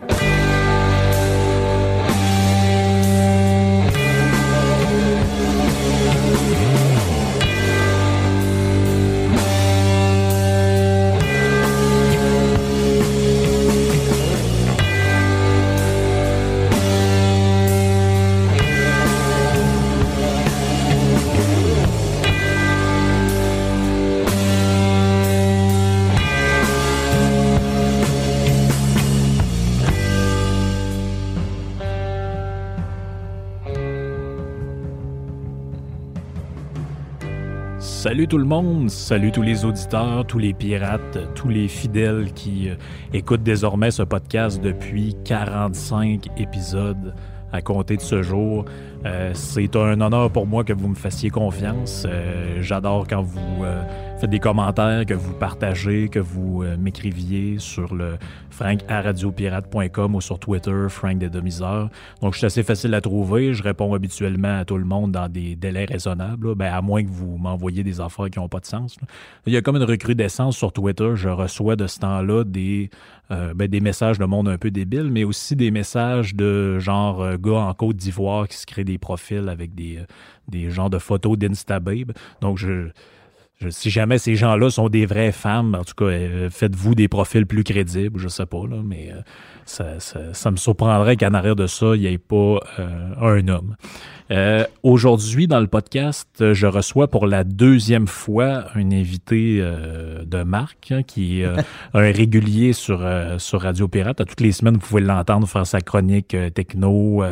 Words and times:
Bye. 0.00 0.51
Salut 38.12 38.28
tout 38.28 38.36
le 38.36 38.44
monde, 38.44 38.90
salut 38.90 39.32
tous 39.32 39.40
les 39.40 39.64
auditeurs, 39.64 40.26
tous 40.26 40.38
les 40.38 40.52
pirates, 40.52 41.16
tous 41.34 41.48
les 41.48 41.66
fidèles 41.66 42.34
qui 42.34 42.68
euh, 42.68 42.74
écoutent 43.14 43.42
désormais 43.42 43.90
ce 43.90 44.02
podcast 44.02 44.60
depuis 44.62 45.16
45 45.24 46.26
épisodes 46.36 47.14
à 47.52 47.62
compter 47.62 47.96
de 47.96 48.02
ce 48.02 48.20
jour. 48.20 48.66
Euh, 49.04 49.32
c'est 49.34 49.74
un 49.76 50.00
honneur 50.00 50.30
pour 50.30 50.46
moi 50.46 50.64
que 50.64 50.72
vous 50.72 50.88
me 50.88 50.94
fassiez 50.94 51.30
confiance. 51.30 52.06
Euh, 52.08 52.58
j'adore 52.60 53.06
quand 53.08 53.22
vous 53.22 53.64
faites 54.20 54.30
des 54.30 54.38
commentaires, 54.38 55.04
que 55.06 55.14
vous 55.14 55.34
partagez, 55.34 56.08
que 56.08 56.20
vous 56.20 56.64
m'écriviez 56.78 57.58
sur 57.58 57.94
le 57.94 58.18
frank.radiopirate.com 58.50 60.14
ou 60.14 60.20
sur 60.20 60.38
Twitter, 60.38 60.86
Frank 60.88 61.18
des 61.18 61.28
Demiseurs. 61.28 61.88
Donc, 62.20 62.34
je 62.34 62.38
suis 62.38 62.46
assez 62.46 62.62
facile 62.62 62.94
à 62.94 63.00
trouver. 63.00 63.54
Je 63.54 63.62
réponds 63.62 63.94
habituellement 63.94 64.58
à 64.58 64.64
tout 64.64 64.76
le 64.76 64.84
monde 64.84 65.12
dans 65.12 65.28
des 65.28 65.56
délais 65.56 65.86
raisonnables, 65.86 66.54
ben, 66.54 66.72
à 66.72 66.80
moins 66.82 67.02
que 67.02 67.10
vous 67.10 67.36
m'envoyiez 67.38 67.82
des 67.82 68.00
affaires 68.00 68.30
qui 68.30 68.38
n'ont 68.38 68.48
pas 68.48 68.60
de 68.60 68.66
sens. 68.66 68.96
Il 69.46 69.52
y 69.52 69.56
a 69.56 69.62
comme 69.62 69.76
une 69.76 69.82
recrudescence 69.82 70.56
sur 70.56 70.72
Twitter. 70.72 71.12
Je 71.14 71.28
reçois 71.28 71.76
de 71.76 71.86
ce 71.86 71.98
temps-là 72.00 72.44
des, 72.44 72.90
euh, 73.30 73.54
ben, 73.54 73.68
des 73.68 73.80
messages 73.80 74.18
de 74.18 74.24
monde 74.24 74.48
un 74.48 74.58
peu 74.58 74.70
débile, 74.70 75.10
mais 75.10 75.24
aussi 75.24 75.56
des 75.56 75.70
messages 75.70 76.34
de 76.34 76.78
genre 76.78 77.22
euh, 77.22 77.36
gars 77.38 77.60
en 77.60 77.74
Côte 77.74 77.96
d'Ivoire 77.96 78.46
qui 78.46 78.56
se 78.56 78.66
créent 78.66 78.84
des 78.84 78.91
profils 78.98 79.48
avec 79.48 79.74
des, 79.74 79.98
euh, 79.98 80.04
des 80.48 80.70
genres 80.70 80.90
de 80.90 80.98
photos 80.98 81.38
d'Instababe. 81.38 82.12
Donc, 82.40 82.58
je 82.58 82.88
si 83.70 83.90
jamais 83.90 84.18
ces 84.18 84.36
gens-là 84.36 84.70
sont 84.70 84.88
des 84.88 85.06
vraies 85.06 85.32
femmes, 85.32 85.74
en 85.74 85.84
tout 85.84 85.94
cas, 85.96 86.06
euh, 86.06 86.50
faites-vous 86.50 86.94
des 86.94 87.08
profils 87.08 87.46
plus 87.46 87.64
crédibles, 87.64 88.18
je 88.18 88.28
sais 88.28 88.46
pas, 88.46 88.66
là, 88.68 88.76
mais 88.84 89.12
euh, 89.80 89.98
ça, 90.32 90.50
me 90.50 90.56
surprendrait 90.56 91.16
qu'en 91.16 91.34
arrière 91.34 91.56
de 91.56 91.66
ça, 91.66 91.94
il 91.94 92.00
n'y 92.00 92.06
ait 92.06 92.18
pas 92.18 92.58
euh, 92.78 93.14
un 93.20 93.48
homme. 93.48 93.76
Aujourd'hui, 94.82 95.46
dans 95.46 95.60
le 95.60 95.66
podcast, 95.66 96.54
je 96.54 96.66
reçois 96.66 97.06
pour 97.06 97.26
la 97.26 97.44
deuxième 97.44 98.06
fois 98.06 98.64
un 98.74 98.90
invité 98.90 99.60
de 99.60 100.42
Marc, 100.42 100.90
hein, 100.90 101.02
qui 101.02 101.42
est 101.42 101.44
un 101.92 102.00
régulier 102.00 102.72
sur, 102.72 103.06
sur 103.36 103.60
Radio 103.60 103.88
Pirate. 103.88 104.22
À 104.22 104.24
toutes 104.24 104.40
les 104.40 104.52
semaines, 104.52 104.76
vous 104.76 104.80
pouvez 104.88 105.02
l'entendre 105.02 105.46
faire 105.46 105.66
sa 105.66 105.82
chronique 105.82 106.34
techno 106.54 107.22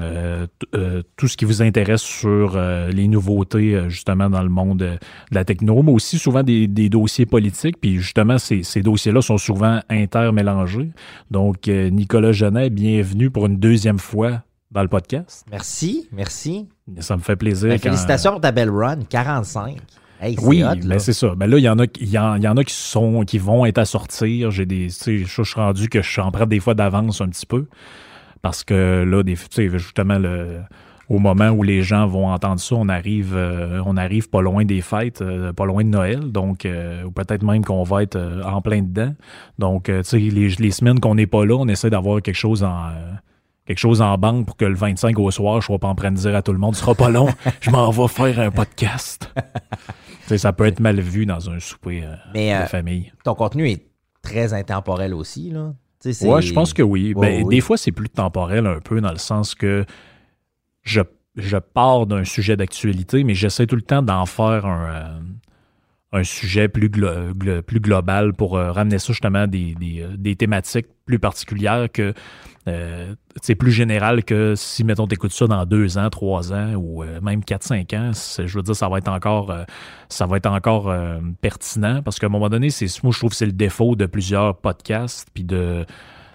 euh, 0.00 0.46
euh, 0.76 1.02
tout 1.16 1.26
ce 1.26 1.36
qui 1.36 1.44
vous 1.44 1.60
intéresse 1.60 2.02
sur 2.02 2.52
euh, 2.54 2.88
les 2.90 3.08
nouveautés 3.08 3.88
justement 3.88 4.30
dans 4.30 4.42
le 4.42 4.48
monde 4.48 4.78
de 4.78 4.98
la 5.32 5.44
techno, 5.44 5.82
mais 5.82 5.90
aussi 5.90 6.18
souvent 6.18 6.44
des, 6.44 6.68
dossiers 6.88 7.26
politiques. 7.26 7.80
Puis 7.80 7.96
justement, 7.96 8.38
ces, 8.38 8.82
dossiers-là 8.82 9.22
sont 9.22 9.38
souvent 9.38 9.80
intermélangés. 9.88 10.90
Donc, 11.30 11.66
Nicolas 11.66 12.32
Genet, 12.32 12.70
bienvenue 12.70 13.30
pour 13.30 13.46
une 13.46 13.56
deuxième 13.56 13.98
fois 13.98 14.42
dans 14.70 14.82
le 14.82 14.88
podcast. 14.88 15.44
Merci, 15.50 16.08
merci. 16.12 16.68
Ça 17.00 17.16
me 17.16 17.22
fait 17.22 17.36
plaisir. 17.36 17.68
Ben, 17.68 17.78
félicitations 17.78 18.32
pour 18.32 18.40
ta 18.40 18.52
belle 18.52 18.70
run, 18.70 19.00
45. 19.08 19.78
oui, 20.42 20.62
ben, 20.62 20.98
c'est 20.98 21.12
ça. 21.12 21.34
Ben 21.34 21.46
là, 21.48 21.58
il 21.58 21.64
y 21.64 21.68
en 21.68 21.78
a, 21.78 21.86
il 22.00 22.08
y, 22.08 22.18
en, 22.18 22.56
a 22.56 22.64
qui 22.64 22.74
sont, 22.74 23.24
qui 23.24 23.38
vont 23.38 23.66
être 23.66 23.78
à 23.78 23.84
sortir. 23.84 24.52
J'ai 24.52 24.66
des, 24.66 24.88
je 24.90 25.24
suis 25.24 25.54
rendu 25.54 25.88
que 25.88 26.02
je 26.02 26.08
suis 26.08 26.20
en 26.20 26.30
prête 26.30 26.48
des 26.48 26.60
fois 26.60 26.74
d'avance 26.74 27.20
un 27.20 27.28
petit 27.28 27.46
peu. 27.46 27.66
Parce 28.48 28.64
que 28.64 29.04
là, 29.04 29.22
des, 29.22 29.36
justement, 29.36 30.18
le, 30.18 30.62
au 31.10 31.18
moment 31.18 31.50
où 31.50 31.62
les 31.62 31.82
gens 31.82 32.06
vont 32.06 32.28
entendre 32.28 32.58
ça, 32.58 32.76
on 32.76 32.88
arrive, 32.88 33.34
euh, 33.36 33.82
on 33.84 33.98
arrive 33.98 34.30
pas 34.30 34.40
loin 34.40 34.64
des 34.64 34.80
fêtes, 34.80 35.20
euh, 35.20 35.52
pas 35.52 35.66
loin 35.66 35.84
de 35.84 35.90
Noël, 35.90 36.32
donc 36.32 36.64
euh, 36.64 37.04
ou 37.04 37.10
peut-être 37.10 37.42
même 37.42 37.62
qu'on 37.62 37.82
va 37.82 38.04
être 38.04 38.18
en 38.46 38.62
plein 38.62 38.80
dedans. 38.80 39.14
Donc, 39.58 39.84
tu 39.84 40.02
sais, 40.02 40.18
les, 40.18 40.48
les, 40.48 40.70
semaines 40.70 40.98
qu'on 40.98 41.16
n'est 41.16 41.26
pas 41.26 41.44
là, 41.44 41.56
on 41.56 41.68
essaie 41.68 41.90
d'avoir 41.90 42.22
quelque 42.22 42.36
chose 42.36 42.64
en 42.64 42.88
quelque 43.66 43.80
chose 43.80 44.00
en 44.00 44.16
banque 44.16 44.46
pour 44.46 44.56
que 44.56 44.64
le 44.64 44.76
25 44.76 45.18
au 45.18 45.30
soir, 45.30 45.60
je 45.60 45.66
sois 45.66 45.78
pas 45.78 45.88
en 45.88 45.94
train 45.94 46.10
de 46.10 46.16
dire 46.16 46.34
à 46.34 46.40
tout 46.40 46.52
le 46.52 46.58
monde, 46.58 46.74
ce 46.74 46.80
sera 46.80 46.94
pas 46.94 47.10
long, 47.10 47.28
je 47.60 47.70
m'en 47.70 47.90
vais 47.90 48.08
faire 48.08 48.40
un 48.40 48.50
podcast. 48.50 49.30
ça 50.38 50.54
peut 50.54 50.64
être 50.64 50.80
mal 50.80 50.98
vu 51.00 51.26
dans 51.26 51.50
un 51.50 51.60
souper 51.60 52.02
de 52.34 52.66
famille. 52.66 53.12
Ton 53.24 53.34
contenu 53.34 53.68
est 53.68 53.84
très 54.22 54.54
intemporel 54.54 55.12
aussi, 55.12 55.50
là. 55.50 55.74
Ouais, 56.04 56.42
je 56.42 56.52
pense 56.52 56.72
que 56.72 56.82
oui. 56.82 57.14
Ben, 57.14 57.46
des 57.48 57.60
fois, 57.60 57.76
c'est 57.76 57.92
plus 57.92 58.08
temporel 58.08 58.66
un 58.66 58.80
peu 58.80 59.00
dans 59.00 59.10
le 59.10 59.18
sens 59.18 59.54
que 59.54 59.84
je, 60.82 61.00
je 61.36 61.56
pars 61.56 62.06
d'un 62.06 62.24
sujet 62.24 62.56
d'actualité, 62.56 63.24
mais 63.24 63.34
j'essaie 63.34 63.66
tout 63.66 63.76
le 63.76 63.82
temps 63.82 64.02
d'en 64.02 64.26
faire 64.26 64.66
un, 64.66 64.90
euh, 64.90 65.18
un 66.12 66.24
sujet 66.24 66.68
plus, 66.68 66.90
plus 66.90 67.80
global 67.80 68.32
pour 68.32 68.56
euh, 68.56 68.72
ramener 68.72 68.98
ça 68.98 69.12
justement 69.12 69.46
des, 69.46 69.74
des, 69.74 70.00
euh, 70.00 70.16
des, 70.16 70.36
thématiques 70.36 70.86
plus 71.04 71.18
particulières 71.18 71.88
que 71.92 72.14
c'est 73.40 73.54
plus 73.54 73.70
général 73.72 74.24
que 74.24 74.54
si, 74.54 74.84
mettons, 74.84 75.06
t'écoutes 75.06 75.32
ça 75.32 75.46
dans 75.46 75.64
deux 75.64 75.96
ans, 75.96 76.10
trois 76.10 76.52
ans 76.52 76.74
ou 76.74 77.02
même 77.22 77.42
quatre, 77.42 77.62
cinq 77.62 77.94
ans, 77.94 78.10
je 78.12 78.54
veux 78.54 78.62
dire, 78.62 78.76
ça 78.76 78.90
va 78.90 78.98
être 78.98 79.08
encore, 79.08 79.56
ça 80.10 80.26
va 80.26 80.36
être 80.36 80.50
encore 80.50 80.94
pertinent 81.40 82.02
parce 82.02 82.18
qu'à 82.18 82.26
un 82.26 82.28
moment 82.28 82.50
donné, 82.50 82.68
c'est, 82.68 83.02
moi, 83.02 83.10
je 83.10 83.18
trouve 83.20 83.30
que 83.30 83.36
c'est 83.36 83.46
le 83.46 83.52
défaut 83.52 83.96
de 83.96 84.04
plusieurs 84.04 84.54
podcasts, 84.54 85.30
puis 85.32 85.44
de, 85.44 85.86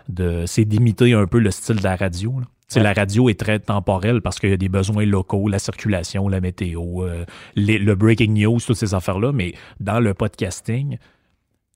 de 0.09 0.45
c'est 0.47 0.65
d'imiter 0.65 1.13
un 1.13 1.27
peu 1.27 1.37
le 1.37 1.51
style 1.51 1.75
de 1.75 1.83
la 1.83 1.95
radio. 1.95 2.41
La 2.75 2.93
radio 2.93 3.29
est 3.29 3.39
très 3.39 3.59
temporelle 3.59 4.21
parce 4.21 4.39
qu'il 4.39 4.49
y 4.49 4.53
a 4.53 4.57
des 4.57 4.69
besoins 4.69 5.05
locaux, 5.05 5.47
la 5.47 5.59
circulation, 5.59 6.27
la 6.27 6.41
météo, 6.41 7.03
euh, 7.03 7.25
le 7.55 7.93
breaking 7.93 8.33
news, 8.33 8.59
toutes 8.59 8.77
ces 8.77 8.93
affaires-là. 8.93 9.31
Mais 9.31 9.53
dans 9.79 9.99
le 9.99 10.13
podcasting, 10.13 10.97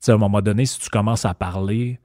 à 0.07 0.11
un 0.11 0.17
moment 0.17 0.41
donné, 0.41 0.65
si 0.65 0.79
tu 0.79 0.89
commences 0.89 1.25
à 1.25 1.33
parler 1.33 1.99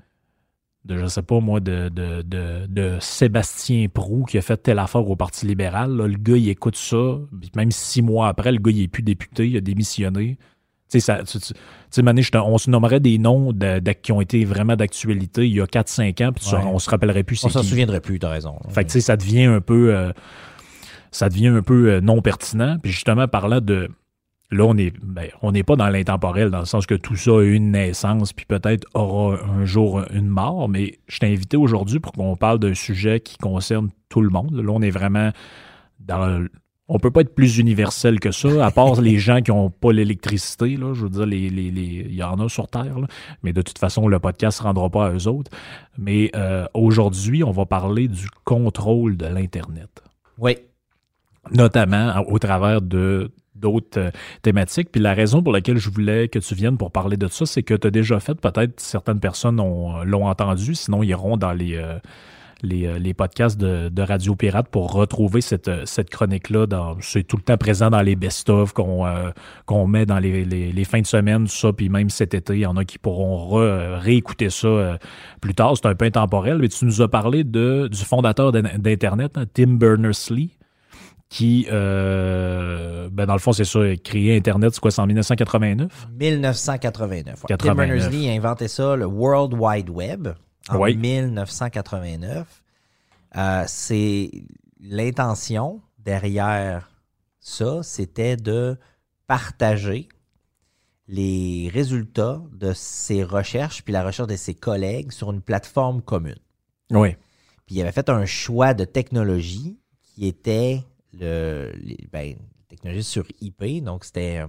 de, 0.85 0.99
je 0.99 1.07
sais 1.07 1.23
pas 1.23 1.41
moi, 1.41 1.61
de, 1.61 1.89
de, 1.89 2.97
Sébastien 3.01 3.87
Prou 3.89 4.25
qui 4.25 4.39
a 4.39 4.43
fait 4.43 4.57
telle 4.57 4.79
affaire 4.79 5.09
au 5.09 5.17
Parti 5.17 5.47
libéral, 5.47 5.97
le 5.97 6.17
gars, 6.17 6.37
il 6.37 6.49
écoute 6.49 6.77
ça, 6.77 7.19
même 7.55 7.71
six 7.71 8.03
mois 8.03 8.29
après, 8.29 8.53
le 8.53 8.59
gars, 8.59 8.73
il 8.73 8.83
est 8.83 8.89
plus 8.89 9.03
député, 9.03 9.49
il 9.49 9.57
a 9.57 9.61
démissionné. 9.61 10.39
Tu 10.93 11.01
sais, 11.01 12.37
on 12.37 12.59
se 12.59 12.71
nommerait 12.71 13.01
des 13.01 13.19
noms 13.19 13.53
qui 14.03 14.13
ont 14.13 14.21
été 14.21 14.45
vraiment 14.45 14.77
d'actualité 14.77 15.47
il 15.47 15.55
y 15.55 15.61
a 15.61 15.67
4-5 15.67 16.25
ans, 16.25 16.33
puis 16.33 16.47
on 16.55 16.79
se 16.79 16.91
rappellerait 16.91 17.23
plus. 17.23 17.43
On 17.45 17.49
s'en 17.49 17.63
souviendrait 17.63 18.01
plus, 18.01 18.19
tu 18.19 18.27
as 18.27 18.31
raison. 18.31 18.59
Fait 18.69 18.85
que, 18.85 19.01
ça 19.01 19.17
devient 19.17 19.45
un 19.45 19.61
peu, 19.61 19.95
euh, 19.95 20.13
ça 21.11 21.29
devient 21.29 21.49
un 21.49 21.63
peu 21.63 21.91
euh, 21.91 22.01
non 22.01 22.23
pertinent. 22.23 22.79
Puis 22.83 22.93
justement, 22.93 23.27
parlant 23.27 23.61
de, 23.61 23.89
là, 24.51 24.65
on 24.65 24.75
ben, 24.75 25.29
on 25.41 25.53
n'est 25.53 25.63
pas 25.63 25.77
dans 25.77 25.89
l'intemporel, 25.89 26.51
dans 26.51 26.61
le 26.61 26.67
sens 26.67 26.87
que 26.87 26.95
tout 26.95 27.17
ça 27.17 27.33
a 27.33 27.43
eu 27.43 27.55
une 27.55 27.73
naissance, 27.73 28.33
puis 28.33 28.45
peut-être 28.47 28.87
aura 28.95 29.39
un 29.45 29.65
jour 29.65 30.03
une 30.13 30.29
mort, 30.29 30.69
mais 30.69 30.99
je 31.09 31.19
t'ai 31.19 31.27
invité 31.27 31.57
aujourd'hui 31.57 32.01
pour 32.01 32.13
qu'on 32.13 32.37
parle 32.37 32.59
d'un 32.59 32.75
sujet 32.75 33.21
qui 33.21 33.39
concerne 33.39 33.91
tout 34.09 34.21
le 34.21 34.29
monde. 34.29 34.55
Là, 34.55 34.71
on 34.73 34.83
est 34.83 34.91
vraiment 34.91 35.31
dans 36.01 36.47
on 36.95 36.99
peut 36.99 37.11
pas 37.11 37.23
être 37.23 37.35
plus 37.35 37.57
universel 37.57 38.21
que 38.21 38.31
ça, 38.33 38.67
à 38.67 38.71
part 38.71 39.01
les 39.01 39.19
gens 39.19 39.41
qui 39.41 39.51
n'ont 39.51 39.71
pas 39.71 39.93
l'électricité. 39.93 40.77
Là, 40.77 40.93
je 40.93 41.05
veux 41.05 41.09
dire, 41.09 41.25
les, 41.25 41.39
il 41.47 42.15
y 42.15 42.23
en 42.23 42.39
a 42.39 42.51
sur 42.51 42.69
Terre, 42.69 42.95
mais 43.43 43.55
de 43.55 43.63
toute 43.63 43.79
façon, 43.79 44.09
le 44.09 44.19
podcast 44.19 44.59
ne 44.59 44.61
se 44.61 44.63
rendra 44.65 44.91
pas 44.91 45.07
à 45.07 45.13
eux 45.13 45.27
autres. 45.27 45.51
Mais 45.97 46.31
euh, 46.37 46.67
aujourd'hui, 46.75 47.43
on 47.45 47.51
va 47.51 47.65
parler 47.65 48.09
du 48.09 48.29
contrôle 48.45 49.17
de 49.17 49.25
l'Internet. 49.25 50.03
Oui. 50.37 50.59
Notamment 51.51 52.15
au 52.29 52.39
travers 52.39 52.83
de 52.83 53.33
d'autres 53.55 53.99
euh, 53.99 54.11
thématiques. 54.43 54.91
Puis 54.93 55.01
la 55.01 55.15
raison 55.15 55.43
pour 55.43 55.53
laquelle 55.53 55.79
je 55.79 55.89
voulais 55.89 56.29
que 56.29 56.41
tu 56.41 56.55
viennes 56.55 56.77
pour 56.77 56.91
parler 56.91 57.17
de 57.17 57.29
ça, 57.29 57.47
c'est 57.47 57.63
que 57.63 57.75
tu 57.75 57.87
as 57.87 57.91
déjà 57.91 58.21
fait, 58.21 58.35
peut-être 58.35 58.81
certaines 58.81 59.21
personnes 59.21 59.57
l'ont 59.57 60.27
entendu, 60.27 60.75
sinon 60.75 61.03
ils 61.03 61.11
iront 61.11 61.39
dans 61.39 61.53
les... 61.53 61.77
Euh, 61.77 61.99
euh, 62.65 62.99
les, 62.99 63.15
podcasts 63.15 63.59
de, 63.59 64.03
Radio 64.03 64.37
Pirate 64.37 64.69
pour 64.69 64.93
retrouver 64.93 65.41
cette, 65.41 65.69
euh, 65.69 65.83
cette 65.85 66.11
chronique-là. 66.11 66.67
C'est 67.01 67.25
tout 67.25 67.37
le 67.37 67.43
temps 67.43 67.57
présent 67.57 67.91
dans 67.91 68.03
les 68.03 68.15
best-of 68.15 68.73
qu'on 68.73 69.07
euh, 69.07 69.87
met 69.87 70.07
dans 70.07 70.19
les, 70.19 70.85
fins 70.85 71.01
de 71.01 71.07
semaine, 71.07 71.45
tout 71.45 71.55
ça, 71.55 71.73
puis 71.73 71.89
même 71.89 72.11
cet 72.11 72.35
été, 72.35 72.55
il 72.55 72.61
y 72.61 72.67
en 72.67 72.77
a 72.77 72.85
qui 72.85 72.99
pourront 72.99 73.49
réécouter 73.99 74.51
ça 74.51 74.99
plus 75.41 75.55
tard. 75.55 75.77
C'est 75.77 75.87
un 75.87 75.95
peu 75.95 76.05
intemporel, 76.05 76.59
mais 76.59 76.69
tu 76.69 76.85
nous 76.85 77.03
as 77.03 77.09
parlé 77.09 77.45
de, 77.45 77.89
du 77.91 78.05
fondateur 78.05 78.53
d'Internet, 78.53 79.33
hein, 79.37 79.45
Tim 79.53 79.75
Berners-Lee 79.75 80.57
qui, 81.29 81.67
ben 81.71 83.27
dans 83.27 83.33
le 83.33 83.39
fond, 83.39 83.53
c'est 83.53 83.65
ça, 83.65 83.81
créé 84.05 84.37
Internet, 84.37 84.75
c'est 84.75 84.81
quoi, 84.81 84.91
c'est 84.91 85.01
en 85.01 85.07
1989? 85.07 86.09
1989. 86.21 87.45
Tim 87.59 87.75
Berners-Lee 87.75 88.29
a 88.29 88.33
inventé 88.33 88.69
ça, 88.69 88.97
le 88.97 89.07
World 89.07 89.55
Wide 89.55 89.89
Web. 89.89 90.29
En 90.69 90.79
Oui. 90.79 90.97
1989. 90.97 92.63
Euh, 93.37 93.65
c'est 93.67 94.31
l'intention 94.81 95.81
derrière 95.99 96.91
ça, 97.41 97.83
c'était 97.83 98.37
de 98.37 98.77
partager 99.27 100.09
les 101.09 101.71
résultats 101.73 102.41
de 102.53 102.73
ses 102.73 103.25
recherches 103.25 103.83
puis 103.83 103.93
la 103.93 104.05
recherche 104.05 104.29
de 104.29 104.37
ses 104.37 104.55
collègues 104.55 105.13
sur 105.13 105.31
une 105.33 105.41
plateforme 105.43 106.03
commune. 106.03 106.39
Oui. 106.91 107.17
Puis 107.67 107.77
il 107.77 107.81
avait 107.83 107.93
fait 107.93 108.09
un 108.09 108.25
choix 108.27 108.75
de 108.75 108.85
technologie 108.85 109.79
qui 110.03 110.27
était 110.27 110.83
le, 111.13 111.73
les- 111.77 112.07
ben, 112.13 112.37
technologie 112.69 113.03
sur 113.03 113.25
IP. 113.41 113.83
Donc, 113.83 114.05
c'était 114.05 114.39
euh, 114.39 114.47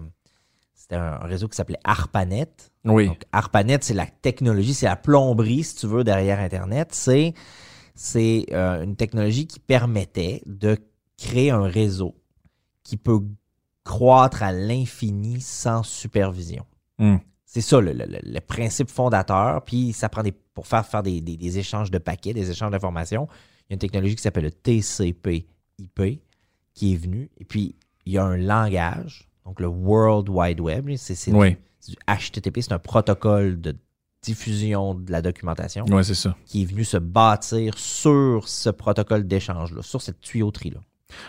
c'était 0.93 1.03
un 1.03 1.17
réseau 1.27 1.47
qui 1.47 1.55
s'appelait 1.55 1.79
ARPANET. 1.83 2.47
Oui. 2.85 3.07
Donc, 3.07 3.23
ARPANET, 3.31 3.79
c'est 3.81 3.93
la 3.93 4.05
technologie, 4.05 4.73
c'est 4.73 4.85
la 4.85 4.95
plomberie, 4.95 5.63
si 5.63 5.75
tu 5.75 5.87
veux, 5.87 6.03
derrière 6.03 6.39
Internet. 6.39 6.89
C'est 6.91 7.33
c'est 7.95 8.45
euh, 8.51 8.83
une 8.83 8.95
technologie 8.95 9.45
qui 9.47 9.59
permettait 9.59 10.41
de 10.45 10.77
créer 11.17 11.51
un 11.51 11.63
réseau 11.63 12.15
qui 12.83 12.97
peut 12.97 13.21
croître 13.83 14.41
à 14.43 14.51
l'infini 14.51 15.39
sans 15.41 15.83
supervision. 15.83 16.65
Hmm. 16.97 17.17
C'est 17.45 17.61
ça 17.61 17.79
le, 17.79 17.93
le- 17.93 18.05
le- 18.05 18.19
le 18.23 18.39
principe 18.39 18.89
fondateur. 18.89 19.63
Puis 19.63 19.93
ça 19.93 20.09
prend 20.09 20.23
des, 20.23 20.31
pour 20.31 20.65
faire, 20.67 20.85
faire 20.85 21.03
des, 21.03 21.21
des- 21.21 21.37
des 21.37 21.59
échanges 21.59 21.91
de 21.91 21.99
paquets, 21.99 22.33
des 22.33 22.49
échanges 22.49 22.71
d'informations. 22.71 23.27
Il 23.69 23.71
y 23.71 23.73
a 23.73 23.75
une 23.75 23.79
technologie 23.79 24.15
qui 24.15 24.21
s'appelle 24.23 24.45
le 24.45 24.51
TCP/IP 24.51 26.01
qui 26.73 26.93
est 26.93 26.97
venue. 26.97 27.29
Et 27.37 27.45
puis 27.45 27.75
il 28.05 28.13
y 28.13 28.17
a 28.17 28.23
un 28.25 28.37
langage, 28.37 29.29
donc 29.45 29.59
le 29.59 29.67
World 29.67 30.29
Wide 30.29 30.59
Web. 30.59 30.89
C'est 30.97 31.31
Oui. 31.31 31.57
du, 31.87 31.95
HTTP, 32.07 32.61
c'est 32.61 32.73
un 32.73 32.79
protocole 32.79 33.59
de 33.59 33.75
diffusion 34.21 34.95
de 34.95 35.11
la 35.11 35.21
documentation 35.21 35.85
Oui, 35.89 36.03
c'est 36.05 36.13
ça. 36.15 36.35
qui 36.45 36.61
est 36.61 36.65
venu 36.65 36.83
se 36.85 36.97
bâtir 36.97 37.77
sur 37.77 38.47
ce 38.47 38.69
protocole 38.69 39.27
d'échange-là, 39.27 39.81
sur 39.81 40.01
cette 40.01 40.21
tuyauterie-là. 40.21 40.79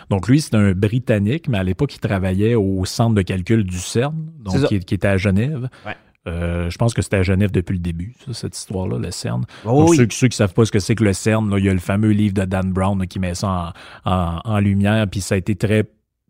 Donc 0.09 0.27
lui, 0.27 0.39
c'est 0.41 0.55
un 0.55 0.71
Britannique, 0.71 1.47
mais 1.49 1.57
à 1.57 1.63
l'époque, 1.63 1.93
il 1.93 1.99
travaillait 1.99 2.55
au 2.55 2.85
centre 2.85 3.13
de 3.13 3.21
calcul 3.21 3.63
du 3.65 3.77
CERN, 3.77 4.31
donc 4.39 4.65
qui, 4.67 4.79
qui 4.79 4.95
était 4.95 5.07
à 5.09 5.17
Genève. 5.17 5.69
Ouais. 5.85 5.93
Euh, 6.27 6.71
je 6.71 6.77
pense 6.79 6.95
que 6.95 7.03
c'était 7.03 7.17
à 7.17 7.21
Genève 7.23 7.51
depuis 7.51 7.73
le 7.73 7.79
début, 7.79 8.15
ça, 8.25 8.33
cette 8.33 8.57
histoire-là, 8.57 8.97
le 8.97 9.11
CERN. 9.11 9.43
Oh 9.63 9.85
oui. 9.89 9.97
ceux, 9.97 10.07
ceux 10.09 10.27
qui 10.29 10.37
savent 10.37 10.55
pas 10.55 10.65
ce 10.65 10.71
que 10.71 10.79
c'est 10.79 10.95
que 10.95 11.03
le 11.03 11.13
CERN, 11.13 11.51
là, 11.51 11.59
il 11.59 11.65
y 11.65 11.69
a 11.69 11.73
le 11.73 11.79
fameux 11.79 12.09
livre 12.11 12.33
de 12.33 12.45
Dan 12.45 12.71
Brown 12.73 12.97
là, 12.97 13.05
qui 13.05 13.19
met 13.19 13.35
ça 13.35 13.73
en, 14.05 14.11
en- 14.11 14.39
en 14.43 14.59
lumière, 14.59 15.05
puis 15.07 15.21
ça 15.21 15.35
a 15.35 15.37
été 15.37 15.55
très 15.55 15.83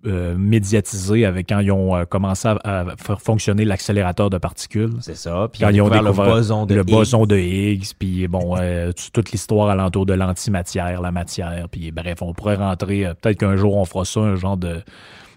euh, 0.05 0.35
médiatisé 0.37 1.25
avec 1.25 1.49
quand 1.49 1.59
ils 1.59 1.71
ont 1.71 1.95
euh, 1.95 2.05
commencé 2.05 2.47
à, 2.47 2.59
à 2.63 2.85
faire 2.97 3.21
fonctionner 3.21 3.65
l'accélérateur 3.65 4.29
de 4.29 4.37
particules. 4.37 4.91
C'est 5.01 5.15
ça. 5.15 5.49
Puis 5.51 5.61
Quand 5.61 5.69
ils 5.69 5.81
ont 5.81 5.89
découvert 5.89 6.25
le 6.25 6.31
boson 6.31 6.65
de 6.65 6.75
le 6.75 6.81
Higgs. 6.81 6.89
boson 6.89 7.25
de 7.25 7.37
Higgs, 7.37 7.91
puis 7.97 8.27
bon, 8.27 8.55
euh, 8.59 8.91
toute 9.13 9.31
l'histoire 9.31 9.69
alentour 9.69 10.05
de 10.05 10.13
l'antimatière, 10.13 11.01
la 11.01 11.11
matière, 11.11 11.67
puis 11.69 11.91
bref, 11.91 12.21
on 12.21 12.33
pourrait 12.33 12.55
rentrer, 12.55 13.07
peut-être 13.21 13.39
qu'un 13.39 13.55
jour 13.55 13.75
on 13.77 13.85
fera 13.85 14.05
ça, 14.05 14.19
un 14.19 14.35
genre 14.35 14.57
de, 14.57 14.81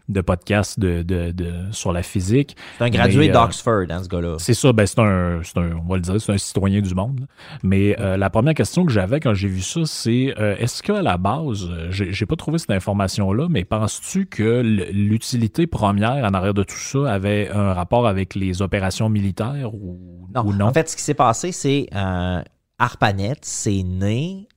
de 0.09 0.21
podcast 0.21 0.81
de, 0.81 1.03
de, 1.03 1.33
de- 1.33 1.53
sur 1.73 1.93
la 1.93 2.03
physique. 2.03 2.57
C'est 2.79 2.85
un 2.85 2.91
gradué 2.91 3.29
euh, 3.29 3.33
d'Oxford, 3.33 3.85
hein, 3.91 4.03
ce 4.03 4.09
gars-là. 4.09 4.37
C'est 4.39 4.55
ça, 4.55 4.73
ben 4.73 4.87
c'est 4.87 4.99
un, 4.99 5.41
un, 5.41 5.73
on 5.85 5.87
va 5.89 5.97
le 5.97 6.01
dire, 6.03 6.21
c'est 6.21 6.33
un 6.33 6.39
citoyen 6.39 6.81
du 6.81 6.95
monde. 6.95 7.21
là. 7.21 7.27
Mais 7.63 7.95
euh, 8.01 8.17
la 8.17 8.31
première 8.31 8.55
question 8.55 8.87
que 8.87 8.93
j'avais 8.93 9.21
quand 9.21 9.35
j'ai 9.35 9.49
vu 9.49 9.61
ça, 9.61 9.81
c'est 9.85 10.35
euh, 10.39 10.57
est-ce 10.59 10.83
qu'à 10.83 11.03
la 11.03 11.19
base, 11.19 11.69
euh, 11.71 11.89
j'ai 11.91 12.27
pas 12.27 12.37
trouvé 12.37 12.59
cette 12.59 12.71
information-là, 12.71 13.49
mais 13.51 13.65
penses-tu 13.65 14.27
que 14.27 14.61
l'utilité 14.63 15.67
première 15.67 16.25
en 16.25 16.33
arrière 16.35 16.55
de 16.55 16.63
tout 16.63 16.77
ça 16.77 17.13
avait 17.13 17.51
un 17.51 17.73
rapport 17.75 18.07
avec 18.07 18.35
les 18.35 18.63
opérations 18.63 19.09
militaires 19.09 19.75
ou 19.75 20.27
Non. 20.35 20.43
ou 20.47 20.53
non? 20.55 20.67
En 20.67 20.73
fait, 20.73 20.89
ce 20.89 20.97
qui 20.97 21.03
s'est 21.03 21.15
passé, 21.15 21.53
c'est 21.53 21.87
euh, 21.95 22.43
ARPANET, 22.79 23.37
c'est 23.43 23.83
né. 23.83 24.49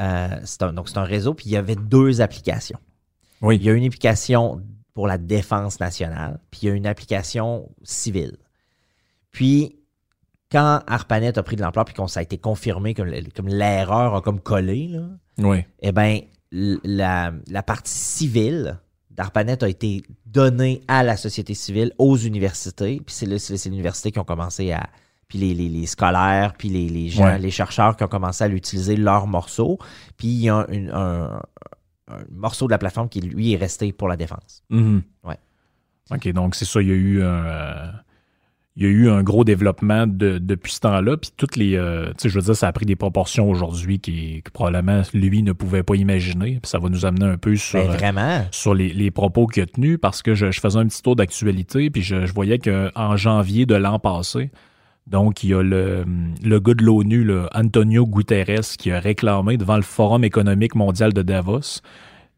euh, 0.00 0.28
c'est 0.44 0.62
un, 0.62 0.72
donc, 0.72 0.88
c'est 0.88 0.98
un 0.98 1.04
réseau, 1.04 1.34
puis 1.34 1.46
il 1.46 1.52
y 1.52 1.56
avait 1.56 1.76
deux 1.76 2.20
applications. 2.20 2.78
Oui. 3.42 3.56
Il 3.56 3.62
y 3.62 3.70
a 3.70 3.72
une 3.74 3.84
application 3.84 4.62
pour 4.94 5.06
la 5.06 5.18
défense 5.18 5.78
nationale, 5.80 6.40
puis 6.50 6.60
il 6.62 6.68
y 6.68 6.70
a 6.70 6.74
une 6.74 6.86
application 6.86 7.68
civile. 7.82 8.36
Puis, 9.30 9.76
quand 10.50 10.80
ARPANET 10.86 11.36
a 11.38 11.42
pris 11.42 11.56
de 11.56 11.62
l'ampleur, 11.62 11.84
puis 11.84 11.94
qu'on 11.94 12.06
ça 12.06 12.20
a 12.20 12.22
été 12.22 12.38
confirmé 12.38 12.94
comme, 12.94 13.10
comme 13.34 13.48
l'erreur 13.48 14.14
a 14.14 14.22
comme 14.22 14.40
collé, 14.40 14.88
là, 14.88 15.02
Oui. 15.38 15.64
eh 15.80 15.92
bien, 15.92 16.20
la, 16.52 17.32
la 17.48 17.62
partie 17.62 17.92
civile 17.92 18.78
d'ARPANET 19.10 19.62
a 19.64 19.68
été 19.68 20.02
donnée 20.24 20.82
à 20.88 21.02
la 21.02 21.16
société 21.16 21.54
civile, 21.54 21.92
aux 21.98 22.16
universités. 22.16 23.00
Puis 23.04 23.14
c'est 23.38 23.68
l'université 23.68 24.12
qui 24.12 24.18
ont 24.18 24.24
commencé 24.24 24.72
à. 24.72 24.88
Puis 25.28 25.38
les, 25.38 25.54
les- 25.54 25.68
les 25.68 25.86
scolaires, 25.86 26.54
puis 26.56 26.68
les, 26.68 26.88
les 26.88 27.08
gens, 27.08 27.24
Ouais. 27.24 27.38
les 27.38 27.50
chercheurs 27.50 27.96
qui 27.96 28.04
ont 28.04 28.08
commencé 28.08 28.44
à 28.44 28.48
l'utiliser 28.48 28.94
leur 28.96 29.26
morceau. 29.26 29.78
Puis 30.16 30.28
il 30.28 30.40
y 30.42 30.48
a 30.48 30.64
un, 30.92 31.40
un 32.08 32.18
morceau 32.30 32.66
de 32.66 32.70
la 32.72 32.78
plateforme 32.78 33.08
qui, 33.08 33.20
lui, 33.20 33.52
est 33.52 33.56
resté 33.56 33.92
pour 33.92 34.08
la 34.08 34.16
défense. 34.16 34.62
Mhm. 34.70 35.02
Ouais. 35.24 35.36
OK, 36.12 36.28
donc 36.32 36.54
c'est 36.54 36.64
ça, 36.64 36.80
il 36.82 36.88
y 36.88 36.92
a 36.92 36.94
eu 36.94 37.22
un. 37.22 37.44
euh, 37.46 37.86
il 38.78 38.82
y 38.82 38.86
a 38.86 38.90
eu 38.90 39.08
un 39.08 39.22
gros 39.22 39.42
développement 39.42 40.06
de- 40.06 40.36
depuis 40.36 40.74
ce 40.74 40.80
temps-là, 40.80 41.16
puis 41.16 41.30
toutes 41.34 41.56
les, 41.56 41.76
euh, 41.76 42.08
tu 42.08 42.14
sais, 42.18 42.28
je 42.28 42.34
veux 42.34 42.42
dire, 42.42 42.54
ça 42.54 42.68
a 42.68 42.72
pris 42.72 42.84
des 42.84 42.94
proportions 42.94 43.48
aujourd'hui 43.48 44.00
qui, 44.00 44.42
que 44.42 44.50
probablement 44.50 45.00
lui 45.14 45.42
ne 45.42 45.52
pouvait 45.52 45.82
pas 45.82 45.94
imaginer, 45.96 46.58
puis 46.62 46.68
ça 46.70 46.78
va 46.78 46.90
nous 46.90 47.06
amener 47.06 47.24
un 47.24 47.38
peu 47.38 47.56
sur, 47.56 47.80
Ben, 47.82 47.88
euh, 47.88 47.96
vraiment. 47.96 48.44
sur 48.50 48.74
les, 48.74 48.90
les 48.92 49.10
propos 49.10 49.46
qu'il 49.46 49.62
a 49.62 49.66
tenus, 49.66 49.98
parce 49.98 50.20
que 50.22 50.34
je, 50.34 50.50
je 50.50 50.60
faisais 50.60 50.78
un 50.78 50.86
petit 50.88 51.00
tour 51.02 51.16
d'actualité, 51.16 51.88
puis 51.88 52.02
je, 52.02 52.26
je 52.26 52.32
voyais 52.34 52.58
qu'en 52.58 53.16
janvier 53.16 53.64
de 53.64 53.74
l'an 53.76 53.98
passé, 53.98 54.50
donc 55.06 55.44
il 55.44 55.50
y 55.50 55.54
a 55.54 55.62
le, 55.62 56.04
le 56.44 56.60
gars 56.60 56.74
de 56.74 56.84
l'ONU, 56.84 57.30
Antonio 57.54 58.06
Guterres, 58.06 58.76
qui 58.78 58.90
a 58.90 58.98
réclamé 59.00 59.56
devant 59.56 59.76
le 59.76 59.82
Forum 59.82 60.24
économique 60.24 60.74
mondial 60.74 61.12
de 61.12 61.22
Davos, 61.22 61.80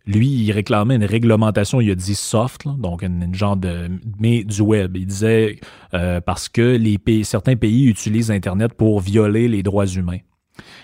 lui, 0.06 0.26
il 0.28 0.52
réclamait 0.52 0.96
une 0.96 1.04
réglementation, 1.04 1.82
il 1.82 1.90
a 1.90 1.94
dit 1.94 2.14
soft, 2.14 2.66
donc 2.78 3.02
une, 3.02 3.34
genre 3.34 3.58
de 3.58 3.90
mais 4.18 4.42
du 4.42 4.62
web. 4.62 4.96
Il 4.96 5.06
disait 5.06 5.60
euh, 5.92 6.22
parce 6.22 6.48
que 6.48 6.78
certains 7.24 7.56
pays 7.56 7.84
utilisent 7.84 8.30
Internet 8.30 8.72
pour 8.72 9.00
violer 9.00 9.48
les 9.48 9.62
droits 9.62 9.86
humains. 9.86 10.18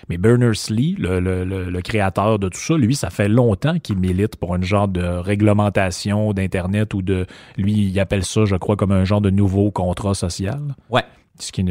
Mais 0.09 0.17
Berners-Lee, 0.17 0.95
le, 0.99 1.19
le- 1.19 1.43
le- 1.43 1.69
le 1.71 1.81
créateur 1.81 2.37
de 2.37 2.49
tout 2.49 2.59
ça, 2.59 2.77
lui, 2.77 2.93
ça 2.95 3.09
fait 3.09 3.27
longtemps 3.27 3.79
qu'il 3.79 3.97
milite 3.97 4.35
pour 4.35 4.55
une 4.55 4.63
genre 4.63 4.87
de 4.87 5.01
réglementation 5.03 6.31
d'Internet 6.33 6.93
ou 6.93 7.01
de. 7.01 7.25
Lui, 7.57 7.73
il 7.87 7.99
appelle 7.99 8.23
ça, 8.23 8.45
je 8.45 8.55
crois, 8.55 8.75
comme 8.75 8.91
un 8.91 9.05
genre 9.05 9.21
de 9.21 9.31
nouveau 9.31 9.71
contrat 9.71 10.13
social. 10.13 10.75
Ouais. 10.89 11.03
Ce 11.39 11.51
qui 11.51 11.65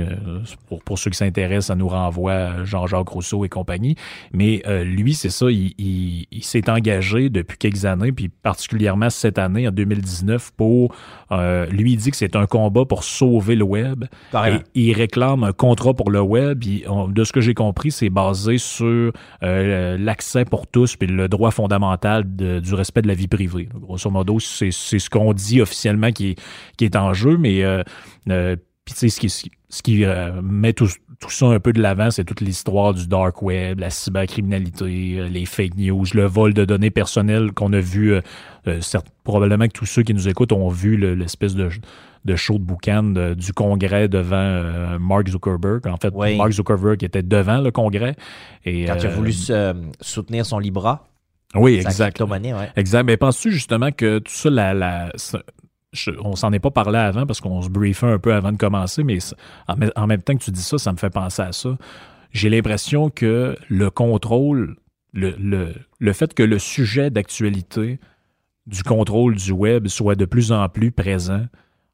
pour, 0.69 0.82
pour 0.82 0.99
ceux 0.99 1.11
qui 1.11 1.16
s'intéressent, 1.16 1.69
ça 1.69 1.75
nous 1.75 1.88
renvoie 1.88 2.32
à 2.34 2.64
Jean-Jacques 2.64 3.08
Rousseau 3.08 3.44
et 3.44 3.48
compagnie. 3.48 3.96
Mais 4.32 4.62
euh, 4.67 4.84
lui, 4.84 5.15
c'est 5.15 5.31
ça, 5.31 5.50
il, 5.50 5.72
il- 5.79 6.27
il 6.31 6.44
s'est 6.44 6.69
engagé 6.69 7.31
depuis 7.31 7.56
quelques 7.56 7.84
années, 7.86 8.12
puis 8.12 8.29
particulièrement 8.29 9.08
cette 9.10 9.39
année, 9.39 9.67
en 9.67 9.70
2019, 9.70 10.50
pour... 10.56 10.94
euh, 11.32 11.67
lui, 11.67 11.93
il 11.93 11.96
dit 11.96 12.10
que 12.10 12.17
c'est 12.17 12.36
un 12.36 12.46
combat 12.46 12.84
pour 12.84 13.05
sauver 13.05 13.55
le 13.56 13.65
web. 13.65 14.05
Et 14.74 14.89
il 14.89 14.93
réclame 14.93 15.44
un 15.44 15.53
contrat 15.53 15.94
pour 15.94 16.10
le 16.10 16.20
web. 16.20 16.62
Il- 16.65 16.86
on- 16.89 17.08
de 17.08 17.24
ce 17.24 17.32
que 17.32 17.41
j'ai 17.41 17.55
compris, 17.55 17.91
c'est 17.91 18.10
basé 18.10 18.58
sur 18.58 19.12
euh, 19.43 19.96
l'accès 19.98 20.44
pour 20.44 20.67
tous 20.67 20.96
puis 20.96 21.08
le 21.08 21.29
droit 21.29 21.50
fondamental 21.50 22.24
de- 22.36 22.60
du 22.60 22.74
respect 22.74 23.03
de 23.03 23.08
la 23.08 23.15
vie 23.15 23.29
privée. 23.29 23.69
Grosso 23.74 24.10
modo, 24.10 24.39
c'est 24.41 24.70
c'est 24.70 24.98
ce 24.98 25.08
qu'on 25.08 25.32
dit 25.32 25.60
officiellement 25.62 26.10
qui 26.12 26.31
est, 26.31 26.39
qui 26.77 26.84
est 26.84 26.96
en 26.96 27.15
jeu, 27.15 27.36
mais 27.39 27.62
euh, 27.65 27.82
euh, 28.31 28.56
puis 28.84 28.94
tu 28.94 29.00
sais, 29.00 29.08
ce 29.08 29.20
qui, 29.20 29.50
ce 29.69 29.82
qui 29.82 30.05
euh, 30.05 30.41
met 30.43 30.72
tout, 30.72 30.88
tout 31.20 31.31
ça 31.31 31.46
un 31.46 31.60
peu 31.60 31.72
de 31.72 31.81
l'avant, 31.81 32.10
c'est 32.10 32.24
toute 32.24 32.41
l'histoire 32.41 32.93
du 32.94 33.06
dark 33.06 33.41
web, 33.43 33.81
la 33.81 33.88
cybercriminalité, 33.91 35.17
euh, 35.20 35.29
les 35.29 35.46
fake 35.46 35.76
news, 35.76 36.05
le 36.14 36.26
vol 36.26 36.55
de 36.55 36.64
données 36.64 36.91
personnelles 36.91 37.53
qu'on 37.53 37.72
a 37.72 37.81
vu. 37.81 38.14
euh, 38.67 38.81
certes, 38.81 39.06
probablement 39.24 39.67
que 39.67 39.72
tous 39.72 39.86
ceux 39.86 40.03
qui 40.03 40.14
nous 40.14 40.29
écoutent 40.29 40.53
ont 40.53 40.69
vu 40.69 40.96
le- 40.96 41.14
l'espèce 41.14 41.55
de, 41.55 41.69
de 42.24 42.36
show 42.36 42.55
de 42.58 42.64
boucan 42.64 43.03
de- 43.03 43.34
du 43.34 43.53
Congrès 43.53 44.08
devant 44.08 44.36
euh, 44.36 44.98
Mark 44.98 45.29
Zuckerberg. 45.29 45.86
En 45.86 45.96
fait, 45.98 46.12
Oui. 46.14 46.36
Mark 46.36 46.53
Zuckerberg 46.53 47.03
était 47.05 47.22
devant 47.22 47.60
le 47.60 47.70
Congrès. 47.70 48.17
Et, 48.64 48.84
Quand 48.86 48.96
il 48.98 49.06
a 49.06 49.10
voulu 49.10 49.32
soutenir 50.00 50.46
son 50.46 50.58
Libra, 50.58 51.06
Oui, 51.55 51.74
exact. 51.76 52.20
ouais. 52.20 52.70
Exact. 52.76 53.05
Mais 53.05 53.17
penses-tu 53.17 53.50
justement 53.53 53.91
que 53.93 54.19
tout 54.19 54.32
ça, 54.32 54.50
la, 54.50 55.10
on 56.22 56.36
s'en 56.36 56.53
est 56.53 56.58
pas 56.58 56.70
parlé 56.70 56.98
avant 56.98 57.27
parce 57.27 57.41
qu'on 57.41 57.63
se 57.63 57.69
briefait 57.69 58.06
un 58.06 58.19
peu 58.19 58.34
avant 58.34 58.53
de 58.53 58.56
commencer, 58.56 59.05
mais 59.05 59.19
en, 59.69 59.77
en 59.96 60.06
même 60.06 60.22
temps 60.22 60.34
que 60.36 60.43
tu 60.44 60.51
dis 60.51 60.63
ça, 60.63 60.79
ça 60.79 60.93
me 60.93 60.96
fait 60.96 61.10
penser 61.10 61.43
à 61.43 61.53
ça. 61.53 61.77
J'ai 62.32 62.51
l'impression 62.51 63.10
que 63.10 63.56
le 63.69 63.91
contrôle, 63.91 64.77
le, 65.13 65.34
le, 65.39 65.74
le 65.98 66.13
fait 66.13 66.34
que 66.34 66.43
le 66.43 66.58
sujet 66.58 67.10
d'actualité 67.10 68.01
du 68.67 68.82
contrôle 68.82 69.36
du 69.36 69.53
web 69.53 69.89
soit 69.89 70.15
de 70.15 70.24
plus 70.24 70.51
en 70.53 70.69
plus 70.69 70.91
présent, 70.91 71.46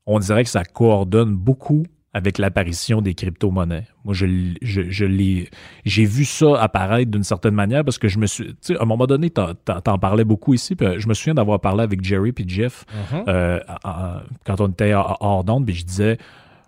on 0.07 0.19
dirait 0.19 0.45
que 0.45 0.51
ça 0.51 0.65
coordonne 0.65 1.35
beaucoup 1.35 1.85
avec 2.13 2.39
l'apparition 2.39 3.01
des 3.03 3.15
crypto-monnaies. 3.15 3.87
Moi, 4.05 4.15
je, 4.15 4.27
je, 4.63 4.83
je 4.91 5.05
l'ai, 5.05 5.49
j'ai 5.85 6.05
vu 6.05 6.25
ça 6.25 6.61
apparaître 6.61 7.09
d'une 7.11 7.23
certaine 7.23 7.55
manière 7.55 7.85
parce 7.85 7.99
que 7.99 8.09
je 8.09 8.19
me 8.19 8.27
suis, 8.27 8.47
tu 8.47 8.55
sais, 8.63 8.77
à 8.77 8.83
un 8.83 8.85
moment 8.85 9.07
donné, 9.07 9.31
t'en, 9.31 9.55
t'en- 9.55 9.99
parlais 9.99 10.25
beaucoup 10.25 10.53
ici, 10.53 10.75
puis 10.75 10.87
euh, 10.89 10.99
je 10.99 11.07
me 11.09 11.15
souviens 11.15 11.35
d'avoir 11.35 11.61
parlé 11.61 11.83
avec 11.85 12.03
Jerry 12.03 12.33
puis 12.33 12.45
Jeff 12.49 12.85
Mhm. 13.13 13.25
euh, 13.29 13.61
en- 13.85 14.21
quand 14.45 14.61
on 14.61 14.69
était 14.69 14.93
hors 14.93 15.19
hors 15.21 15.45
d'onde, 15.45 15.67
puis 15.67 15.75
je 15.77 15.85
disais, 15.85 16.19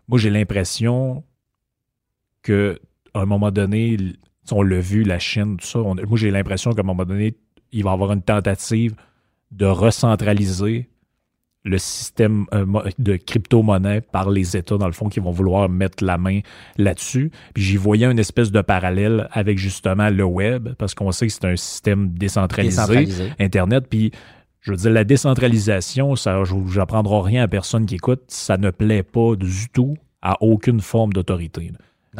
moi, 0.06 0.18
j'ai 0.18 0.30
l'impression 0.30 1.24
que 2.42 2.78
à 3.14 3.20
un 3.22 3.26
moment 3.26 3.50
donné, 3.50 3.96
on 4.50 4.62
l'a 4.62 4.80
vu, 4.80 5.02
la 5.02 5.18
Chine, 5.18 5.56
tout 5.58 5.66
ça. 5.66 5.78
moi, 5.80 5.96
j'ai 6.14 6.30
l'impression 6.30 6.72
qu'à 6.72 6.80
un 6.82 6.84
moment 6.84 7.04
donné, 7.04 7.34
il 7.72 7.84
va 7.84 7.90
y 7.90 7.92
avoir 7.92 8.12
une 8.12 8.22
tentative 8.22 8.94
de 9.50 9.66
recentraliser 9.66 10.88
le 11.64 11.78
système 11.78 12.46
euh, 12.52 12.66
de 12.98 13.16
crypto-monnaie 13.16 14.00
par 14.00 14.30
les 14.30 14.56
États, 14.56 14.78
dans 14.78 14.86
le 14.86 14.92
fond, 14.92 15.08
qui 15.08 15.20
vont 15.20 15.30
vouloir 15.30 15.68
mettre 15.68 16.04
la 16.04 16.18
main 16.18 16.40
là-dessus. 16.76 17.30
Puis 17.54 17.62
j'y 17.62 17.76
voyais 17.76 18.06
une 18.06 18.18
espèce 18.18 18.50
de 18.50 18.60
parallèle 18.60 19.28
avec 19.32 19.58
justement 19.58 20.10
le 20.10 20.24
web, 20.24 20.70
parce 20.78 20.94
qu'on 20.94 21.12
sait 21.12 21.26
que 21.28 21.32
c'est 21.32 21.44
un 21.44 21.56
système 21.56 22.10
décentralisé, 22.10 23.06
Internet. 23.38 23.86
Puis 23.88 24.10
je 24.60 24.72
veux 24.72 24.76
dire, 24.76 24.90
la 24.90 25.04
décentralisation, 25.04 26.16
ça, 26.16 26.42
je 26.44 26.78
n'apprendrai 26.78 27.30
rien 27.30 27.44
à 27.44 27.48
personne 27.48 27.86
qui 27.86 27.96
écoute, 27.96 28.22
ça 28.28 28.56
ne 28.56 28.70
plaît 28.70 29.02
pas 29.02 29.34
du 29.36 29.68
tout 29.72 29.96
à 30.20 30.42
aucune 30.42 30.80
forme 30.80 31.12
d'autorité. 31.12 31.72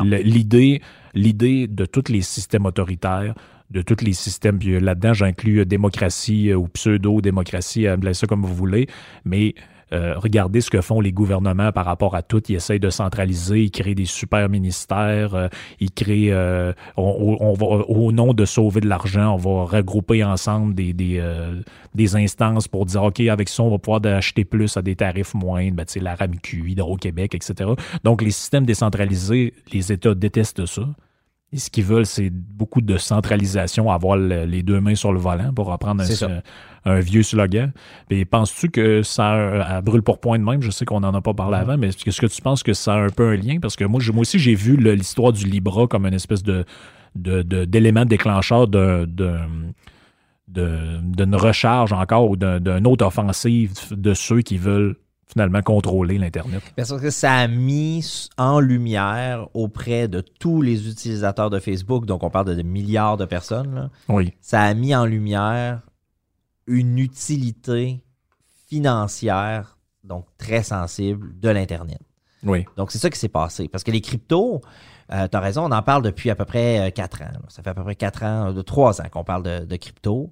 L'idée, 0.03 0.81
l'idée 1.15 1.67
de 1.67 1.85
tous 1.85 2.11
les 2.11 2.23
systèmes 2.23 2.67
autoritaires, 2.67 3.35
de 3.73 3.83
tous 3.83 4.05
les 4.05 4.13
systèmes. 4.13 4.59
Puis 4.59 4.75
euh, 4.75 4.81
là-dedans, 4.81 5.15
j'inclus 5.15 5.61
euh, 5.61 5.65
démocratie 5.65 6.51
euh, 6.51 6.57
ou 6.57 6.69
pseudo-démocratie, 6.69 7.87
appelez 7.87 8.15
ça 8.15 8.27
comme 8.27 8.43
vous 8.43 8.55
voulez, 8.55 8.87
mais 9.25 9.55
regardez 9.95 10.63
ce 10.63 10.71
que 10.71 10.81
font 10.81 11.03
les 11.03 11.13
gouvernements 11.13 11.71
par 11.71 11.85
rapport 11.85 12.15
à 12.17 12.23
tout. 12.23 12.43
Ils 12.49 12.55
essayent 12.55 12.81
de 12.81 12.89
centraliser, 12.89 13.65
ils 13.65 13.71
créent 13.71 13.95
des 13.95 14.07
super 14.07 14.49
ministères, 14.49 15.51
ils 15.81 15.91
créent, 15.91 16.33
on, 16.97 17.53
va, 17.53 17.67
au 17.67 18.11
nom 18.11 18.33
de 18.33 18.47
sauver 18.47 18.81
de 18.81 18.89
l'argent, 18.89 19.35
on 19.35 19.37
va 19.37 19.65
regrouper 19.65 20.25
ensemble 20.25 20.75
des, 20.75 20.95
des, 20.95 21.23
des, 21.95 22.17
instances 22.17 22.69
pour 22.69 22.87
dire, 22.87 23.03
OK, 23.03 23.21
avec 23.21 23.51
ça, 23.51 23.65
on 23.65 23.71
va 23.71 23.77
pouvoir 23.77 24.01
acheter 24.07 24.47
plus 24.47 24.79
à 24.79 24.81
des 24.81 24.97
tarifs 24.97 25.35
moindres, 25.35 25.77
ben, 25.77 25.85
la 26.01 26.15
RAMQ, 26.15 26.71
Hydro-Québec, 26.71 27.35
etc. 27.35 27.73
Donc, 28.03 28.23
les 28.23 28.31
systèmes 28.31 28.65
décentralisés, 28.65 29.53
les 29.75 29.93
États 29.93 30.15
détestent 30.15 30.65
ça. 30.65 30.89
Et 31.55 31.59
ce 31.59 31.69
qu'ils 31.69 31.85
veulent, 31.85 32.07
c'est 32.07 32.31
beaucoup 32.31 32.81
de 32.81 32.97
centralisation, 32.97 33.91
avoir 33.91 34.17
les 34.17 34.63
deux 34.63 34.81
mains 34.81 34.95
sur 34.95 35.13
le 35.13 35.19
volant 35.19 35.53
pour 35.53 35.67
reprendre 35.67 36.03
un, 36.85 37.01
vieux 37.01 37.23
slogan. 37.23 37.73
Mais 38.11 38.25
penses-tu 38.25 38.71
que 38.71 39.03
ça 39.03 39.83
brûle 39.83 40.03
pour 40.03 40.19
point 40.19 40.39
de 40.39 40.45
même? 40.45 40.63
Je 40.63 40.71
sais 40.71 40.87
qu'on 40.87 41.01
n'en 41.01 41.13
a 41.13 41.21
pas 41.21 41.35
parlé 41.35 41.59
avant, 41.59 41.77
mais 41.77 41.89
est-ce 41.89 42.21
que 42.21 42.27
tu 42.27 42.41
penses 42.43 42.63
que 42.63 42.73
ça 42.73 42.95
a 42.95 42.99
un 42.99 43.11
peu 43.11 43.29
un 43.29 43.37
lien? 43.37 43.59
Parce 43.61 43.77
que 43.77 43.85
moi, 43.85 44.01
moi 44.13 44.23
aussi, 44.23 44.39
j'ai 44.39 44.55
vu 44.55 44.77
l'histoire 44.79 45.33
du 45.33 45.45
Libra 45.45 45.87
comme 45.87 46.07
une 46.07 46.15
espèce 46.15 46.43
de 46.43 46.65
d'élément 47.15 48.07
déclencheur 48.07 48.67
d'une 48.69 49.75
recharge 51.35 51.93
encore 51.93 52.31
ou 52.31 52.37
d'une 52.37 52.87
autre 52.87 53.05
offensive 53.05 53.75
de 53.91 54.15
ceux 54.15 54.41
qui 54.41 54.57
veulent 54.57 54.97
finalement 55.33 55.63
contrôler 55.63 56.19
l'Internet. 56.19 56.63
Parce 56.77 56.93
que 57.01 57.11
ça 57.11 57.33
a 57.33 57.49
mis 57.49 58.29
en 58.37 58.61
lumière 58.61 59.49
auprès 59.55 60.07
de 60.09 60.21
tous 60.21 60.61
les 60.61 60.89
utilisateurs 60.89 61.51
de 61.51 61.59
Facebook, 61.59 62.05
donc 62.05 62.23
on 62.23 62.31
parle 62.31 62.55
de, 62.55 62.63
milliards 62.63 63.17
de 63.17 63.25
personnes, 63.25 63.91
oui. 64.09 64.33
ça 64.41 64.63
a 64.63 64.75
mis 64.75 64.95
en 64.95 65.07
lumière 65.07 65.81
une 66.67 66.99
utilité 66.99 68.03
financière, 68.69 69.79
donc 70.05 70.27
très 70.39 70.63
sensible, 70.63 71.39
de 71.41 71.49
l'Internet. 71.49 72.01
Oui. 72.45 72.67
Donc 72.77 72.91
c'est 72.91 72.99
ça 72.99 73.11
qui 73.11 73.19
s'est 73.19 73.29
passé. 73.29 73.69
Parce 73.69 73.85
que 73.85 73.91
les 73.91 74.01
cryptos, 74.01 74.61
euh, 75.13 75.29
tu 75.29 75.37
as 75.37 75.41
raison, 75.41 75.65
on 75.65 75.73
en 75.73 75.83
parle 75.83 76.03
depuis 76.03 76.31
à 76.31 76.35
peu 76.35 76.45
près 76.45 76.93
4 76.95 77.21
euh, 77.21 77.25
ans. 77.25 77.29
Ça 77.49 77.63
fait 77.63 77.71
à 77.71 77.75
peu 77.75 77.83
près 77.83 77.95
4 77.95 78.23
ans, 78.25 78.53
de 78.53 78.63
3 78.63 79.01
ans 79.01 79.09
qu'on 79.11 79.25
parle 79.25 79.67
de, 79.67 79.77
crypto. 79.77 80.31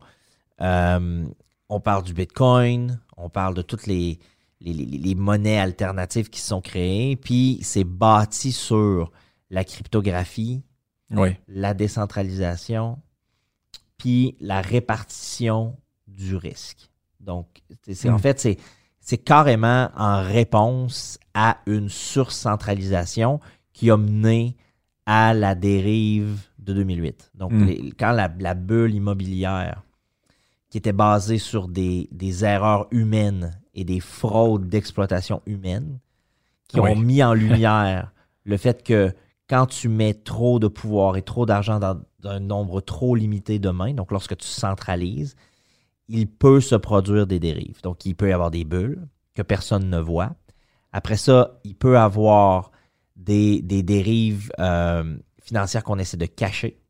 Euh, 0.61 1.25
on 1.69 1.80
parle 1.80 2.02
du 2.02 2.12
Bitcoin, 2.12 3.00
on 3.16 3.28
parle 3.28 3.54
de 3.54 3.62
toutes 3.62 3.87
les, 3.87 4.19
les, 4.60 5.14
monnaies 5.14 5.58
alternatives 5.58 6.30
qui 6.30 6.40
sont 6.40 6.60
créées. 6.60 7.16
Puis 7.16 7.58
c'est 7.62 7.84
bâti 7.84 8.52
sur 8.52 9.10
la 9.50 9.64
cryptographie, 9.64 10.62
la 11.48 11.74
décentralisation, 11.74 12.98
puis 13.96 14.36
la 14.40 14.60
répartition 14.60 15.76
du 16.06 16.36
risque. 16.36 16.90
Donc, 17.18 17.46
c'est, 17.82 18.08
en 18.08 18.16
hmm. 18.16 18.18
fait, 18.18 18.58
c'est, 19.00 19.18
carrément 19.18 19.90
en 19.96 20.22
réponse 20.22 21.18
à 21.34 21.58
une 21.66 21.88
surcentralisation 21.88 23.40
qui 23.72 23.90
a 23.90 23.96
mené 23.96 24.56
à 25.04 25.34
la 25.34 25.54
dérive 25.54 26.38
de 26.58 26.72
2008. 26.74 27.32
Donc, 27.34 27.52
hmm. 27.52 27.90
quand 27.98 28.12
la, 28.12 28.54
bulle 28.54 28.94
immobilière, 28.94 29.82
qui 30.68 30.78
était 30.78 30.92
basée 30.92 31.38
sur 31.38 31.66
des, 31.66 32.08
des 32.12 32.44
erreurs 32.44 32.86
humaines 32.92 33.59
et 33.74 33.84
des 33.84 34.00
fraudes 34.00 34.68
d'exploitation 34.68 35.42
humaine 35.46 35.98
qui 36.68 36.80
ont 36.80 36.96
mis 36.96 37.22
en 37.22 37.34
lumière 37.34 38.12
le 38.44 38.56
fait 38.56 38.82
que 38.82 39.12
quand 39.48 39.66
tu 39.66 39.88
mets 39.88 40.14
trop 40.14 40.58
de 40.58 40.68
pouvoir 40.68 41.16
et 41.16 41.22
trop 41.22 41.44
d'argent 41.44 41.80
dans 41.80 42.00
un 42.24 42.40
nombre 42.40 42.80
trop 42.80 43.14
limité 43.14 43.58
de 43.58 43.70
mains, 43.70 43.94
donc 43.94 44.12
lorsque 44.12 44.36
tu 44.36 44.46
centralises, 44.46 45.34
il 46.10 46.28
peut 46.28 46.60
se 46.60 46.74
produire 46.74 47.26
des 47.26 47.38
dérives. 47.38 47.80
Donc, 47.82 48.04
il 48.04 48.14
peut 48.14 48.28
y 48.28 48.32
avoir 48.32 48.50
des 48.50 48.64
bulles 48.64 49.06
que 49.34 49.42
personne 49.42 49.88
ne 49.88 49.98
voit. 49.98 50.32
Après 50.92 51.16
ça, 51.16 51.60
il 51.64 51.76
peut 51.76 51.94
y 51.94 51.96
avoir 51.96 52.72
des, 53.16 53.62
dérives 53.62 54.50
euh, 54.58 55.16
financières 55.40 55.84
qu'on 55.84 55.98
essaie 55.98 56.16
de 56.16 56.26
cacher, 56.26 56.80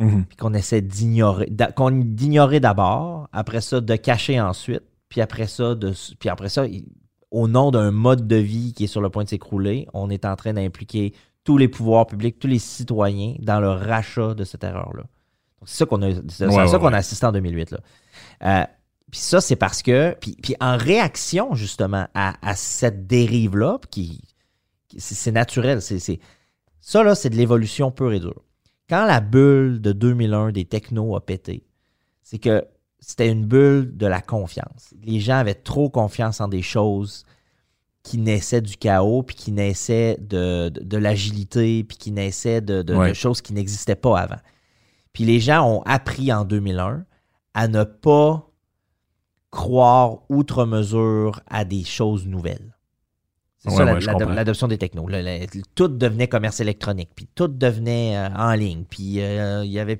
mm-hmm. 0.00 0.24
puis 0.24 0.36
qu'on 0.36 0.54
essaie 0.54 0.80
d'ignorer, 0.80 1.48
d'ignorer 1.50 2.60
d'abord, 2.60 3.28
après 3.32 3.60
ça, 3.60 3.80
de 3.80 3.96
cacher 3.96 4.40
ensuite. 4.40 4.84
Puis 5.08 5.20
après 5.20 5.46
ça, 5.46 5.74
de, 5.74 5.92
puis 6.18 6.28
après 6.28 6.48
ça, 6.48 6.64
au 7.30 7.48
nom 7.48 7.70
d'un 7.70 7.90
mode 7.90 8.26
de 8.26 8.36
vie 8.36 8.72
qui 8.72 8.84
est 8.84 8.88
sur 8.88 9.00
le 9.00 9.10
point 9.10 9.24
de 9.24 9.28
s'écrouler, 9.28 9.86
on 9.92 10.10
est 10.10 10.24
en 10.24 10.36
train 10.36 10.52
d'impliquer 10.52 11.14
tous 11.44 11.58
les 11.58 11.68
pouvoirs 11.68 12.06
publics, 12.06 12.38
tous 12.38 12.46
les 12.46 12.58
citoyens 12.58 13.34
dans 13.38 13.60
le 13.60 13.70
rachat 13.70 14.34
de 14.34 14.44
cette 14.44 14.64
erreur-là. 14.64 15.04
C'est 15.64 15.78
ça 15.78 15.86
qu'on 15.86 16.02
a, 16.02 16.14
ça 16.28 16.78
qu'on 16.78 16.92
a 16.92 16.96
assisté 16.96 17.26
en 17.26 17.32
2008. 17.32 17.72
Là. 17.72 17.78
Euh, 18.44 18.64
puis 19.10 19.20
ça, 19.20 19.40
c'est 19.40 19.56
parce 19.56 19.82
que, 19.82 20.14
puis, 20.20 20.36
puis 20.42 20.54
en 20.60 20.76
réaction 20.76 21.54
justement 21.54 22.06
à, 22.14 22.54
cette 22.54 23.06
dérive-là, 23.06 23.78
qui, 23.90 24.20
c'est 24.96 25.32
naturel, 25.32 25.80
c'est, 25.80 26.20
ça 26.80 27.02
là, 27.02 27.14
c'est 27.14 27.30
de 27.30 27.36
l'évolution 27.36 27.90
pure 27.90 28.12
et 28.12 28.20
dure. 28.20 28.42
Quand 28.88 29.04
la 29.06 29.20
bulle 29.20 29.80
de 29.80 29.92
2001 29.92 30.52
des 30.52 30.64
technos 30.64 31.16
a 31.16 31.24
pété, 31.24 31.64
c'est 32.22 32.38
que 32.38 32.64
c'était 33.00 33.30
une 33.30 33.46
bulle 33.46 33.96
de 33.96 34.06
la 34.06 34.20
confiance. 34.20 34.94
Les 35.02 35.20
gens 35.20 35.36
avaient 35.36 35.54
trop 35.54 35.88
confiance 35.88 36.40
en 36.40 36.48
des 36.48 36.62
choses 36.62 37.24
qui 38.02 38.18
naissaient 38.18 38.60
du 38.60 38.76
chaos, 38.76 39.22
puis 39.22 39.36
qui 39.36 39.52
naissaient 39.52 40.16
de, 40.20 40.96
l'agilité, 40.96 41.84
puis 41.84 41.96
qui 41.96 42.10
naissaient 42.10 42.60
de, 42.60 43.12
choses 43.12 43.42
qui 43.42 43.52
n'existaient 43.52 43.96
pas 43.96 44.18
avant. 44.18 44.40
Puis 45.12 45.24
les 45.24 45.40
gens 45.40 45.68
ont 45.68 45.82
appris 45.82 46.32
en 46.32 46.44
2001 46.44 47.04
à 47.54 47.68
ne 47.68 47.84
pas 47.84 48.50
croire 49.50 50.18
outre 50.28 50.64
mesure 50.64 51.40
à 51.48 51.64
des 51.64 51.84
choses 51.84 52.26
nouvelles. 52.26 52.74
C'est 53.58 53.70
ça 53.70 53.84
l'adoption 53.84 54.68
des 54.68 54.78
technos. 54.78 55.08
tout 55.74 55.88
devenait 55.88 56.28
commerce 56.28 56.60
électronique, 56.60 57.10
puis 57.14 57.28
tout 57.34 57.48
devenait 57.48 58.16
euh, 58.16 58.28
en 58.36 58.54
ligne, 58.54 58.84
puis 58.88 59.20
euh, 59.20 59.64
il 59.64 59.72
y 59.72 59.80
avait 59.80 59.98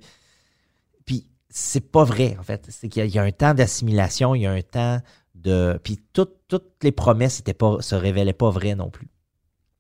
c'est 1.51 1.91
pas 1.91 2.05
vrai, 2.05 2.37
en 2.39 2.43
fait. 2.43 2.67
C'est 2.69 2.89
qu'il 2.89 3.07
y, 3.07 3.19
a 3.19 3.23
un 3.23 3.33
temps 3.33 3.55
d'assimilation, 3.55 4.35
il 4.35 4.43
y 4.43 4.47
a 4.47 4.53
un 4.53 4.63
temps 4.63 5.01
de. 5.35 5.81
Puis 5.83 5.99
toutes 6.13 6.35
les 6.83 6.93
promesses 6.93 7.43
ne 7.47 7.81
se 7.81 7.95
révélaient 7.95 8.33
pas 8.33 8.51
vraies 8.51 8.75
non 8.75 8.91
plus. 8.91 9.09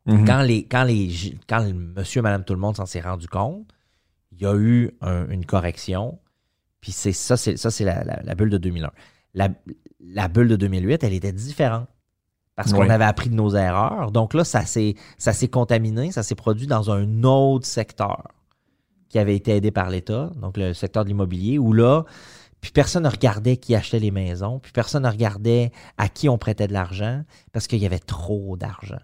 Mhm. 0.06 0.24
Quand 0.24 0.42
les. 0.42 0.64
Quand 0.66 0.84
les. 0.84 1.10
Quand 1.46 1.62
monsieur, 1.72 2.22
madame, 2.22 2.44
tout 2.44 2.54
le 2.54 2.60
monde 2.60 2.76
s'en 2.76 2.86
s'est 2.86 3.00
rendu 3.00 3.28
compte, 3.28 3.68
il 4.32 4.40
y 4.40 4.46
a 4.46 4.54
eu 4.54 4.92
une 5.02 5.44
correction. 5.44 6.18
Puis 6.80 6.92
c'est 6.92 7.12
ça, 7.12 7.36
c'est 7.36 7.56
ça, 7.56 7.70
c'est 7.70 7.84
la, 7.84 8.34
bulle 8.34 8.50
de 8.50 8.58
2001. 8.58 8.90
La, 9.34 10.28
bulle 10.28 10.48
de 10.48 10.56
2008, 10.56 11.02
elle 11.02 11.12
était 11.12 11.32
différente. 11.32 11.88
Parce 12.54 12.72
qu'on 12.72 12.90
avait 12.90 13.04
appris 13.04 13.30
de 13.30 13.36
nos 13.36 13.54
erreurs. 13.54 14.10
Donc 14.10 14.34
là, 14.34 14.42
ça 14.42 14.64
s'est 14.64 15.48
contaminé, 15.48 16.10
ça 16.12 16.22
s'est 16.22 16.34
produit 16.34 16.66
dans 16.66 16.90
un 16.90 17.22
autre 17.22 17.66
secteur 17.66 18.37
qui 19.08 19.18
avait 19.18 19.36
été 19.36 19.56
aidé 19.56 19.70
par 19.70 19.90
l'État, 19.90 20.30
donc 20.40 20.56
le 20.56 20.74
secteur 20.74 21.04
de 21.04 21.08
l'immobilier, 21.08 21.58
où 21.58 21.72
là, 21.72 22.04
puis 22.60 22.70
personne 22.72 23.04
ne 23.04 23.08
regardait 23.08 23.56
qui 23.56 23.74
achetait 23.74 24.00
les 24.00 24.10
maisons, 24.10 24.58
puis 24.58 24.72
personne 24.72 25.04
ne 25.04 25.08
regardait 25.08 25.72
à 25.96 26.08
qui 26.08 26.28
on 26.28 26.38
prêtait 26.38 26.66
de 26.66 26.72
l'argent, 26.72 27.22
parce 27.52 27.66
qu'il 27.66 27.78
y 27.78 27.86
avait 27.86 27.98
trop 27.98 28.56
d'argent. 28.56 28.98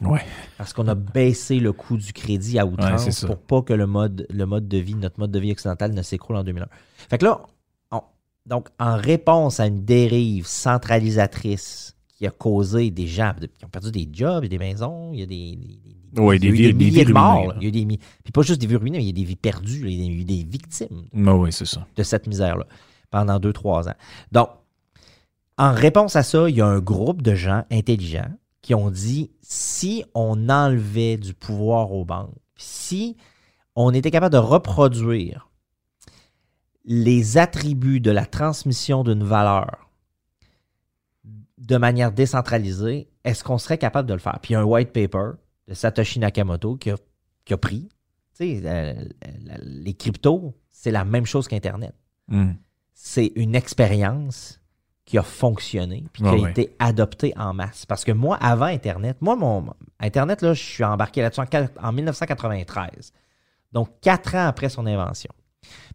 Ouais. 0.00 0.24
Parce 0.56 0.72
qu'on 0.72 0.88
a 0.88 0.94
baissé 0.94 1.60
le 1.60 1.72
coût 1.72 1.98
du 1.98 2.12
crédit 2.12 2.58
à 2.58 2.64
outrance 2.64 3.24
pour 3.24 3.38
pas 3.38 3.62
que 3.62 3.74
le 3.74 3.86
mode, 3.86 4.26
le 4.30 4.46
mode 4.46 4.66
de 4.66 4.78
vie, 4.78 4.94
notre 4.94 5.20
mode 5.20 5.30
de 5.30 5.38
vie 5.38 5.52
occidental 5.52 5.92
ne 5.92 6.02
s'écroule 6.02 6.36
en 6.36 6.44
2001. 6.44 6.66
Fait 7.10 7.18
que 7.18 7.26
là, 7.26 7.42
donc 8.46 8.68
en 8.78 8.96
réponse 8.96 9.60
à 9.60 9.66
une 9.66 9.84
dérive 9.84 10.46
centralisatrice 10.46 11.96
qui 12.08 12.26
a 12.26 12.30
causé 12.30 12.90
des 12.90 13.06
gens 13.06 13.34
qui 13.58 13.64
ont 13.64 13.68
perdu 13.68 13.92
des 13.92 14.08
jobs 14.10 14.44
et 14.44 14.48
des 14.48 14.58
maisons, 14.58 15.10
il 15.12 15.20
y 15.20 15.22
a 15.22 15.26
des 15.26 15.58
oui, 16.16 16.38
des, 16.38 16.50
vies, 16.50 16.66
des, 16.68 16.72
milliers 16.72 17.04
de 17.04 17.12
morts. 17.12 17.54
Il 17.60 17.64
y 17.64 17.68
a 17.68 17.70
des, 17.70 17.98
puis 18.24 18.32
pas 18.32 18.42
juste 18.42 18.60
des 18.60 18.66
vies 18.66 18.76
ruinées, 18.76 18.98
mais 18.98 19.04
il 19.04 19.08
y 19.08 19.10
a 19.10 19.14
des 19.14 19.24
vies 19.24 19.36
perdues. 19.36 19.82
Il 19.90 20.04
y 20.04 20.08
a 20.08 20.12
eu 20.12 20.24
des 20.24 20.44
victimes 20.44 21.04
oui, 21.12 21.52
c'est 21.52 21.66
ça. 21.66 21.86
de 21.96 22.02
cette 22.02 22.26
misère-là 22.26 22.66
pendant 23.10 23.38
deux, 23.38 23.52
trois 23.52 23.88
ans. 23.88 23.94
Donc, 24.32 24.50
en 25.58 25.72
réponse 25.72 26.16
à 26.16 26.22
ça, 26.22 26.48
il 26.48 26.56
y 26.56 26.60
a 26.60 26.66
un 26.66 26.78
groupe 26.78 27.22
de 27.22 27.34
gens 27.34 27.64
intelligents 27.70 28.30
qui 28.62 28.74
ont 28.74 28.90
dit 28.90 29.30
si 29.42 30.04
on 30.14 30.48
enlevait 30.48 31.16
du 31.16 31.34
pouvoir 31.34 31.92
aux 31.92 32.04
banques, 32.04 32.34
si 32.56 33.16
on 33.74 33.92
était 33.92 34.10
capable 34.10 34.32
de 34.32 34.38
reproduire 34.38 35.50
les 36.84 37.38
attributs 37.38 38.00
de 38.00 38.10
la 38.10 38.26
transmission 38.26 39.04
d'une 39.04 39.24
valeur 39.24 39.90
de 41.58 41.76
manière 41.76 42.10
décentralisée, 42.10 43.08
est-ce 43.24 43.44
qu'on 43.44 43.58
serait 43.58 43.78
capable 43.78 44.08
de 44.08 44.14
le 44.14 44.20
faire? 44.20 44.38
Puis 44.40 44.52
il 44.52 44.54
y 44.54 44.56
a 44.56 44.60
un 44.60 44.64
white 44.64 44.92
paper 44.92 45.32
de 45.70 45.74
Satoshi 45.74 46.18
Nakamoto 46.18 46.76
qui 46.76 46.90
a, 46.90 46.96
qui 47.46 47.54
a 47.54 47.56
pris. 47.56 47.88
Tu 48.36 48.58
sais, 48.58 48.62
euh, 48.64 48.94
les 49.62 49.94
cryptos, 49.94 50.54
c'est 50.70 50.90
la 50.90 51.04
même 51.06 51.24
chose 51.26 51.48
qu'Internet. 51.48 51.94
Hmm. 52.28 52.52
C'est 52.92 53.32
une 53.36 53.54
expérience 53.54 54.60
qui 55.06 55.16
a 55.18 55.22
fonctionné 55.22 56.04
puis 56.12 56.22
qui 56.22 56.28
Ah 56.28 56.32
a 56.32 56.36
ouais. 56.36 56.50
été 56.50 56.74
adoptée 56.78 57.32
en 57.36 57.54
masse. 57.54 57.86
Parce 57.86 58.04
que 58.04 58.12
moi, 58.12 58.36
avant 58.36 58.66
Internet, 58.66 59.16
moi, 59.20 59.36
mon 59.36 59.72
Internet, 59.98 60.42
là, 60.42 60.54
je 60.54 60.62
suis 60.62 60.84
embarqué 60.84 61.22
là-dessus 61.22 61.40
en, 61.40 61.88
en 61.88 61.92
1993. 61.92 63.12
Donc, 63.72 63.88
quatre 64.00 64.34
ans 64.34 64.46
après 64.46 64.68
son 64.68 64.86
invention. 64.86 65.30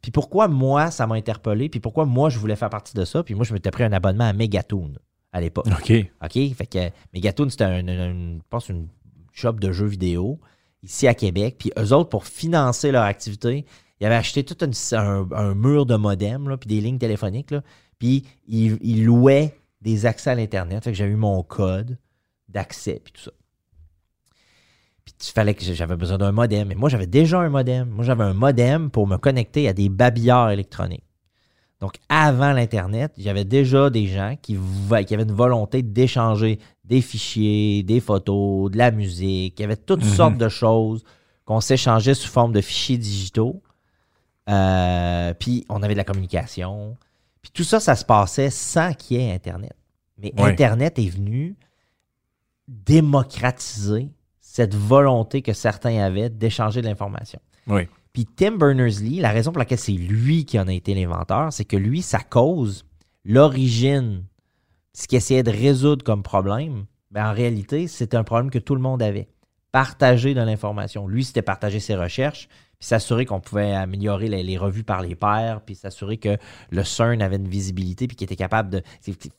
Puis 0.01 0.11
pourquoi 0.11 0.47
moi, 0.47 0.91
ça 0.91 1.07
m'a 1.07 1.15
interpellé, 1.15 1.69
puis 1.69 1.79
pourquoi 1.79 2.05
moi, 2.05 2.29
je 2.29 2.39
voulais 2.39 2.55
faire 2.55 2.69
partie 2.69 2.93
de 2.93 3.03
ça, 3.03 3.23
puis 3.23 3.35
moi, 3.35 3.43
je 3.45 3.53
m'étais 3.53 3.71
pris 3.71 3.83
un 3.83 3.91
abonnement 3.93 4.25
à 4.25 4.33
Megatoon 4.33 4.93
à 5.31 5.41
l'époque. 5.41 5.67
OK. 5.67 5.91
OK? 6.23 6.53
Fait 6.55 6.67
que 6.67 6.89
Megatoon, 7.13 7.49
c'était 7.49 7.63
un, 7.65 7.87
un- 7.87 8.09
un- 8.11 8.35
je 8.37 8.41
pense 8.49 8.69
une 8.69 8.87
shop 9.35 9.53
de 9.53 9.71
jeux 9.71 9.85
vidéo 9.85 10.39
ici 10.81 11.07
à 11.07 11.13
Québec. 11.13 11.57
Puis 11.59 11.71
eux 11.77 11.93
autres, 11.93 12.09
pour 12.09 12.25
financer 12.25 12.91
leur 12.91 13.03
activité, 13.03 13.65
ils 13.99 14.05
avaient 14.05 14.15
acheté 14.15 14.43
tout 14.43 14.57
un, 14.93 15.53
mur 15.53 15.85
de 15.85 15.95
modem, 15.95 16.49
là, 16.49 16.57
puis 16.57 16.67
des 16.67 16.81
lignes 16.81 16.97
téléphoniques. 16.97 17.53
puis 17.99 18.25
ils, 18.47 19.05
louaient 19.05 19.57
des 19.81 20.05
accès 20.05 20.31
à 20.31 20.35
l'Internet. 20.35 20.91
J'ai 20.91 21.05
eu 21.05 21.15
mon 21.15 21.43
code 21.43 21.97
d'accès, 22.49 23.01
puis 23.03 23.13
tout 23.13 23.21
ça. 23.21 23.31
Puis 25.05 25.13
il 25.21 25.31
fallait 25.31 25.53
que 25.53 25.63
j'avais 25.63 25.95
besoin 25.95 26.17
d'un 26.17 26.31
modem. 26.31 26.67
Mais 26.67 26.75
moi, 26.75 26.89
j'avais 26.89 27.05
déjà 27.05 27.39
un 27.39 27.49
modem. 27.49 27.89
Moi, 27.89 28.03
j'avais 28.03 28.23
un 28.23 28.33
modem 28.33 28.89
pour 28.89 29.05
me 29.07 29.17
connecter 29.17 29.67
à 29.67 29.73
des 29.73 29.87
babillards 29.87 30.49
électroniques. 30.49 31.04
Donc, 31.81 31.95
avant 32.09 32.53
l'Internet, 32.53 33.13
j'avais 33.17 33.43
déjà 33.43 33.89
des 33.89 34.07
gens 34.07 34.35
qui, 34.41 34.57
avaient 34.89 35.23
une 35.23 35.31
volonté 35.33 35.81
d'échanger 35.81 36.59
des 36.85 37.01
fichiers, 37.01 37.83
des 37.83 37.99
photos, 37.99 38.71
de 38.71 38.77
la 38.77 38.91
musique. 38.91 39.59
Il 39.59 39.61
y 39.61 39.65
avait 39.65 39.75
toutes 39.75 40.03
Mhm. 40.03 40.09
sortes 40.13 40.37
de 40.37 40.49
choses 40.49 41.03
qu'on 41.43 41.59
s'échangeait 41.59 42.13
sous 42.13 42.29
forme 42.29 42.53
de 42.53 42.61
fichiers 42.61 42.97
digitaux. 42.97 43.61
Euh, 44.49 45.33
puis, 45.33 45.65
on 45.69 45.83
avait 45.83 45.93
de 45.93 45.97
la 45.97 46.03
communication. 46.05 46.97
Puis, 47.41 47.51
tout 47.53 47.63
ça, 47.63 47.79
ça 47.79 47.95
se 47.95 48.05
passait 48.05 48.49
sans 48.49 48.93
qu'il 48.93 49.17
y 49.17 49.25
ait 49.25 49.33
Internet. 49.33 49.75
Mais. 50.17 50.33
Internet 50.37 50.97
est 50.97 51.09
venu 51.09 51.55
démocratiser 52.85 54.09
cette 54.39 54.75
volonté 54.75 55.41
que 55.41 55.53
certains 55.53 55.97
avaient 56.01 56.29
d'échanger 56.29 56.81
de 56.81 56.87
l'information. 56.87 57.39
Oui. 57.67 57.87
Puis 58.15 58.25
Tim 58.25 58.53
Berners-Lee, 58.57 59.19
la 59.19 59.31
raison 59.31 59.51
pour 59.51 59.59
laquelle 59.59 59.77
c'est 59.77 59.91
lui 59.91 60.45
qui 60.45 60.57
en 60.57 60.67
a 60.69 60.73
été 60.73 60.93
l'inventeur, 60.95 61.51
c'est 61.51 61.65
que 61.65 61.75
lui, 61.75 62.01
sa 62.01 62.19
cause, 62.19 62.85
l'origine, 63.25 64.23
ce 64.93 65.05
qu'il 65.07 65.17
essayait 65.17 65.43
de 65.43 65.51
résoudre 65.51 66.03
comme 66.05 66.23
problème, 66.23 66.85
ben 67.11 67.29
en 67.29 67.33
réalité, 67.33 67.87
c'était 67.89 68.15
un 68.15 68.23
problème 68.23 68.49
que 68.49 68.57
tout 68.59 68.73
le 68.73 68.79
monde 68.81 69.03
avait. 69.03 69.27
Partager 69.73 70.33
de 70.33 70.39
l'information. 70.39 71.05
Lui, 71.09 71.25
c'était 71.25 71.41
partager 71.41 71.81
ses 71.81 71.95
recherches, 71.95 72.47
puis 72.79 72.87
s'assurer 72.87 73.25
qu'on 73.25 73.41
pouvait 73.41 73.73
améliorer 73.73 74.29
les, 74.29 74.43
les 74.43 74.57
revues 74.57 74.85
par 74.85 75.01
les 75.01 75.15
pairs, 75.15 75.59
puis 75.65 75.75
s'assurer 75.75 76.15
que 76.15 76.37
le 76.71 76.83
CERN 76.85 77.21
avait 77.21 77.35
une 77.35 77.49
visibilité, 77.49 78.07
puis 78.07 78.15
qu'il 78.15 78.23
était 78.23 78.37
capable 78.37 78.69
de 78.69 78.81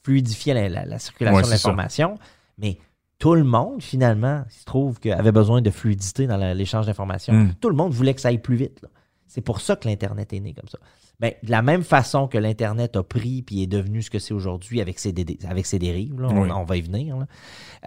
fluidifier 0.04 0.52
la, 0.52 0.68
la- 0.68 0.85
la 0.85 0.99
circulation 0.99 1.37
Ouais, 1.38 1.42
de 1.42 1.49
l'information. 1.50 2.18
Mais 2.59 2.76
tout 3.18 3.35
le 3.35 3.44
monde, 3.44 3.82
finalement, 3.82 4.42
il 4.49 4.52
se 4.52 4.64
trouve 4.64 5.00
qu'il 5.00 5.12
avait 5.12 5.32
besoin 5.32 5.62
de 5.62 5.70
fluidité 5.70 6.26
dans 6.26 6.37
l'échange 6.54 6.87
d'informations. 6.87 7.32
Mm. 7.32 7.54
Tout 7.61 7.70
le 7.70 7.76
monde 7.76 7.92
voulait 7.92 8.14
que 8.14 8.20
ça 8.20 8.28
aille 8.28 8.38
plus 8.42 8.56
vite. 8.56 8.85
C'est 9.26 9.40
pour 9.40 9.61
ça 9.61 9.75
que 9.76 9.88
l'Internet 9.88 10.32
est 10.32 10.40
né 10.40 10.52
comme 10.54 10.68
ça. 10.68 10.78
Ben, 11.18 11.33
de 11.42 11.50
la 11.50 11.62
même 11.62 11.83
façon 11.83 12.29
que 12.29 12.37
l'Internet 12.37 12.94
a 12.96 13.02
pris 13.02 13.42
puis 13.42 13.62
est 13.62 13.66
devenu 13.66 14.02
ce 14.02 14.11
que 14.11 14.18
c'est 14.18 14.35
aujourd'hui 14.35 14.81
avec 14.83 14.98
ses, 14.98 15.12
dé- 15.12 15.38
avec 15.48 15.64
ses 15.64 15.79
dérives, 15.79 16.20
là, 16.20 16.29
on, 16.31 16.42
Oui. 16.42 16.50
on 16.55 16.64
va 16.64 16.76
y 16.76 16.83
venir, 16.83 17.16
là. 17.16 17.26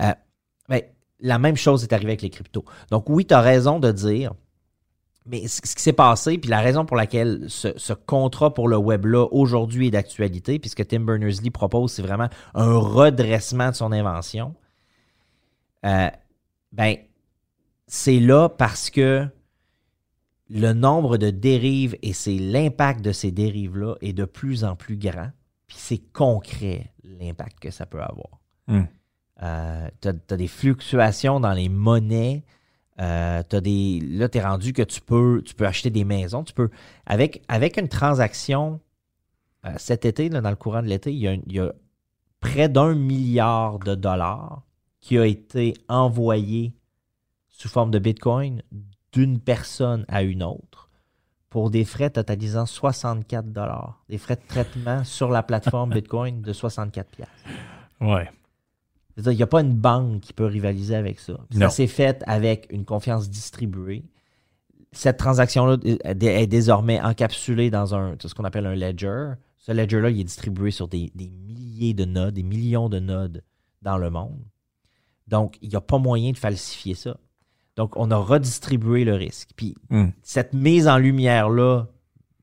Euh, 0.01 0.13
ben, 0.67 0.81
la 1.19 1.37
même 1.37 1.55
chose 1.55 1.83
est 1.83 1.93
arrivée 1.93 2.11
avec 2.13 2.21
les 2.23 2.29
cryptos. 2.31 2.65
Donc 2.89 3.07
oui, 3.09 3.25
tu 3.25 3.33
as 3.35 3.41
raison 3.41 3.79
de 3.79 3.91
dire, 3.91 4.33
mais 5.27 5.47
ce 5.47 5.61
qui 5.61 5.83
s'est 5.83 5.93
passé, 5.93 6.39
puis 6.39 6.49
la 6.49 6.59
raison 6.61 6.85
pour 6.85 6.97
laquelle 6.97 7.45
ce, 7.49 7.67
ce 7.77 7.93
contrat 7.93 8.51
pour 8.53 8.67
le 8.67 8.77
web-là 8.77 9.27
aujourd'hui 9.31 9.87
est 9.87 9.91
d'actualité, 9.91 10.57
puis 10.57 10.69
ce 10.71 10.75
que 10.75 10.81
Tim 10.83 11.01
Berners-Lee 11.01 11.51
propose, 11.51 11.91
c'est 11.91 12.01
vraiment 12.01 12.29
un 12.55 12.77
redressement 12.77 13.69
de 13.69 13.75
son 13.75 13.91
invention. 13.91 14.55
Euh, 15.85 16.09
ben, 16.71 16.95
c'est 17.87 18.19
là 18.19 18.49
parce 18.49 18.89
que 18.89 19.27
le 20.49 20.73
nombre 20.73 21.17
de 21.17 21.29
dérives 21.29 21.97
et 22.01 22.13
c'est 22.13 22.37
l'impact 22.37 23.01
de 23.01 23.11
ces 23.11 23.31
dérives-là 23.31 23.95
est 24.01 24.13
de 24.13 24.25
plus 24.25 24.63
en 24.63 24.75
plus 24.75 24.97
grand. 24.97 25.29
Puis 25.67 25.77
c'est 25.79 26.11
concret 26.11 26.91
l'impact 27.03 27.59
que 27.59 27.71
ça 27.71 27.85
peut 27.85 28.01
avoir. 28.01 28.39
Hmm. 28.67 28.83
Euh, 29.43 29.87
tu 30.01 30.07
as, 30.07 30.37
des 30.37 30.47
fluctuations 30.47 31.39
dans 31.39 31.53
les 31.53 31.69
monnaies. 31.69 32.43
Euh, 32.99 33.43
des, 33.43 34.01
là, 34.01 34.27
tu 34.27 34.39
es 34.39 34.41
rendu 34.41 34.73
que 34.73 34.81
tu 34.81 34.99
peux, 34.99 35.41
tu 35.45 35.53
peux 35.53 35.65
acheter 35.65 35.89
des 35.89 36.03
maisons. 36.03 36.43
Tu 36.43 36.53
peux, 36.53 36.69
avec, 37.05 37.43
avec 37.47 37.77
une 37.77 37.87
transaction 37.87 38.81
euh, 39.65 39.73
cet 39.77 40.05
été, 40.05 40.29
là, 40.29 40.41
dans 40.41 40.49
le 40.49 40.55
courant 40.55 40.81
de 40.81 40.87
l'été, 40.87 41.13
il 41.13 41.53
y 41.53 41.59
a 41.59 41.73
près 42.39 42.69
d'un 42.69 42.95
milliard 42.95 43.79
de 43.79 43.95
dollars 43.95 44.63
qui 45.01 45.17
a 45.17 45.25
été 45.25 45.73
envoyé 45.87 46.73
sous 47.47 47.69
forme 47.69 47.91
de 47.91 47.99
Bitcoin 47.99 48.61
d'une 49.11 49.39
personne 49.39 50.05
à 50.07 50.23
une 50.23 50.43
autre 50.43 50.89
pour 51.49 51.71
des 51.71 51.83
frais 51.83 52.09
totalisant 52.09 52.65
64 52.65 53.51
dollars. 53.51 54.03
Des 54.07 54.17
frais 54.17 54.35
de 54.35 54.47
traitement 54.47 55.03
sur 55.03 55.29
la 55.29 55.43
plateforme 55.43 55.91
Bitcoin 55.91 56.41
de 56.41 56.53
64 56.53 57.09
piastres. 57.09 57.33
Ouais. 58.01 58.29
Il 59.17 59.35
n'y 59.35 59.43
a 59.43 59.47
pas 59.47 59.61
une 59.61 59.73
banque 59.73 60.21
qui 60.21 60.31
peut 60.31 60.45
rivaliser 60.45 60.95
avec 60.95 61.19
ça. 61.19 61.33
Ça 61.51 61.69
s'est 61.69 61.87
fait 61.87 62.23
avec 62.25 62.67
une 62.69 62.85
confiance 62.85 63.29
distribuée. 63.29 64.05
Cette 64.93 65.17
transaction-là 65.17 65.77
est 65.83 66.23
est 66.23 66.47
désormais 66.47 67.01
encapsulée 67.01 67.69
dans 67.69 67.93
un, 67.95 68.15
ce 68.23 68.33
qu'on 68.33 68.45
appelle 68.45 68.65
un 68.65 68.75
ledger. 68.75 69.33
Ce 69.57 69.73
ledger-là, 69.73 70.09
il 70.09 70.21
est 70.21 70.23
distribué 70.23 70.71
sur 70.71 70.87
des, 70.87 71.11
des 71.15 71.29
milliers 71.29 71.93
de 71.93 72.05
nodes, 72.05 72.35
des 72.35 72.43
millions 72.43 72.87
de 72.87 72.99
nodes 72.99 73.43
dans 73.81 73.97
le 73.97 74.09
monde. 74.09 74.39
Donc, 75.29 75.57
il 75.61 75.69
n'y 75.69 75.75
a 75.75 75.81
pas 75.81 75.97
moyen 75.99 76.31
de 76.31 76.37
falsifier 76.37 76.95
ça. 76.95 77.15
Donc, 77.75 77.95
on 77.95 78.11
a 78.11 78.17
redistribué 78.17 79.05
le 79.05 79.13
risque. 79.13 79.51
Puis, 79.55 79.75
Hmm. 79.89 80.09
cette 80.23 80.53
mise 80.53 80.87
en 80.87 80.97
lumière-là 80.97 81.85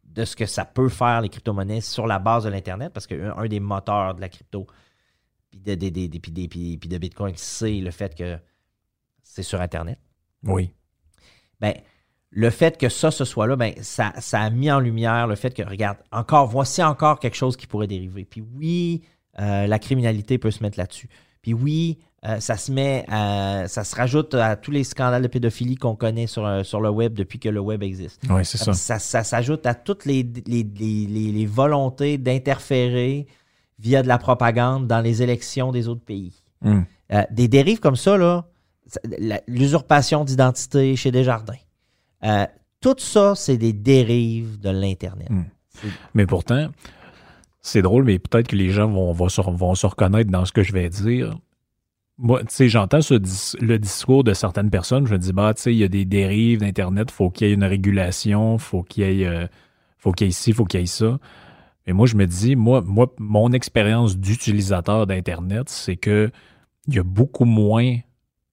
de 0.05 0.25
ce 0.25 0.35
que 0.37 0.46
ça 0.46 0.64
peut 0.64 0.88
faire, 0.88 1.20
les 1.20 1.29
crypto-monnaies, 1.29 1.83
sur 1.83 2.07
la 2.07 2.18
base 2.18 2.44
de 2.44 2.49
l'Internet, 2.49 2.92
parce 2.94 3.07
qu'un 3.07 3.35
un 3.37 3.46
des 3.49 3.61
moteurs 3.61 4.14
de 4.14 4.20
la 4.22 4.29
crypto, 4.31 4.66
puis 5.51 5.61
de, 5.61 5.75
de- 5.75 6.99
Bitcoin, 6.99 7.35
c'est 7.37 7.81
le 7.81 7.90
fait 7.90 8.14
que 8.14 8.38
c'est 9.22 9.42
sur 9.42 9.61
Internet. 9.61 9.99
Oui. 10.44 10.72
Ben, 11.61 11.75
le 12.31 12.51
fait 12.51 12.79
que 12.79 12.88
ça, 12.88 13.11
ce 13.11 13.25
soit 13.25 13.46
là, 13.46 13.57
ben, 13.57 13.75
ça, 13.83 14.12
ça 14.20 14.40
a 14.40 14.51
mis 14.51 14.70
en 14.70 14.81
lumière 14.81 15.27
le 15.27 15.35
fait 15.35 15.53
que, 15.55 15.62
regarde, 15.62 15.99
encore, 16.12 16.46
voici 16.46 16.83
encore 16.83 17.18
quelque 17.20 17.37
chose 17.37 17.57
qui 17.57 17.66
pourrait 17.66 17.87
dériver. 17.87 18.25
Puis 18.25 18.40
oui, 18.40 19.03
euh, 19.38 19.66
la 19.66 19.79
criminalité 19.79 20.38
peut 20.38 20.51
se 20.51 20.62
mettre 20.62 20.79
là-dessus. 20.79 21.09
Puis 21.42 21.53
oui, 21.55 21.99
euh, 22.27 22.41
ça 22.41 22.57
se 22.57 22.73
met, 22.73 23.05
à- 23.09 23.69
ça 23.69 23.85
se 23.85 23.95
rajoute 23.95 24.35
à 24.35 24.57
tous 24.57 24.71
les 24.73 24.83
scandales 24.85 25.23
de 25.23 25.29
pédophilie 25.29 25.77
qu'on 25.77 25.95
connaît 25.95 26.27
sur, 26.27 26.45
euh, 26.45 26.62
sur 26.65 26.81
le 26.81 26.91
web 26.91 27.15
depuis 27.15 27.39
que 27.39 27.49
le 27.49 27.61
web 27.61 27.83
existe. 27.83 28.23
Oui, 28.29 28.45
c'est 28.45 28.59
ça. 28.59 28.73
Ça, 28.73 28.99
ça 28.99 29.23
s'ajoute 29.23 29.65
à 29.67 29.75
toutes 29.75 30.05
les, 30.07 30.27
les- 30.47 30.65
les- 30.65 31.47
volontés 31.47 32.19
d'interférer 32.19 33.27
via 33.79 34.03
de 34.03 34.09
la 34.09 34.19
propagande 34.19 34.87
dans 34.87 35.01
les 35.01 35.23
élections 35.23 35.71
des 35.71 35.87
autres 35.89 36.05
pays. 36.05 36.43
Hmm. 36.62 36.81
Euh, 37.12 37.23
des 37.31 37.47
dérives 37.49 37.79
comme 37.79 37.97
ça, 37.97 38.17
là, 38.17 38.47
l'usurpation 39.47 40.25
d'identité 40.25 40.97
chez 40.97 41.11
Desjardins. 41.11 41.55
Euh, 42.25 42.47
tout 42.81 42.97
ça, 42.99 43.35
c'est 43.37 43.57
des 43.59 43.73
dérives 43.73 44.59
de 44.61 44.71
l'Internet. 44.71 45.29
Hmm. 45.31 45.43
Mais 46.15 46.27
pourtant, 46.27 46.69
c'est 47.62 47.83
drôle, 47.83 48.05
mais 48.05 48.19
peut-être 48.19 48.49
que 48.49 48.57
les 48.57 48.71
gens 48.71 48.89
vont, 48.89 49.12
vont, 49.12 49.29
se, 49.29 49.41
vont 49.41 49.75
se 49.75 49.87
reconnaître 49.87 50.31
dans 50.31 50.45
ce 50.45 50.53
que 50.53 50.62
je 50.62 50.73
vais 50.73 50.89
dire. 50.89 51.37
Moi, 52.18 52.40
tu 52.40 52.55
sais, 52.55 52.68
j'entends 52.68 53.00
le 53.11 53.76
discours 53.76 54.24
de 54.24 54.33
certaines 54.33 54.70
personnes. 54.70 55.07
Je 55.07 55.12
me 55.12 55.18
dis, 55.18 55.33
bah, 55.33 55.52
tu 55.55 55.62
sais, 55.62 55.74
il 55.74 55.79
y 55.79 55.85
a 55.85 55.88
des 55.88 56.07
dérives 56.07 56.61
d'Internet, 56.61 57.11
faut 57.11 57.31
qu'il 57.31 57.48
y 57.48 57.50
ait 57.50 57.55
une 57.55 57.64
régulation, 57.64 58.57
faut 58.57 58.83
qu'il 58.83 59.05
y 59.05 59.22
ait, 59.22 59.26
euh, 59.26 59.46
faut 59.98 60.12
qu'il 60.12 60.26
y 60.26 60.31
ait 60.31 60.33
ci, 60.33 60.52
faut 60.52 60.64
qu'il 60.64 60.81
y 60.81 60.83
ait 60.83 60.87
ça. 60.87 61.18
Mais 61.87 61.92
moi, 61.92 62.07
je 62.07 62.16
me 62.16 62.26
dis, 62.26 62.57
moi, 62.57 62.81
moi 62.81 63.12
mon 63.18 63.52
expérience 63.52 64.16
d'utilisateur 64.16 65.07
d'Internet, 65.07 65.68
c'est 65.68 65.96
que 65.96 66.31
il 66.88 66.94
y 66.94 66.98
a 66.98 67.02
beaucoup 67.02 67.44
moins 67.44 67.96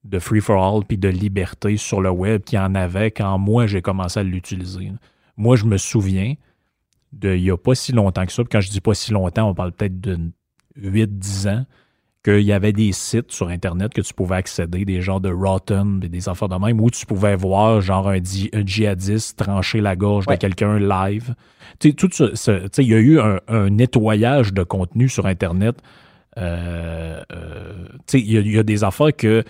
de 0.03 0.19
free-for-all 0.19 0.83
puis 0.85 0.97
de 0.97 1.07
liberté 1.07 1.77
sur 1.77 2.01
le 2.01 2.09
web 2.09 2.43
qu'il 2.43 2.57
y 2.57 2.61
en 2.61 2.75
avait 2.75 3.11
quand 3.11 3.37
moi, 3.37 3.67
j'ai 3.67 3.81
commencé 3.81 4.19
à 4.19 4.23
l'utiliser. 4.23 4.91
Moi, 5.37 5.55
je 5.55 5.65
me 5.65 5.77
souviens 5.77 6.35
de 7.13 7.35
il 7.35 7.43
n'y 7.43 7.51
a 7.51 7.57
pas 7.57 7.75
si 7.75 7.91
longtemps 7.91 8.25
que 8.25 8.33
ça. 8.33 8.43
Puis 8.43 8.49
quand 8.51 8.61
je 8.61 8.69
dis 8.69 8.81
pas 8.81 8.93
si 8.93 9.11
longtemps, 9.11 9.49
on 9.49 9.53
parle 9.53 9.71
peut-être 9.71 9.99
de 10.01 10.19
8-10 10.77 11.49
ans, 11.49 11.65
qu'il 12.23 12.41
y 12.41 12.53
avait 12.53 12.71
des 12.71 12.93
sites 12.93 13.31
sur 13.31 13.49
Internet 13.49 13.93
que 13.93 14.01
tu 14.01 14.13
pouvais 14.13 14.37
accéder, 14.37 14.85
des 14.85 15.01
genres 15.01 15.19
de 15.19 15.29
Rotten, 15.29 15.99
des 15.99 16.29
affaires 16.29 16.47
de 16.47 16.55
même, 16.55 16.79
où 16.79 16.89
tu 16.89 17.05
pouvais 17.05 17.35
voir 17.35 17.81
genre 17.81 18.09
un, 18.09 18.19
djihadiste 18.23 19.37
trancher 19.37 19.81
la 19.81 19.95
gorge 19.95 20.25
de 20.25 20.35
quelqu'un 20.35 20.79
live. 20.79 21.35
Tu 21.79 21.89
sais, 21.89 21.95
tout 21.95 22.09
il 22.81 22.87
y 22.87 22.93
a 22.93 22.99
eu 22.99 23.19
un, 23.19 23.69
nettoyage 23.69 24.53
de 24.53 24.63
contenu 24.63 25.09
sur 25.09 25.25
Internet. 25.25 25.75
Euh, 26.37 27.21
euh, 27.33 27.87
tu 28.07 28.19
sais, 28.19 28.19
il 28.19 28.51
y, 28.51 28.57
a 28.57 28.63
des 28.63 28.83
affaires 28.83 29.15
que 29.15 29.43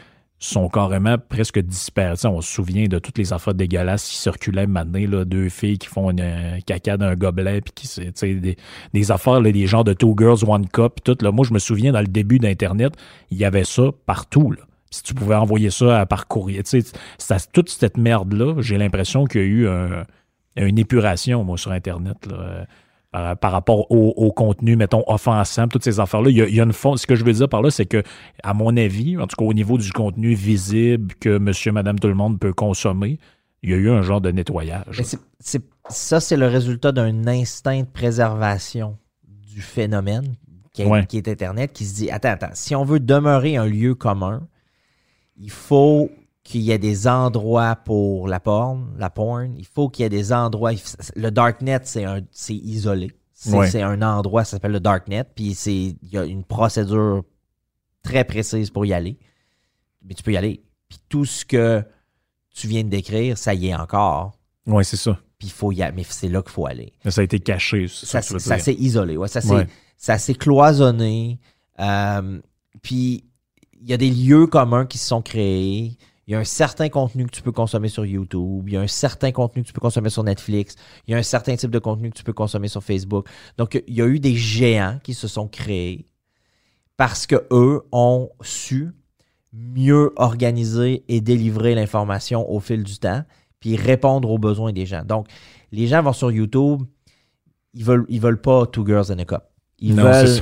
sont 0.46 0.68
carrément 0.68 1.18
presque 1.18 1.60
dispersés. 1.60 2.28
On 2.28 2.42
se 2.42 2.52
souvient 2.52 2.88
de 2.88 3.00
toutes 3.00 3.18
les 3.18 3.32
affaires 3.32 3.54
dégueulasses 3.54 4.10
qui 4.10 4.18
circulaient 4.18 4.68
maintenant, 4.68 5.00
là, 5.00 5.26
deux 5.26 5.50
filles 5.50 5.78
qui 5.78 5.88
font 5.88 6.10
un 6.10 6.60
caca 6.66 6.98
d'un 6.98 7.16
gobelet, 7.16 7.62
puis 7.62 7.74
qui, 7.74 8.40
des, 8.40 8.58
des 8.94 9.12
affaires, 9.12 9.42
des 9.42 9.68
genres 9.68 9.86
de 9.86 9.94
Two 9.94 10.16
Girls, 10.18 10.40
One 10.48 10.68
Cup, 10.68 10.96
puis 10.96 11.14
tout. 11.14 11.24
Là. 11.24 11.32
Moi, 11.32 11.46
je 11.46 11.54
me 11.54 11.60
souviens, 11.60 11.94
dans 11.94 12.02
le 12.02 12.08
début 12.08 12.40
d'Internet, 12.40 12.94
il 13.32 13.38
y 13.38 13.46
avait 13.46 13.64
ça 13.64 13.84
partout. 14.06 14.54
Si 14.92 15.02
tu 15.02 15.14
pouvais 15.14 15.36
envoyer 15.36 15.70
ça 15.70 16.06
par 16.06 16.28
courrier, 16.28 16.62
ça, 17.18 17.38
toute 17.54 17.70
cette 17.70 17.98
merde-là, 17.98 18.62
j'ai 18.62 18.78
l'impression 18.78 19.26
qu'il 19.26 19.42
y 19.42 19.44
a 19.44 19.48
eu 19.48 19.68
une 20.58 20.78
épuration, 20.78 21.44
moi, 21.44 21.58
sur 21.58 21.72
Internet. 21.72 22.18
Par, 23.14 23.52
rapport 23.52 23.92
au, 23.92 24.32
contenu, 24.32 24.76
mettons, 24.76 25.04
offensant, 25.08 25.68
toutes 25.68 25.84
ces 25.84 26.00
affaires-là. 26.00 26.32
Il, 26.32 26.38
y 26.38 26.60
a, 26.60 26.64
une 26.64 26.74
fond. 26.74 26.98
Ce 26.98 27.06
que 27.06 27.16
je 27.16 27.24
veux 27.24 27.34
dire 27.34 27.48
par 27.48 27.62
là, 27.62 27.70
c'est 27.70 27.86
que, 27.86 28.02
à 28.42 28.54
mon 28.54 28.76
avis, 28.76 29.18
en 29.18 29.28
tout 29.28 29.36
cas 29.38 29.46
au 29.46 29.54
niveau 29.54 29.78
du 29.78 29.92
contenu 29.92 30.34
visible 30.34 31.14
que 31.20 31.38
monsieur, 31.38 31.72
madame, 31.72 32.00
tout 32.00 32.08
le 32.08 32.16
monde 32.16 32.40
peut 32.40 32.54
consommer, 32.54 33.20
il 33.62 33.70
y 33.70 33.74
a 33.74 33.78
eu 33.78 33.90
un 33.90 34.02
genre 34.02 34.20
de 34.20 34.32
nettoyage. 34.32 35.02
ça, 35.90 36.20
c'est 36.20 36.38
le 36.38 36.48
résultat 36.48 36.92
d'un 36.92 37.28
instinct 37.28 37.82
de 37.82 37.88
préservation 37.88 38.98
du 39.28 39.62
phénomène 39.62 40.36
qui 40.74 40.82
est, 40.82 41.08
qui 41.08 41.18
est 41.18 41.28
Internet, 41.28 41.72
qui 41.72 41.86
se 41.86 41.96
dit 41.96 42.10
attends, 42.10 42.30
attends, 42.30 42.50
si 42.54 42.76
on 42.76 42.84
veut 42.84 43.00
demeurer 43.00 43.58
un 43.58 43.68
lieu 43.68 43.94
commun, 43.94 44.48
il 45.38 45.52
faut 45.52 46.10
qu'il 46.44 46.62
y 46.62 46.72
ait 46.72 46.78
des 46.78 47.08
endroits 47.08 47.76
pour 47.76 48.28
la 48.28 48.40
porn, 48.40 48.94
la 48.98 49.10
porn. 49.10 49.56
Il 49.58 49.66
faut 49.66 49.90
qu'il 49.90 50.04
y 50.04 50.06
ait 50.06 50.10
des 50.10 50.34
endroits. 50.34 50.72
Le 51.16 51.32
darknet, 51.32 51.80
c'est 51.84 52.04
un, 52.04 52.22
c'est 52.32 52.56
isolé. 52.56 53.12
C'est, 53.34 53.82
un 53.82 54.02
endroit, 54.02 54.46
ça 54.46 54.52
s'appelle 54.52 54.72
le 54.72 54.80
darknet. 54.80 55.24
Puis 55.24 55.54
c'est, 55.54 55.74
il 55.74 56.10
y 56.10 56.18
a 56.18 56.24
une 56.24 56.44
procédure 56.44 57.24
très 58.02 58.24
précise 58.24 58.70
pour 58.70 58.86
y 58.86 58.94
aller. 58.94 59.18
Mais 60.04 60.14
tu 60.14 60.24
peux 60.24 60.32
y 60.32 60.38
aller. 60.38 60.64
Puis 60.88 61.00
tout 61.10 61.26
ce 61.26 61.44
que 61.44 61.84
tu 62.54 62.68
viens 62.68 62.84
de 62.84 62.90
décrire, 62.90 63.38
ça 63.38 63.54
y 63.54 63.68
est 63.68 63.76
encore. 63.76 64.38
Oui, 64.66 64.86
c'est 64.86 64.98
ça. 64.98 65.20
Puis 65.38 65.48
il 65.48 65.52
faut 65.52 65.72
y 65.72 65.82
aller. 65.82 65.96
Mais 65.96 66.06
c'est 66.08 66.30
là 66.30 66.42
qu'il 66.42 66.52
faut 66.52 66.68
aller. 66.68 66.94
ça 67.08 67.20
a 67.20 67.24
été 67.24 67.40
caché. 67.40 67.88
Ça, 67.90 68.22
ça, 68.22 68.60
s'est 68.60 68.76
isolé. 68.76 69.18
Ouais, 69.18 69.28
ça, 69.28 69.42
s'est, 69.42 69.68
ça 69.98 70.18
s'est 70.18 70.36
cloisonné. 70.36 71.40
Euh, 71.80 72.40
puis 72.82 73.26
il 73.82 73.90
y 73.90 73.94
a 73.94 73.98
des 73.98 74.10
lieux 74.10 74.48
communs 74.48 74.86
qui 74.86 74.98
se 74.98 75.08
sont 75.08 75.22
créés 75.22 75.98
il 76.28 76.32
y 76.32 76.36
a 76.36 76.40
un 76.40 76.46
certain 76.46 76.90
contenu 76.90 77.26
que 77.26 77.32
tu 77.32 77.42
peux 77.42 77.52
consommer 77.52 77.90
sur 77.90 78.06
YouTube, 78.06 78.64
il 78.68 78.74
y 78.74 78.78
a 78.78 78.82
un 78.82 78.88
certain 78.88 79.32
contenu 79.32 79.64
que 79.64 79.68
tu 79.68 79.74
peux 79.74 79.82
consommer 79.82 80.10
sur 80.10 80.24
Netflix, 80.24 80.76
il 81.08 81.12
y 81.12 81.14
a 81.16 81.18
un 81.18 81.24
certain 81.24 81.56
type 81.56 81.72
de 81.72 81.80
contenu 81.80 82.10
que 82.10 82.18
tu 82.18 82.24
peux 82.24 82.34
consommer 82.34 82.68
sur 82.68 82.84
Facebook. 82.84 83.28
Donc, 83.58 83.82
il 83.88 83.94
y 83.94 84.02
a 84.02 84.06
eu 84.06 84.20
des 84.20 84.36
géants 84.36 85.00
qui 85.04 85.14
se 85.14 85.28
sont 85.28 85.48
créés 85.48 86.08
parce 86.96 87.28
qu'eux 87.28 87.82
ont 87.92 88.30
su 88.42 88.94
mieux 89.52 90.14
organiser 90.16 91.04
et 91.08 91.22
délivrer 91.22 91.76
l'information 91.76 92.50
au 92.50 92.60
fil 92.60 92.84
du 92.84 92.98
temps, 92.98 93.24
puis 93.60 93.76
répondre 93.76 94.30
aux 94.30 94.40
besoins 94.40 94.72
des 94.72 94.86
gens. 94.86 95.04
Donc, 95.04 95.28
les 95.72 95.88
gens 95.88 96.02
vont 96.02 96.14
sur 96.14 96.32
YouTube, 96.32 96.84
ils 97.74 97.84
veulent, 97.84 98.06
ils 98.10 98.22
veulent 98.22 98.42
pas 98.42 98.66
Two 98.66 98.86
Girls 98.86 99.12
and 99.12 99.20
a 99.20 99.26
Cup. 99.26 99.44
Ils, 99.80 99.96
veulent, 99.96 100.40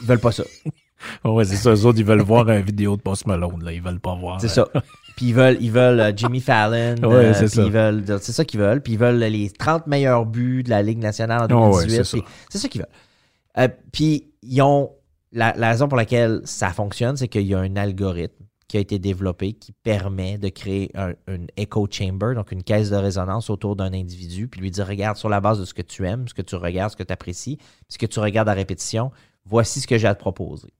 ils 0.00 0.06
veulent 0.06 0.20
pas 0.20 0.32
ça. 0.32 0.44
ouais, 1.24 1.44
c'est 1.44 1.56
ça. 1.56 1.70
Eux 1.72 1.86
autres, 1.86 1.98
ils 1.98 2.04
veulent 2.04 2.22
voir 2.22 2.48
une 2.48 2.62
vidéo 2.62 2.96
de 2.96 3.02
Post 3.02 3.26
Malone. 3.26 3.64
Là. 3.64 3.72
Ils 3.72 3.82
veulent 3.82 4.00
pas 4.00 4.14
voir. 4.14 4.40
C'est 4.40 4.48
ça. 4.48 4.66
Puis 5.16 5.26
ils 5.26 5.34
veulent, 5.34 5.58
ils 5.60 5.70
veulent 5.70 6.00
euh, 6.00 6.12
Jimmy 6.14 6.40
Fallon. 6.40 6.96
ouais, 7.02 7.14
euh, 7.14 7.34
c'est 7.34 7.48
ça. 7.48 8.18
c'est 8.18 8.32
ça 8.32 8.44
qu'ils 8.44 8.60
veulent. 8.60 8.80
Puis 8.80 8.94
ils 8.94 8.98
veulent 8.98 9.18
les 9.18 9.50
30 9.50 9.86
meilleurs 9.86 10.24
buts 10.24 10.62
de 10.62 10.70
la 10.70 10.82
Ligue 10.82 10.98
nationale 10.98 11.42
en 11.42 11.46
2018. 11.46 12.24
c'est 12.48 12.58
ça, 12.58 12.68
qu'ils 12.68 12.80
veulent. 12.80 12.90
Euh, 13.58 13.68
puis 13.92 14.32
ils 14.42 14.62
ont. 14.62 14.92
La, 15.32 15.52
raison 15.52 15.86
pour 15.86 15.96
laquelle 15.96 16.40
ça 16.44 16.70
fonctionne, 16.70 17.16
c'est 17.16 17.28
qu'il 17.28 17.46
y 17.46 17.54
a 17.54 17.58
un 17.60 17.76
algorithme 17.76 18.44
qui 18.66 18.76
a 18.76 18.80
été 18.80 18.98
développé 18.98 19.52
qui 19.52 19.72
permet 19.72 20.38
de 20.38 20.48
créer 20.48 20.90
un, 20.96 21.12
une 21.28 21.46
echo 21.56 21.86
chamber, 21.88 22.34
donc 22.34 22.50
une 22.50 22.64
caisse 22.64 22.90
de 22.90 22.96
résonance 22.96 23.48
autour 23.48 23.76
d'un 23.76 23.92
individu, 23.92 24.48
puis 24.48 24.60
lui 24.60 24.72
dire 24.72 24.88
regarde 24.88 25.16
sur 25.16 25.28
la 25.28 25.40
base 25.40 25.60
de 25.60 25.64
ce 25.64 25.74
que 25.74 25.82
tu 25.82 26.04
aimes, 26.04 26.26
ce 26.26 26.34
que 26.34 26.42
tu 26.42 26.56
regardes, 26.56 26.92
ce 26.92 26.96
que 26.96 27.02
tu 27.04 27.12
apprécies, 27.12 27.58
ce 27.88 27.98
que 27.98 28.06
tu 28.06 28.18
regardes 28.18 28.48
à 28.48 28.54
répétition, 28.54 29.12
voici 29.44 29.80
ce 29.80 29.86
que 29.86 29.98
j'ai 29.98 30.08
à 30.08 30.14
te 30.14 30.20
proposer. 30.20 30.72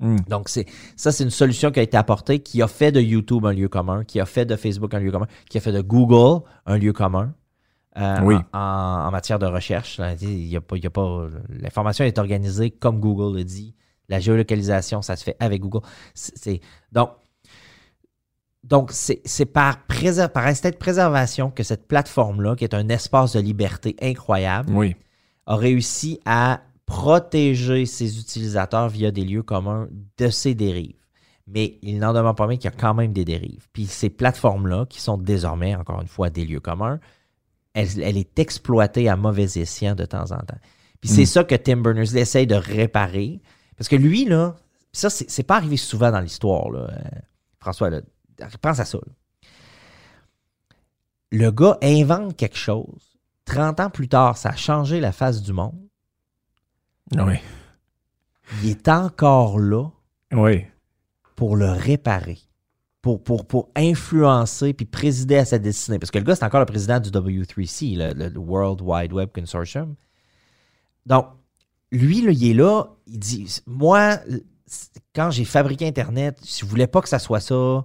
Hmm. 0.00 0.16
Donc, 0.28 0.48
c'est 0.48 0.66
ça, 0.96 1.12
c'est 1.12 1.24
une 1.24 1.30
solution 1.30 1.70
qui 1.70 1.80
a 1.80 1.82
été 1.82 1.96
apportée, 1.96 2.40
qui 2.40 2.62
a 2.62 2.68
fait 2.68 2.92
de 2.92 3.00
YouTube 3.00 3.46
un 3.46 3.52
lieu 3.52 3.68
commun, 3.68 4.04
qui 4.04 4.20
a 4.20 4.26
fait 4.26 4.44
de 4.44 4.56
Facebook 4.56 4.92
un 4.94 4.98
lieu 4.98 5.12
commun, 5.12 5.28
qui 5.48 5.58
a 5.58 5.60
fait 5.60 5.72
de 5.72 5.80
Google 5.80 6.44
un 6.66 6.78
lieu 6.78 6.92
commun. 6.92 7.34
Euh, 7.96 8.40
en, 8.52 9.10
matière 9.12 9.38
de 9.38 9.46
recherche. 9.46 10.00
Il 10.20 10.46
y 10.46 10.56
a 10.56 10.60
pas, 10.60 10.76
pas, 10.92 11.28
l'information 11.48 12.04
est 12.04 12.18
organisée 12.18 12.70
comme 12.70 12.98
Google 12.98 13.38
le 13.38 13.44
dit. 13.44 13.76
La 14.08 14.18
géolocalisation, 14.18 15.00
ça 15.00 15.14
se 15.14 15.22
fait 15.22 15.36
avec 15.38 15.60
Google. 15.60 15.86
C'est, 16.12 16.60
donc, 16.90 17.10
donc 18.64 18.90
c'est, 18.92 19.46
par, 19.46 19.78
par 19.86 20.46
instinct 20.46 20.70
de 20.70 20.76
préservation 20.76 21.50
que 21.50 21.62
cette 21.62 21.86
plateforme-là, 21.86 22.56
qui 22.56 22.64
est 22.64 22.74
un 22.74 22.88
espace 22.88 23.34
de 23.34 23.40
liberté 23.40 23.94
incroyable, 24.02 24.72
a 25.46 25.56
réussi 25.56 26.18
à 26.24 26.62
protéger 26.86 27.86
ses 27.86 28.18
utilisateurs 28.18 28.88
via 28.88 29.10
des 29.10 29.24
lieux 29.24 29.42
communs 29.42 29.88
de 30.18 30.28
ces 30.28 30.54
dérives. 30.54 30.96
Mais 31.46 31.78
il 31.82 31.98
n'en 31.98 32.12
demeure 32.12 32.34
pas 32.34 32.46
moins 32.46 32.56
qu'il 32.56 32.70
y 32.70 32.74
a 32.74 32.76
quand 32.76 32.94
même 32.94 33.12
des 33.12 33.24
dérives. 33.24 33.66
Puis 33.72 33.86
ces 33.86 34.10
plateformes-là, 34.10 34.86
qui 34.86 35.00
sont 35.00 35.18
désormais, 35.18 35.74
encore 35.74 36.00
une 36.00 36.08
fois, 36.08 36.30
des 36.30 36.44
lieux 36.44 36.60
communs, 36.60 37.00
elle, 37.74 38.16
est 38.16 38.38
exploitée 38.38 39.08
à 39.08 39.16
mauvais 39.16 39.58
escient 39.58 39.94
de 39.94 40.04
temps 40.04 40.30
en 40.32 40.38
temps. 40.38 40.58
Puis 41.00 41.10
c'est 41.10 41.22
hmm. 41.22 41.26
ça 41.26 41.44
que 41.44 41.54
Tim 41.54 41.78
Berners-Lee 41.78 42.20
essaye 42.20 42.46
de 42.46 42.54
réparer. 42.54 43.40
Parce 43.76 43.88
que 43.88 43.96
lui, 43.96 44.24
là, 44.24 44.56
ça, 44.92 45.10
c'est 45.10 45.42
pas 45.42 45.56
arrivé 45.56 45.76
souvent 45.76 46.10
dans 46.10 46.20
l'histoire, 46.20 46.70
là. 46.70 46.88
Euh, 46.90 47.18
François, 47.58 47.90
là, 47.90 48.00
pense 48.60 48.78
à 48.78 48.84
ça. 48.84 48.98
Le 51.32 51.50
gars 51.50 51.78
invente 51.82 52.36
quelque 52.36 52.56
chose. 52.56 53.18
30 53.46 53.80
ans 53.80 53.90
plus 53.90 54.08
tard, 54.08 54.36
ça 54.36 54.50
a 54.50 54.56
changé 54.56 55.00
la 55.00 55.12
face 55.12 55.42
du 55.42 55.52
monde. 55.52 55.83
Oui. 57.22 57.34
Il 58.62 58.70
est 58.70 58.88
encore 58.88 59.58
là 59.58 59.88
oui. 60.32 60.64
pour 61.36 61.56
le 61.56 61.70
réparer, 61.70 62.38
pour, 63.02 63.22
pour, 63.22 63.46
pour 63.46 63.70
influencer 63.74 64.72
puis 64.74 64.86
présider 64.86 65.36
à 65.36 65.44
sa 65.44 65.58
destinée. 65.58 65.98
Parce 65.98 66.10
que 66.10 66.18
le 66.18 66.24
gars, 66.24 66.36
c'est 66.36 66.44
encore 66.44 66.60
le 66.60 66.66
président 66.66 67.00
du 67.00 67.10
W3C, 67.10 67.96
le, 67.96 68.38
World 68.38 68.80
Wide 68.82 69.12
Web 69.12 69.30
Consortium. 69.34 69.94
Donc, 71.06 71.26
lui, 71.90 72.18
il 72.18 72.50
est 72.50 72.54
là, 72.54 72.84
il 73.06 73.18
dit 73.18 73.60
Moi, 73.66 74.18
quand 75.14 75.30
j'ai 75.30 75.44
fabriqué 75.44 75.86
Internet, 75.86 76.38
je 76.44 76.64
ne 76.64 76.70
voulais 76.70 76.86
pas 76.86 77.00
que 77.00 77.08
ça 77.08 77.18
soit 77.18 77.40
ça. 77.40 77.84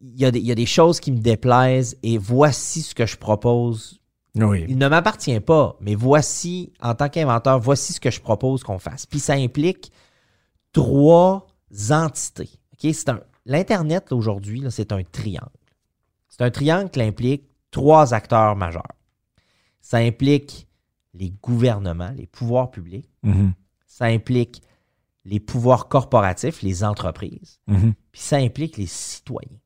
Il 0.00 0.18
y, 0.20 0.24
a 0.24 0.30
des, 0.30 0.38
il 0.38 0.46
y 0.46 0.52
a 0.52 0.54
des 0.54 0.66
choses 0.66 1.00
qui 1.00 1.10
me 1.10 1.18
déplaisent 1.18 1.98
et 2.04 2.18
voici 2.18 2.82
ce 2.82 2.94
que 2.94 3.04
je 3.04 3.16
propose 3.16 4.00
il 4.34 4.78
ne 4.78 4.88
m'appartient 4.88 5.40
pas, 5.40 5.76
mais 5.80 5.94
voici, 5.94 6.72
en 6.80 6.94
tant 6.94 7.08
qu'inventeur, 7.08 7.58
voici 7.58 7.92
ce 7.92 8.00
que 8.00 8.10
je 8.10 8.20
propose 8.20 8.62
qu'on 8.62 8.78
fasse. 8.78 9.06
Puis 9.06 9.20
ça 9.20 9.34
implique 9.34 9.92
trois 10.72 11.46
entités. 11.90 12.50
L'Internet, 13.44 14.12
aujourd'hui, 14.12 14.64
c'est 14.70 14.92
un 14.92 15.02
triangle. 15.02 15.48
C'est 16.28 16.42
un 16.42 16.50
triangle 16.50 16.90
qui 16.90 17.02
implique 17.02 17.44
trois 17.70 18.14
acteurs 18.14 18.54
majeurs. 18.56 18.94
Ça 19.80 19.98
implique 19.98 20.68
les 21.14 21.30
gouvernements, 21.30 22.12
les 22.16 22.26
pouvoirs 22.26 22.70
publics. 22.70 23.10
Mm-hmm. 23.24 23.52
Ça 23.86 24.04
implique 24.04 24.62
les 25.24 25.40
pouvoirs 25.40 25.88
corporatifs, 25.88 26.62
les 26.62 26.84
entreprises. 26.84 27.58
Mm-hmm. 27.68 27.92
Puis 28.12 28.20
ça 28.20 28.36
implique 28.36 28.76
les 28.76 28.86
citoyens. 28.86 29.58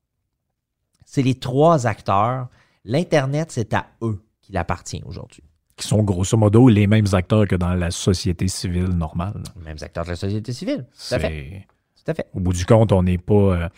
C'est 1.05 1.21
les 1.21 1.35
trois 1.35 1.85
acteurs. 1.85 2.47
L'Internet, 2.85 3.51
c'est 3.51 3.73
à 3.73 3.87
eux 4.01 4.23
qu'il 4.53 4.59
appartient 4.59 5.01
aujourd'hui. 5.05 5.43
Qui 5.75 5.87
sont 5.87 6.03
grosso 6.03 6.37
modo 6.37 6.69
les 6.69 6.85
mêmes 6.85 7.07
acteurs 7.13 7.47
que 7.47 7.55
dans 7.55 7.73
la 7.73 7.89
société 7.89 8.47
civile 8.47 8.89
normale. 8.89 9.41
Les 9.57 9.65
mêmes 9.65 9.77
acteurs 9.81 10.03
de 10.05 10.11
la 10.11 10.15
société 10.15 10.53
civile. 10.53 10.85
Tout 10.91 11.15
à 11.15 11.19
fait. 11.19 11.65
Tout 11.95 12.11
à 12.11 12.13
fait. 12.13 12.27
Au 12.35 12.39
bout 12.39 12.53
du 12.53 12.63
compte, 12.63 12.91
on 12.91 13.01
n'est 13.01 13.17
pas, 13.17 13.33
euh, 13.33 13.69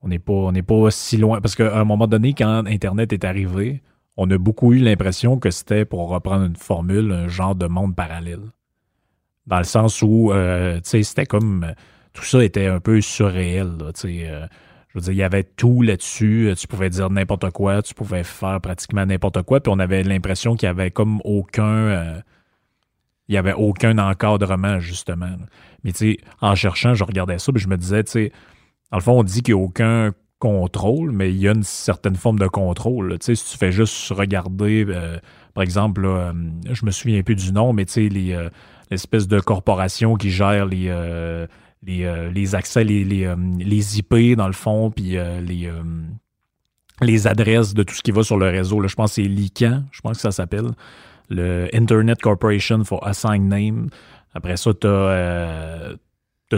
on 0.00 0.08
n'est 0.08 0.18
pas, 0.18 0.32
on 0.32 0.52
n'est 0.52 0.62
pas 0.62 0.90
si 0.90 1.18
loin. 1.18 1.42
Parce 1.42 1.54
qu'à 1.54 1.78
un 1.78 1.84
moment 1.84 2.06
donné, 2.06 2.32
quand 2.32 2.64
Internet 2.66 3.12
est 3.12 3.24
arrivé, 3.24 3.82
on 4.16 4.30
a 4.30 4.38
beaucoup 4.38 4.72
eu 4.72 4.78
l'impression 4.78 5.38
que 5.38 5.50
c'était, 5.50 5.84
pour 5.84 6.08
reprendre 6.08 6.46
une 6.46 6.56
formule, 6.56 7.12
un 7.12 7.28
genre 7.28 7.54
de 7.54 7.66
monde 7.66 7.94
parallèle. 7.94 8.40
Dans 9.46 9.58
le 9.58 9.64
sens 9.64 10.00
où, 10.00 10.32
euh, 10.32 10.76
tu 10.76 10.88
sais, 10.88 11.02
c'était 11.02 11.26
comme. 11.26 11.74
Tout 12.14 12.24
ça 12.24 12.42
était 12.42 12.66
un 12.66 12.80
peu 12.80 13.02
surréel. 13.02 13.74
Tu 13.94 14.00
sais, 14.00 14.30
euh, 14.30 14.46
je 14.96 15.00
veux 15.00 15.04
dire, 15.04 15.12
il 15.12 15.18
y 15.18 15.22
avait 15.22 15.44
tout 15.44 15.82
là-dessus. 15.82 16.54
Tu 16.58 16.66
pouvais 16.66 16.88
dire 16.88 17.10
n'importe 17.10 17.50
quoi, 17.50 17.82
tu 17.82 17.92
pouvais 17.92 18.24
faire 18.24 18.60
pratiquement 18.62 19.04
n'importe 19.04 19.42
quoi. 19.42 19.60
Puis 19.60 19.70
on 19.70 19.78
avait 19.78 20.02
l'impression 20.02 20.56
qu'il 20.56 20.66
y 20.66 20.70
avait 20.70 20.90
comme 20.90 21.20
aucun. 21.24 21.64
Euh, 21.64 22.20
Il 23.28 23.32
n'y 23.32 23.38
avait 23.38 23.52
aucun 23.52 23.98
encadrement, 23.98 24.80
justement. 24.80 25.28
Mais 25.84 25.92
tu 25.92 25.98
sais, 25.98 26.18
en 26.40 26.54
cherchant, 26.54 26.94
je 26.94 27.04
regardais 27.04 27.38
ça, 27.38 27.52
puis 27.52 27.60
je 27.60 27.68
me 27.68 27.76
disais, 27.76 28.04
tu 28.04 28.12
sais, 28.12 28.32
dans 28.90 28.96
le 28.98 29.02
fond, 29.02 29.18
on 29.18 29.22
dit 29.22 29.42
qu'il 29.42 29.54
n'y 29.54 29.60
a 29.60 29.64
aucun 29.64 30.12
contrôle, 30.38 31.10
mais 31.12 31.30
il 31.30 31.38
y 31.38 31.48
a 31.48 31.52
une 31.52 31.62
certaine 31.62 32.14
forme 32.16 32.38
de 32.38 32.46
contrôle. 32.46 33.18
Tu 33.18 33.26
sais, 33.26 33.34
si 33.34 33.50
tu 33.52 33.58
fais 33.58 33.72
juste 33.72 34.10
regarder, 34.12 34.86
euh, 34.88 35.18
par 35.54 35.62
exemple, 35.62 36.02
là, 36.02 36.08
euh, 36.08 36.32
je 36.72 36.86
me 36.86 36.90
souviens 36.90 37.22
plus 37.22 37.34
du 37.34 37.52
nom, 37.52 37.72
mais 37.72 37.84
tu 37.84 37.92
sais, 37.92 38.08
les, 38.08 38.32
euh, 38.32 38.48
l'espèce 38.90 39.26
de 39.28 39.40
corporation 39.40 40.14
qui 40.14 40.30
gère 40.30 40.64
les, 40.66 40.86
euh, 40.88 41.46
les, 41.82 42.04
euh, 42.04 42.30
les 42.30 42.54
accès, 42.54 42.84
les, 42.84 43.04
les, 43.04 43.24
euh, 43.24 43.36
les 43.58 43.98
IP, 43.98 44.36
dans 44.36 44.46
le 44.46 44.52
fond, 44.52 44.90
puis 44.90 45.16
euh, 45.16 45.40
les, 45.40 45.70
les 47.02 47.26
adresses 47.26 47.74
de 47.74 47.82
tout 47.82 47.94
ce 47.94 48.02
qui 48.02 48.10
va 48.10 48.22
sur 48.22 48.38
le 48.38 48.46
réseau. 48.48 48.80
Là, 48.80 48.88
je 48.88 48.94
pense 48.94 49.10
que 49.10 49.22
c'est 49.22 49.28
l'ICANN, 49.28 49.86
je 49.92 50.00
pense 50.00 50.16
que 50.16 50.22
ça 50.22 50.30
s'appelle. 50.32 50.68
Le 51.28 51.68
Internet 51.74 52.20
Corporation 52.20 52.84
for 52.84 53.06
Assigned 53.06 53.48
Name. 53.48 53.88
Après 54.34 54.56
ça, 54.56 54.72
tu 54.72 54.86
as, 54.86 55.94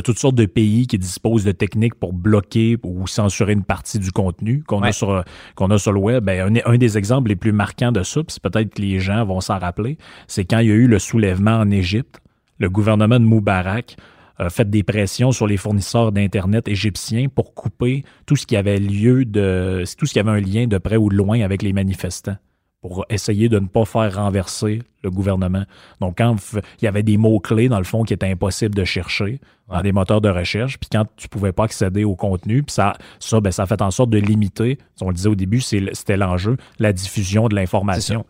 toutes 0.04 0.18
sortes 0.18 0.35
de 0.35 0.44
pays 0.46 0.87
qui 0.87 0.98
disposent 0.98 1.44
de 1.44 1.52
techniques 1.52 1.94
pour 1.94 2.12
bloquer 2.12 2.76
ou 2.83 3.07
censurer 3.07 3.54
une 3.54 3.64
partie 3.64 3.98
du 3.98 4.12
contenu 4.12 4.62
qu'on 4.62 4.83
Ouais. 4.83 4.88
a, 4.88 4.92
sur, 4.92 5.24
a 5.59 5.78
sur 5.78 5.92
le 5.92 6.00
web. 6.00 6.24
Ben, 6.24 6.54
un, 6.66 6.72
un 6.72 6.76
des 6.76 6.98
exemples 6.98 7.31
les 7.31 7.37
plus 7.37 7.52
marquants 7.52 7.92
de 7.92 8.02
ça, 8.02 8.22
puis 8.22 8.37
peut-être 8.42 8.74
que 8.74 8.83
les 8.83 9.00
gens 9.00 9.24
vont 9.24 9.40
s'en 9.40 9.59
rappeler, 9.59 9.96
c'est 10.26 10.44
quand 10.44 10.59
il 10.59 10.68
y 10.68 10.70
a 10.70 10.74
eu 10.74 10.87
le 10.87 10.98
soulèvement 10.98 11.57
en 11.59 11.70
Égypte. 11.70 12.20
Le 12.59 12.68
gouvernement 12.68 13.18
de 13.20 13.24
Moubarak 13.24 13.96
a 14.38 14.51
fait 14.51 14.68
des 14.68 14.83
pressions 14.83 15.33
sur 15.33 15.46
les 15.46 15.57
fournisseurs 15.57 16.12
d'Internet 16.12 16.68
égyptiens 16.68 17.29
pour 17.29 17.55
couper 17.55 18.05
tout 18.27 18.37
ce 18.37 18.46
qui 18.46 18.57
avait 18.57 18.79
lieu 18.79 19.24
de. 19.24 19.85
tout 19.98 20.07
ce 20.07 20.12
qui 20.12 20.20
avait 20.20 20.31
un 20.31 20.40
lien 20.40 20.66
de 20.66 20.79
près 20.79 20.96
ou 20.96 21.09
de 21.09 21.16
loin 21.16 21.40
avec 21.40 21.62
les 21.62 21.72
manifestants 21.72 22.37
pour 22.81 23.05
essayer 23.09 23.48
de 23.48 23.59
ne 23.59 23.66
pas 23.66 23.85
faire 23.85 24.14
renverser 24.14 24.83
le 25.03 25.11
gouvernement. 25.11 25.64
Donc, 26.01 26.18
quand 26.18 26.37
il 26.81 26.85
y 26.85 26.88
avait 26.88 27.03
des 27.03 27.16
mots-clés, 27.16 27.68
dans 27.68 27.79
le 27.79 27.85
fond, 27.85 28.05
qui 28.05 28.14
étaient 28.14 28.31
impossibles 28.31 28.74
de 28.74 28.85
chercher 28.85 29.40
dans 29.68 29.83
des 29.83 29.92
moteurs 29.92 30.20
de 30.20 30.29
recherche, 30.29 30.79
puis 30.79 30.88
quand 30.90 31.05
tu 31.16 31.29
pouvais 31.29 31.53
pas 31.53 31.64
accéder 31.64 32.05
au 32.05 32.14
contenu, 32.14 32.62
puis 32.62 32.72
ça, 32.72 32.94
ça, 33.18 33.40
ben, 33.40 33.51
ça 33.51 33.64
a 33.64 33.66
fait 33.66 33.83
en 33.83 33.90
sorte 33.90 34.11
de 34.11 34.18
limiter, 34.18 34.79
on 35.01 35.09
le 35.09 35.14
disait 35.14 35.29
au 35.29 35.35
début, 35.35 35.61
c'était 35.61 36.16
l'enjeu, 36.16 36.57
la 36.79 36.92
diffusion 36.92 37.48
de 37.48 37.57
l'information. 37.57 38.24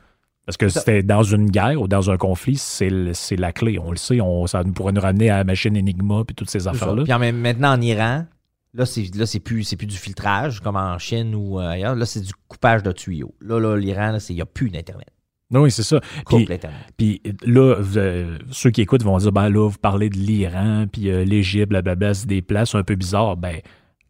Parce 0.49 0.57
que 0.57 0.71
c'était 0.71 1.03
dans 1.03 1.25
une 1.25 1.51
guerre 1.51 1.79
ou 1.79 1.89
dans 1.89 2.11
un 2.11 2.17
conflit, 2.17 2.57
c'est 2.57 3.37
la 3.37 3.53
clé. 3.53 3.79
On 3.79 3.91
le 3.91 3.99
sait, 3.99 4.23
on, 4.23 4.47
ça 4.47 4.65
nous 4.65 4.73
pourrait 4.73 4.95
nous 4.95 5.01
ramener 5.03 5.29
à 5.29 5.37
la 5.37 5.45
machine 5.45 5.77
Enigma 5.77 6.25
puis 6.25 6.35
toutes 6.35 6.49
ces 6.49 6.67
affaires-là. 6.67 7.05
Puis 7.05 7.33
maintenant 7.33 7.75
en 7.75 7.81
Iran, 7.83 8.25
là, 8.73 8.87
c'est 8.87 9.41
plus, 9.41 9.75
plus 9.75 9.87
du 9.87 9.97
filtrage 9.99 10.61
comme 10.61 10.77
en 10.77 10.97
Chine 10.97 11.35
ou 11.35 11.61
euh, 11.61 11.69
ailleurs. 11.69 11.95
Là, 11.95 12.07
c'est 12.07 12.23
du 12.23 12.33
coupage 12.49 12.83
de 12.83 12.93
tuyaux. 12.93 13.35
Là, 13.43 13.61
là, 13.61 13.77
l'Iran, 13.77 14.17
il 14.27 14.37
n'y 14.37 14.41
a 14.41 14.47
plus 14.47 14.71
d'Internet. 14.71 15.11
Oui, 15.51 15.71
c'est 15.71 15.83
ça. 15.83 16.01
Coupe 16.25 16.39
Puis, 16.39 16.47
l'Internet. 16.47 16.81
Puis 16.97 17.21
là, 17.45 17.77
euh, 17.99 18.39
ceux 18.51 18.71
qui 18.71 18.81
écoutent 18.81 19.03
vont 19.03 19.19
dire, 19.19 19.33
ben 19.33 19.51
là, 19.51 19.69
vous 19.69 19.79
parlez 19.79 20.09
de 20.09 20.17
l'Iran, 20.17 20.87
puis 20.91 21.11
euh, 21.11 21.27
l'Égypte, 21.27 21.69
blablabla, 21.69 22.15
c'est 22.15 22.27
des 22.27 22.41
places 22.41 22.75
un 22.75 22.85
peu 22.85 22.95
bizarres. 22.95 23.37
Ben, 23.37 23.61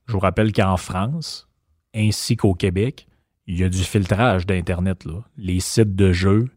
je 0.06 0.12
vous 0.12 0.20
rappelle 0.20 0.52
qu'en 0.52 0.76
France, 0.76 1.48
ainsi 1.96 2.36
qu'au 2.36 2.54
Québec, 2.54 3.07
il 3.48 3.58
y 3.58 3.64
a 3.64 3.68
du 3.68 3.78
filtrage 3.82 4.46
d'Internet. 4.46 5.04
là. 5.04 5.24
Les 5.36 5.58
sites 5.58 5.96
de 5.96 6.12
jeux, 6.12 6.48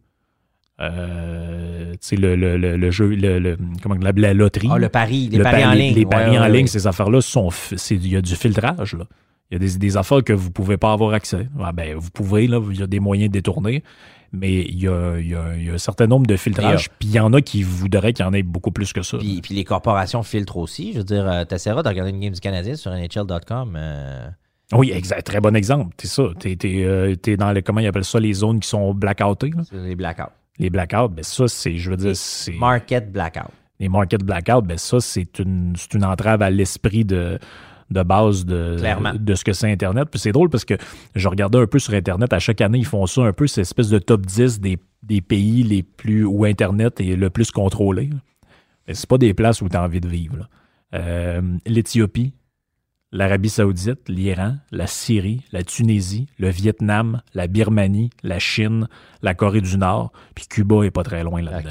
euh, 0.79 1.93
tu 2.01 2.15
le, 2.15 2.35
le, 2.35 2.57
le, 2.57 2.75
le 2.77 2.91
jeu, 2.91 3.07
le, 3.09 3.39
le- 3.39 3.57
comment, 3.81 3.95
la, 3.95 4.11
la 4.15 4.33
loterie. 4.33 4.69
Ah, 4.71 4.77
le 4.77 4.89
pari, 4.89 5.29
les 5.29 5.37
le 5.37 5.43
paris 5.43 5.65
en 5.65 5.71
ligne. 5.73 5.95
Les 5.95 6.05
paris 6.05 6.31
Ouais, 6.31 6.37
en 6.39 6.41
ouais, 6.43 6.49
ligne, 6.51 6.61
ouais. 6.63 6.67
ces 6.67 6.87
affaires-là, 6.87 7.21
sont, 7.21 7.49
il 7.91 8.07
y 8.07 8.15
a 8.15 8.21
du 8.21 8.35
filtrage. 8.35 8.93
Là. 8.95 9.05
Il 9.49 9.55
y 9.55 9.55
a 9.55 9.59
des, 9.59 9.77
des 9.77 9.97
affaires 9.97 10.23
que 10.23 10.33
vous 10.33 10.47
ne 10.47 10.53
pouvez 10.53 10.77
pas 10.77 10.91
avoir 10.93 11.13
accès. 11.13 11.47
Ah, 11.59 11.71
ben, 11.71 11.95
vous 11.97 12.09
pouvez, 12.09 12.47
là, 12.47 12.61
il 12.71 12.79
y 12.79 12.83
a 12.83 12.87
des 12.87 12.99
moyens 12.99 13.29
de 13.29 13.33
détourner, 13.33 13.83
mais 14.31 14.61
il 14.63 14.81
y 14.81 14.87
a, 14.87 15.17
il 15.19 15.27
y 15.27 15.35
a- 15.35 15.55
il 15.57 15.65
y 15.65 15.69
a 15.69 15.73
un 15.73 15.77
certain 15.77 16.07
nombre 16.07 16.25
de 16.25 16.35
filtrages, 16.37 16.89
puis 16.99 17.09
il 17.09 17.15
y 17.15 17.19
en 17.19 17.31
a 17.33 17.41
qui 17.41 17.61
voudraient 17.63 18.13
qu'il 18.13 18.25
y 18.25 18.27
en 18.27 18.33
ait 18.33 18.43
beaucoup 18.43 18.71
plus 18.71 18.91
que 18.93 19.01
ça. 19.03 19.17
Puis, 19.17 19.41
puis 19.41 19.53
les 19.53 19.65
corporations 19.65 20.23
filtrent 20.23 20.57
aussi. 20.57 20.93
Je 20.93 20.99
veux 20.99 21.03
dire, 21.03 21.27
euh, 21.29 21.43
t'essaieras 21.45 21.83
de 21.83 21.89
regarder 21.89 22.11
une 22.11 22.19
game 22.21 22.33
du 22.33 22.39
Canadien 22.39 22.75
sur 22.75 22.91
NHL.com. 22.91 23.75
euh, 23.77 24.27
Oui, 24.73 24.91
exact. 24.91 25.23
Très 25.23 25.39
bon 25.41 25.55
exemple. 25.55 25.93
C'est 25.99 26.07
ça. 26.07 26.23
T'es, 26.39 26.55
t'es, 26.55 26.83
euh, 26.85 27.15
dans 27.37 27.51
les, 27.51 27.61
comment 27.61 27.79
ils 27.81 27.87
appellent 27.87 28.05
ça, 28.05 28.19
les 28.19 28.33
zones 28.33 28.59
qui 28.59 28.69
sont 28.69 28.93
blackoutées. 28.93 29.51
là? 29.55 29.63
c'est 29.69 29.77
les 29.77 29.95
blackouts. 29.95 30.31
Les 30.59 30.69
blackouts, 30.69 31.09
ben 31.09 31.23
ça, 31.23 31.47
c'est, 31.47 31.77
je 31.77 31.89
veux 31.89 31.97
dire, 31.97 32.15
c'est... 32.15 32.53
Market 32.53 33.11
blackout. 33.11 33.49
les 33.79 33.89
market 33.89 34.23
blackout, 34.23 34.65
ben 34.65 34.77
ça, 34.77 34.99
c'est 34.99 35.39
une, 35.39 35.73
c'est 35.75 35.93
une 35.95 36.05
entrave 36.05 36.41
à 36.41 36.49
l'esprit 36.49 37.03
de, 37.03 37.39
de 37.89 38.03
base 38.03 38.45
de, 38.45 38.75
Clairement. 38.77 39.13
de 39.17 39.33
ce 39.35 39.43
que 39.43 39.53
c'est 39.53 39.71
Internet. 39.71 40.07
Puis 40.11 40.19
c'est 40.19 40.31
drôle 40.31 40.49
parce 40.49 40.65
que 40.65 40.75
je 41.15 41.27
regardais 41.27 41.57
un 41.57 41.67
peu 41.67 41.79
sur 41.79 41.93
Internet, 41.93 42.31
à 42.33 42.39
chaque 42.39 42.61
année, 42.61 42.77
ils 42.79 42.85
font 42.85 43.05
ça 43.07 43.21
un 43.23 43.33
peu, 43.33 43.47
cette 43.47 43.63
espèce 43.63 43.89
de 43.89 43.97
top 43.99 44.25
10 44.25 44.59
des, 44.59 44.77
des 45.03 45.21
pays 45.21 45.63
les 45.63 45.83
plus 45.83 46.25
où 46.25 46.45
Internet 46.45 46.99
est 47.01 47.15
le 47.15 47.29
plus 47.29 47.49
contrôlé. 47.51 48.09
Mais 48.87 48.93
c'est 48.93 49.09
pas 49.09 49.17
des 49.17 49.33
places 49.33 49.61
où 49.61 49.69
tu 49.69 49.75
as 49.77 49.83
envie 49.83 50.01
de 50.01 50.07
vivre. 50.07 50.37
là. 50.37 50.47
Euh, 50.93 51.41
L'Éthiopie, 51.65 52.33
l'Arabie 53.11 53.49
Saoudite, 53.49 54.07
l'Iran, 54.07 54.55
la 54.71 54.87
Syrie, 54.87 55.41
la 55.51 55.63
Tunisie, 55.63 56.27
le 56.39 56.49
Vietnam, 56.49 57.21
la 57.33 57.47
Birmanie, 57.47 58.09
la 58.23 58.39
Chine, 58.39 58.87
la 59.21 59.33
Corée 59.33 59.61
du 59.61 59.77
Nord, 59.77 60.11
puis 60.35 60.45
Cuba 60.47 60.83
est 60.83 60.91
pas 60.91 61.03
très 61.03 61.23
loin 61.23 61.41
là-dedans. 61.41 61.69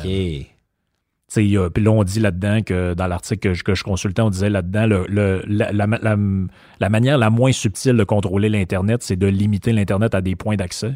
Puis 1.32 1.54
là, 1.84 1.90
on 1.92 2.02
dit 2.02 2.18
là-dedans 2.20 2.60
que 2.62 2.92
dans 2.94 3.06
l'article 3.06 3.40
que 3.50 3.54
je, 3.54 3.62
que 3.62 3.74
je 3.74 3.84
consultais, 3.84 4.20
on 4.20 4.30
disait 4.30 4.50
là-dedans 4.50 4.86
le, 4.86 5.06
le- 5.08 5.42
la, 5.46 5.70
la- 5.72 5.86
la- 5.86 6.16
la 6.80 6.88
manière 6.88 7.18
la 7.18 7.30
moins 7.30 7.52
subtile 7.52 7.96
de 7.96 8.04
contrôler 8.04 8.48
l'Internet, 8.48 9.02
c'est 9.02 9.16
de 9.16 9.26
limiter 9.28 9.72
l'Internet 9.72 10.14
à 10.16 10.20
des 10.22 10.34
points 10.34 10.56
d'accès. 10.56 10.92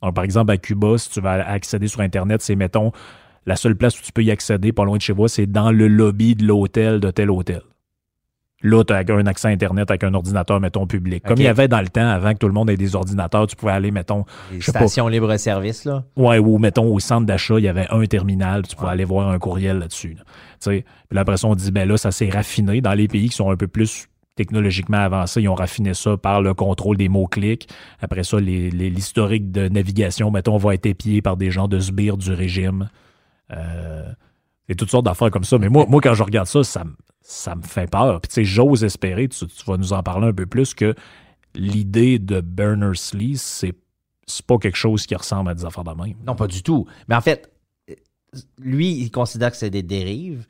Par 0.00 0.24
exemple, 0.24 0.50
à 0.52 0.56
Cuba, 0.58 0.98
si 0.98 1.10
tu 1.10 1.20
vas 1.20 1.32
accéder 1.48 1.86
sur 1.88 2.00
Internet, 2.00 2.42
c'est, 2.42 2.56
mettons, 2.56 2.92
la 3.46 3.56
seule 3.56 3.76
place 3.76 3.98
où 3.98 4.02
tu 4.02 4.12
peux 4.12 4.22
y 4.24 4.30
accéder, 4.30 4.72
pas 4.72 4.84
loin 4.84 4.96
de 4.96 5.02
chez 5.02 5.12
moi, 5.14 5.28
c'est 5.28 5.46
dans 5.46 5.70
le 5.72 5.86
lobby 5.88 6.34
de 6.34 6.44
l'hôtel 6.44 7.00
de 7.00 7.10
tel 7.10 7.30
hôtel. 7.30 7.62
Là, 8.62 8.82
tu 8.82 8.92
as 8.92 9.04
un 9.08 9.26
accès 9.26 9.46
Internet 9.48 9.88
avec 9.90 10.02
un 10.02 10.12
ordinateur, 10.14 10.58
mettons, 10.60 10.84
public. 10.86 11.22
Comme 11.24 11.36
il 11.38 11.44
y 11.44 11.46
avait 11.46 11.68
dans 11.68 11.80
le 11.80 11.86
temps, 11.88 12.08
avant 12.08 12.32
que 12.32 12.38
tout 12.38 12.48
le 12.48 12.52
monde 12.52 12.68
ait 12.70 12.76
des 12.76 12.96
ordinateurs, 12.96 13.46
tu 13.46 13.54
pouvais 13.54 13.70
aller, 13.70 13.92
mettons, 13.92 14.24
Les 14.50 14.58
Je 14.60 14.66
sais 14.66 14.72
pas. 14.72 14.80
stations 14.80 15.06
libre-service, 15.06 15.84
là. 15.84 16.02
Ouais, 16.16 16.38
ou 16.38 16.58
mettons 16.58 16.92
au 16.92 16.98
centre 16.98 17.24
d'achat, 17.24 17.54
il 17.58 17.64
y 17.64 17.68
avait 17.68 17.86
un 17.90 18.04
terminal, 18.06 18.66
tu 18.66 18.74
pouvais 18.74 18.90
aller 18.90 19.04
voir 19.04 19.28
un 19.28 19.38
courriel 19.38 19.78
là-dessus. 19.78 20.14
là. 20.14 20.22
Tu 20.24 20.32
sais. 20.58 20.84
Puis 21.08 21.14
là, 21.14 21.20
après 21.20 21.36
ça, 21.36 21.46
on 21.46 21.54
dit, 21.54 21.70
ben 21.70 21.88
là, 21.88 21.96
ça 21.96 22.10
s'est 22.10 22.30
raffiné. 22.30 22.80
Dans 22.80 22.94
les 22.94 23.06
pays 23.06 23.28
qui 23.28 23.36
sont 23.36 23.48
un 23.50 23.56
peu 23.56 23.68
plus 23.68 24.08
technologiquement 24.34 24.98
avancés, 24.98 25.40
ils 25.40 25.48
ont 25.48 25.54
raffiné 25.54 25.94
ça 25.94 26.16
par 26.16 26.42
le 26.42 26.52
contrôle 26.54 26.96
des 26.96 27.08
mots-clics. 27.08 27.68
Après 28.00 28.24
ça, 28.24 28.40
les- 28.40 28.70
les- 28.70 28.90
l'historique 28.90 29.52
de 29.52 29.68
navigation, 29.68 30.30
mettons, 30.32 30.56
va 30.56 30.74
être 30.74 30.86
épié 30.86 31.22
par 31.22 31.36
des 31.36 31.50
gens 31.52 31.68
de 31.68 31.78
sbires 31.78 32.16
du 32.16 32.32
régime. 32.32 32.88
Euh, 33.52 34.02
et 34.68 34.74
toutes 34.74 34.90
sortes 34.90 35.06
d'affaires 35.06 35.30
comme 35.30 35.44
ça. 35.44 35.58
Mais 35.58 35.68
moi, 35.68 35.86
moi 35.88 36.00
quand 36.02 36.14
je 36.14 36.22
regarde 36.22 36.46
ça, 36.48 36.62
ça, 36.62 36.84
me- 36.84 36.94
ça 37.30 37.54
me 37.54 37.62
fait 37.62 37.90
peur. 37.90 38.20
Puis 38.22 38.28
tu 38.28 38.34
sais, 38.36 38.44
j'ose 38.44 38.84
espérer, 38.84 39.28
tu, 39.28 39.44
vas 39.66 39.76
nous 39.76 39.92
en 39.92 40.02
parler 40.02 40.28
un 40.28 40.32
peu 40.32 40.46
plus, 40.46 40.72
que 40.72 40.94
l'idée 41.54 42.18
de 42.18 42.40
Berners-Lee, 42.40 43.36
c'est 43.36 43.74
c'est 44.26 44.44
pas 44.46 44.58
quelque 44.58 44.76
chose 44.76 45.06
qui 45.06 45.14
ressemble 45.14 45.50
à 45.50 45.54
des 45.54 45.64
affaires 45.64 45.84
de. 45.84 45.90
Non, 46.26 46.34
pas 46.34 46.46
du 46.46 46.62
tout. 46.62 46.86
Mais 47.08 47.14
en 47.14 47.20
fait, 47.20 47.50
lui, 48.58 48.92
il 48.92 49.10
considère 49.10 49.50
que 49.50 49.56
c'est 49.56 49.70
des 49.70 49.82
dérives. 49.82 50.46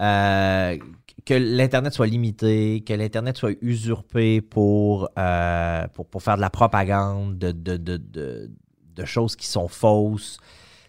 euh, 0.00 0.76
que 1.24 1.34
l'Internet 1.34 1.92
soit 1.92 2.06
limité, 2.06 2.82
que 2.86 2.92
l'Internet 2.92 3.36
soit 3.36 3.54
usurpé 3.62 4.40
pour, 4.40 5.08
euh, 5.18 5.88
pour, 5.94 6.06
pour 6.06 6.22
faire 6.22 6.36
de 6.36 6.40
la 6.40 6.50
propagande, 6.50 7.38
de, 7.38 7.50
de, 7.52 7.76
de, 7.76 7.96
de, 7.96 8.50
de 8.94 9.04
choses 9.04 9.34
qui 9.36 9.46
sont 9.46 9.68
fausses. 9.68 10.38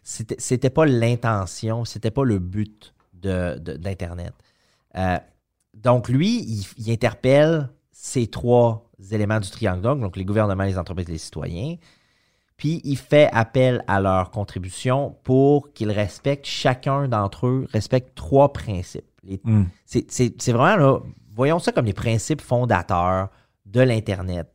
C'était 0.04 0.70
pas 0.70 0.86
l'intention, 0.86 1.86
c'était 1.86 2.12
pas 2.12 2.24
le 2.24 2.40
but 2.40 2.94
de- 3.14 3.58
d'Internet. 3.58 4.34
Euh, 4.98 5.18
donc, 5.74 6.10
lui, 6.10 6.42
il, 6.42 6.66
il 6.78 6.92
interpelle 6.92 7.70
ces 7.92 8.28
trois 8.28 8.88
éléments 9.12 9.40
du 9.40 9.50
triangle 9.50 9.82
donc 9.82 10.16
les 10.16 10.26
gouvernements, 10.26 10.64
les 10.64 10.78
entreprises, 10.78 11.08
les 11.08 11.18
citoyens. 11.18 11.76
Puis 12.58 12.82
il 12.84 12.98
fait 12.98 13.30
appel 13.34 13.84
à 13.88 14.02
leur 14.02 14.32
contribution 14.32 15.16
pour 15.24 15.74
qu'ils 15.74 15.92
respectent, 15.92 16.48
chacun 16.48 17.08
d'entre 17.08 17.48
eux 17.48 17.68
respecte 17.72 18.16
trois 18.16 18.52
principes. 18.52 19.06
Hmm. 19.44 19.66
c'est 19.86 20.52
vraiment 20.52 20.78
là, 20.78 21.00
voyons 21.36 21.60
ça 21.60 21.74
comme 21.74 21.86
les 21.86 21.94
principes 21.94 22.42
fondateurs 22.42 23.30
de 23.66 23.82
l'Internet. 23.82 24.48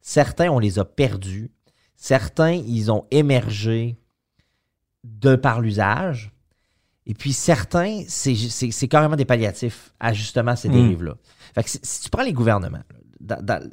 Certains, 0.00 0.50
on 0.50 0.58
les 0.58 0.78
a 0.78 0.84
perdus. 0.84 1.52
Certains, 1.94 2.52
ils 2.52 2.90
ont 2.90 3.06
émergé 3.10 3.98
de 5.04 5.36
par 5.36 5.60
l'usage. 5.60 6.32
Et 7.06 7.14
puis 7.14 7.32
certains, 7.32 8.02
c'est, 8.08 8.34
carrément 8.88 9.14
des 9.16 9.24
palliatifs 9.24 9.92
à 10.00 10.12
justement 10.12 10.56
ces 10.56 10.68
Mm. 10.68 10.72
dérives-là. 10.72 11.14
Fait 11.54 11.62
que 11.62 11.70
si, 11.70 11.78
si 11.82 12.00
tu 12.02 12.10
prends 12.10 12.24
les 12.24 12.32
gouvernements, 12.32 12.78
là, 12.78 12.96
dans- 13.20 13.42
dans- 13.44 13.70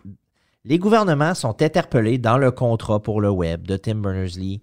les 0.65 0.77
gouvernements 0.77 1.33
sont 1.33 1.61
interpellés 1.61 2.17
dans 2.19 2.37
le 2.37 2.51
contrat 2.51 3.01
pour 3.01 3.19
le 3.21 3.29
web 3.29 3.65
de 3.67 3.75
Tim 3.75 3.95
Berners-Lee 3.95 4.61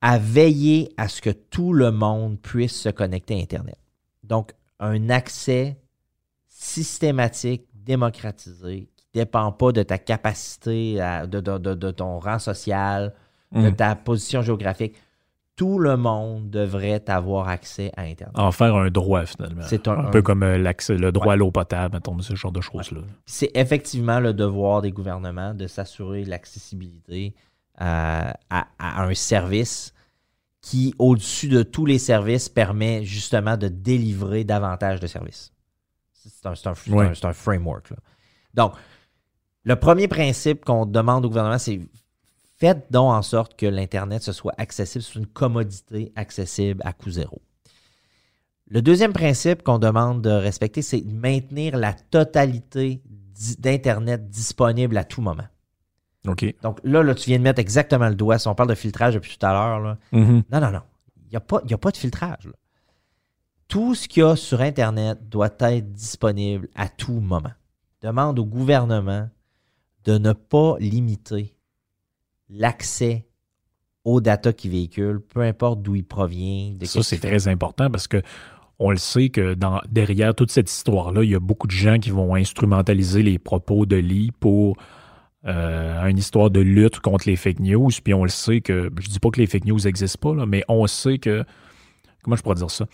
à 0.00 0.18
veiller 0.18 0.92
à 0.96 1.08
ce 1.08 1.20
que 1.20 1.30
tout 1.30 1.72
le 1.72 1.90
monde 1.90 2.38
puisse 2.40 2.78
se 2.80 2.88
connecter 2.90 3.34
à 3.34 3.38
Internet. 3.42 3.78
Donc, 4.22 4.52
un 4.80 5.10
accès 5.10 5.78
systématique, 6.48 7.66
démocratisé, 7.74 8.88
qui 8.96 9.04
ne 9.14 9.20
dépend 9.20 9.52
pas 9.52 9.72
de 9.72 9.82
ta 9.82 9.98
capacité, 9.98 11.00
à- 11.00 11.26
de, 11.26 11.40
de- 11.40 11.58
de- 11.58 11.74
de 11.74 11.90
ton 11.90 12.18
rang 12.18 12.38
social, 12.38 13.12
de 13.52 13.68
Mm. 13.70 13.76
ta 13.76 13.94
position 13.96 14.42
géographique. 14.42 14.94
Tout 15.56 15.78
le 15.78 15.96
monde 15.96 16.50
devrait 16.50 17.08
avoir 17.08 17.48
accès 17.48 17.92
à 17.96 18.02
Internet. 18.02 18.36
En 18.38 18.50
faire 18.50 18.74
un 18.74 18.90
droit, 18.90 19.24
finalement. 19.24 19.62
C'est 19.62 19.86
un, 19.86 19.98
un- 20.06 20.10
peu 20.10 20.18
un- 20.18 20.22
comme 20.22 20.42
euh, 20.42 20.58
l'accès, 20.58 20.96
le 20.96 21.12
droit 21.12 21.28
Ouais. 21.28 21.32
à 21.34 21.36
l'eau 21.36 21.50
potable, 21.52 21.94
mettons, 21.94 22.18
ce 22.20 22.34
genre 22.34 22.50
de 22.52 22.60
choses-là. 22.60 23.00
C'est 23.26 23.50
effectivement 23.54 24.18
le 24.20 24.32
devoir 24.34 24.82
des 24.82 24.90
gouvernements 24.90 25.54
de 25.54 25.66
s'assurer 25.68 26.24
l'accessibilité 26.24 27.34
à, 27.76 28.36
à- 28.50 28.66
à 28.78 29.04
un 29.04 29.14
service 29.14 29.94
qui, 30.60 30.94
au-dessus 30.98 31.48
de 31.48 31.62
tous 31.62 31.86
les 31.86 31.98
services, 31.98 32.48
permet 32.48 33.04
justement 33.04 33.56
de 33.56 33.68
délivrer 33.68 34.44
davantage 34.44 34.98
de 34.98 35.06
services. 35.06 35.52
C'est 36.12 36.46
un, 36.46 36.72
Ouais. 36.92 37.12
framework. 37.34 37.90
là. 37.90 37.96
Donc, 38.54 38.72
le 39.64 39.76
premier 39.76 40.08
principe 40.08 40.64
qu'on 40.64 40.86
demande 40.86 41.24
au 41.26 41.28
gouvernement, 41.28 41.58
c'est 41.58 41.80
faites 42.56 42.86
donc 42.90 43.12
en 43.12 43.22
sorte 43.22 43.56
que 43.56 43.66
l'Internet 43.66 44.22
ce 44.22 44.32
soit 44.32 44.54
accessible, 44.58 45.02
c'est 45.04 45.18
une 45.18 45.26
commodité 45.26 46.12
accessible 46.16 46.80
à 46.84 46.92
coût 46.92 47.10
zéro. 47.10 47.40
Le 48.68 48.80
deuxième 48.80 49.12
principe 49.12 49.62
qu'on 49.62 49.78
demande 49.78 50.22
de 50.22 50.30
respecter, 50.30 50.80
c'est 50.82 51.00
de 51.02 51.12
maintenir 51.12 51.76
la 51.76 51.92
totalité 51.92 53.02
di- 53.06 53.56
d'Internet 53.58 54.28
disponible 54.30 54.96
à 54.96 55.04
tout 55.04 55.20
moment. 55.20 55.46
OK. 56.26 56.54
Donc 56.62 56.80
là, 56.84 57.02
là, 57.02 57.14
tu 57.14 57.28
viens 57.28 57.38
de 57.38 57.42
mettre 57.42 57.60
exactement 57.60 58.08
le 58.08 58.14
doigt. 58.14 58.38
Si 58.38 58.48
on 58.48 58.54
parle 58.54 58.70
de 58.70 58.74
filtrage 58.74 59.14
depuis 59.14 59.36
tout 59.36 59.44
à 59.44 59.52
l'heure, 59.52 59.98
Mhm. 60.12 60.44
non, 60.50 60.60
non, 60.60 60.70
non. 60.70 60.80
Il 61.26 61.30
n'y 61.30 61.36
a, 61.36 61.40
pas- 61.40 61.60
y 61.68 61.74
a 61.74 61.78
pas 61.78 61.90
de 61.90 61.96
filtrage. 61.98 62.46
là. 62.46 62.52
Tout 63.68 63.94
ce 63.94 64.08
qu'il 64.08 64.22
y 64.22 64.26
a 64.26 64.36
sur 64.36 64.60
Internet 64.62 65.28
doit 65.28 65.50
être 65.60 65.92
disponible 65.92 66.68
à 66.74 66.88
tout 66.88 67.20
moment. 67.20 67.52
Demande 68.00 68.38
au 68.38 68.44
gouvernement 68.46 69.28
de 70.04 70.16
ne 70.18 70.32
pas 70.32 70.76
limiter 70.80 71.53
l'accès 72.54 73.26
aux 74.04 74.20
data 74.20 74.52
qu'il 74.52 74.70
véhicule, 74.70 75.20
peu 75.20 75.40
importe 75.40 75.82
d'où 75.82 75.94
il 75.94 76.04
provient. 76.04 76.74
De 76.78 76.84
Ça, 76.84 77.02
c'est 77.02 77.18
très 77.18 77.48
important 77.48 77.90
parce 77.90 78.06
que 78.06 78.22
on 78.78 78.90
le 78.90 78.96
sait 78.96 79.28
que 79.28 79.54
dans, 79.54 79.80
derrière 79.88 80.34
toute 80.34 80.50
cette 80.50 80.70
histoire-là, 80.70 81.22
il 81.22 81.30
y 81.30 81.34
a 81.34 81.40
beaucoup 81.40 81.66
de 81.66 81.72
gens 81.72 81.98
qui 81.98 82.10
vont 82.10 82.34
instrumentaliser 82.34 83.22
les 83.22 83.38
propos 83.38 83.86
de 83.86 83.96
Lee 83.96 84.32
pour 84.40 84.76
euh, 85.46 86.04
une 86.06 86.18
histoire 86.18 86.50
de 86.50 86.60
lutte 86.60 87.00
contre 87.00 87.28
les 87.28 87.36
fake 87.36 87.60
news. 87.60 87.90
Puis 88.02 88.14
on 88.14 88.24
le 88.24 88.30
sait 88.30 88.60
que, 88.60 88.90
je 88.98 89.08
dis 89.08 89.20
pas 89.20 89.30
que 89.30 89.40
les 89.40 89.46
fake 89.46 89.66
news 89.66 89.78
n'existent 89.78 90.18
pas, 90.20 90.36
là, 90.36 90.46
mais 90.46 90.64
on 90.68 90.86
sait 90.86 91.18
que, 91.18 91.44
comment 92.22 92.36
je 92.36 92.42
pourrais 92.42 92.56
dire 92.56 92.70
ça? 92.70 92.86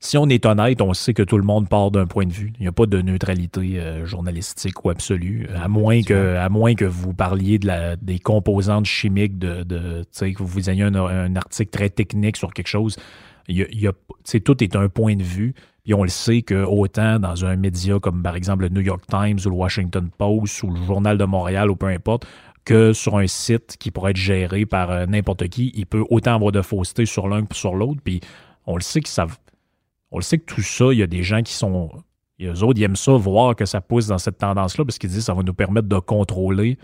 Si 0.00 0.18
on 0.18 0.28
est 0.28 0.44
honnête, 0.44 0.82
on 0.82 0.92
sait 0.92 1.14
que 1.14 1.22
tout 1.22 1.38
le 1.38 1.44
monde 1.44 1.66
part 1.68 1.90
d'un 1.90 2.06
point 2.06 2.26
de 2.26 2.32
vue. 2.32 2.52
Il 2.58 2.62
n'y 2.62 2.68
a 2.68 2.72
pas 2.72 2.84
de 2.84 3.00
neutralité 3.00 3.80
euh, 3.80 4.04
journalistique 4.04 4.84
ou 4.84 4.90
absolue, 4.90 5.48
à 5.54 5.66
moins 5.68 6.02
que, 6.02 6.36
à 6.36 6.48
moins 6.50 6.74
que 6.74 6.84
vous 6.84 7.14
parliez 7.14 7.58
de 7.58 7.66
la, 7.66 7.96
des 7.96 8.18
composantes 8.18 8.84
chimiques 8.84 9.38
de, 9.38 9.64
que 9.64 10.42
vous 10.42 10.68
ayez 10.68 10.82
un, 10.82 10.94
un 10.94 11.36
article 11.36 11.70
très 11.70 11.88
technique 11.88 12.36
sur 12.36 12.52
quelque 12.52 12.66
chose. 12.68 12.96
Il 13.48 13.56
y 13.56 13.62
a, 13.62 13.66
il 13.70 13.80
y 13.80 13.86
a- 13.86 13.92
tu 13.92 14.14
sais, 14.24 14.40
tout 14.40 14.62
est 14.62 14.76
un 14.76 14.88
point 14.90 15.16
de 15.16 15.22
vue. 15.22 15.54
Puis 15.84 15.94
on 15.94 16.02
le 16.02 16.08
sait 16.10 16.42
que 16.42 16.64
autant 16.64 17.18
dans 17.18 17.44
un 17.46 17.56
média 17.56 17.98
comme 17.98 18.22
par 18.22 18.36
exemple 18.36 18.62
le 18.64 18.68
New 18.70 18.80
York 18.80 19.04
Times 19.08 19.38
ou 19.44 19.50
le 19.50 19.54
Washington 19.56 20.08
Post 20.16 20.62
ou 20.64 20.70
le 20.70 20.82
Journal 20.82 21.16
de 21.18 21.24
Montréal 21.24 21.70
ou 21.70 21.76
peu 21.76 21.86
importe, 21.86 22.26
que 22.66 22.92
sur 22.94 23.16
un 23.18 23.26
site 23.26 23.76
qui 23.78 23.90
pourrait 23.90 24.10
être 24.12 24.16
géré 24.16 24.64
par 24.66 24.90
euh, 24.90 25.06
n'importe 25.06 25.48
qui, 25.48 25.72
il 25.74 25.86
peut 25.86 26.04
autant 26.10 26.34
avoir 26.34 26.52
de 26.52 26.62
fausseté 26.62 27.06
sur 27.06 27.28
l'un 27.28 27.44
que 27.44 27.54
sur 27.54 27.74
l'autre. 27.74 28.00
Puis 28.02 28.20
on 28.66 28.76
le 28.76 28.82
sait 28.82 29.00
que 29.00 29.08
ça, 29.10 29.26
on 30.14 30.18
le 30.18 30.22
sait 30.22 30.38
que 30.38 30.44
tout 30.44 30.62
ça, 30.62 30.86
il 30.92 30.98
y 30.98 31.02
a 31.02 31.08
des 31.08 31.24
gens 31.24 31.42
qui 31.42 31.52
sont, 31.52 31.90
et 32.38 32.46
eux 32.46 32.62
autres, 32.62 32.78
ils 32.78 32.84
aiment 32.84 32.94
ça 32.94 33.12
voir 33.14 33.56
que 33.56 33.64
ça 33.64 33.80
pousse 33.80 34.06
dans 34.06 34.18
cette 34.18 34.38
tendance-là 34.38 34.84
parce 34.84 34.96
qu'ils 34.98 35.10
disent 35.10 35.18
que 35.18 35.24
ça 35.24 35.34
va 35.34 35.42
nous 35.42 35.54
permettre 35.54 35.88
de 35.88 35.98
contrôler 35.98 36.78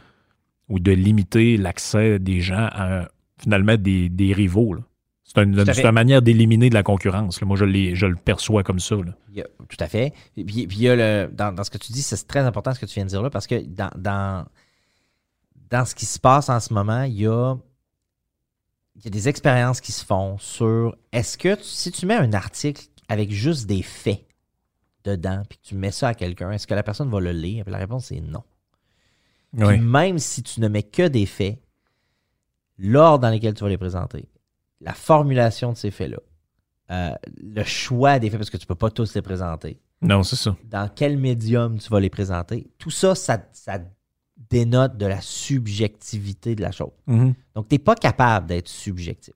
ou 0.69 0.81
de 0.81 0.91
limiter 0.91 1.57
l'accès 1.57 2.19
des 2.19 2.41
gens 2.41 2.69
à 2.73 3.09
finalement 3.39 3.77
des, 3.77 4.09
des 4.09 4.33
rivaux. 4.33 4.75
là. 4.75 4.81
C'est 5.25 5.41
une, 5.45 5.57
une 5.61 5.91
manière 5.93 6.23
d'éliminer 6.23 6.71
de 6.71 6.75
la 6.75 6.83
concurrence. 6.83 7.41
là. 7.41 7.47
Moi, 7.47 7.57
je, 7.57 7.95
je 7.95 8.07
le 8.07 8.17
perçois 8.17 8.65
comme 8.65 8.81
ça. 8.81 8.97
là. 8.97 9.15
Il 9.31 9.37
y 9.37 9.43
a- 9.43 9.47
tout 9.69 9.77
à 9.79 9.87
fait. 9.87 10.13
Et 10.37 10.45
puis, 10.45 10.67
puis 10.67 10.77
il 10.79 10.83
y 10.83 10.89
a 10.89 10.97
le, 10.97 11.31
dans, 11.33 11.53
dans 11.55 11.63
ce 11.63 11.71
que 11.71 11.79
tu 11.79 11.93
dis, 11.93 12.03
c'est 12.03 12.27
très 12.27 12.41
important 12.41 12.75
ce 12.75 12.81
que 12.81 12.87
tu 12.87 12.95
viens 12.95 13.05
de 13.05 13.11
dire 13.11 13.23
là, 13.23 13.31
parce 13.31 13.47
que 13.47 13.65
dans, 13.65 13.91
dans, 13.97 14.45
dans 15.71 15.85
ce 15.85 15.95
qui 15.95 16.05
se 16.07 16.19
passe 16.19 16.49
en 16.49 16.59
ce 16.59 16.75
moment, 16.75 17.05
il 17.05 17.15
y 17.15 17.27
a, 17.29 17.55
il 18.97 19.05
y 19.05 19.07
a 19.07 19.11
des 19.11 19.29
expériences 19.29 19.81
qui 19.81 19.93
se 19.93 20.05
font 20.05 20.37
sur 20.39 20.97
est-ce 21.13 21.39
que 21.39 21.55
tu- 21.55 21.63
si 21.65 21.93
tu 21.93 22.07
mets 22.07 22.17
un 22.17 22.33
article 22.33 22.87
avec 23.11 23.31
juste 23.33 23.67
des 23.67 23.83
faits 23.83 24.25
dedans, 25.05 25.43
puis 25.49 25.59
que 25.59 25.69
tu 25.69 25.75
mets 25.75 25.91
ça 25.91 26.09
à 26.09 26.15
quelqu'un, 26.15 26.51
est-ce 26.53 26.67
que 26.67 26.75
la 26.75 26.83
personne 26.83 27.11
va 27.11 27.21
le 27.21 27.33
lire? 27.33 27.65
Puis 27.65 27.73
la 27.73 27.79
réponse 27.79 28.13
est 28.13 28.21
non. 28.21 28.45
Puis 29.57 29.79
même 29.79 30.19
si 30.19 30.43
tu 30.43 30.61
ne 30.61 30.69
mets 30.69 30.85
que 30.85 31.09
des 31.09 31.27
faits, 31.27 31.59
l'ordre 32.79 33.23
dans 33.23 33.31
lequel 33.31 33.55
tu 33.55 33.65
vas 33.65 33.69
les 33.69 33.79
présenter, 33.79 34.29
la 34.81 34.95
formulation 34.95 35.73
de 35.73 35.77
ces 35.77 35.91
faits-là, 35.91 36.19
euh, 36.91 37.15
le 37.43 37.65
choix 37.65 38.19
des 38.19 38.31
faits, 38.31 38.39
parce 38.39 38.51
que 38.51 38.57
tu 38.57 38.65
ne 38.65 38.69
peux 38.69 38.75
pas 38.77 38.91
tous 38.91 39.15
les 39.15 39.23
présenter, 39.23 39.81
Non, 40.01 40.23
c'est 40.23 40.37
ça. 40.37 40.57
dans 40.65 40.89
quel 40.89 41.19
médium 41.19 41.79
tu 41.79 41.89
vas 41.89 42.01
les 42.01 42.11
présenter, 42.11 42.71
tout 42.79 42.91
ça, 42.91 43.15
ça, 43.15 43.45
ça 43.53 43.81
dénote 44.51 44.97
de 44.97 45.07
la 45.07 45.21
subjectivité 45.21 46.55
de 46.55 46.63
la 46.63 46.73
chose. 46.73 46.93
Mhm. 47.07 47.35
Donc, 47.55 47.69
tu 47.69 47.75
n'es 47.75 47.79
pas 47.81 47.95
capable 47.97 48.47
d'être 48.47 48.69
subjectif, 48.69 49.35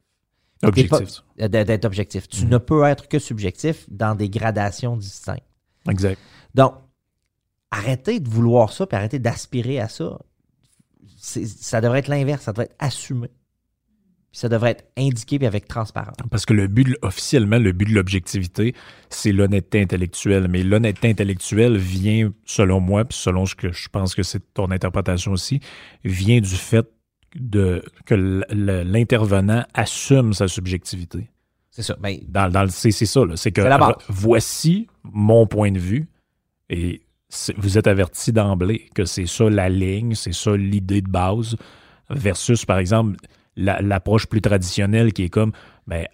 Objectif. 0.69 1.23
euh, 1.41 1.49
d'être 1.49 1.85
objectif. 1.85 2.29
Tu 2.29 2.45
Mhm. 2.45 2.51
ne 2.51 2.59
peux 2.59 2.85
être 2.85 3.09
que 3.09 3.19
subjectif 3.19 3.85
dans 3.91 4.15
des 4.15 4.29
gradations 4.29 4.97
distinctes. 4.97 5.43
Exact. 5.89 6.19
Donc, 6.55 6.75
arrêtez 7.71 8.21
de 8.21 8.29
vouloir 8.29 8.73
ça, 8.73 8.87
puis 8.87 8.97
arrêtez 8.97 9.19
d'aspirer 9.19 9.81
à 9.81 9.89
ça. 9.89 10.19
Ça 11.17 11.81
devrait 11.81 12.01
être 12.01 12.09
l'inverse, 12.09 12.43
ça 12.43 12.53
devrait 12.53 12.67
être 12.67 12.77
assumé. 12.79 13.29
Puis 14.31 14.41
ça 14.41 14.49
devrait 14.49 14.73
être 14.73 14.85
indiqué 14.99 15.39
puis 15.39 15.47
avec 15.47 15.69
transparence. 15.69 16.17
Parce 16.31 16.45
que 16.45 16.55
le 16.55 16.67
but, 16.67 16.85
de- 16.89 16.99
officiellement, 17.03 17.59
le 17.59 17.71
but 17.73 17.87
de 17.89 17.95
l'objectivité, 17.95 18.75
c'est 19.09 19.31
l'honnêteté 19.33 19.81
intellectuelle. 19.81 20.49
Mais 20.49 20.63
l'honnêteté 20.65 21.09
intellectuelle 21.09 21.77
vient, 21.77 22.33
selon 22.45 22.81
moi, 22.81 23.05
puis 23.05 23.17
selon 23.17 23.47
ce 23.47 23.55
que 23.55 23.71
je 23.73 23.89
pense 23.89 24.15
que 24.15 24.23
c'est 24.25 24.43
ton 24.53 24.71
interprétation 24.73 25.31
aussi, 25.33 25.61
vient 26.05 26.41
du 26.41 26.57
fait 26.57 26.87
de, 27.35 27.83
que 28.07 28.15
l'intervenant 28.85 29.65
assume 29.75 30.33
sa 30.33 30.49
subjectivité. 30.49 31.29
C'est 31.71 31.83
ça. 31.83 31.97
Ben, 32.01 32.19
Dans, 32.29 32.69
c'est, 32.69 32.93
ça, 32.93 33.21
c'est 33.37 33.51
que 33.53 33.61
voici 34.09 34.87
mon 35.03 35.47
point 35.47 35.73
de 35.73 35.79
vue 35.79 36.07
et 36.71 37.03
vous 37.57 37.79
êtes 37.79 37.89
averti 37.89 38.33
d'emblée 38.33 38.89
que 38.95 39.05
c'est 39.05 39.27
ça 39.27 39.51
la 39.51 39.69
ligne, 39.69 40.15
c'est 40.15 40.33
ça 40.35 40.57
l'idée 40.57 41.01
de 41.03 41.09
base, 41.11 41.57
versus, 42.11 42.65
par 42.65 42.79
exemple, 42.79 43.17
la- 43.57 43.81
l'approche 43.83 44.27
plus 44.27 44.41
traditionnelle 44.41 45.13
qui 45.13 45.25
est 45.25 45.29
comme, 45.31 45.53
ben, 45.89 46.07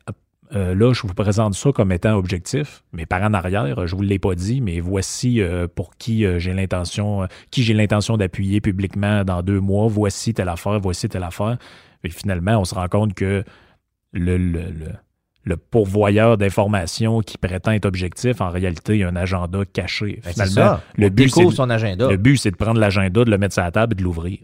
euh, 0.54 0.74
là, 0.74 0.92
je 0.92 1.02
vous 1.06 1.14
présente 1.14 1.54
ça 1.54 1.70
comme 1.72 1.92
étant 1.92 2.14
objectif, 2.16 2.82
mais 2.92 3.06
par 3.06 3.22
en 3.22 3.32
arrière, 3.34 3.86
je 3.86 3.94
vous 3.94 4.02
l'ai 4.02 4.18
pas 4.18 4.34
dit, 4.34 4.60
mais 4.60 4.80
voici 4.80 5.40
euh, 5.40 5.68
pour 5.72 5.96
qui 5.96 6.24
euh, 6.24 6.38
j'ai 6.38 6.52
l'intention, 6.54 7.26
qui 7.50 7.62
j'ai 7.62 7.74
l'intention 7.74 8.16
d'appuyer 8.16 8.60
publiquement 8.60 9.24
dans 9.24 9.42
deux 9.42 9.60
mois, 9.60 9.86
voici 9.88 10.34
telle 10.34 10.48
affaire, 10.48 10.80
voici 10.80 11.08
telle 11.08 11.22
affaire. 11.22 11.56
Et 12.02 12.10
finalement, 12.10 12.58
on 12.58 12.64
se 12.64 12.74
rend 12.74 12.88
compte 12.88 13.14
que 13.14 13.44
le, 14.12 14.36
le- 14.38 14.70
le- 14.70 14.92
le 15.44 15.56
pourvoyeur 15.56 16.36
d'informations 16.36 17.20
qui 17.20 17.38
prétend 17.38 17.70
être 17.72 17.86
objectif, 17.86 18.40
en 18.42 18.50
réalité, 18.50 18.94
il 18.96 19.00
y 19.00 19.04
a 19.04 19.08
un 19.08 19.16
agenda 19.16 19.64
caché. 19.64 20.20
ben, 20.22 20.32
c'est 20.34 20.44
Finalement, 20.46 20.54
ça. 20.76 20.82
le 20.96 21.06
On 21.06 21.10
but, 21.10 21.28
c'est- 21.30 21.50
son 21.52 21.70
agenda. 21.70 22.10
le 22.10 22.16
but, 22.18 22.36
c'est 22.36 22.50
de 22.50 22.56
prendre 22.56 22.78
l'agenda, 22.78 23.24
de 23.24 23.30
le 23.30 23.38
mettre 23.38 23.54
sur 23.54 23.62
la 23.62 23.70
table 23.70 23.94
et 23.94 23.96
de 23.96 24.02
l'ouvrir, 24.02 24.38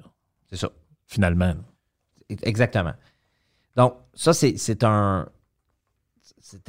C'est 0.50 0.56
ça. 0.56 0.70
finalement. 1.06 1.54
Exactement. 2.42 2.92
Donc, 3.76 3.94
ça, 4.14 4.32
c'est 4.32 4.56
c'est 4.56 4.84
un. 4.84 5.28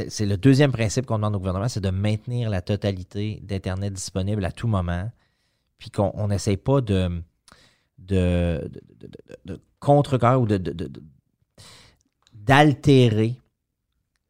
C'est- 0.09 0.25
le 0.25 0.37
deuxième 0.37 0.71
principe 0.71 1.05
qu'on 1.05 1.17
demande 1.17 1.35
au 1.35 1.39
gouvernement, 1.39 1.67
c'est 1.67 1.81
de 1.81 1.89
maintenir 1.91 2.49
la 2.49 2.61
totalité 2.61 3.39
d'Internet 3.43 3.93
disponible 3.93 4.43
à 4.45 4.51
tout 4.51 4.67
moment, 4.67 5.11
puis 5.77 5.91
qu'on 5.91 6.27
n'essaye 6.27 6.57
pas 6.57 6.81
de, 6.81 7.21
de, 7.99 8.69
de, 8.99 9.07
de- 9.07 9.09
de- 9.45 9.61
contrecarrer 9.79 10.37
ou 10.37 10.47
d'altérer 12.33 13.35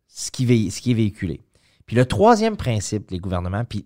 ce, 0.07 0.31
qui 0.31 0.45
vé- 0.45 0.69
ce 0.69 0.81
qui 0.81 0.91
est 0.91 0.95
véhiculé. 0.95 1.41
Puis 1.85 1.95
le 1.95 2.05
troisième 2.05 2.57
principe, 2.57 3.11
les 3.11 3.19
gouvernements, 3.19 3.63
puis 3.63 3.85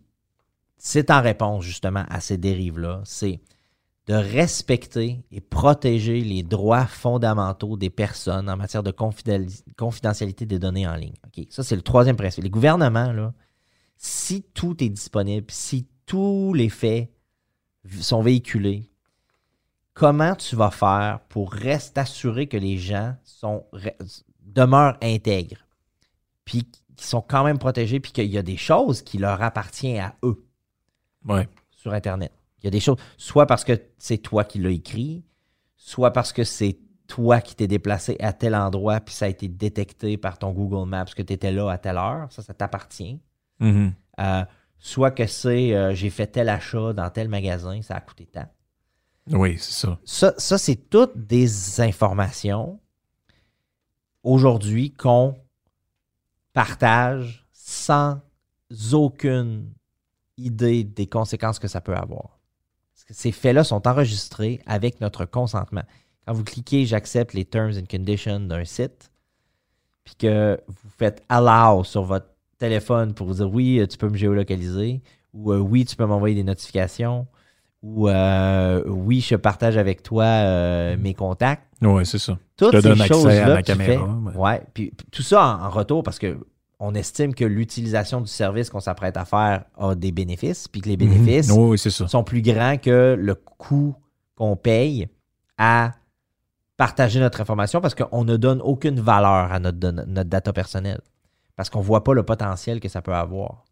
c'est 0.77 1.11
en 1.11 1.21
réponse 1.21 1.63
justement 1.63 2.05
à 2.09 2.19
ces 2.21 2.37
dérives-là, 2.37 3.01
c'est 3.05 3.39
de 4.07 4.13
respecter 4.15 5.23
et 5.31 5.41
protéger 5.41 6.21
les 6.21 6.43
droits 6.43 6.87
fondamentaux 6.87 7.77
des 7.77 7.89
personnes 7.89 8.49
en 8.49 8.57
matière 8.57 8.83
de 8.83 8.91
confidentialité 9.77 10.45
des 10.45 10.59
données 10.59 10.87
en 10.87 10.95
ligne. 10.95 11.13
Ça, 11.49 11.63
c'est 11.63 11.75
le 11.75 11.81
troisième 11.83 12.15
principe. 12.15 12.43
Les 12.43 12.49
gouvernements, 12.49 13.11
là, 13.13 13.33
si 13.97 14.41
tout 14.41 14.83
est 14.83 14.89
disponible, 14.89 15.47
si 15.51 15.87
tous 16.07 16.53
les 16.53 16.69
faits 16.69 17.11
sont 18.01 18.21
véhiculés, 18.21 18.89
comment 19.93 20.35
tu 20.35 20.55
vas 20.55 20.71
faire 20.71 21.19
pour 21.29 21.51
rester 21.53 22.01
assuré 22.01 22.47
que 22.47 22.57
les 22.57 22.77
gens 22.77 23.15
sont, 23.23 23.65
re- 23.71 23.95
demeurent 24.41 24.97
intègres, 25.03 25.67
puis 26.43 26.63
qu'ils 26.63 27.05
sont 27.05 27.21
quand 27.21 27.43
même 27.43 27.59
protégés, 27.59 27.99
puis 27.99 28.11
qu'il 28.11 28.25
y 28.31 28.37
a 28.37 28.43
des 28.43 28.57
choses 28.57 29.03
qui 29.03 29.19
leur 29.19 29.41
appartiennent 29.41 30.01
à 30.01 30.15
eux? 30.23 30.43
Ouais. 31.25 31.47
sur 31.71 31.93
Internet. 31.93 32.31
Il 32.61 32.65
y 32.65 32.67
a 32.67 32.71
des 32.71 32.79
choses, 32.79 32.97
soit 33.17 33.45
parce 33.45 33.63
que 33.63 33.79
c'est 33.97 34.17
toi 34.17 34.43
qui 34.43 34.59
l'as 34.59 34.69
écrit, 34.69 35.23
soit 35.75 36.11
parce 36.11 36.31
que 36.31 36.43
c'est 36.43 36.77
toi 37.07 37.41
qui 37.41 37.55
t'es 37.55 37.67
déplacé 37.67 38.15
à 38.19 38.33
tel 38.33 38.55
endroit, 38.55 38.99
puis 38.99 39.13
ça 39.13 39.25
a 39.25 39.27
été 39.27 39.47
détecté 39.47 40.17
par 40.17 40.37
ton 40.37 40.51
Google 40.51 40.87
Maps 40.87 41.05
que 41.05 41.21
tu 41.21 41.33
étais 41.33 41.51
là 41.51 41.69
à 41.69 41.77
telle 41.77 41.97
heure. 41.97 42.27
Ça, 42.31 42.41
ça 42.41 42.53
t'appartient. 42.53 43.19
Mhm. 43.59 43.93
Euh, 44.19 44.45
soit 44.79 45.11
que 45.11 45.27
c'est 45.27 45.75
euh, 45.75 45.93
j'ai 45.93 46.09
fait 46.09 46.27
tel 46.27 46.49
achat 46.49 46.93
dans 46.93 47.09
tel 47.09 47.29
magasin, 47.29 47.81
ça 47.81 47.95
a 47.95 48.01
coûté 48.01 48.25
tant. 48.25 48.47
Oui, 49.27 49.57
c'est 49.57 49.87
ça. 49.87 49.99
Ça, 50.03 50.33
ça 50.37 50.57
c'est 50.57 50.75
toutes 50.75 51.17
des 51.17 51.81
informations 51.81 52.79
aujourd'hui 54.23 54.91
qu'on 54.91 55.35
partage 56.53 57.47
sans 57.51 58.21
aucune 58.93 59.73
idée 60.37 60.83
des 60.83 61.07
conséquences 61.07 61.59
que 61.59 61.67
ça 61.67 61.81
peut 61.81 61.95
avoir. 61.95 62.40
Ces 63.11 63.31
faits-là 63.31 63.63
sont 63.63 63.87
enregistrés 63.87 64.59
avec 64.65 65.01
notre 65.01 65.25
consentement. 65.25 65.83
Quand 66.25 66.33
vous 66.33 66.43
cliquez 66.43 66.85
J'accepte 66.85 67.33
les 67.33 67.45
terms 67.45 67.73
and 67.77 67.85
conditions 67.89 68.39
d'un 68.39 68.65
site, 68.65 69.11
puis 70.03 70.15
que 70.15 70.59
vous 70.67 70.89
faites 70.97 71.23
Allow 71.29 71.83
sur 71.83 72.03
votre 72.03 72.27
téléphone 72.57 73.13
pour 73.13 73.27
vous 73.27 73.35
dire 73.35 73.51
oui, 73.51 73.85
tu 73.89 73.97
peux 73.97 74.09
me 74.09 74.17
géolocaliser, 74.17 75.01
ou 75.33 75.51
euh, 75.51 75.57
oui, 75.57 75.85
tu 75.85 75.95
peux 75.95 76.05
m'envoyer 76.05 76.35
des 76.35 76.43
notifications, 76.43 77.27
ou 77.81 78.07
euh, 78.07 78.83
oui, 78.85 79.21
je 79.21 79.35
partage 79.35 79.77
avec 79.77 80.03
toi 80.03 80.23
euh, 80.25 80.95
mes 80.97 81.13
contacts. 81.13 81.67
Oui, 81.81 82.05
c'est 82.05 82.19
ça. 82.19 82.37
Toutes 82.55 82.73
Je 82.73 82.77
te 82.77 82.81
ces 82.83 82.89
donne 82.89 83.01
accès 83.01 83.39
à 83.39 83.57
tu 83.57 83.63
caméra, 83.63 83.93
fais, 83.93 83.99
ouais. 83.99 84.35
ouais, 84.35 84.61
puis, 84.73 84.91
puis 84.91 85.07
tout 85.11 85.23
ça 85.23 85.43
en, 85.43 85.65
en 85.65 85.69
retour 85.69 86.03
parce 86.03 86.19
que 86.19 86.37
on 86.83 86.95
estime 86.95 87.35
que 87.35 87.45
l'utilisation 87.45 88.21
du 88.21 88.27
service 88.27 88.69
qu'on 88.71 88.79
s'apprête 88.79 89.15
à 89.15 89.23
faire 89.23 89.65
a 89.77 89.93
des 89.93 90.11
bénéfices, 90.11 90.67
puis 90.67 90.81
que 90.81 90.89
les 90.89 90.97
bénéfices 90.97 91.49
Mhm. 91.49 91.57
Oui, 91.57 91.77
ça. 91.77 92.07
sont 92.07 92.23
plus 92.23 92.41
grands 92.41 92.77
que 92.77 93.15
le 93.19 93.35
coût 93.35 93.95
qu'on 94.35 94.55
paye 94.55 95.07
à 95.59 95.93
partager 96.77 97.19
notre 97.19 97.39
information 97.41 97.81
parce 97.81 97.93
qu'on 97.93 98.23
ne 98.23 98.35
donne 98.35 98.61
aucune 98.61 98.99
valeur 98.99 99.51
à 99.51 99.59
notre, 99.59 99.77
notre 99.91 100.29
data 100.29 100.51
personnelle. 100.51 101.01
Parce 101.55 101.69
qu'on 101.69 101.79
ne 101.79 101.83
voit 101.83 102.03
pas 102.03 102.13
le 102.15 102.23
potentiel 102.23 102.79
que 102.79 102.89
ça 102.89 103.03
peut 103.03 103.13
avoir. 103.13 103.63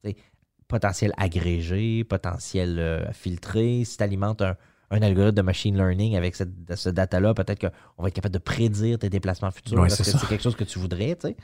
Potentiel 0.67 1.11
agrégé, 1.17 2.03
potentiel 2.03 2.77
euh, 2.77 3.11
filtré. 3.11 3.83
Si 3.85 3.97
tu 3.97 4.03
alimentes 4.03 4.43
un, 4.43 4.55
un 4.91 5.01
algorithme 5.01 5.35
de 5.37 5.41
machine 5.41 5.75
learning 5.75 6.15
avec 6.15 6.35
cette, 6.35 6.51
ce 6.75 6.89
data-là, 6.89 7.33
peut-être 7.33 7.59
qu'on 7.61 8.03
va 8.03 8.09
être 8.09 8.13
capable 8.13 8.33
de 8.35 8.39
prédire 8.39 8.99
tes 8.99 9.09
déplacements 9.09 9.49
futurs 9.49 9.79
Ouais, 9.79 9.87
parce 9.87 9.97
que 9.97 10.03
c'est 10.03 10.27
quelque 10.27 10.43
chose 10.43 10.55
que 10.55 10.63
tu 10.65 10.77
voudrais. 10.77 11.15
tu 11.15 11.29
sais. 11.29 11.35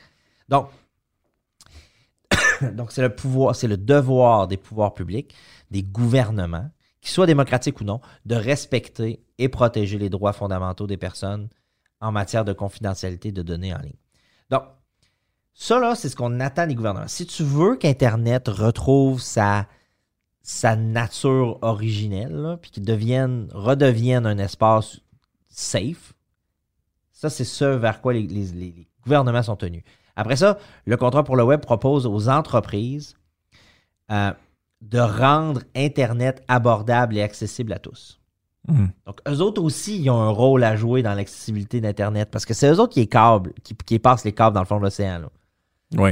Donc, 0.47 0.67
donc 2.73 2.91
c'est 2.91 3.01
le 3.01 3.13
pouvoir, 3.13 3.55
c'est 3.55 3.67
le 3.67 3.77
devoir 3.77 4.47
des 4.47 4.57
pouvoirs 4.57 4.93
publics, 4.93 5.35
des 5.71 5.83
gouvernements, 5.83 6.69
qu'ils 7.01 7.11
soient 7.11 7.25
démocratiques 7.25 7.81
ou 7.81 7.83
non, 7.83 8.01
de 8.25 8.35
respecter 8.35 9.23
et 9.37 9.49
protéger 9.49 9.97
les 9.97 10.09
droits 10.09 10.33
fondamentaux 10.33 10.87
des 10.87 10.97
personnes 10.97 11.49
en 12.01 12.11
matière 12.11 12.45
de 12.45 12.53
confidentialité 12.53 13.31
de 13.31 13.41
données 13.41 13.73
en 13.73 13.79
ligne. 13.79 13.93
Donc, 14.49 14.63
ça, 15.53 15.79
là, 15.79 15.95
c'est 15.95 16.09
ce 16.09 16.15
qu'on 16.15 16.39
attend 16.39 16.67
des 16.67 16.75
gouvernements. 16.75 17.07
Si 17.07 17.25
tu 17.25 17.43
veux 17.43 17.77
qu'Internet 17.77 18.47
retrouve 18.47 19.21
sa, 19.21 19.67
nature 20.77 21.59
originelle, 21.61 22.57
puis 22.61 22.71
qu'il 22.71 22.83
devienne, 22.83 23.47
redevienne 23.51 24.25
un 24.25 24.37
espace 24.37 24.99
safe, 25.47 26.13
ça, 27.11 27.29
c'est 27.29 27.45
ce 27.45 27.65
vers 27.65 28.01
quoi 28.01 28.13
les 28.13 28.87
gouvernements 29.03 29.43
sont 29.43 29.55
tenus. 29.55 29.83
Après 30.15 30.35
ça, 30.35 30.57
le 30.85 30.97
contrat 30.97 31.23
pour 31.23 31.35
le 31.35 31.43
web 31.43 31.61
propose 31.61 32.05
aux 32.05 32.29
entreprises 32.29 33.15
euh, 34.11 34.31
de 34.81 34.99
rendre 34.99 35.61
Internet 35.75 36.43
abordable 36.47 37.17
et 37.17 37.21
accessible 37.21 37.73
à 37.73 37.79
tous. 37.79 38.19
Mhm. 38.67 38.91
Donc, 39.05 39.19
eux 39.27 39.41
autres 39.41 39.61
aussi, 39.61 40.01
ils 40.01 40.09
ont 40.09 40.21
un 40.21 40.29
rôle 40.29 40.63
à 40.63 40.75
jouer 40.75 41.03
dans 41.03 41.13
l'accessibilité 41.13 41.81
d'Internet 41.81 42.29
parce 42.31 42.45
que 42.45 42.53
c'est 42.53 42.71
eux 42.71 42.79
autres 42.79 42.93
qui, 42.93 43.99
passent 43.99 44.25
les 44.25 44.33
câbles 44.33 44.55
dans 44.55 44.61
le 44.61 44.67
fond 44.67 44.77
de 44.77 44.83
l'océan. 44.83 45.21
Oui. 45.95 46.11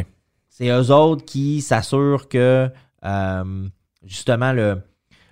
C'est 0.50 0.70
eux 0.70 0.92
autres 0.92 1.26
qui 1.26 1.62
s'assurent 1.62 2.28
que, 2.30 2.70
euh, 3.06 3.68
justement, 4.04 4.54
le, 4.54 4.82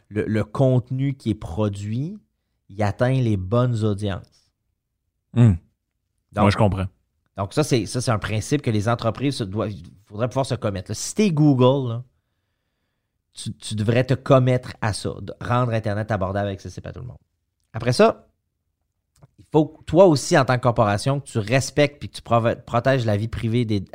le, 0.10 0.26
le 0.26 0.44
contenu 0.44 1.14
qui 1.14 1.32
est 1.32 1.36
produit, 1.36 2.18
il 2.70 2.82
atteint 2.82 3.12
les 3.12 3.38
bonnes 3.38 3.84
audiences. 3.84 4.52
Donc, 5.36 5.58
Moi, 6.36 6.50
je 6.50 6.58
comprends. 6.58 6.88
Donc 7.38 7.54
ça, 7.54 7.64
c'est 7.64 7.86
ça, 7.86 8.02
c'est 8.02 8.12
un 8.12 8.20
principe 8.20 8.62
que 8.62 8.70
les 8.72 8.90
entreprises 8.90 9.38
se 9.38 9.44
doivent, 9.44 9.72
faudrait 10.06 10.28
pouvoir 10.28 10.46
se 10.46 10.56
commettre. 10.56 10.94
Si 10.96 11.16
t'es 11.16 11.32
Google, 11.32 12.02
tu, 13.34 13.54
tu 13.54 13.76
devrais 13.76 14.04
te 14.04 14.14
commettre 14.14 14.74
à 14.82 14.94
ça, 14.94 15.14
rendre 15.40 15.74
Internet 15.74 16.12
abordable 16.12 16.50
et 16.50 16.54
accessible 16.54 16.88
à 16.90 16.94
tout 16.94 17.00
le 17.00 17.08
monde. 17.08 17.18
Après 17.74 17.94
ça, 17.94 18.28
il 19.40 19.46
faut 19.52 19.80
toi 19.86 20.06
aussi, 20.06 20.38
en 20.38 20.46
tant 20.46 20.58
que 20.58 20.62
corporation, 20.64 21.20
que 21.20 21.26
tu 21.28 21.40
respectes 21.40 22.00
puis 22.00 22.10
que 22.10 22.16
tu 22.18 22.22
protèges 22.22 23.06
la 23.06 23.18
vie 23.18 23.28
privée 23.28 23.66
des, 23.66 23.86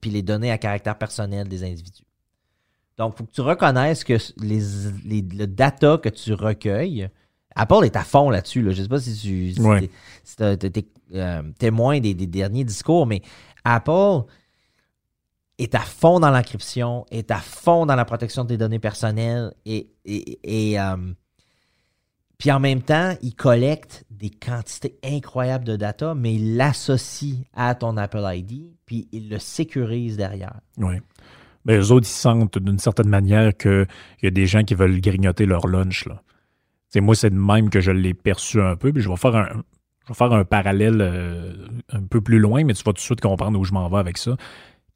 puis 0.00 0.10
les 0.10 0.22
données 0.22 0.50
à 0.50 0.58
caractère 0.58 0.98
personnel 0.98 1.48
des 1.48 1.62
individus. 1.64 2.02
Donc, 2.98 3.14
il 3.14 3.18
faut 3.18 3.24
que 3.24 3.32
tu 3.32 3.42
reconnaisses 3.42 4.04
que 4.04 4.16
les, 4.38 4.60
les- 5.04 5.22
le 5.22 5.46
data 5.46 5.98
que 5.98 6.08
tu 6.08 6.32
recueilles, 6.32 7.08
Apple 7.56 7.84
est 7.84 7.96
à 7.96 8.04
fond 8.04 8.30
là-dessus. 8.30 8.62
Là. 8.62 8.70
Je 8.72 8.78
ne 8.78 8.82
sais 8.84 8.88
pas 8.88 9.00
si 9.00 9.14
tu 9.16 9.52
si 9.52 9.60
Ouais. 9.60 9.90
t'es, 10.36 10.86
euh, 11.14 11.42
témoin 11.58 11.98
des, 12.00 12.14
des 12.14 12.26
derniers 12.26 12.64
discours, 12.64 13.06
mais 13.06 13.22
Apple 13.64 14.24
est 15.58 15.74
à 15.74 15.80
fond 15.80 16.20
dans 16.20 16.30
l'encryption, 16.30 17.06
est 17.10 17.30
à 17.30 17.38
fond 17.38 17.86
dans 17.86 17.96
la 17.96 18.04
protection 18.04 18.44
des 18.44 18.56
données 18.58 18.78
personnelles 18.78 19.52
et, 19.64 19.88
et, 20.04 20.72
et, 20.72 20.78
euh, 20.80 20.96
puis 22.38 22.52
en 22.52 22.60
même 22.60 22.82
temps, 22.82 23.14
il 23.22 23.34
collecte 23.34 24.04
des 24.10 24.28
quantités 24.28 24.98
incroyables 25.02 25.64
de 25.64 25.76
data, 25.76 26.14
mais 26.14 26.34
il 26.34 26.56
l'associe 26.56 27.36
à 27.54 27.74
ton 27.74 27.96
Apple 27.96 28.22
ID, 28.22 28.72
puis 28.84 29.08
il 29.12 29.30
le 29.30 29.38
sécurise 29.38 30.18
derrière. 30.18 30.60
Oui. 30.76 30.96
Mais 31.64 31.78
eux 31.78 31.90
autres, 31.90 32.06
ils 32.06 32.10
sentent 32.12 32.58
d'une 32.58 32.78
certaine 32.78 33.08
manière 33.08 33.56
qu'il 33.56 33.86
y 34.22 34.26
a 34.26 34.30
des 34.30 34.46
gens 34.46 34.62
qui 34.64 34.74
veulent 34.74 35.00
grignoter 35.00 35.46
leur 35.46 35.66
lunch. 35.66 36.04
Là. 36.06 36.22
Sais, 36.88 37.00
moi, 37.00 37.14
c'est 37.14 37.30
de 37.30 37.34
même 37.36 37.68
que 37.70 37.80
je 37.80 37.90
l'ai 37.90 38.14
perçu 38.14 38.60
un 38.60 38.76
peu. 38.76 38.92
Puis 38.92 39.02
je 39.02 39.08
vais 39.08 39.16
faire 39.16 39.34
un, 39.36 39.48
je 40.04 40.08
vais 40.08 40.14
faire 40.14 40.32
un 40.32 40.44
parallèle 40.44 40.98
euh, 41.00 41.52
un 41.92 42.02
peu 42.02 42.20
plus 42.20 42.38
loin, 42.38 42.64
mais 42.64 42.74
tu 42.74 42.82
vas 42.84 42.92
tout 42.92 42.96
de 42.96 42.98
suite 43.00 43.20
comprendre 43.20 43.58
où 43.58 43.64
je 43.64 43.72
m'en 43.72 43.88
vais 43.88 43.98
avec 43.98 44.18
ça. 44.18 44.36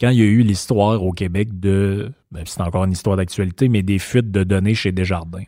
Quand 0.01 0.11
il 0.11 0.18
y 0.18 0.22
a 0.22 0.26
eu 0.26 0.43
l'histoire 0.43 1.03
au 1.03 1.12
Québec 1.12 1.59
de, 1.61 2.11
ben, 2.30 2.43
c'est 2.47 2.62
encore 2.62 2.84
une 2.84 2.93
histoire 2.93 3.16
d'actualité, 3.16 3.68
mais 3.68 3.82
des 3.82 3.99
fuites 3.99 4.30
de 4.30 4.45
données 4.45 4.74
chez 4.74 4.93
Desjardins. 4.93 5.45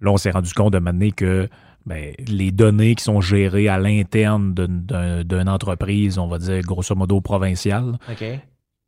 Là, 0.00 0.10
on 0.10 0.16
s'est 0.16 0.32
rendu 0.32 0.52
compte 0.52 0.72
de 0.72 0.78
manière 0.80 1.14
que 1.14 1.48
ben, 1.86 2.12
les 2.26 2.50
données 2.52 2.94
qui 2.94 3.04
sont 3.04 3.20
gérées 3.20 3.68
à 3.68 3.78
l'interne 3.78 4.54
d'une- 4.54 4.82
d'un- 4.82 5.24
d'une 5.24 5.48
entreprise, 5.48 6.18
on 6.18 6.26
va 6.28 6.38
dire 6.38 6.60
grosso 6.62 6.94
modo 6.94 7.20
provinciale? 7.20 7.98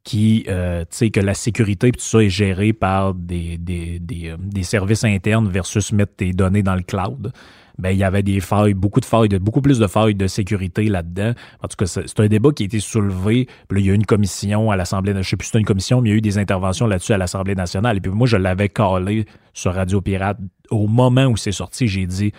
Qui, 0.05 0.45
euh, 0.49 0.83
tu 0.83 0.89
sais, 0.91 1.11
que 1.11 1.21
la 1.21 1.35
sécurité 1.35 1.91
puis 1.91 2.01
tout 2.01 2.07
ça 2.07 2.23
est 2.23 2.29
géré 2.29 2.75
par 2.75 3.15
des, 3.15 3.57
des, 3.57 3.99
des, 3.99 4.29
euh, 4.29 4.37
des 4.39 4.63
services 4.63 5.03
internes 5.03 5.49
versus 5.49 5.93
mettre 5.93 6.15
tes 6.17 6.33
données 6.33 6.63
dans 6.63 6.75
le 6.75 6.83
cloud. 6.83 7.33
Ben, 7.79 7.91
il 7.91 7.99
y 7.99 8.05
avait 8.05 8.23
des 8.23 8.39
failles, 8.39 8.75
beaucoup 8.75 9.01
de 9.01 9.05
failles, 9.05 9.29
beaucoup 9.41 9.63
plus 9.63 9.81
de 9.81 9.87
failles 9.89 10.15
de 10.15 10.29
sécurité 10.29 10.85
là-dedans. 10.85 11.33
En 11.61 11.67
tout 11.67 11.77
cas, 11.77 11.87
c'est 11.87 12.07
c'est 12.07 12.21
un 12.21 12.29
débat 12.29 12.53
qui 12.53 12.63
a 12.63 12.67
été 12.67 12.79
soulevé. 12.79 13.49
Là, 13.71 13.81
il 13.81 13.87
y 13.87 13.91
a 13.91 13.93
eu 13.93 13.97
une 13.97 14.07
commission 14.07 14.71
à 14.71 14.77
l'Assemblée, 14.77 15.13
je 15.17 15.29
sais 15.29 15.37
plus 15.37 15.47
si 15.47 15.49
c'était 15.49 15.59
une 15.59 15.65
commission, 15.65 16.01
mais 16.01 16.11
il 16.11 16.13
y 16.13 16.15
a 16.15 16.19
eu 16.19 16.21
des 16.21 16.39
interventions 16.39 16.87
là-dessus 16.87 17.15
à 17.15 17.19
l'Assemblée 17.19 17.57
nationale. 17.57 17.97
Et 17.97 18.01
puis 18.01 18.13
moi, 18.13 18.29
je 18.29 18.37
l'avais 18.37 18.69
calé 18.69 19.25
sur 19.55 19.75
Radio 19.75 20.01
Pirate. 20.01 20.39
Au 20.71 20.87
moment 20.87 21.27
où 21.27 21.37
c'est 21.37 21.51
sorti, 21.51 21.89
j'ai 21.89 22.07
dit, 22.07 22.33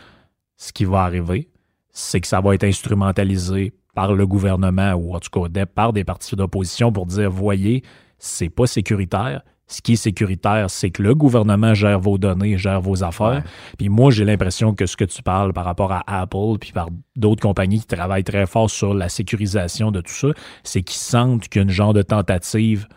ce 0.55 0.71
qui 0.71 0.85
va 0.85 1.01
arriver, 1.01 1.49
c'est 1.91 2.21
que 2.21 2.27
ça 2.27 2.39
va 2.39 2.53
être 2.55 2.63
instrumentalisé 2.63 3.73
par 3.95 4.13
le 4.13 4.27
gouvernement 4.27 4.93
ou 4.93 5.15
en 5.15 5.19
tout 5.19 5.29
cas 5.31 5.47
DEP, 5.49 5.73
par 5.73 5.93
des 5.93 6.03
partis 6.03 6.35
d'opposition 6.35 6.91
pour 6.91 7.07
dire 7.07 7.31
voyez, 7.31 7.81
c'est 8.19 8.49
pas 8.49 8.67
sécuritaire. 8.67 9.41
Ce 9.67 9.81
qui 9.81 9.93
est 9.93 9.95
sécuritaire, 9.95 10.69
c'est 10.69 10.91
que 10.91 11.01
le 11.01 11.15
gouvernement 11.15 11.73
gère 11.73 11.99
vos 11.99 12.19
données, 12.19 12.55
gère 12.55 12.81
vos 12.81 13.03
affaires. 13.03 13.27
Ouais. 13.43 13.43
Puis 13.79 13.89
moi, 13.89 14.11
j'ai 14.11 14.23
l'impression 14.23 14.75
que 14.75 14.85
ce 14.85 14.95
que 14.95 15.05
tu 15.05 15.23
parles 15.23 15.53
par 15.53 15.65
rapport 15.65 15.91
à 15.91 16.03
Apple, 16.05 16.59
puis 16.61 16.71
par 16.71 16.89
d'autres 17.15 17.41
compagnies 17.41 17.79
qui 17.79 17.87
travaillent 17.87 18.23
très 18.23 18.45
fort 18.45 18.69
sur 18.69 18.93
la 18.93 19.09
sécurisation 19.09 19.89
de 19.91 20.01
tout 20.01 20.13
ça, 20.13 20.27
c'est 20.63 20.83
qu'ils 20.83 20.99
sentent 20.99 21.47
qu'il 21.49 21.61
y 21.61 21.61
a 21.61 21.63
une 21.63 21.71
genre 21.71 21.93
de 21.93 22.03
tentative, 22.03 22.87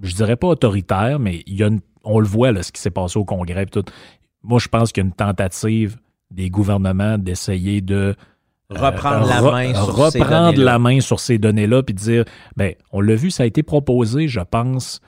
je 0.00 0.14
dirais 0.14 0.36
pas 0.36 0.48
autoritaire, 0.48 1.18
mais 1.18 1.42
il 1.46 1.56
y 1.56 1.62
a 1.62 1.66
une- 1.66 1.80
on 2.02 2.18
le 2.20 2.26
voit, 2.26 2.50
là, 2.52 2.62
ce 2.62 2.72
qui 2.72 2.80
s'est 2.80 2.90
passé 2.90 3.18
au 3.18 3.26
Congrès. 3.26 3.66
tout. 3.66 3.84
Moi, 4.42 4.58
je 4.60 4.68
pense 4.68 4.92
qu'il 4.92 5.02
y 5.02 5.06
a 5.06 5.08
une 5.08 5.14
tentative 5.14 5.98
des 6.30 6.48
gouvernements 6.48 7.18
d'essayer 7.18 7.82
de 7.82 8.14
Reprendre 8.70 9.24
euh, 9.24 9.28
la 9.28 9.40
re- 9.40 9.52
main 9.52 9.74
sur 9.74 10.10
ces 10.10 10.18
reprendre 10.20 10.46
données-là. 10.52 10.64
la 10.72 10.78
main 10.78 11.00
sur 11.00 11.20
ces 11.20 11.38
données-là, 11.38 11.82
puis 11.82 11.94
dire, 11.94 12.24
ben, 12.56 12.74
on 12.92 13.00
l'a 13.00 13.14
vu, 13.14 13.30
ça 13.30 13.44
a 13.44 13.46
été 13.46 13.62
proposé, 13.62 14.28
je 14.28 14.40
pense, 14.40 15.00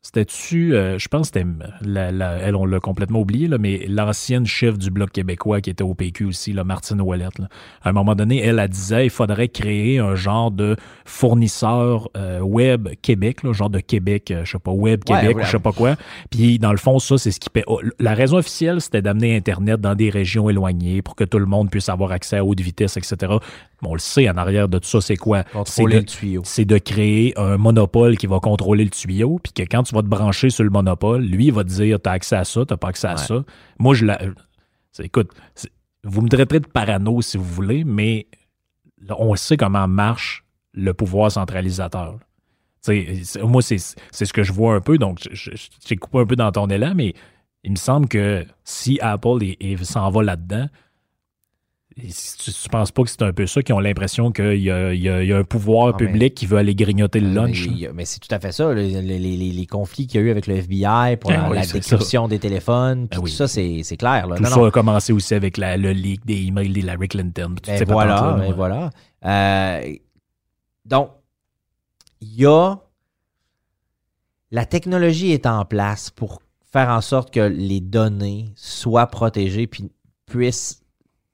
C'était-tu, 0.00 0.74
euh, 0.74 0.96
je 0.96 1.08
pense 1.08 1.30
que 1.32 1.40
c'était, 1.40 1.48
la, 1.82 2.12
la- 2.12 2.36
elle, 2.38 2.54
on 2.54 2.64
l'a 2.64 2.78
complètement 2.78 3.18
oublié, 3.20 3.48
là, 3.48 3.58
mais 3.58 3.84
l'ancienne 3.88 4.46
chef 4.46 4.78
du 4.78 4.90
Bloc 4.92 5.10
québécois 5.10 5.60
qui 5.60 5.70
était 5.70 5.82
au 5.82 5.92
PQ 5.94 6.24
aussi, 6.26 6.52
là, 6.52 6.62
Martine 6.62 7.00
Ouellette. 7.00 7.38
là. 7.40 7.48
À 7.82 7.88
un 7.90 7.92
moment 7.92 8.14
donné, 8.14 8.38
elle, 8.40 8.60
elle 8.60 8.68
disait 8.68 9.06
il 9.06 9.10
faudrait 9.10 9.48
créer 9.48 9.98
un 9.98 10.14
genre 10.14 10.52
de 10.52 10.76
fournisseur 11.04 12.08
euh, 12.16 12.38
web 12.40 12.88
Québec, 13.02 13.42
là, 13.42 13.52
genre 13.52 13.70
de 13.70 13.80
Québec, 13.80 14.30
euh, 14.30 14.44
je 14.44 14.52
sais 14.52 14.58
pas, 14.60 14.70
web 14.70 15.02
Québec 15.02 15.36
ouais. 15.36 15.42
ou 15.42 15.46
je 15.46 15.50
sais 15.50 15.58
pas 15.58 15.72
quoi. 15.72 15.96
Puis, 16.30 16.60
dans 16.60 16.70
le 16.70 16.78
fond, 16.78 17.00
ça, 17.00 17.18
c'est 17.18 17.32
ce 17.32 17.40
qui 17.40 17.50
paie. 17.50 17.64
oh, 17.66 17.80
La 17.98 18.14
raison 18.14 18.36
officielle, 18.38 18.80
c'était 18.80 19.02
d'amener 19.02 19.36
Internet 19.36 19.80
dans 19.80 19.96
des 19.96 20.10
régions 20.10 20.48
éloignées 20.48 21.02
pour 21.02 21.16
que 21.16 21.24
tout 21.24 21.40
le 21.40 21.46
monde 21.46 21.70
puisse 21.70 21.88
avoir 21.88 22.12
accès 22.12 22.36
à 22.36 22.44
haute 22.44 22.60
vitesse, 22.60 22.96
etc. 22.96 23.16
Bon, 23.82 23.90
on 23.90 23.94
le 23.94 23.98
sait, 24.00 24.28
en 24.30 24.36
arrière 24.36 24.68
de 24.68 24.78
tout 24.78 24.88
ça, 24.88 25.00
c'est 25.00 25.16
quoi? 25.16 25.42
C'est 25.66 25.84
de- 25.84 25.88
le 25.88 26.04
tuyau. 26.04 26.42
c'est 26.44 26.64
de 26.64 26.78
créer 26.78 27.32
un 27.36 27.56
monopole 27.58 28.16
qui 28.16 28.26
va 28.28 28.38
contrôler 28.40 28.84
le 28.84 28.90
tuyau, 28.90 29.38
puis 29.42 29.52
que 29.52 29.62
quand 29.68 29.87
tu 29.88 29.94
vas 29.94 30.02
te 30.02 30.06
brancher 30.06 30.50
sur 30.50 30.64
le 30.64 30.70
monopole, 30.70 31.22
lui, 31.22 31.46
il 31.46 31.52
va 31.52 31.64
te 31.64 31.68
dire 31.70 31.98
t'as 32.00 32.12
accès 32.12 32.36
à 32.36 32.44
ça, 32.44 32.64
t'as 32.66 32.76
pas 32.76 32.88
accès 32.88 33.06
à 33.08 33.12
Ouais. 33.12 33.16
ça. 33.18 33.44
Moi, 33.78 33.94
je 33.94 34.04
la. 34.06 34.18
c'est- 34.92 35.04
Écoute, 35.06 35.30
vous 36.04 36.20
me 36.22 36.28
traiterez 36.28 36.60
de 36.60 36.66
parano 36.66 37.20
si 37.22 37.36
vous 37.38 37.44
voulez, 37.44 37.84
mais 37.84 38.26
on 39.18 39.34
sait 39.36 39.56
comment 39.56 39.88
marche 39.88 40.44
le 40.74 40.92
pouvoir 40.94 41.30
centralisateur. 41.32 42.18
moi, 43.42 43.60
c'est 43.62 43.78
ce 43.78 44.32
que 44.32 44.42
je 44.42 44.52
vois 44.52 44.74
un 44.76 44.80
peu, 44.80 44.96
donc 44.98 45.18
je- 45.30 45.50
je- 45.54 45.94
coupé 45.96 46.20
un 46.20 46.26
peu 46.26 46.36
dans 46.36 46.50
ton 46.52 46.68
élan, 46.68 46.92
mais 46.94 47.12
il 47.64 47.72
me 47.72 47.76
semble 47.76 48.08
que 48.08 48.46
si 48.64 48.98
Apple 49.00 49.38
s'en 49.82 50.10
va 50.10 50.22
là-dedans, 50.22 50.68
tu, 51.98 52.52
tu 52.52 52.68
penses 52.68 52.92
pas 52.92 53.02
que 53.02 53.10
c'est 53.10 53.22
un 53.22 53.32
peu 53.32 53.46
ça 53.46 53.62
qui 53.62 53.72
ont 53.72 53.80
l'impression 53.80 54.30
qu'il 54.32 54.60
y 54.60 54.70
a, 54.70 54.94
y 54.94 55.00
y 55.02 55.32
un 55.32 55.44
pouvoir 55.44 55.88
Non, 55.88 55.96
mais- 56.00 56.06
public 56.06 56.34
qui 56.34 56.46
veut 56.46 56.58
aller 56.58 56.74
grignoter 56.74 57.20
le 57.20 57.28
Mais, 57.28 57.34
lunch? 57.34 57.66
a- 57.86 57.92
mais 57.92 58.04
c'est 58.04 58.20
tout 58.20 58.32
à 58.34 58.38
fait 58.38 58.52
ça. 58.52 58.72
Les, 58.72 59.00
les- 59.02 59.18
les- 59.18 59.36
les 59.52 59.66
conflits 59.66 60.06
qu'il 60.06 60.20
y 60.20 60.22
a 60.22 60.26
eu 60.26 60.30
avec 60.30 60.46
le 60.46 60.56
FBI 60.56 61.16
pour 61.16 61.30
Ben 61.30 61.42
la, 61.42 61.50
oui, 61.50 61.56
la 61.58 62.28
des 62.28 62.38
téléphones, 62.38 63.06
Ben 63.06 63.16
tout 63.16 63.22
oui. 63.22 63.30
ça, 63.30 63.48
c'est 63.48 63.82
clair. 63.98 64.26
là. 64.26 64.36
Tout 64.36 64.42
Non, 64.42 64.48
ça 64.48 64.56
non. 64.56 64.64
a 64.66 64.70
commencé 64.70 65.12
aussi 65.12 65.34
avec 65.34 65.56
la- 65.56 65.76
le 65.76 65.92
leak 65.92 66.24
des 66.24 66.36
emails 66.46 66.68
d'Hillary 66.72 67.08
Clinton. 67.08 67.54
Ben 67.66 67.84
voilà, 67.84 68.34
ben 68.38 68.46
ouais. 68.48 68.52
voilà. 68.54 68.90
Euh, 69.24 69.94
donc, 70.84 71.10
il 72.20 72.34
y 72.40 72.46
a. 72.46 72.76
La 74.50 74.64
technologie 74.64 75.32
est 75.32 75.46
en 75.46 75.64
place 75.64 76.10
pour 76.10 76.40
faire 76.72 76.88
en 76.88 77.00
sorte 77.00 77.32
que 77.32 77.40
les 77.40 77.80
données 77.80 78.46
soient 78.56 79.06
protégées 79.08 79.66
puis 79.66 79.90
puissent, 80.26 80.82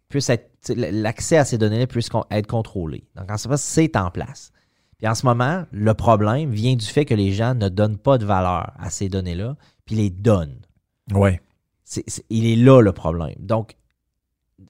puissent 0.08 0.30
être. 0.30 0.50
L'accès 0.68 1.36
à 1.36 1.44
ces 1.44 1.58
données-là 1.58 1.86
puisse 1.86 2.08
être 2.30 2.46
contrôlé. 2.46 3.04
Donc, 3.16 3.30
en 3.30 3.36
ce 3.36 3.48
moment, 3.48 3.56
c'est 3.58 3.96
en 3.96 4.10
place. 4.10 4.50
Puis 4.98 5.08
en 5.08 5.14
ce 5.14 5.26
moment, 5.26 5.64
le 5.72 5.92
problème 5.94 6.50
vient 6.50 6.76
du 6.76 6.86
fait 6.86 7.04
que 7.04 7.14
les 7.14 7.32
gens 7.32 7.54
ne 7.54 7.68
donnent 7.68 7.98
pas 7.98 8.16
de 8.18 8.24
valeur 8.24 8.72
à 8.78 8.90
ces 8.90 9.08
données-là, 9.08 9.56
puis 9.84 9.96
les 9.96 10.10
donnent. 10.10 10.60
C'est- 11.84 12.24
il 12.30 12.46
est 12.46 12.56
là 12.56 12.80
le 12.80 12.92
problème. 12.92 13.34
Donc, 13.40 13.76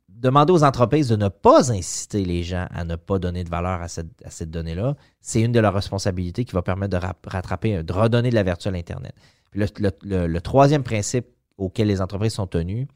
demander 0.09 0.53
aux 0.53 0.65
entreprises 0.65 1.09
de 1.09 1.17
ne 1.17 1.29
pas 1.29 1.71
inciter 1.71 2.25
les 2.25 2.43
gens 2.43 2.67
à 2.71 2.85
ne 2.85 2.97
pas 2.97 3.19
donner 3.19 3.45
de 3.45 3.51
valeur 3.51 3.83
à 3.83 3.89
cette, 3.89 4.09
à 4.25 4.31
cette 4.31 4.51
donnée-là, 4.51 4.97
c'est 5.21 5.43
une 5.43 5.53
de 5.53 5.61
leurs 5.61 5.75
responsabilités 5.75 6.45
qui 6.45 6.53
va 6.55 6.63
permettre 6.63 6.99
de 6.99 7.05
rap- 7.05 7.27
rattraper, 7.27 7.83
de 7.83 7.93
redonner 7.93 8.31
de 8.31 8.35
la 8.35 8.43
vertu 8.43 8.69
à 8.69 8.71
l'Internet. 8.71 9.13
Puis 9.51 9.61
Le, 9.61 9.67
le- 9.79 9.91
le- 10.03 10.27
le 10.27 10.41
troisième 10.41 10.83
principe 10.83 11.27
auquel 11.59 11.89
les 11.89 12.01
entreprises 12.01 12.33
sont 12.33 12.47
tenues, 12.47 12.89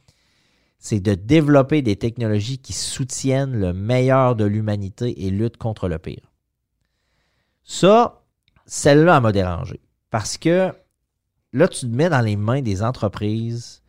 c'est 0.79 1.01
de 1.01 1.15
développer 1.15 1.83
des 1.83 1.97
technologies 1.97 2.59
qui 2.59 2.73
soutiennent 2.73 3.59
le 3.59 3.73
meilleur 3.73 4.37
de 4.37 4.45
l'humanité 4.45 5.27
et 5.27 5.31
luttent 5.31 5.57
contre 5.57 5.89
le 5.89 5.99
pire. 5.99 6.31
Ça, 7.65 8.23
celle-là, 8.67 9.17
elle 9.17 9.23
m'a 9.23 9.33
dérangé. 9.33 9.81
Parce 10.11 10.39
que 10.39 10.73
là, 11.53 11.69
tu 11.69 11.81
te 11.81 11.95
mets 11.95 12.09
dans 12.09 12.21
les 12.21 12.37
mains 12.37 12.63
des 12.63 12.83
entreprises 12.83 13.83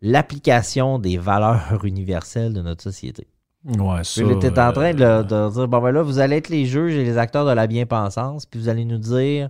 l'application 0.00 0.98
des 0.98 1.16
valeurs 1.16 1.84
universelles 1.84 2.52
de 2.52 2.62
notre 2.62 2.82
société. 2.82 3.28
Ouais, 3.64 4.02
ça. 4.02 4.22
Tu 4.22 4.46
es 4.46 4.58
en 4.58 4.72
train 4.72 4.92
de, 4.92 5.04
euh, 5.04 5.22
de 5.22 5.52
dire, 5.52 5.68
bon 5.68 5.80
ben 5.80 5.92
là, 5.92 6.02
vous 6.02 6.18
allez 6.18 6.36
être 6.36 6.48
les 6.48 6.66
juges 6.66 6.94
et 6.94 7.04
les 7.04 7.16
acteurs 7.16 7.46
de 7.46 7.52
la 7.52 7.68
bien-pensance, 7.68 8.44
puis 8.44 8.58
vous 8.58 8.68
allez 8.68 8.84
nous 8.84 8.98
dire, 8.98 9.48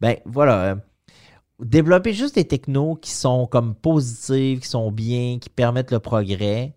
ben 0.00 0.16
voilà, 0.24 0.62
euh, 0.62 0.74
développer 1.62 2.12
juste 2.12 2.34
des 2.34 2.46
technos 2.46 2.96
qui 2.96 3.10
sont 3.10 3.46
comme 3.46 3.74
positives, 3.74 4.60
qui 4.60 4.68
sont 4.68 4.90
bien, 4.90 5.38
qui 5.40 5.50
permettent 5.50 5.90
le 5.90 6.00
progrès, 6.00 6.74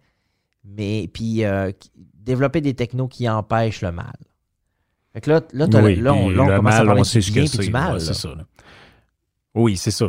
mais 0.63 1.09
puis 1.13 1.43
euh, 1.45 1.71
développer 2.13 2.61
des 2.61 2.73
technos 2.73 3.07
qui 3.07 3.27
empêchent 3.29 3.81
le 3.81 3.91
mal. 3.91 4.15
Fait 5.13 5.21
que 5.21 5.29
là, 5.29 5.41
là, 5.53 5.67
oui, 5.83 5.95
là, 5.95 6.13
on, 6.13 6.29
là, 6.29 6.43
on 6.59 6.65
à 6.65 6.85
parler 6.85 7.01
du 7.03 7.31
bien 7.31 7.45
c'est. 7.45 7.57
du 7.59 7.69
mal. 7.69 7.93
Ouais, 7.93 7.99
c'est 7.99 8.07
là. 8.07 8.13
ça. 8.13 8.29
Oui, 9.53 9.77
c'est 9.77 9.91
ça. 9.91 10.07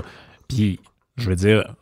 Puis, 0.48 0.80
je 1.16 1.28
veux 1.28 1.36
dire, 1.36 1.74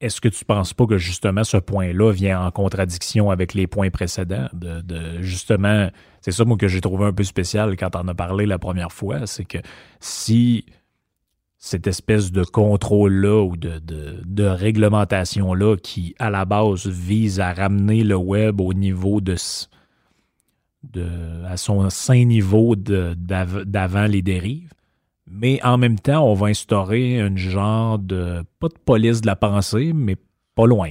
est-ce 0.00 0.20
que 0.20 0.28
tu 0.28 0.44
penses 0.44 0.74
pas 0.74 0.86
que 0.86 0.98
justement 0.98 1.44
ce 1.44 1.56
point-là 1.56 2.12
vient 2.12 2.44
en 2.44 2.50
contradiction 2.50 3.30
avec 3.30 3.54
les 3.54 3.68
points 3.68 3.90
précédents? 3.90 4.48
De, 4.52 4.80
de- 4.80 5.22
justement, 5.22 5.88
c'est 6.20 6.32
ça, 6.32 6.44
moi, 6.44 6.56
que 6.56 6.66
j'ai 6.66 6.80
trouvé 6.80 7.06
un 7.06 7.12
peu 7.12 7.24
spécial 7.24 7.76
quand 7.76 7.94
on 7.94 8.08
a 8.08 8.14
parlé 8.14 8.46
la 8.46 8.58
première 8.58 8.92
fois, 8.92 9.26
c'est 9.26 9.44
que 9.44 9.58
si 10.00 10.64
cette 11.58 11.88
espèce 11.88 12.30
de 12.30 12.44
contrôle-là 12.44 13.42
ou 13.42 13.56
de, 13.56 13.80
de, 13.80 14.22
de 14.24 14.44
réglementation-là 14.44 15.76
qui, 15.76 16.14
à 16.20 16.30
la 16.30 16.44
base, 16.44 16.86
vise 16.86 17.40
à 17.40 17.52
ramener 17.52 18.04
le 18.04 18.16
web 18.16 18.60
au 18.60 18.72
niveau 18.72 19.20
de, 19.20 19.34
à 21.44 21.56
son 21.56 21.90
sain 21.90 22.24
niveau 22.24 22.76
d'avant 22.76 24.06
les 24.06 24.22
dérives, 24.22 24.72
mais 25.30 25.60
en 25.64 25.78
même 25.78 25.98
temps, 25.98 26.24
on 26.24 26.34
va 26.34 26.46
instaurer 26.46 27.20
un 27.20 27.34
genre 27.36 27.98
de, 27.98 28.44
pas 28.60 28.68
de 28.68 28.78
police 28.84 29.20
de 29.20 29.26
la 29.26 29.36
pensée, 29.36 29.92
mais 29.92 30.16
pas 30.54 30.66
loin. 30.66 30.88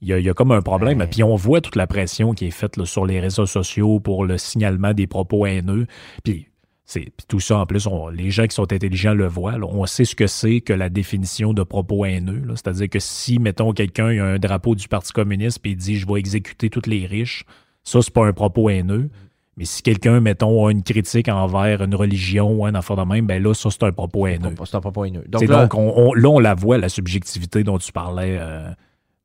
Il 0.00 0.08
y 0.08 0.12
a, 0.12 0.18
il 0.18 0.24
y 0.24 0.30
a 0.30 0.34
comme 0.34 0.52
un 0.52 0.62
problème. 0.62 0.98
Ouais. 0.98 1.06
Puis 1.06 1.22
on 1.22 1.36
voit 1.36 1.60
toute 1.60 1.76
la 1.76 1.86
pression 1.86 2.32
qui 2.32 2.46
est 2.46 2.52
faite 2.52 2.76
là, 2.76 2.86
sur 2.86 3.04
les 3.04 3.20
réseaux 3.20 3.46
sociaux 3.46 4.00
pour 4.00 4.24
le 4.24 4.38
signalement 4.38 4.94
des 4.94 5.06
propos 5.06 5.44
haineux. 5.44 5.86
Puis, 6.24 6.47
puis 6.90 7.12
tout 7.28 7.40
ça, 7.40 7.58
en 7.58 7.66
plus, 7.66 7.86
on- 7.86 8.08
les 8.08 8.30
gens 8.30 8.46
qui 8.46 8.54
sont 8.54 8.72
intelligents 8.72 9.12
le 9.14 9.26
voient. 9.26 9.58
là. 9.58 9.66
On 9.68 9.84
sait 9.86 10.04
ce 10.06 10.14
que 10.14 10.26
c'est 10.26 10.60
que 10.62 10.72
la 10.72 10.88
définition 10.88 11.52
de 11.52 11.62
propos 11.62 12.04
haineux. 12.06 12.42
C'est-à-dire 12.54 12.88
que 12.88 12.98
si, 12.98 13.38
mettons, 13.38 13.72
quelqu'un 13.72 14.12
il 14.12 14.20
a 14.20 14.24
un 14.24 14.38
drapeau 14.38 14.74
du 14.74 14.88
Parti 14.88 15.12
communiste 15.12 15.60
et 15.64 15.70
il 15.70 15.76
dit 15.76 15.96
«je 15.98 16.06
vais 16.06 16.18
exécuter 16.18 16.70
tous 16.70 16.86
les 16.88 17.04
riches», 17.06 17.44
ça, 17.84 18.00
c'est 18.02 18.12
pas 18.12 18.26
un 18.26 18.32
propos 18.32 18.70
haineux. 18.70 19.10
Mais 19.58 19.64
si 19.64 19.82
quelqu'un, 19.82 20.20
mettons, 20.20 20.66
a 20.66 20.70
une 20.70 20.82
critique 20.84 21.28
envers 21.28 21.82
une 21.82 21.94
religion 21.94 22.52
ou 22.52 22.64
un 22.64 22.74
enfant 22.76 22.94
de 22.96 23.02
même, 23.02 23.26
ben 23.26 23.42
là, 23.42 23.52
ça, 23.54 23.70
c'est 23.70 23.82
un 23.82 23.92
propos 23.92 24.26
haineux. 24.26 24.54
C'est 24.64 24.76
un 24.76 24.80
propos 24.80 25.04
haineux. 25.04 25.24
Donc, 25.28 25.40
là, 25.48 25.62
donc 25.62 25.74
on, 25.74 25.92
on- 26.10 26.14
là, 26.14 26.28
on 26.30 26.38
la 26.38 26.54
voit, 26.54 26.78
la 26.78 26.88
subjectivité 26.88 27.64
dont 27.64 27.76
tu 27.78 27.90
parlais 27.92 28.38
euh, 28.40 28.70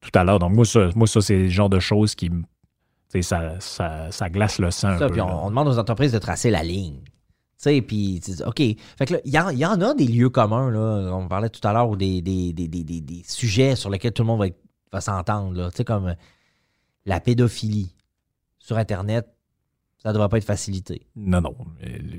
tout 0.02 0.10
à 0.16 0.24
l'heure. 0.24 0.40
Donc, 0.40 0.54
moi, 0.54 0.66
ça, 0.66 0.90
moi, 0.96 1.06
ça 1.08 1.22
c'est 1.22 1.38
le 1.38 1.50
genre 1.50 1.70
de 1.70 1.80
choses 1.80 2.16
qui 2.16 2.30
me. 2.30 2.42
Ça, 3.22 3.60
ça, 3.60 4.08
ça 4.10 4.28
glace 4.30 4.58
le 4.58 4.72
sang 4.72 4.88
un 4.88 4.98
peu. 4.98 5.14
puis 5.14 5.22
on 5.46 5.50
demande 5.50 5.68
aux 5.68 5.78
entreprises 5.78 6.12
de 6.12 6.18
tracer 6.18 6.50
la 6.50 6.64
ligne. 6.64 6.96
Tu 7.64 7.70
sais, 7.70 7.82
puis, 7.82 8.22
OK. 8.46 8.58
Fait 8.58 9.06
que 9.06 9.14
là, 9.14 9.20
il 9.24 9.34
y, 9.34 9.40
en- 9.40 9.50
il 9.50 9.58
y 9.58 9.66
en 9.66 9.80
a 9.80 9.94
des 9.94 10.06
lieux 10.06 10.30
communs, 10.30 10.70
là. 10.70 11.12
On 11.16 11.30
parlait 11.30 11.50
tout 11.50 11.66
à 11.66 11.72
l'heure, 11.72 11.96
des, 11.96 12.22
des, 12.22 12.52
des, 12.52 12.68
des, 12.68 12.84
des- 12.84 13.00
des 13.00 13.24
sujets 13.26 13.78
sur 13.78 13.90
lesquels 13.90 14.12
tout 14.12 14.24
le 14.24 14.28
monde 14.28 14.52
va, 14.92 15.00
s'entendre, 15.02 15.54
là. 15.54 15.72
Tu 15.72 15.78
sais, 15.78 15.86
comme 15.86 16.14
la 17.06 17.20
pédophilie 17.22 17.96
sur 18.60 18.78
Internet, 18.78 19.28
ça 19.98 20.10
ne 20.10 20.14
devrait 20.14 20.28
pas 20.28 20.38
être 20.40 20.44
facilité. 20.44 21.08
Non, 21.16 21.40
non. 21.40 21.56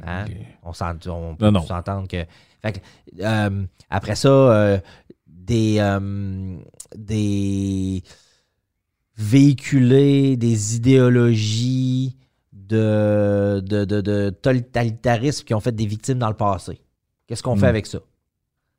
Hein? 0.07 0.25
On 0.63 0.73
on 1.11 1.37
peut 1.37 1.53
s'entendre 1.67 2.09
que. 2.09 2.25
Fait 2.63 2.73
que, 2.73 2.79
euh, 3.21 3.67
après 3.91 4.15
ça, 4.17 4.29
euh, 4.29 4.79
des, 5.27 5.77
euh, 5.79 6.57
des 6.97 8.03
véhiculer 9.17 10.37
des 10.37 10.77
idéologies 10.77 12.17
de, 12.69 13.61
de, 13.65 13.85
de, 13.85 14.01
de 14.01 14.31
totalitarisme 14.31 15.45
qui 15.45 15.55
ont 15.55 15.61
fait 15.61 15.73
des 15.73 15.87
victimes 15.87 16.19
dans 16.19 16.29
le 16.29 16.35
passé. 16.37 16.81
Qu'est-ce 17.27 17.43
qu'on 17.43 17.57
fait 17.57 17.67
Mm. 17.67 17.69
avec 17.71 17.87
ça? 17.87 17.99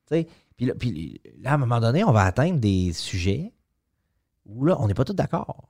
Puis 0.09 0.65
là, 0.67 0.73
puis 0.75 1.21
là, 1.41 1.51
à 1.51 1.53
un 1.55 1.57
moment 1.57 1.79
donné, 1.81 2.03
on 2.03 2.11
va 2.11 2.23
atteindre 2.23 2.59
des 2.59 2.93
sujets 2.93 3.51
où 4.45 4.63
là, 4.65 4.77
on 4.79 4.87
n'est 4.87 4.93
pas 4.93 5.03
tous 5.03 5.13
d'accord. 5.13 5.69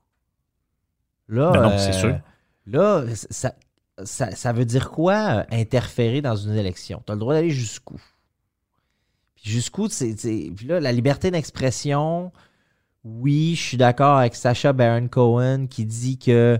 Là, 1.28 1.52
Ben 1.52 1.62
non, 1.64 1.72
euh, 1.72 1.78
c'est 1.78 1.94
sûr. 1.94 2.20
Là, 2.68 3.04
ça, 3.16 3.56
ça, 4.04 4.32
ça 4.32 4.54
veut 4.54 4.66
dire 4.66 4.92
quoi 4.92 5.16
euh, 5.40 5.44
interférer 5.52 6.22
dans 6.22 6.36
une 6.36 6.54
élection? 6.56 7.02
Tu 7.06 7.12
as 7.12 7.16
le 7.16 7.20
droit 7.20 7.34
d'aller 7.34 7.50
jusqu'où? 7.50 8.00
Puis 9.36 9.50
jusqu'où, 9.52 9.88
c'est- 9.90 10.16
Puis 10.56 10.68
là, 10.68 10.80
la 10.80 10.92
liberté 10.92 11.32
d'expression, 11.32 12.32
oui, 13.04 13.56
je 13.56 13.62
suis 13.62 13.78
d'accord 13.78 14.18
avec 14.18 14.36
Sacha 14.36 14.72
Baron 14.74 15.08
Cohen 15.08 15.66
qui 15.68 15.86
dit 15.86 16.18
que 16.20 16.60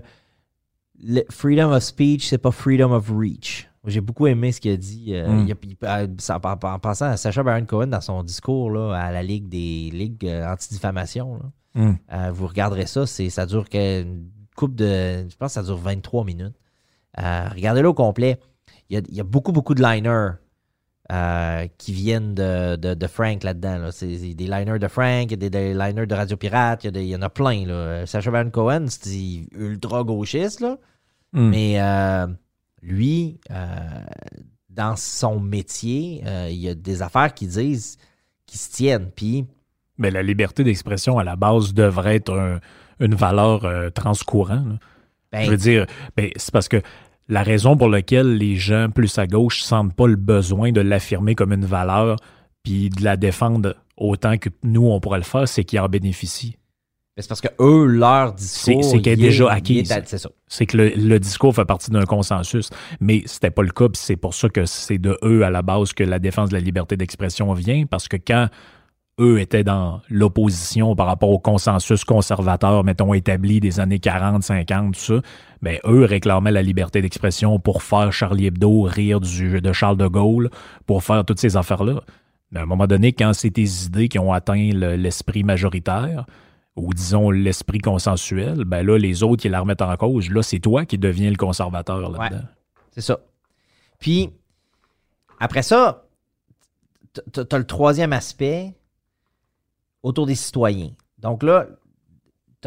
le 1.02 1.22
freedom 1.30 1.72
of 1.72 1.82
speech, 1.82 2.26
c'est 2.28 2.38
pas 2.38 2.50
freedom 2.50 2.92
of 2.92 3.10
reach. 3.10 3.68
J'ai 3.86 4.00
beaucoup 4.00 4.26
aimé 4.26 4.50
ce 4.50 4.60
qu'il 4.60 4.72
a 4.72 4.76
dit. 4.76 5.14
euh, 5.14 5.28
Mm. 5.28 5.44
il 5.46 5.52
a- 5.52 5.54
il- 5.62 5.76
euh, 5.84 6.08
ça- 6.18 6.40
en, 6.42 6.50
en 6.68 6.78
passant 6.80 7.06
à 7.06 7.16
Sacha 7.16 7.42
Baron 7.42 7.64
Cohen 7.66 7.86
dans 7.86 8.00
son 8.00 8.22
discours 8.24 8.70
là, 8.70 8.94
à 8.94 9.12
la 9.12 9.22
Ligue 9.22 9.48
des 9.48 9.90
Ligues 9.92 10.26
euh, 10.26 10.50
anti-diffamation. 10.52 11.38
Hum. 11.76 11.96
Euh, 12.12 12.30
vous 12.32 12.46
regarderez 12.48 12.86
ça, 12.86 13.06
c'est, 13.06 13.30
ça 13.30 13.46
dure 13.46 13.64
une 13.74 14.28
coupe 14.56 14.74
de. 14.74 15.28
Je 15.28 15.36
pense 15.36 15.50
que 15.50 15.54
ça 15.54 15.62
dure 15.62 15.76
23 15.76 16.24
minutes. 16.24 16.54
Euh, 17.20 17.48
regardez-le 17.54 17.88
au 17.88 17.94
complet. 17.94 18.40
Il 18.90 18.94
y 18.94 18.96
a, 18.98 19.02
il 19.08 19.14
y 19.14 19.20
a 19.20 19.24
beaucoup, 19.24 19.52
beaucoup 19.52 19.74
de 19.74 19.82
liners 19.82 20.30
euh, 21.12 21.66
qui 21.78 21.92
viennent 21.92 22.34
de, 22.34 22.76
de, 22.76 22.94
de 22.94 23.06
Frank 23.06 23.42
là-dedans. 23.44 23.78
Là. 23.78 23.92
C'est 23.92 24.18
c'est 24.18 24.34
des 24.34 24.46
liners 24.46 24.78
de 24.78 24.88
Frank, 24.88 25.26
il 25.26 25.30
y 25.30 25.34
a 25.34 25.36
des, 25.36 25.50
des 25.50 25.72
liners 25.74 26.06
de 26.06 26.14
Radio 26.14 26.36
Pirate, 26.36 26.84
il 26.84 26.96
y, 27.02 27.14
en 27.16 27.22
a 27.22 27.28
plein. 27.30 27.64
Là. 27.66 28.06
Sacha 28.06 28.30
Baron 28.30 28.50
Cohen, 28.50 28.86
c'est 28.88 29.46
ultra 29.52 30.02
gauchiste, 30.02 30.60
là. 30.60 30.76
Hmm. 31.32 31.50
mais 31.50 31.80
euh, 31.80 32.26
lui, 32.82 33.40
euh, 33.50 33.66
dans 34.70 34.96
son 34.96 35.40
métier, 35.40 36.22
euh, 36.26 36.48
il 36.50 36.56
y 36.58 36.68
a 36.68 36.74
des 36.74 37.02
affaires 37.02 37.34
qui 37.34 37.46
disent 37.46 37.98
qui 38.46 38.58
se 38.58 38.70
tiennent. 38.72 39.10
Puis, 39.14 39.44
Mais 39.98 40.10
la 40.10 40.22
liberté 40.22 40.62
d'expression, 40.64 41.18
à 41.18 41.24
la 41.24 41.36
base, 41.36 41.74
devrait 41.74 42.16
être 42.16 42.32
un- 42.32 42.60
une 43.00 43.14
valeur 43.14 43.64
euh, 43.64 43.90
transcourant. 43.90 44.64
là. 44.64 44.78
ben, 45.32 45.44
Je 45.44 45.50
veux 45.50 45.56
dire, 45.56 45.86
ben, 46.16 46.30
c'est 46.36 46.52
parce 46.52 46.68
que 46.68 46.80
la 47.28 47.42
raison 47.42 47.76
pour 47.76 47.88
laquelle 47.88 48.36
les 48.36 48.56
gens 48.56 48.88
plus 48.90 49.18
à 49.18 49.26
gauche 49.26 49.62
sentent 49.62 49.94
pas 49.94 50.06
le 50.06 50.16
besoin 50.16 50.72
de 50.72 50.80
l'affirmer 50.80 51.34
comme 51.34 51.52
une 51.52 51.64
valeur 51.64 52.16
puis 52.62 52.90
de 52.90 53.02
la 53.04 53.16
défendre 53.16 53.74
autant 53.96 54.36
que 54.38 54.48
nous, 54.62 54.86
on 54.88 55.00
pourrait 55.00 55.18
le 55.18 55.24
faire, 55.24 55.46
c'est 55.48 55.64
qu'ils 55.64 55.80
en 55.80 55.88
bénéficient. 55.88 56.56
ben, 57.16 57.22
c'est 57.22 57.28
parce 57.28 57.40
que 57.40 57.48
eux, 57.60 57.86
leur 57.86 58.34
discours. 58.34 58.84
C'est- 58.84 59.00
qu'elle 59.00 59.14
est 59.14 59.16
déjà 59.28 59.50
acquise. 59.50 59.88
C'est 60.04 60.18
ça. 60.18 60.28
C'est 60.48 60.66
que 60.66 60.76
le, 60.76 60.88
le 60.90 61.18
discours 61.18 61.54
fait 61.54 61.64
partie 61.64 61.90
d'un 61.90 62.04
consensus, 62.04 62.68
mais 63.00 63.22
c'était 63.26 63.50
pas 63.50 63.62
le 63.62 63.70
cas, 63.70 63.86
c'est 63.94 64.16
pour 64.16 64.34
ça 64.34 64.48
que 64.50 64.66
c'est 64.66 64.98
de 64.98 65.16
eux 65.24 65.42
à 65.44 65.50
la 65.50 65.62
base 65.62 65.92
que 65.94 66.04
la 66.04 66.18
défense 66.18 66.50
de 66.50 66.54
la 66.54 66.60
liberté 66.60 66.96
d'expression 66.96 67.52
vient, 67.54 67.86
parce 67.86 68.06
que 68.08 68.16
quand 68.18 68.48
eux 69.20 69.40
étaient 69.40 69.64
dans 69.64 70.02
l'opposition 70.10 70.94
par 70.94 71.06
rapport 71.06 71.30
au 71.30 71.38
consensus 71.38 72.04
conservateur, 72.04 72.84
mettons, 72.84 73.14
établi 73.14 73.60
des 73.60 73.80
années 73.80 73.98
40, 73.98 74.42
50, 74.42 74.94
tout 74.94 75.00
ça, 75.00 75.14
ben 75.62 75.78
eux 75.86 76.04
réclamaient 76.04 76.52
la 76.52 76.62
liberté 76.62 77.00
d'expression 77.00 77.58
pour 77.58 77.82
faire 77.82 78.12
Charlie 78.12 78.46
Hebdo 78.46 78.82
rire 78.82 79.20
du, 79.20 79.60
de 79.60 79.72
Charles 79.72 79.96
de 79.96 80.06
Gaulle, 80.06 80.50
pour 80.86 81.02
faire 81.02 81.24
toutes 81.24 81.40
ces 81.40 81.56
affaires-là. 81.56 82.02
Mais 82.50 82.60
à 82.60 82.64
un 82.64 82.66
moment 82.66 82.86
donné, 82.86 83.12
quand 83.12 83.32
c'est 83.32 83.50
tes 83.50 83.64
idées 83.86 84.08
qui 84.08 84.18
ont 84.18 84.32
atteint 84.32 84.70
le- 84.72 84.96
l'esprit 84.96 85.44
majoritaire, 85.44 86.26
ou 86.76 86.92
disons 86.92 87.30
l'esprit 87.30 87.78
consensuel, 87.78 88.64
ben 88.66 88.86
là, 88.86 88.98
les 88.98 89.22
autres, 89.22 89.46
ils 89.46 89.50
la 89.50 89.60
remettent 89.60 89.80
en 89.80 89.96
cause. 89.96 90.30
Là, 90.30 90.42
c'est 90.42 90.58
toi 90.60 90.84
qui 90.84 90.98
deviens 90.98 91.30
le 91.30 91.36
conservateur 91.36 92.00
là-dedans. 92.10 92.42
C'est 92.90 93.00
ça. 93.00 93.18
Puis, 93.98 94.28
après 95.40 95.62
ça, 95.62 96.04
t- 97.14 97.22
t- 97.32 97.46
t'as 97.46 97.56
le 97.58 97.64
troisième 97.64 98.12
aspect 98.12 98.74
autour 100.06 100.26
des 100.26 100.34
citoyens. 100.36 100.92
Donc 101.18 101.42
là, 101.42 101.66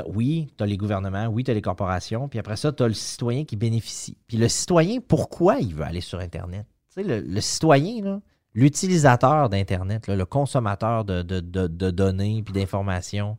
oui, 0.07 0.47
tu 0.57 0.63
as 0.63 0.67
les 0.67 0.77
gouvernements, 0.77 1.27
oui, 1.27 1.43
tu 1.43 1.51
as 1.51 1.53
les 1.53 1.61
corporations, 1.61 2.27
puis 2.29 2.39
après 2.39 2.55
ça, 2.57 2.71
tu 2.71 2.83
as 2.83 2.87
le 2.87 2.93
citoyen 2.93 3.45
qui 3.45 3.55
bénéficie. 3.55 4.17
Puis 4.27 4.37
le 4.37 4.47
citoyen, 4.47 4.99
pourquoi 4.99 5.59
il 5.59 5.73
veut 5.73 5.83
aller 5.83 6.01
sur 6.01 6.19
Internet? 6.19 6.65
Tu 6.93 7.01
sais, 7.01 7.03
le, 7.03 7.19
le 7.21 7.41
citoyen, 7.41 8.21
l'utilisateur 8.53 9.49
d'Internet, 9.49 10.07
le 10.07 10.25
consommateur 10.25 11.05
de, 11.05 11.21
de- 11.21 11.39
de- 11.39 11.67
de 11.67 11.91
données 11.91 12.41
puis 12.43 12.53
d'informations, 12.53 13.37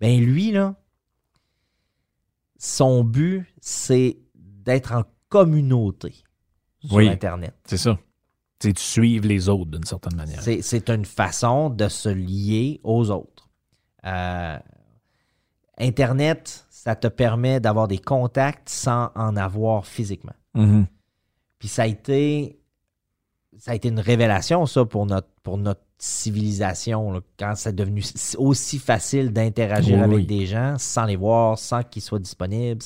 ben 0.00 0.20
lui, 0.20 0.50
là, 0.50 0.74
son 2.58 3.04
but, 3.04 3.46
c'est 3.60 4.16
d'être 4.34 4.92
en 4.92 5.04
communauté 5.28 6.14
sur 6.84 6.94
Oui. 6.96 7.08
Internet. 7.08 7.54
C'est 7.64 7.76
ça. 7.76 7.98
C'est 8.64 8.72
de 8.72 8.78
suivre 8.78 9.26
les 9.28 9.50
autres 9.50 9.70
d'une 9.70 9.84
certaine 9.84 10.16
manière. 10.16 10.40
C'est, 10.42 10.88
une 10.88 11.04
façon 11.04 11.68
de 11.68 11.86
se 11.88 12.08
lier 12.08 12.80
aux 12.82 13.10
autres. 13.10 13.50
Euh, 14.06 14.58
Internet, 15.76 16.64
ça 16.70 16.96
te 16.96 17.08
permet 17.08 17.60
d'avoir 17.60 17.88
des 17.88 17.98
contacts 17.98 18.70
sans 18.70 19.10
en 19.16 19.36
avoir 19.36 19.84
physiquement. 19.84 20.32
Mhm. 20.54 20.86
Puis 21.58 21.68
ça 21.68 21.82
a 21.82 21.86
été, 21.86 22.58
ça 23.58 23.72
a 23.72 23.74
été 23.74 23.88
une 23.88 24.00
révélation, 24.00 24.64
ça, 24.64 24.86
pour 24.86 25.04
notre, 25.04 25.28
pour 25.42 25.58
notre 25.58 25.82
civilisation, 25.98 27.12
là, 27.12 27.20
quand 27.38 27.52
c'est 27.56 27.74
devenu 27.74 28.00
si- 28.00 28.34
aussi 28.38 28.78
facile 28.78 29.30
d'interagir 29.30 29.98
Oui, 29.98 30.04
avec 30.04 30.16
oui. 30.16 30.26
des 30.26 30.46
gens 30.46 30.76
sans 30.78 31.04
les 31.04 31.16
voir, 31.16 31.58
sans 31.58 31.82
qu'ils 31.82 32.00
soient 32.00 32.18
disponibles. 32.18 32.80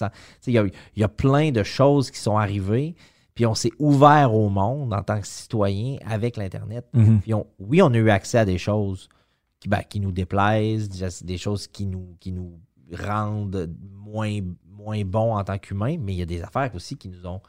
y 0.48 0.58
a, 0.58 0.64
il 0.64 1.00
y 1.00 1.04
a 1.04 1.08
plein 1.08 1.52
de 1.52 1.62
choses 1.62 2.10
qui 2.10 2.18
sont 2.18 2.36
arrivées, 2.36 2.96
puis 3.38 3.46
on 3.46 3.54
s'est 3.54 3.70
ouvert 3.78 4.34
au 4.34 4.48
monde 4.48 4.92
en 4.92 5.00
tant 5.00 5.20
que 5.20 5.26
citoyen 5.28 5.96
avec 6.04 6.36
l'Internet. 6.36 6.84
Mhm. 6.92 7.20
Puis 7.20 7.34
on- 7.34 7.46
oui, 7.60 7.80
on 7.82 7.86
a 7.94 7.96
eu 7.96 8.10
accès 8.10 8.38
à 8.38 8.44
des 8.44 8.58
choses 8.58 9.08
qui, 9.60 9.68
ben, 9.68 9.82
qui 9.88 10.00
nous 10.00 10.10
déplaisent, 10.10 10.88
des- 11.22 11.38
choses 11.38 11.68
qui 11.68 11.86
nous, 11.86 12.16
qui 12.18 12.32
nous 12.32 12.58
rendent 12.92 13.72
moins, 13.92 14.40
moins 14.68 15.04
bons 15.04 15.36
en 15.36 15.44
tant 15.44 15.56
qu'humains, 15.56 15.98
mais 16.00 16.14
il 16.14 16.18
y 16.18 16.22
a 16.22 16.26
des 16.26 16.42
affaires 16.42 16.74
aussi 16.74 16.96
qui 16.96 17.08
nous 17.08 17.24
ont. 17.28 17.40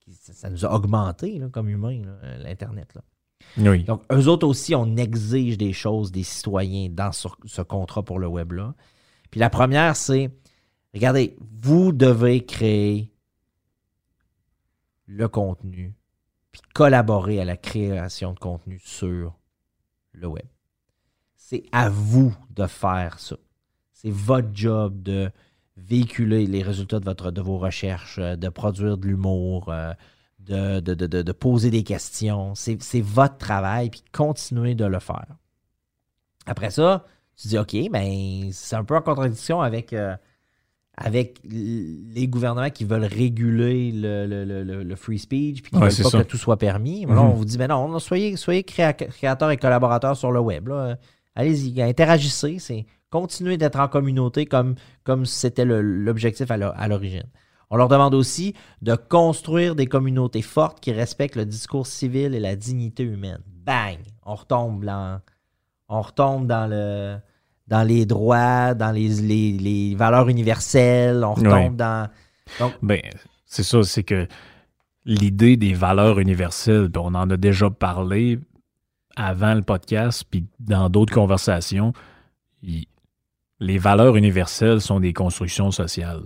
qui- 0.00 0.12
ça 0.12 0.34
ça 0.34 0.50
nous 0.50 0.66
a 0.66 0.74
augmenté 0.74 1.38
là, 1.38 1.48
comme 1.48 1.70
humains, 1.70 2.02
l'Internet. 2.44 2.92
Oui. 3.56 3.84
Donc, 3.84 4.02
eux 4.12 4.26
autres 4.28 4.46
aussi, 4.46 4.74
on 4.74 4.96
exige 4.98 5.56
des 5.56 5.72
choses 5.72 6.12
des 6.12 6.24
citoyens 6.24 6.90
dans 6.90 7.10
ce, 7.12 7.28
ce 7.46 7.62
contrat 7.62 8.02
pour 8.02 8.18
le 8.18 8.26
web-là. 8.26 8.74
Puis 9.30 9.40
la 9.40 9.48
première, 9.48 9.96
c'est 9.96 10.30
regardez, 10.92 11.38
vous 11.62 11.92
devez 11.92 12.44
créer 12.44 13.10
le 15.08 15.26
contenu, 15.26 15.94
puis 16.52 16.60
collaborer 16.74 17.40
à 17.40 17.44
la 17.44 17.56
création 17.56 18.32
de 18.34 18.38
contenu 18.38 18.78
sur 18.84 19.36
le 20.12 20.28
web. 20.28 20.46
C'est 21.36 21.64
à 21.72 21.88
vous 21.88 22.36
de 22.50 22.66
faire 22.66 23.18
ça. 23.18 23.36
C'est 23.92 24.10
votre 24.10 24.50
job 24.52 25.02
de 25.02 25.30
véhiculer 25.76 26.46
les 26.46 26.62
résultats 26.62 27.00
de, 27.00 27.04
votre, 27.04 27.30
de 27.30 27.40
vos 27.40 27.58
recherches, 27.58 28.18
euh, 28.18 28.36
de 28.36 28.48
produire 28.48 28.98
de 28.98 29.06
l'humour, 29.06 29.70
euh, 29.70 29.92
de, 30.40 30.80
de, 30.80 30.94
de- 30.94 31.32
poser 31.32 31.70
des 31.70 31.82
questions. 31.84 32.54
C'est 32.54 32.82
c'est 32.82 33.00
votre 33.00 33.38
travail, 33.38 33.90
puis 33.90 34.04
continuez 34.12 34.74
de 34.74 34.84
le 34.84 34.98
faire. 35.00 35.26
Après 36.46 36.70
ça, 36.70 37.06
tu 37.36 37.48
dis, 37.48 37.58
OK, 37.58 37.76
ben, 37.90 38.50
c'est 38.52 38.76
un 38.76 38.84
peu 38.84 38.96
en 38.96 39.02
contradiction 39.02 39.60
avec, 39.60 39.92
euh, 39.92 40.16
avec 41.00 41.38
les 41.44 42.26
gouvernements 42.28 42.70
qui 42.70 42.84
veulent 42.84 43.04
réguler 43.04 43.92
le, 43.92 44.26
le- 44.26 44.82
le- 44.84 44.96
free 44.96 45.18
speech, 45.18 45.62
puis 45.62 45.70
qui 45.70 45.76
Ouais, 45.78 45.88
veulent 45.88 46.02
pas 46.04 46.10
ça. 46.10 46.18
que 46.22 46.28
tout 46.28 46.36
soit 46.36 46.56
permis. 46.56 47.06
Mais 47.06 47.14
là, 47.14 47.22
Mhm. 47.22 47.28
on 47.28 47.32
vous 47.34 47.44
dit, 47.44 47.56
ben 47.58 47.68
non, 47.68 47.98
soyez, 47.98 48.36
soyez 48.36 48.62
créa- 48.64 48.92
créateurs 48.92 49.50
et 49.50 49.56
collaborateurs 49.56 50.16
sur 50.16 50.32
le 50.32 50.40
web. 50.40 50.68
Allez-y, 51.34 51.80
interagissez. 51.82 52.58
C'est 52.58 52.86
continuer 53.10 53.56
d'être 53.56 53.78
en 53.78 53.88
communauté 53.88 54.44
comme 54.46 54.74
comme 55.04 55.24
c'était 55.24 55.64
l'objectif 55.64 56.50
à 56.50 56.56
l'o- 56.56 56.72
à 56.74 56.88
l'origine. 56.88 57.24
On 57.70 57.76
leur 57.76 57.88
demande 57.88 58.14
aussi 58.14 58.54
de 58.82 58.94
construire 58.94 59.74
des 59.74 59.86
communautés 59.86 60.42
fortes 60.42 60.80
qui 60.80 60.90
respectent 60.92 61.36
le 61.36 61.44
discours 61.46 61.86
civil 61.86 62.34
et 62.34 62.40
la 62.40 62.56
dignité 62.56 63.02
humaine. 63.02 63.40
Bang! 63.46 63.98
On 64.24 64.34
retombe 64.34 64.84
dans, 64.84 65.20
on 65.88 66.00
retombe 66.00 66.46
dans 66.46 66.66
le 66.66 67.16
dans 67.68 67.82
les 67.82 68.06
droits, 68.06 68.74
dans 68.74 68.90
les, 68.90 69.08
les- 69.08 69.52
les 69.52 69.94
valeurs 69.94 70.28
universelles, 70.28 71.22
on 71.24 71.34
retombe 71.34 71.52
Ouais. 71.52 71.70
dans. 71.70 72.08
Donc, 72.58 72.72
Ben, 72.82 73.00
c'est 73.44 73.62
ça, 73.62 73.82
c'est 73.82 74.02
que 74.04 74.26
l'idée 75.04 75.56
des 75.56 75.74
valeurs 75.74 76.18
universelles, 76.18 76.90
puis 76.90 77.00
on 77.04 77.14
en 77.14 77.28
a 77.30 77.36
déjà 77.36 77.70
parlé 77.70 78.38
avant 79.16 79.54
le 79.54 79.62
podcast, 79.62 80.24
puis 80.30 80.44
dans 80.60 80.88
d'autres 80.88 81.12
conversations, 81.14 81.92
les 83.60 83.78
valeurs 83.78 84.16
universelles 84.16 84.80
sont 84.80 85.00
des 85.00 85.12
constructions 85.12 85.70
sociales. 85.70 86.22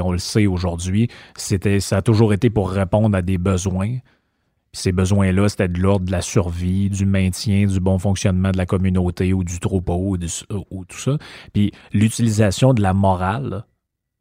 On 0.00 0.12
le 0.12 0.18
sait 0.18 0.46
aujourd'hui, 0.46 1.08
c'était, 1.36 1.80
ça 1.80 1.98
a 1.98 2.02
toujours 2.02 2.32
été 2.32 2.48
pour 2.50 2.70
répondre 2.70 3.16
à 3.16 3.22
des 3.22 3.38
besoins. 3.38 3.98
Puis 4.76 4.82
ces 4.82 4.92
besoins-là, 4.92 5.48
c'était 5.48 5.68
de 5.68 5.80
l'ordre 5.80 6.04
de 6.04 6.12
la 6.12 6.20
survie, 6.20 6.90
du 6.90 7.06
maintien, 7.06 7.64
du 7.66 7.80
bon 7.80 7.98
fonctionnement 7.98 8.50
de 8.50 8.58
la 8.58 8.66
communauté 8.66 9.32
ou 9.32 9.42
du 9.42 9.58
troupeau 9.58 9.96
ou, 9.98 10.16
du- 10.18 10.26
ou 10.70 10.84
tout 10.84 10.98
ça. 10.98 11.16
Puis 11.54 11.72
l'utilisation 11.94 12.74
de 12.74 12.82
la 12.82 12.92
morale 12.92 13.64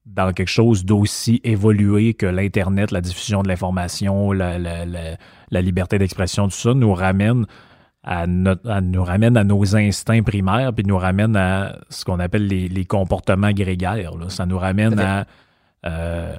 dans 0.06 0.32
quelque 0.32 0.48
chose 0.48 0.86
d'aussi 0.86 1.42
évolué 1.44 2.14
que 2.14 2.26
l'Internet, 2.26 2.92
la 2.92 3.02
diffusion 3.02 3.44
de 3.44 3.50
l'information, 3.50 4.32
la, 4.32 4.58
la- 4.58 4.86
la- 4.86 5.18
la 5.52 5.62
liberté 5.62 5.98
d'expression, 5.98 6.46
tout 6.48 6.56
ça, 6.56 6.74
nous 6.74 6.94
ramène 6.94 7.46
à, 8.04 8.26
notre- 8.26 8.70
à- 8.70 8.80
nous 8.80 9.04
ramène 9.04 9.36
à 9.36 9.44
nos 9.44 9.76
instincts 9.76 10.24
primaires, 10.24 10.72
puis 10.74 10.86
nous 10.86 10.98
ramène 10.98 11.36
à 11.36 11.80
ce 11.90 12.06
qu'on 12.06 12.20
appelle 12.20 12.48
les, 12.48 12.70
les 12.70 12.86
comportements 12.86 13.52
grégaires. 13.52 14.16
là. 14.16 14.30
Ça 14.30 14.46
nous 14.46 14.58
ramène 14.60 14.98
à... 15.00 15.26
euh, 15.86 16.36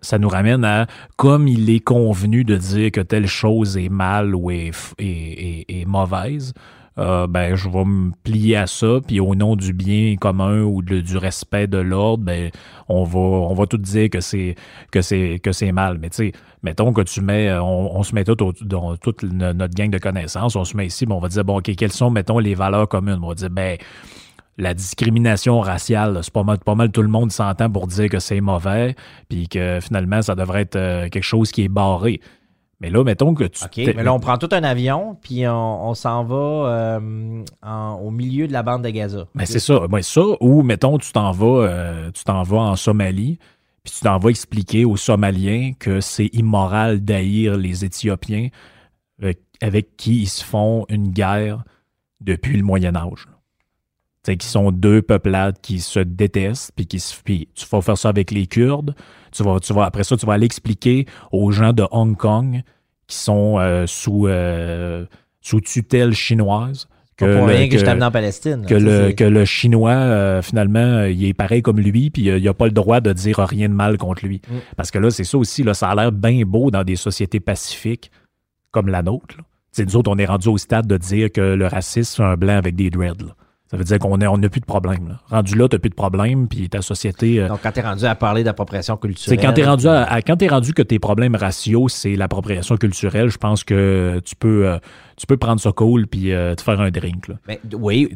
ça 0.00 0.18
nous 0.18 0.28
ramène 0.28 0.64
à 0.64 0.86
comme 1.16 1.48
il 1.48 1.68
est 1.70 1.80
convenu 1.80 2.44
de 2.44 2.56
dire 2.56 2.90
que 2.92 3.00
telle 3.00 3.26
chose 3.26 3.76
est 3.76 3.88
mal 3.88 4.34
ou 4.34 4.50
est, 4.50 4.70
est- 4.98 5.64
est- 5.68 5.84
mauvaise, 5.86 6.52
euh, 6.98 7.26
ben 7.26 7.54
je 7.56 7.68
vais 7.68 7.84
me 7.84 8.10
plier 8.24 8.56
à 8.56 8.66
ça, 8.66 9.00
puis 9.06 9.20
au 9.20 9.34
nom 9.34 9.54
du 9.56 9.72
bien 9.74 10.16
commun 10.16 10.62
ou 10.62 10.80
de- 10.82 11.00
du 11.00 11.16
respect 11.18 11.66
de 11.66 11.78
l'ordre, 11.78 12.24
ben 12.24 12.50
on 12.88 13.04
va 13.04 13.18
on 13.18 13.54
va 13.54 13.66
tout 13.66 13.76
dire 13.78 14.08
que 14.10 14.20
c'est 14.20 14.54
que 14.90 15.02
c'est 15.02 15.38
que 15.42 15.52
c'est 15.52 15.72
mal. 15.72 15.98
Mais 15.98 16.08
tu 16.10 16.16
sais, 16.16 16.32
mettons 16.62 16.92
que 16.94 17.02
tu 17.02 17.20
mets, 17.20 17.48
euh, 17.50 17.62
on, 17.62 18.02
se 18.02 18.14
met 18.14 18.24
tout 18.24 18.42
au- 18.42 18.52
dans 18.62 18.96
toute 18.96 19.22
no- 19.24 19.52
notre 19.52 19.74
gang 19.74 19.90
de 19.90 19.98
connaissances, 19.98 20.56
on 20.56 20.64
se 20.64 20.74
met 20.76 20.86
ici, 20.86 21.04
ben, 21.06 21.14
on 21.16 21.20
va 21.20 21.28
dire 21.28 21.44
bon 21.44 21.58
ok 21.58 21.74
quelles 21.76 21.92
sont 21.92 22.10
mettons 22.10 22.38
les 22.38 22.54
valeurs 22.54 22.88
communes, 22.88 23.18
on 23.22 23.28
va 23.28 23.34
dire 23.34 23.50
ben 23.50 23.76
la 24.58 24.74
discrimination 24.74 25.60
raciale, 25.60 26.18
c'est 26.22 26.32
pas 26.32 26.42
mal, 26.42 26.58
pas 26.58 26.74
mal 26.74 26.90
tout 26.90 27.02
le 27.02 27.08
monde 27.08 27.30
s'entend 27.30 27.70
pour 27.70 27.86
dire 27.86 28.08
que 28.08 28.18
c'est 28.18 28.40
mauvais, 28.40 28.94
puis 29.28 29.48
que 29.48 29.80
finalement, 29.80 30.22
ça 30.22 30.34
devrait 30.34 30.62
être 30.62 30.76
euh, 30.76 31.08
quelque 31.08 31.22
chose 31.22 31.52
qui 31.52 31.62
est 31.64 31.68
barré. 31.68 32.20
Mais 32.80 32.90
là, 32.90 33.04
mettons 33.04 33.34
que 33.34 33.44
tu. 33.44 33.64
OK, 33.64 33.76
mais 33.76 34.02
là, 34.02 34.12
on 34.12 34.20
prend 34.20 34.36
tout 34.36 34.50
un 34.52 34.62
avion, 34.62 35.16
puis 35.22 35.48
on, 35.48 35.94
s'en 35.94 36.24
va 36.24 36.36
euh, 36.36 37.44
au 38.02 38.10
milieu 38.10 38.46
de 38.46 38.52
la 38.52 38.62
bande 38.62 38.82
de 38.82 38.90
Gaza. 38.90 39.26
Mais 39.34 39.46
c'est 39.46 39.60
ça. 39.60 39.80
Ça, 40.02 40.22
ou 40.40 40.62
mettons, 40.62 40.98
tu 40.98 41.10
t'en 41.10 41.32
vas, 41.32 41.66
euh, 41.66 42.10
tu 42.10 42.24
t'en 42.24 42.42
vas 42.42 42.58
en 42.58 42.76
Somalie, 42.76 43.38
puis 43.82 43.94
tu 43.94 44.00
t'en 44.00 44.18
vas 44.18 44.28
expliquer 44.28 44.84
aux 44.84 44.98
Somaliens 44.98 45.72
que 45.78 46.00
c'est 46.02 46.28
immoral 46.34 47.00
d'haïr 47.00 47.56
les 47.56 47.84
Éthiopiens 47.84 48.48
avec, 49.62 49.96
qui 49.96 50.22
ils 50.22 50.28
se 50.28 50.44
font 50.44 50.84
une 50.90 51.08
guerre 51.12 51.64
depuis 52.20 52.58
le 52.58 52.62
Moyen 52.62 52.94
Âge. 52.94 53.26
C'est 54.26 54.36
qui 54.36 54.48
sont 54.48 54.72
deux 54.72 55.02
peuplades 55.02 55.54
qui 55.62 55.78
se 55.78 56.00
détestent, 56.00 56.72
puis 56.74 56.88
qui 56.88 56.98
se, 56.98 57.14
tu 57.24 57.46
vas 57.70 57.80
faire 57.80 57.96
ça 57.96 58.08
avec 58.08 58.32
les 58.32 58.48
Kurdes. 58.48 58.96
Tu 59.30 59.44
vas, 59.44 59.60
tu 59.60 59.72
vas, 59.72 59.84
après 59.84 60.02
ça, 60.02 60.16
tu 60.16 60.26
vas 60.26 60.32
aller 60.32 60.46
expliquer 60.46 61.06
aux 61.30 61.52
gens 61.52 61.72
de 61.72 61.84
Hong 61.92 62.16
Kong 62.16 62.62
qui 63.06 63.16
sont 63.16 63.60
euh, 63.60 63.86
sous, 63.86 64.26
euh, 64.26 65.06
sous 65.40 65.60
tutelle 65.60 66.12
chinoise. 66.12 66.88
Que, 67.16 67.24
rien 67.24 67.68
que, 67.68 67.78
je 67.78 67.86
en 67.86 68.10
Palestine. 68.10 68.66
que, 68.66 68.74
le, 68.74 69.12
que 69.12 69.22
le 69.22 69.44
Chinois, 69.44 69.92
euh, 69.92 70.42
finalement, 70.42 71.04
il 71.04 71.24
est 71.24 71.32
pareil 71.32 71.62
comme 71.62 71.78
lui, 71.78 72.10
puis 72.10 72.22
il 72.22 72.42
n'a 72.42 72.52
pas 72.52 72.66
le 72.66 72.72
droit 72.72 73.00
de 73.00 73.12
dire 73.12 73.38
rien 73.38 73.68
de 73.68 73.74
mal 73.74 73.96
contre 73.96 74.26
lui. 74.26 74.42
Mm. 74.50 74.54
Parce 74.76 74.90
que 74.90 74.98
là, 74.98 75.10
c'est 75.10 75.22
ça 75.22 75.38
aussi, 75.38 75.62
là, 75.62 75.72
ça 75.72 75.88
a 75.88 75.94
l'air 75.94 76.10
bien 76.10 76.42
beau 76.44 76.72
dans 76.72 76.82
des 76.82 76.96
sociétés 76.96 77.38
pacifiques 77.38 78.10
comme 78.72 78.88
la 78.88 79.04
nôtre. 79.04 79.36
Nous 79.78 79.94
autres, 79.94 80.10
on 80.10 80.18
est 80.18 80.26
rendu 80.26 80.48
au 80.48 80.58
stade 80.58 80.88
de 80.88 80.96
dire 80.96 81.30
que 81.30 81.40
le 81.40 81.66
racisme, 81.68 82.16
c'est 82.16 82.22
un 82.24 82.36
blanc 82.36 82.56
avec 82.56 82.74
des 82.74 82.90
dreads. 82.90 83.36
Ça 83.70 83.76
veut 83.76 83.84
dire 83.84 83.98
qu'on 83.98 84.16
n'a 84.16 84.30
on 84.30 84.38
plus 84.38 84.60
de 84.60 84.64
problème. 84.64 85.18
Rendu 85.28 85.56
là, 85.56 85.68
tu 85.68 85.74
n'as 85.74 85.80
plus 85.80 85.90
de 85.90 85.94
problème, 85.94 86.46
puis 86.46 86.68
ta 86.68 86.82
société. 86.82 87.40
Euh, 87.40 87.48
Donc, 87.48 87.60
quand 87.62 87.72
tu 87.72 87.80
es 87.80 87.82
rendu 87.82 88.04
à 88.04 88.14
parler 88.14 88.44
d'appropriation 88.44 88.96
culturelle. 88.96 89.38
C'est 89.38 89.44
quand 89.44 89.52
tu 89.52 89.60
es 89.60 89.64
rendu 89.64 89.88
à, 89.88 90.22
quand 90.22 90.40
es 90.40 90.46
rendu 90.46 90.72
que 90.72 90.82
tes 90.82 91.00
problèmes 91.00 91.34
raciaux, 91.34 91.88
c'est 91.88 92.14
l'appropriation 92.14 92.76
culturelle, 92.76 93.28
je 93.28 93.38
pense 93.38 93.64
que 93.64 94.20
tu 94.24 94.36
peux, 94.36 94.68
euh, 94.68 94.78
tu 95.16 95.26
peux 95.26 95.38
prendre 95.38 95.60
ça 95.60 95.72
cool 95.72 96.06
puis 96.06 96.32
euh, 96.32 96.54
te 96.54 96.62
faire 96.62 96.78
un 96.80 96.90
drink. 96.90 97.30
Mais, 97.48 97.58
oui, 97.72 98.08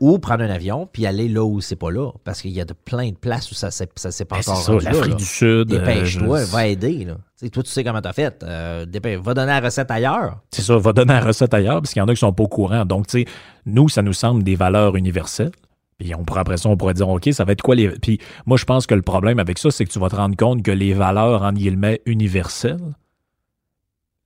ou, 0.00 0.18
prendre 0.18 0.42
un 0.42 0.50
avion 0.50 0.88
puis 0.92 1.06
aller 1.06 1.28
là 1.28 1.44
où 1.44 1.60
c'est 1.60 1.76
pas 1.76 1.90
là. 1.90 2.10
Parce 2.24 2.42
qu'il 2.42 2.50
y 2.50 2.60
a 2.60 2.64
de, 2.64 2.72
plein 2.72 3.10
de 3.10 3.16
places 3.16 3.50
où 3.52 3.54
ça 3.54 3.68
ne 3.68 3.70
s'est 3.70 4.24
pas 4.24 4.40
ben, 4.44 4.52
encore. 4.52 4.80
L'Afrique 4.80 5.16
du 5.16 5.24
Sud. 5.24 5.68
Dépêche-toi, 5.68 6.44
va 6.46 6.66
aider. 6.66 7.04
Là. 7.04 7.16
toi, 7.50 7.62
tu 7.62 7.70
sais 7.70 7.84
comment 7.84 8.02
tu 8.02 8.08
as 8.08 8.12
fait. 8.12 8.44
va 8.44 9.34
donner 9.34 9.46
la 9.46 9.60
recette 9.60 9.90
ailleurs. 9.90 10.40
C'est 10.50 10.62
ça, 10.62 10.76
va 10.76 10.92
donner 10.92 11.12
la 11.12 11.20
recette 11.20 11.54
ailleurs 11.54 11.80
parce 11.80 11.92
qu'il 11.92 12.00
y 12.00 12.02
en 12.02 12.08
a 12.08 12.14
qui 12.14 12.20
sont 12.20 12.32
pas 12.32 12.42
au 12.42 12.48
courant. 12.48 12.84
Donc, 12.84 13.06
tu 13.06 13.20
sais, 13.20 13.24
nous, 13.64 13.88
ça 13.88 14.02
nous 14.02 14.12
semble 14.12 14.42
des 14.42 14.56
valeurs 14.56 14.96
universelles. 14.96 15.52
Puis 15.98 16.14
on 16.14 16.24
pourrait, 16.24 16.40
après 16.40 16.56
ça, 16.56 16.68
on 16.68 16.76
pourrait 16.76 16.94
dire, 16.94 17.08
OK, 17.08 17.28
ça 17.32 17.44
va 17.44 17.52
être 17.52 17.62
quoi 17.62 17.74
les. 17.74 17.88
Puis 17.90 18.20
moi, 18.46 18.56
je 18.56 18.64
pense 18.64 18.86
que 18.86 18.94
le 18.94 19.02
problème 19.02 19.38
avec 19.38 19.58
ça, 19.58 19.70
c'est 19.70 19.84
que 19.84 19.90
tu 19.90 19.98
vas 19.98 20.08
te 20.08 20.16
rendre 20.16 20.36
compte 20.36 20.62
que 20.62 20.70
les 20.70 20.92
valeurs, 20.92 21.42
en 21.42 21.52
guillemets, 21.52 22.00
universelles, 22.06 22.94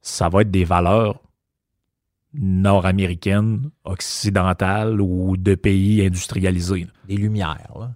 ça 0.03 0.29
va 0.29 0.43
être 0.43 0.51
des 0.51 0.65
valeurs 0.65 1.22
nord-américaines, 2.35 3.71
occidentales 3.85 5.01
ou 5.01 5.37
de 5.37 5.55
pays 5.55 6.05
industrialisés. 6.05 6.87
Des 7.09 7.17
lumières, 7.17 7.73
là. 7.79 7.91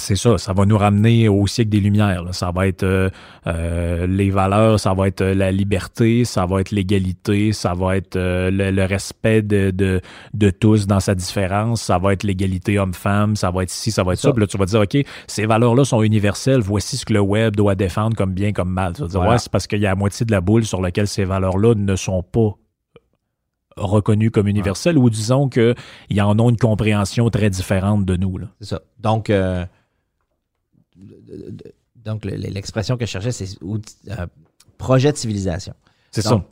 C'est 0.00 0.16
ça, 0.16 0.38
ça 0.38 0.52
va 0.52 0.64
nous 0.64 0.78
ramener 0.78 1.28
au 1.28 1.46
siècle 1.46 1.70
des 1.70 1.80
Lumières. 1.80 2.24
Ça 2.32 2.50
va 2.52 2.66
être 2.66 2.84
euh, 2.84 3.10
euh, 3.46 4.06
les 4.06 4.30
valeurs, 4.30 4.80
ça 4.80 4.94
va 4.94 5.08
être 5.08 5.22
la 5.22 5.52
liberté, 5.52 6.24
ça 6.24 6.46
va 6.46 6.60
être 6.60 6.70
l'égalité, 6.70 7.52
ça 7.52 7.74
va 7.74 7.96
être 7.96 8.16
euh, 8.16 8.50
le, 8.50 8.84
respect 8.84 9.42
de, 9.42 9.70
de, 9.70 10.50
tous 10.50 10.86
dans 10.86 11.00
sa 11.00 11.14
différence, 11.14 11.82
ça 11.82 11.98
va 11.98 12.12
être 12.12 12.22
l'égalité 12.22 12.78
homme-femme, 12.78 13.36
ça 13.36 13.50
va 13.50 13.64
être 13.64 13.70
ci, 13.70 13.90
ça 13.90 14.02
va 14.02 14.14
être 14.14 14.20
ça. 14.20 14.32
Puis 14.32 14.40
là, 14.40 14.46
tu 14.46 14.56
vas 14.56 14.64
dire, 14.64 14.80
OK, 14.80 14.96
ces 15.26 15.44
valeurs-là 15.44 15.84
sont 15.84 16.02
universelles, 16.02 16.60
voici 16.60 16.96
ce 16.96 17.04
que 17.04 17.12
le 17.12 17.20
web 17.20 17.54
doit 17.56 17.74
défendre 17.74 18.16
comme 18.16 18.32
bien, 18.32 18.52
comme 18.52 18.70
mal. 18.70 18.94
Tu 18.94 19.02
vas 19.02 19.08
dire, 19.08 19.20
ouais, 19.20 19.38
c'est 19.38 19.52
parce 19.52 19.66
qu'il 19.66 19.80
y 19.80 19.86
a 19.86 19.90
la 19.90 19.96
moitié 19.96 20.24
de 20.24 20.32
la 20.32 20.40
boule 20.40 20.64
sur 20.64 20.80
laquelle 20.80 21.08
ces 21.08 21.24
valeurs-là 21.24 21.74
ne 21.76 21.96
sont 21.96 22.22
pas 22.22 22.54
reconnues 23.76 24.30
comme 24.30 24.48
universelles, 24.48 24.98
ou 24.98 25.10
disons 25.10 25.48
qu'ils 25.48 26.22
en 26.22 26.38
ont 26.38 26.50
une 26.50 26.56
compréhension 26.56 27.30
très 27.30 27.50
différente 27.50 28.04
de 28.04 28.16
nous. 28.16 28.38
C'est 28.60 28.68
ça. 28.68 28.82
Donc, 28.98 29.30
donc 31.96 32.24
l'expression 32.24 32.96
que 32.96 33.06
je 33.06 33.10
cherchais, 33.10 33.32
c'est 33.32 33.58
euh, 33.62 34.26
projet 34.78 35.12
de 35.12 35.16
civilisation. 35.16 35.74
C'est 36.10 36.22
ça. 36.22 36.44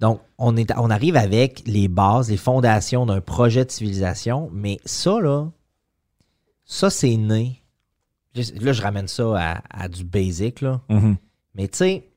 Donc, 0.00 0.20
on, 0.38 0.56
est, 0.56 0.72
on 0.76 0.90
arrive 0.90 1.16
avec 1.16 1.62
les 1.66 1.88
bases, 1.88 2.30
les 2.30 2.36
fondations 2.36 3.04
d'un 3.04 3.20
projet 3.20 3.64
de 3.64 3.70
civilisation, 3.70 4.48
mais 4.52 4.78
ça, 4.84 5.20
là, 5.20 5.50
ça, 6.64 6.88
c'est 6.88 7.16
né. 7.16 7.62
Là, 8.60 8.72
je 8.72 8.82
ramène 8.82 9.08
ça 9.08 9.62
à, 9.68 9.88
du 9.88 10.04
basic, 10.04 10.60
là. 10.60 10.80
Mm-hmm. 10.88 11.16
Mais 11.56 11.66
tu 11.68 11.78
sais, 11.78 12.07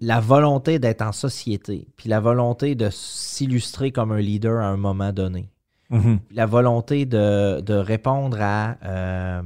la 0.00 0.20
volonté 0.20 0.78
d'être 0.78 1.02
en 1.02 1.12
société, 1.12 1.86
puis 1.96 2.08
la 2.08 2.20
volonté 2.20 2.74
de 2.74 2.88
s'illustrer 2.90 3.92
comme 3.92 4.12
un 4.12 4.20
leader 4.20 4.60
à 4.60 4.68
un 4.68 4.76
moment 4.76 5.12
donné, 5.12 5.50
Mm-hmm. 5.90 6.18
La 6.32 6.46
volonté 6.46 7.06
de, 7.06 7.72
répondre 7.74 8.38
à, 8.40 8.76
euh, 8.84 9.42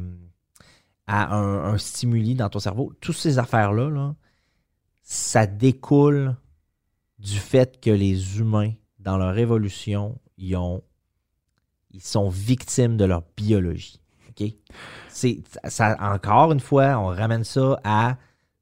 à 1.06 1.36
un, 1.36 1.78
stimuli 1.78 2.34
dans 2.34 2.48
ton 2.48 2.60
cerveau, 2.60 2.92
toutes 3.00 3.16
ces 3.16 3.38
affaires-là, 3.38 4.14
ça 5.02 5.46
découle 5.46 6.36
du 7.18 7.38
fait 7.38 7.80
que 7.80 7.90
les 7.90 8.38
humains, 8.38 8.72
dans 8.98 9.18
leur 9.18 9.36
évolution, 9.36 10.18
ils, 10.38 10.56
ont, 10.56 10.82
ils 11.90 12.02
sont 12.02 12.28
victimes 12.28 12.96
de 12.96 13.04
leur 13.04 13.22
biologie. 13.36 14.00
C'est, 15.10 15.42
ça, 15.64 15.98
encore 16.00 16.52
une 16.52 16.60
fois, 16.60 16.98
on 16.98 17.08
ramène 17.08 17.44
ça 17.44 17.78
à 17.84 18.16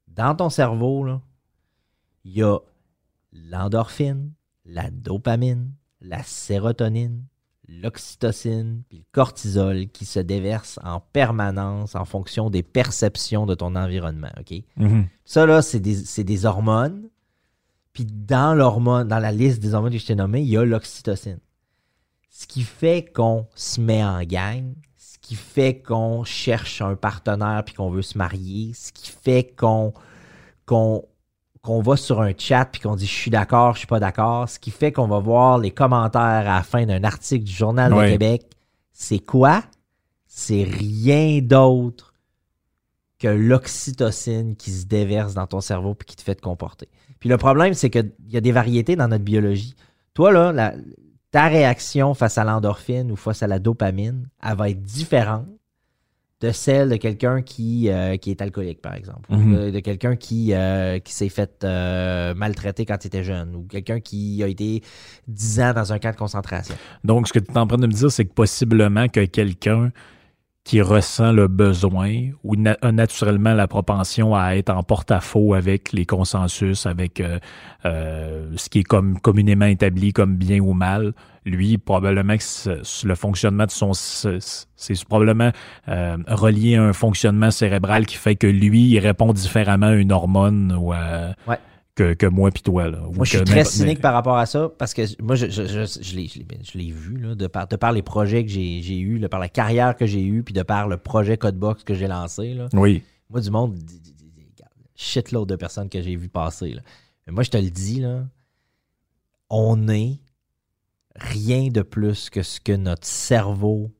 dans 0.09 0.35
ton 0.35 0.49
cerveau, 0.49 1.07
il 2.25 2.33
y 2.33 2.43
a 2.43 2.57
l'endorphine, 3.31 4.31
la 4.65 4.89
dopamine, 4.89 5.71
la 6.01 6.23
sérotonine, 6.23 7.23
l'oxytocine 7.67 8.83
puis 8.89 8.99
le 8.99 9.05
cortisol 9.11 9.87
qui 9.87 10.05
se 10.05 10.19
déversent 10.19 10.79
en 10.83 10.99
permanence 10.99 11.95
en 11.95 12.05
fonction 12.05 12.49
des 12.49 12.63
perceptions 12.63 13.45
de 13.45 13.55
ton 13.55 13.75
environnement. 13.75 14.31
OK? 14.39 14.63
Mm-hmm. 14.77 15.05
Ça, 15.25 15.45
là, 15.45 15.61
c'est 15.61 15.79
des, 15.79 16.45
hormones. 16.45 17.09
Puis 17.93 18.05
dans 18.05 18.55
l'hormone, 18.55 19.07
dans 19.07 19.19
la 19.19 19.31
liste 19.31 19.61
des 19.61 19.73
hormones 19.73 19.91
que 19.91 19.99
je 19.99 20.05
t'ai 20.05 20.15
nommées, 20.15 20.41
il 20.41 20.49
y 20.49 20.57
a 20.57 20.65
l'oxytocine. 20.65 21.39
Ce 22.29 22.47
qui 22.47 22.61
fait 22.61 23.11
qu'on 23.13 23.47
se 23.55 23.81
met 23.81 24.03
en 24.03 24.21
gang, 24.23 24.73
ce 24.97 25.17
qui 25.19 25.35
fait 25.35 25.81
qu'on 25.81 26.23
cherche 26.23 26.81
un 26.81 26.95
partenaire 26.95 27.63
puis 27.65 27.75
qu'on 27.75 27.89
veut 27.89 28.01
se 28.01 28.17
marier, 28.17 28.73
ce 28.73 28.91
qui 28.91 29.09
fait 29.09 29.53
qu'on 29.55 29.93
qu'on 30.65 31.03
qu'on 31.61 31.81
va 31.81 31.97
sur 31.97 32.21
un 32.21 32.31
chat 32.37 32.65
puis 32.65 32.81
qu'on 32.81 32.95
dit 32.95 33.05
je 33.05 33.13
suis 33.13 33.31
d'accord, 33.31 33.73
je 33.73 33.79
suis 33.79 33.87
pas 33.87 33.99
d'accord, 33.99 34.47
ce 34.47 34.59
qui 34.59 34.71
fait 34.71 34.91
qu'on 34.91 35.07
va 35.07 35.19
voir 35.19 35.57
les 35.57 35.71
commentaires 35.71 36.21
à 36.21 36.43
la 36.43 36.63
fin 36.63 36.85
d'un 36.85 37.03
article 37.03 37.43
du 37.43 37.51
Journal 37.51 37.93
du 37.93 38.11
Québec, 38.11 38.43
c'est 38.93 39.19
quoi? 39.19 39.63
C'est 40.27 40.63
rien 40.63 41.39
d'autre 41.41 42.13
que 43.19 43.27
l'oxytocine 43.27 44.55
qui 44.55 44.71
se 44.71 44.85
déverse 44.85 45.33
dans 45.33 45.47
ton 45.47 45.59
cerveau 45.59 45.93
puis 45.93 46.05
qui 46.05 46.15
te 46.15 46.21
fait 46.21 46.35
te 46.35 46.41
comporter. 46.41 46.87
Puis 47.19 47.27
le 47.27 47.37
problème, 47.37 47.73
c'est 47.73 47.89
qu'il 47.89 48.13
y 48.29 48.37
a 48.37 48.41
des 48.41 48.53
variétés 48.53 48.95
dans 48.95 49.09
notre 49.09 49.25
biologie. 49.25 49.75
Toi, 50.13 50.31
là, 50.31 50.73
ta 51.31 51.47
réaction 51.47 52.13
face 52.13 52.37
à 52.37 52.45
l'endorphine 52.45 53.11
ou 53.11 53.17
face 53.17 53.43
à 53.43 53.47
la 53.47 53.59
dopamine, 53.59 54.29
elle 54.41 54.55
va 54.55 54.69
être 54.69 54.81
différente 54.81 55.47
de 56.41 56.51
celle 56.51 56.89
de 56.89 56.95
quelqu'un 56.95 57.41
qui, 57.41 57.89
euh, 57.89 58.15
qui 58.15 58.31
est 58.31 58.41
alcoolique, 58.41 58.81
par 58.81 58.95
exemple, 58.95 59.29
mhm. 59.29 59.71
de, 59.71 59.79
quelqu'un 59.81 60.15
qui, 60.15 60.53
euh, 60.53 60.99
qui 60.99 61.13
s'est 61.13 61.29
fait 61.29 61.63
euh, 61.63 62.33
maltraiter 62.33 62.85
quand 62.85 63.03
il 63.03 63.07
était 63.07 63.23
jeune, 63.23 63.55
ou 63.55 63.63
quelqu'un 63.63 63.99
qui 63.99 64.41
a 64.41 64.47
été 64.47 64.81
10 65.27 65.59
ans 65.59 65.73
dans 65.73 65.91
un 65.91 65.99
camp 65.99 66.11
de 66.11 66.15
concentration. 66.15 66.75
Donc, 67.03 67.27
ce 67.27 67.33
que 67.33 67.39
tu 67.39 67.51
es 67.51 67.57
en 67.57 67.67
train 67.67 67.77
de 67.77 67.87
me 67.87 67.91
dire, 67.91 68.09
c'est 68.09 68.25
que 68.25 68.33
possiblement 68.33 69.07
que 69.09 69.25
quelqu'un 69.25 69.91
qui 70.69 70.83
ressent 70.83 71.31
le 71.31 71.47
besoin 71.47 72.27
ou 72.43 72.55
naturellement 72.55 73.55
la 73.55 73.67
propension 73.67 74.35
à 74.35 74.55
être 74.55 74.69
en 74.69 74.83
porte-à-faux 74.83 75.55
avec 75.55 75.93
les 75.93 76.05
consensus, 76.05 76.85
avec 76.85 77.23
ce 77.83 78.69
qui 78.69 78.81
est 78.81 78.83
comme 78.83 79.19
communément 79.19 79.65
établi 79.65 80.13
comme 80.13 80.35
bien 80.35 80.59
ou 80.59 80.73
mal, 80.73 81.13
lui, 81.43 81.79
probablement 81.79 82.35
le 82.35 83.15
fonctionnement 83.15 83.65
de 83.65 83.71
son... 83.71 83.93
C'est 83.93 85.05
probablement 85.05 85.49
euh, 85.87 86.17
relié 86.27 86.75
à 86.75 86.83
un 86.83 86.93
fonctionnement 86.93 87.49
cérébral 87.49 88.05
qui 88.05 88.17
fait 88.17 88.35
que 88.35 88.45
lui, 88.45 88.89
il 88.89 88.99
répond 88.99 89.33
différemment 89.33 89.87
à 89.87 89.95
une 89.95 90.11
hormone 90.11 90.71
ou 90.79 90.93
que, 91.99 92.13
que, 92.13 92.25
moi 92.25 92.49
puis 92.49 92.63
toi. 92.63 92.89
moi, 92.89 93.25
je 93.25 93.37
suis 93.37 93.43
très 93.43 93.65
cynique 93.65 93.99
par 93.99 94.13
rapport 94.13 94.37
à 94.37 94.45
ça 94.45 94.71
parce 94.77 94.93
que 94.93 95.01
moi, 95.21 95.35
je, 95.35 95.47
je, 95.47 95.65
je, 95.65 96.77
l'ai 96.77 96.91
vu 96.91 97.17
là, 97.17 97.35
de, 97.35 97.47
par, 97.47 97.67
de 97.67 97.75
par 97.75 97.91
les 97.91 98.01
projets 98.01 98.45
que 98.45 98.51
j'ai 98.51 98.99
eus, 98.99 99.19
de 99.19 99.27
par 99.27 99.39
la 99.39 99.49
carrière 99.49 99.97
que 99.97 100.05
j'ai 100.05 100.23
eue, 100.23 100.43
puis 100.43 100.53
de 100.53 100.63
par 100.63 100.87
le 100.87 100.95
projet 100.95 101.37
Codebox 101.37 101.83
que 101.83 101.93
j'ai 101.93 102.07
lancé. 102.07 102.53
Là. 102.53 102.69
Oui. 102.73 103.03
Moi, 103.29 103.41
du 103.41 103.51
monde, 103.51 103.77
shitload 104.95 105.49
de 105.49 105.57
personnes 105.57 105.89
que 105.89 106.01
j'ai 106.01 106.15
vu 106.15 106.29
passer. 106.29 106.71
Là. 106.71 106.81
Mais 107.27 107.33
moi, 107.33 107.43
je 107.43 107.49
te 107.49 107.57
le 107.57 107.69
dis, 107.69 107.99
là, 107.99 108.25
on 109.49 109.89
est 109.89 110.19
rien 111.15 111.67
de 111.67 111.81
plus 111.81 112.29
que 112.29 112.43
ce 112.43 112.61
que 112.61 112.71
notre 112.71 113.05
cerveau 113.05 113.91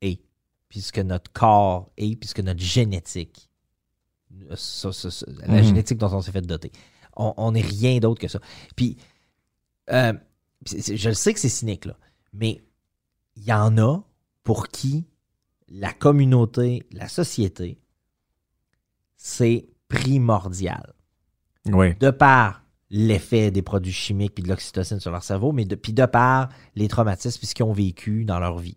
est, 0.00 0.20
puis 0.68 0.80
ce 0.80 0.92
que 0.92 1.00
notre 1.00 1.32
corps 1.32 1.90
est, 1.96 2.14
puis 2.14 2.28
ce 2.28 2.34
que 2.34 2.42
notre 2.42 2.62
génétique 2.62 3.50
ça- 4.56 4.92
ça- 4.92 5.10
ça- 5.10 5.26
la 5.46 5.48
Mhm. 5.58 5.62
génétique 5.64 5.98
dont 5.98 6.12
on 6.12 6.20
s'est 6.20 6.32
fait 6.32 6.42
doter. 6.42 6.72
On 7.16 7.52
n'est 7.52 7.60
rien 7.62 7.98
d'autre 7.98 8.20
que 8.20 8.28
ça. 8.28 8.40
Puis, 8.74 8.96
euh, 9.90 10.12
je 10.66 11.08
le 11.08 11.14
sais 11.14 11.32
que 11.32 11.38
c'est 11.40 11.48
cynique, 11.48 11.84
là, 11.84 11.96
mais 12.32 12.60
il 13.36 13.44
y 13.44 13.52
en 13.52 13.78
a 13.78 13.98
pour 14.42 14.68
qui 14.68 15.06
la 15.68 15.92
communauté, 15.92 16.86
la 16.92 17.08
société, 17.08 17.78
c'est 19.16 19.68
primordial. 19.88 20.92
Oui. 21.66 21.94
De 21.96 22.10
par 22.10 22.62
l'effet 22.90 23.50
des 23.50 23.62
produits 23.62 23.92
chimiques 23.92 24.34
puis 24.34 24.42
de 24.44 24.48
l'oxytocine 24.48 25.00
sur 25.00 25.10
leur 25.10 25.22
cerveau, 25.24 25.52
mais 25.52 25.64
de, 25.64 25.74
puis 25.74 25.92
de 25.92 26.04
par 26.06 26.48
les 26.74 26.88
traumatismes 26.88 27.38
puis 27.38 27.46
ce 27.46 27.54
qu'ils 27.54 27.64
ont 27.64 27.72
vécu 27.72 28.24
dans 28.24 28.38
leur 28.38 28.58
vie. 28.58 28.76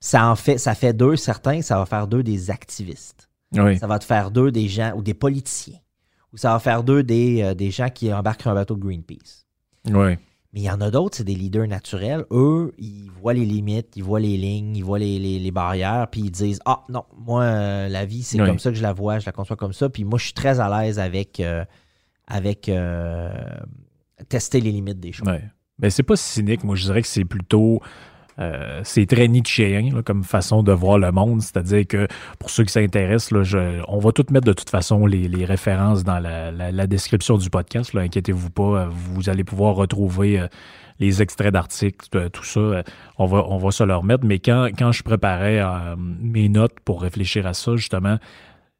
Ça 0.00 0.28
en 0.30 0.36
fait, 0.36 0.58
ça 0.58 0.74
fait 0.74 0.92
d'eux, 0.92 1.16
certains, 1.16 1.60
ça 1.62 1.78
va 1.78 1.86
faire 1.86 2.06
d'eux 2.06 2.22
des 2.22 2.50
activistes. 2.50 3.28
Oui. 3.54 3.78
Ça 3.78 3.86
va 3.86 3.98
te 3.98 4.04
faire 4.04 4.30
d'eux 4.30 4.50
des 4.52 4.68
gens 4.68 4.92
ou 4.96 5.02
des 5.02 5.14
politiciens. 5.14 5.78
Ou 6.32 6.36
ça 6.36 6.52
va 6.52 6.58
faire 6.58 6.82
d'eux 6.82 7.02
des, 7.02 7.42
euh, 7.42 7.54
des 7.54 7.70
gens 7.70 7.88
qui 7.90 8.12
embarquent 8.12 8.42
sur 8.42 8.50
un 8.50 8.54
bateau 8.54 8.74
de 8.76 8.80
Greenpeace. 8.82 9.46
Oui. 9.86 10.16
Mais 10.52 10.60
il 10.60 10.62
y 10.62 10.70
en 10.70 10.80
a 10.80 10.90
d'autres, 10.90 11.16
c'est 11.16 11.24
des 11.24 11.34
leaders 11.34 11.66
naturels. 11.66 12.24
Eux, 12.30 12.72
ils 12.78 13.10
voient 13.10 13.34
les 13.34 13.44
limites, 13.44 13.96
ils 13.96 14.04
voient 14.04 14.20
les 14.20 14.36
lignes, 14.36 14.76
ils 14.76 14.84
voient 14.84 14.98
les, 15.00 15.18
les- 15.18 15.38
les 15.40 15.50
barrières, 15.50 16.06
puis 16.10 16.20
ils 16.22 16.30
disent 16.30 16.60
Ah 16.64 16.82
non, 16.88 17.04
moi, 17.16 17.42
euh, 17.42 17.88
la 17.88 18.04
vie, 18.06 18.22
c'est 18.22 18.40
Oui. 18.40 18.46
comme 18.46 18.58
ça 18.60 18.70
que 18.70 18.76
je 18.76 18.82
la 18.82 18.92
vois, 18.92 19.18
je 19.18 19.26
la 19.26 19.32
conçois 19.32 19.56
comme 19.56 19.72
ça. 19.72 19.88
Puis 19.88 20.04
moi, 20.04 20.18
je 20.18 20.24
suis 20.26 20.32
très 20.34 20.60
à 20.60 20.68
l'aise 20.82 20.98
avec, 21.00 21.40
euh, 21.40 21.64
avec 22.28 22.68
euh, 22.68 23.30
tester 24.28 24.60
les 24.60 24.70
limites 24.70 25.00
des 25.00 25.12
choses. 25.12 25.26
Ouais. 25.28 25.42
Ben, 25.78 25.90
c'est 25.90 26.02
pas 26.04 26.16
cynique. 26.16 26.62
Moi, 26.62 26.76
je 26.76 26.84
dirais 26.84 27.02
que 27.02 27.08
c'est 27.08 27.24
plutôt. 27.24 27.80
Euh, 28.38 28.80
c'est 28.84 29.06
très 29.06 29.28
Nietzschéen 29.28 30.02
comme 30.04 30.24
façon 30.24 30.62
de 30.62 30.72
voir 30.72 30.98
le 30.98 31.12
monde. 31.12 31.40
C'est-à-dire 31.42 31.86
que 31.86 32.08
pour 32.38 32.50
ceux 32.50 32.64
qui 32.64 32.72
s'intéressent, 32.72 33.42
je- 33.42 33.80
on 33.88 33.98
va 33.98 34.12
tout 34.12 34.24
mettre 34.30 34.46
de 34.46 34.52
toute 34.52 34.70
façon 34.70 35.06
les, 35.06 35.44
références 35.44 36.04
dans 36.04 36.18
la, 36.18 36.50
la- 36.50 36.72
la 36.72 36.86
description 36.86 37.36
du 37.38 37.50
podcast. 37.50 37.94
Inquiétez-vous 37.94 38.50
pas. 38.50 38.88
Vous 38.90 39.28
allez 39.28 39.44
pouvoir 39.44 39.74
retrouver 39.76 40.40
euh, 40.40 40.46
les 41.00 41.22
extraits 41.22 41.52
d'articles, 41.52 42.06
euh, 42.16 42.28
tout 42.28 42.44
ça. 42.44 42.60
Euh, 42.60 42.82
On 43.18 43.26
va, 43.26 43.44
on 43.48 43.58
va 43.58 43.70
se 43.70 43.84
le 43.84 43.94
remettre. 43.94 44.24
Mais 44.24 44.38
quand, 44.38 44.68
quand 44.78 44.90
je 44.92 45.02
préparais 45.02 45.58
euh, 45.60 45.94
mes 45.98 46.48
notes 46.48 46.78
pour 46.84 47.02
réfléchir 47.02 47.46
à 47.46 47.54
ça, 47.54 47.76
justement, 47.76 48.18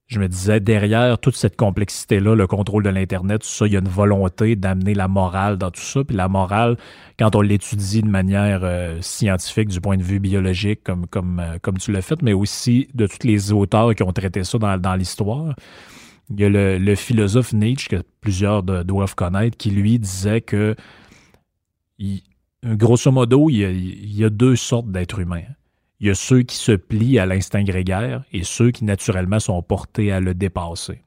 je 0.06 0.20
me 0.20 0.28
disais, 0.28 0.60
derrière 0.60 1.18
toute 1.18 1.34
cette 1.34 1.56
complexité-là, 1.56 2.34
le 2.34 2.46
contrôle 2.46 2.82
de 2.82 2.90
l'Internet, 2.90 3.40
tout 3.40 3.48
ça, 3.48 3.66
il 3.66 3.72
y 3.72 3.76
a 3.76 3.78
une 3.78 3.88
volonté 3.88 4.54
d'amener 4.54 4.94
la 4.94 5.08
morale 5.08 5.56
dans 5.56 5.70
tout 5.70 5.80
ça. 5.80 6.04
Puis 6.04 6.14
la 6.14 6.28
morale, 6.28 6.76
quand 7.18 7.34
on 7.34 7.40
l'étudie 7.40 8.02
de 8.02 8.08
manière 8.08 8.60
euh, 8.64 9.00
scientifique, 9.00 9.68
du 9.68 9.80
point 9.80 9.96
de 9.96 10.02
vue 10.02 10.20
biologique, 10.20 10.84
comme, 10.84 11.06
euh, 11.40 11.58
comme 11.62 11.78
tu 11.78 11.90
l'as 11.90 12.02
fait, 12.02 12.20
mais 12.22 12.34
aussi 12.34 12.88
de 12.92 13.06
tous 13.06 13.26
les 13.26 13.52
auteurs 13.52 13.94
qui 13.94 14.02
ont 14.02 14.12
traité 14.12 14.44
ça 14.44 14.58
dans, 14.58 14.94
l'histoire. 14.94 15.54
Il 16.30 16.40
y 16.40 16.44
a 16.44 16.48
le, 16.50 16.94
philosophe 16.94 17.54
Nietzsche, 17.54 17.88
que 17.88 18.02
plusieurs 18.20 18.62
doivent 18.62 19.14
connaître, 19.14 19.56
qui 19.56 19.70
lui 19.70 19.98
disait 19.98 20.42
que, 20.42 20.76
grosso 22.64 23.10
modo, 23.10 23.48
il 23.48 24.14
y 24.14 24.24
a 24.24 24.30
deux 24.30 24.56
sortes 24.56 24.90
d'êtres 24.90 25.18
humains. 25.20 25.44
Il 26.04 26.08
y 26.08 26.10
a 26.10 26.14
ceux 26.14 26.42
qui 26.42 26.56
se 26.56 26.72
plient 26.72 27.18
à 27.18 27.24
l'instinct 27.24 27.64
grégaire 27.64 28.24
et 28.30 28.44
ceux 28.44 28.70
qui 28.72 28.84
naturellement 28.84 29.40
sont 29.40 29.62
portés 29.62 30.12
à 30.12 30.20
le 30.20 30.34
dépasser. 30.34 31.00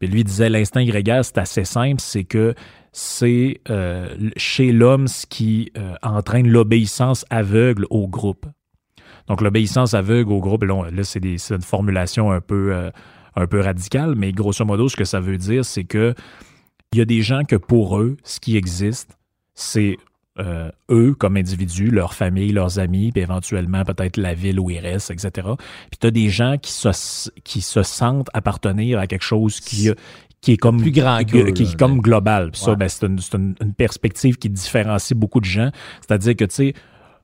Puis 0.00 0.08
lui 0.08 0.24
disait 0.24 0.48
l'instinct 0.48 0.84
grégaire, 0.84 1.24
c'est 1.24 1.38
assez 1.38 1.62
simple, 1.62 2.00
c'est 2.00 2.24
que 2.24 2.56
c'est 2.90 3.60
euh, 3.70 4.08
chez 4.36 4.72
l'homme 4.72 5.06
ce 5.06 5.24
qui 5.26 5.70
euh, 5.78 5.94
entraîne 6.02 6.48
l'obéissance 6.48 7.24
aveugle 7.30 7.86
au 7.90 8.08
groupe. 8.08 8.44
Donc 9.28 9.40
l'obéissance 9.40 9.94
aveugle 9.94 10.32
au 10.32 10.40
groupe, 10.40 10.64
là, 10.64 10.90
là, 10.90 11.04
c'est 11.04 11.24
une 11.24 11.62
formulation 11.62 12.32
un 12.32 12.40
peu, 12.40 12.74
euh, 12.74 12.90
un 13.36 13.46
peu 13.46 13.60
radicale, 13.60 14.16
mais 14.16 14.32
grosso 14.32 14.64
modo, 14.64 14.88
ce 14.88 14.96
que 14.96 15.04
ça 15.04 15.20
veut 15.20 15.38
dire, 15.38 15.64
c'est 15.64 15.84
que 15.84 16.12
il 16.92 16.98
y 16.98 17.02
a 17.02 17.04
des 17.04 17.22
gens 17.22 17.44
que 17.44 17.54
pour 17.54 18.00
eux, 18.00 18.16
ce 18.24 18.40
qui 18.40 18.56
existe, 18.56 19.16
c'est 19.54 19.96
euh, 20.40 20.70
eux 20.90 21.14
comme 21.14 21.36
individus, 21.36 21.90
leur 21.90 22.14
famille, 22.14 22.50
leurs 22.52 22.78
amis, 22.78 23.12
puis 23.12 23.20
éventuellement 23.22 23.84
peut-être 23.84 24.16
la 24.16 24.34
ville 24.34 24.58
où 24.58 24.70
ils 24.70 24.78
restent, 24.78 25.10
etc. 25.10 25.48
Puis 25.90 25.98
tu 26.00 26.06
as 26.06 26.10
des 26.10 26.28
gens 26.30 26.56
qui 26.56 26.72
se, 26.72 27.28
qui 27.44 27.60
se 27.60 27.82
sentent 27.82 28.30
appartenir 28.32 28.98
à 28.98 29.06
quelque 29.06 29.22
chose 29.24 29.60
qui, 29.60 29.90
qui 30.40 30.52
est 30.52 30.56
comme 30.56 30.80
Plus 30.80 30.90
grand 30.92 31.18
qui, 31.24 31.36
est 31.38 31.76
comme 31.76 32.00
global. 32.00 32.50
Puis 32.52 32.60
ça, 32.62 32.74
ben, 32.74 32.88
c'est 32.88 33.06
une, 33.06 33.18
c'est 33.18 33.36
une- 33.36 33.54
une 33.60 33.74
perspective 33.74 34.38
qui 34.38 34.48
différencie 34.48 35.16
beaucoup 35.16 35.40
de 35.40 35.44
gens. 35.44 35.70
C'est-à-dire 36.00 36.34
que, 36.34 36.44
tu 36.46 36.54
sais, 36.54 36.74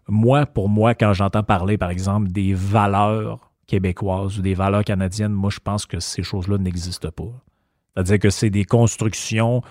moi, 0.08 0.44
pour 0.46 0.68
moi, 0.68 0.94
quand 0.94 1.12
j'entends 1.14 1.42
parler, 1.42 1.78
par 1.78 1.90
exemple, 1.90 2.28
des 2.30 2.52
valeurs 2.54 3.50
québécoises 3.66 4.38
ou 4.38 4.42
des 4.42 4.54
valeurs 4.54 4.84
canadiennes, 4.84 5.32
moi, 5.32 5.50
je 5.50 5.58
pense 5.58 5.86
que 5.86 5.98
ces 6.00 6.22
choses-là 6.22 6.58
n'existent 6.58 7.10
pas. 7.10 7.32
C'est-à-dire 7.94 8.18
que 8.18 8.30
c'est 8.30 8.50
des 8.50 8.64
constructions... 8.64 9.62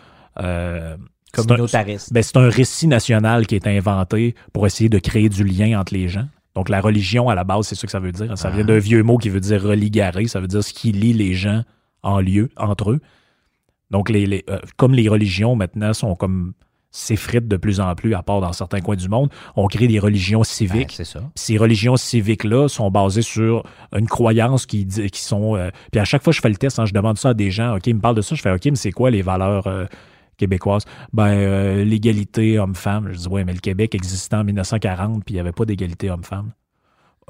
euh, 0.42 0.98
c'est 1.36 1.42
un- 1.42 1.46
Communautariste. 1.56 2.14
ben, 2.14 2.24
c'est 2.24 2.38
un 2.38 2.50
récit 2.50 2.88
national 2.88 3.48
qui 3.48 3.56
est 3.56 3.68
inventé 3.68 4.36
pour 4.54 4.66
essayer 4.66 4.90
de 4.90 5.00
créer 5.00 5.30
du 5.30 5.44
lien 5.44 5.80
entre 5.80 5.94
les 5.94 6.08
gens. 6.08 6.28
Donc, 6.56 6.70
la 6.70 6.80
religion, 6.82 7.28
à 7.30 7.36
la 7.36 7.44
base, 7.44 7.68
c'est 7.68 7.76
ça 7.76 7.86
que 7.86 7.92
ça 7.92 8.00
veut 8.00 8.12
dire. 8.14 8.38
Ça 8.38 8.50
vient 8.50 8.62
Ah. 8.62 8.68
d'un 8.68 8.80
vieux 8.80 9.04
mot 9.04 9.18
qui 9.18 9.30
veut 9.30 9.42
dire 9.42 9.62
religarer. 9.62 10.28
Ça 10.28 10.40
veut 10.40 10.48
dire 10.48 10.64
ce 10.64 10.74
qui 10.74 10.92
lie 10.94 11.12
les 11.14 11.34
gens 11.34 11.64
en 12.02 12.20
lieu, 12.22 12.50
entre 12.56 12.92
eux. 12.92 13.00
Donc, 13.92 14.10
les, 14.10 14.26
les- 14.26 14.44
euh, 14.50 14.60
comme 14.78 14.94
les 14.94 15.08
religions, 15.10 15.56
maintenant, 15.56 15.94
sont 15.94 16.16
comme 16.16 16.54
s'effritent 16.92 17.50
de 17.50 17.58
plus 17.58 17.82
en 17.82 17.94
plus, 17.94 18.14
à 18.16 18.24
part 18.24 18.40
dans 18.40 18.54
certains 18.54 18.80
coins 18.80 18.96
du 18.96 19.10
monde, 19.10 19.30
on 19.58 19.68
crée 19.68 19.88
des 19.90 20.00
religions 20.00 20.40
Ben, 20.40 20.44
civiques. 20.46 20.94
c'est 20.96 21.04
ça. 21.04 21.20
Puis 21.20 21.30
ces 21.36 21.58
religions 21.58 21.98
civiques-là 21.98 22.70
sont 22.70 22.90
basées 22.90 23.22
sur 23.22 23.64
une 23.94 24.08
croyance 24.08 24.66
qui, 24.66 24.88
qui 24.88 25.20
sont. 25.22 25.58
euh, 25.58 25.72
puis 25.92 26.00
à 26.00 26.06
chaque 26.06 26.24
fois 26.24 26.32
que 26.32 26.38
je 26.38 26.42
fais 26.42 26.48
le 26.48 26.56
test, 26.56 26.80
hein, 26.80 26.86
je 26.86 26.94
demande 26.94 27.18
ça 27.18 27.30
à 27.30 27.34
des 27.34 27.52
gens. 27.52 27.76
OK, 27.76 27.86
ils 27.88 27.96
me 27.96 28.00
parlent 28.00 28.16
de 28.16 28.22
ça. 28.22 28.34
Je 28.34 28.42
fais 28.42 28.50
OK, 28.52 28.64
mais 28.64 28.76
c'est 28.76 28.94
quoi 28.94 29.12
les 29.12 29.22
valeurs 29.22 29.68
euh, 29.68 29.86
québécoises? 30.38 30.84
Ben, 31.14 31.28
euh, 31.28 31.84
l'égalité 31.84 32.60
homme-femme. 32.60 33.10
Je 33.12 33.18
dis, 33.18 33.28
ouais, 33.28 33.44
mais 33.44 33.54
le 33.54 33.60
Québec 33.60 33.96
existait 33.96 34.36
en 34.36 34.44
1940, 34.44 35.24
puis 35.24 35.34
il 35.34 35.38
n'y 35.38 35.40
avait 35.40 35.52
pas 35.52 35.66
d'égalité 35.66 36.10
homme-femme. 36.10 36.52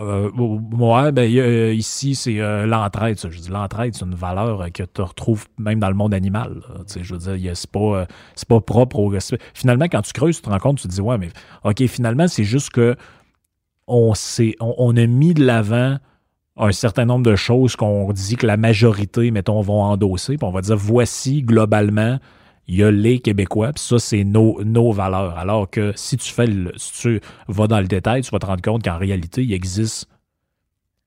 Euh, 0.01 0.29
ouais, 0.31 1.11
ben, 1.13 1.33
euh, 1.37 1.73
ici, 1.73 2.15
c'est 2.15 2.35
l'entraide. 2.65 3.17
Je 3.29 3.39
dis, 3.39 3.49
l'entraide, 3.49 3.95
c'est 3.95 4.03
une 4.03 4.15
valeur 4.15 4.65
que 4.73 4.83
tu 4.83 5.01
retrouves 5.01 5.45
même 5.57 5.79
dans 5.79 5.87
le 5.89 5.95
monde 5.95 6.13
animal. 6.13 6.61
je 7.01 7.15
veux 7.15 7.37
dire, 7.37 7.55
c'est 7.55 7.71
pas, 7.71 8.05
c'est 8.35 8.47
pas 8.47 8.59
propre 8.59 8.99
au. 8.99 9.13
Finalement, 9.53 9.85
quand 9.85 10.01
tu 10.01 10.11
creuses, 10.11 10.37
tu 10.37 10.41
te 10.41 10.49
rends 10.49 10.59
compte, 10.59 10.79
tu 10.79 10.87
te 10.87 10.93
dis, 10.93 11.01
ouais, 11.01 11.17
mais 11.17 11.29
OK, 11.63 11.85
finalement, 11.87 12.27
c'est 12.27 12.43
juste 12.43 12.71
que 12.71 12.95
on, 13.87 14.13
s'est- 14.13 14.55
on, 14.59 14.73
on 14.77 14.97
a 14.97 15.05
mis 15.05 15.33
de 15.33 15.45
l'avant 15.45 15.97
un 16.57 16.71
certain 16.71 17.05
nombre 17.05 17.25
de 17.29 17.35
choses 17.35 17.75
qu'on 17.75 18.11
dit 18.13 18.37
que 18.37 18.47
la 18.47 18.57
majorité, 18.57 19.29
mettons, 19.31 19.61
vont 19.61 19.81
endosser. 19.83 20.37
Puis 20.37 20.47
on 20.47 20.51
va 20.51 20.61
dire, 20.61 20.77
voici 20.77 21.41
globalement, 21.43 22.17
il 22.67 22.75
y 22.75 22.83
a 22.83 22.91
les 22.91 23.19
Québécois, 23.19 23.73
puis 23.73 23.83
ça, 23.83 23.99
c'est 23.99 24.23
nos, 24.23 24.63
nos 24.63 24.91
valeurs. 24.91 25.37
Alors 25.37 25.69
que 25.69 25.91
si 25.95 26.17
tu 26.17 26.31
fais 26.31 26.47
le, 26.47 26.71
si 26.77 26.93
tu 26.93 27.21
vas 27.47 27.67
dans 27.67 27.79
le 27.79 27.87
détail, 27.87 28.21
tu 28.21 28.31
vas 28.31 28.39
te 28.39 28.45
rendre 28.45 28.61
compte 28.61 28.83
qu'en 28.83 28.97
réalité, 28.97 29.43
il 29.43 29.53
existe 29.53 30.07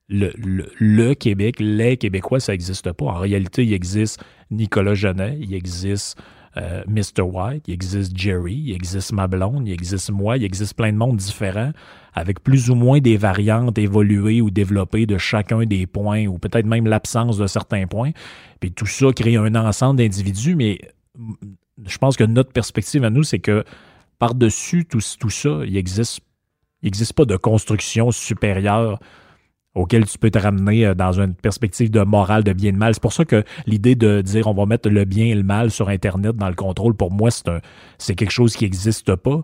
le, 0.08 0.32
le, 0.38 0.70
le 0.78 1.14
Québec, 1.14 1.56
les 1.58 1.96
Québécois, 1.96 2.40
ça 2.40 2.52
n'existe 2.52 2.92
pas. 2.92 3.04
En 3.06 3.18
réalité, 3.18 3.64
il 3.64 3.72
existe 3.72 4.22
Nicolas 4.50 4.94
Genet, 4.94 5.36
il 5.40 5.52
existe 5.52 6.18
euh, 6.56 6.82
Mr. 6.88 7.22
White, 7.22 7.68
il 7.68 7.74
existe 7.74 8.16
Jerry, 8.16 8.54
il 8.54 8.74
existe 8.74 9.12
ma 9.12 9.26
blonde, 9.26 9.68
il 9.68 9.72
existe 9.72 10.10
moi, 10.10 10.38
il 10.38 10.44
existe 10.44 10.74
plein 10.74 10.92
de 10.92 10.96
mondes 10.96 11.18
différents 11.18 11.72
avec 12.14 12.42
plus 12.42 12.70
ou 12.70 12.74
moins 12.74 13.00
des 13.00 13.16
variantes 13.16 13.78
évoluées 13.78 14.40
ou 14.40 14.50
développées 14.50 15.06
de 15.06 15.18
chacun 15.18 15.64
des 15.66 15.86
points 15.86 16.26
ou 16.26 16.38
peut-être 16.38 16.66
même 16.66 16.86
l'absence 16.86 17.36
de 17.36 17.46
certains 17.46 17.86
points. 17.86 18.10
Puis 18.60 18.72
tout 18.72 18.86
ça 18.86 19.12
crée 19.12 19.36
un 19.36 19.54
ensemble 19.54 19.98
d'individus, 19.98 20.56
mais 20.56 20.78
je 21.86 21.98
pense 21.98 22.16
que 22.16 22.24
notre 22.24 22.52
perspective 22.52 23.04
à 23.04 23.10
nous, 23.10 23.22
c'est 23.22 23.38
que 23.38 23.64
par-dessus 24.18 24.84
tout, 24.84 25.00
tout 25.18 25.30
ça, 25.30 25.60
il 25.64 25.76
existe, 25.76 26.20
il 26.82 26.86
n'existe 26.86 27.12
pas 27.12 27.24
de 27.24 27.36
construction 27.36 28.10
supérieure 28.10 28.98
auquel 29.74 30.06
tu 30.06 30.18
peux 30.18 30.30
te 30.30 30.38
ramener 30.38 30.86
euh, 30.86 30.94
dans 30.94 31.20
une 31.20 31.34
perspective 31.34 31.90
de 31.90 32.02
morale, 32.02 32.42
de 32.42 32.52
bien 32.52 32.70
et 32.70 32.72
de 32.72 32.78
mal. 32.78 32.94
C'est 32.94 33.02
pour 33.02 33.12
ça 33.12 33.24
que 33.24 33.44
l'idée 33.66 33.94
de 33.94 34.20
dire 34.20 34.46
on 34.46 34.54
va 34.54 34.66
mettre 34.66 34.88
le 34.88 35.04
bien 35.04 35.26
et 35.26 35.34
le 35.34 35.42
mal 35.42 35.70
sur 35.70 35.88
Internet 35.88 36.36
dans 36.36 36.48
le 36.48 36.54
contrôle, 36.54 36.94
pour 36.94 37.12
moi, 37.12 37.30
c'est 37.30 38.14
quelque 38.14 38.30
chose 38.30 38.56
qui 38.56 38.64
n'existe 38.64 39.14
pas, 39.14 39.42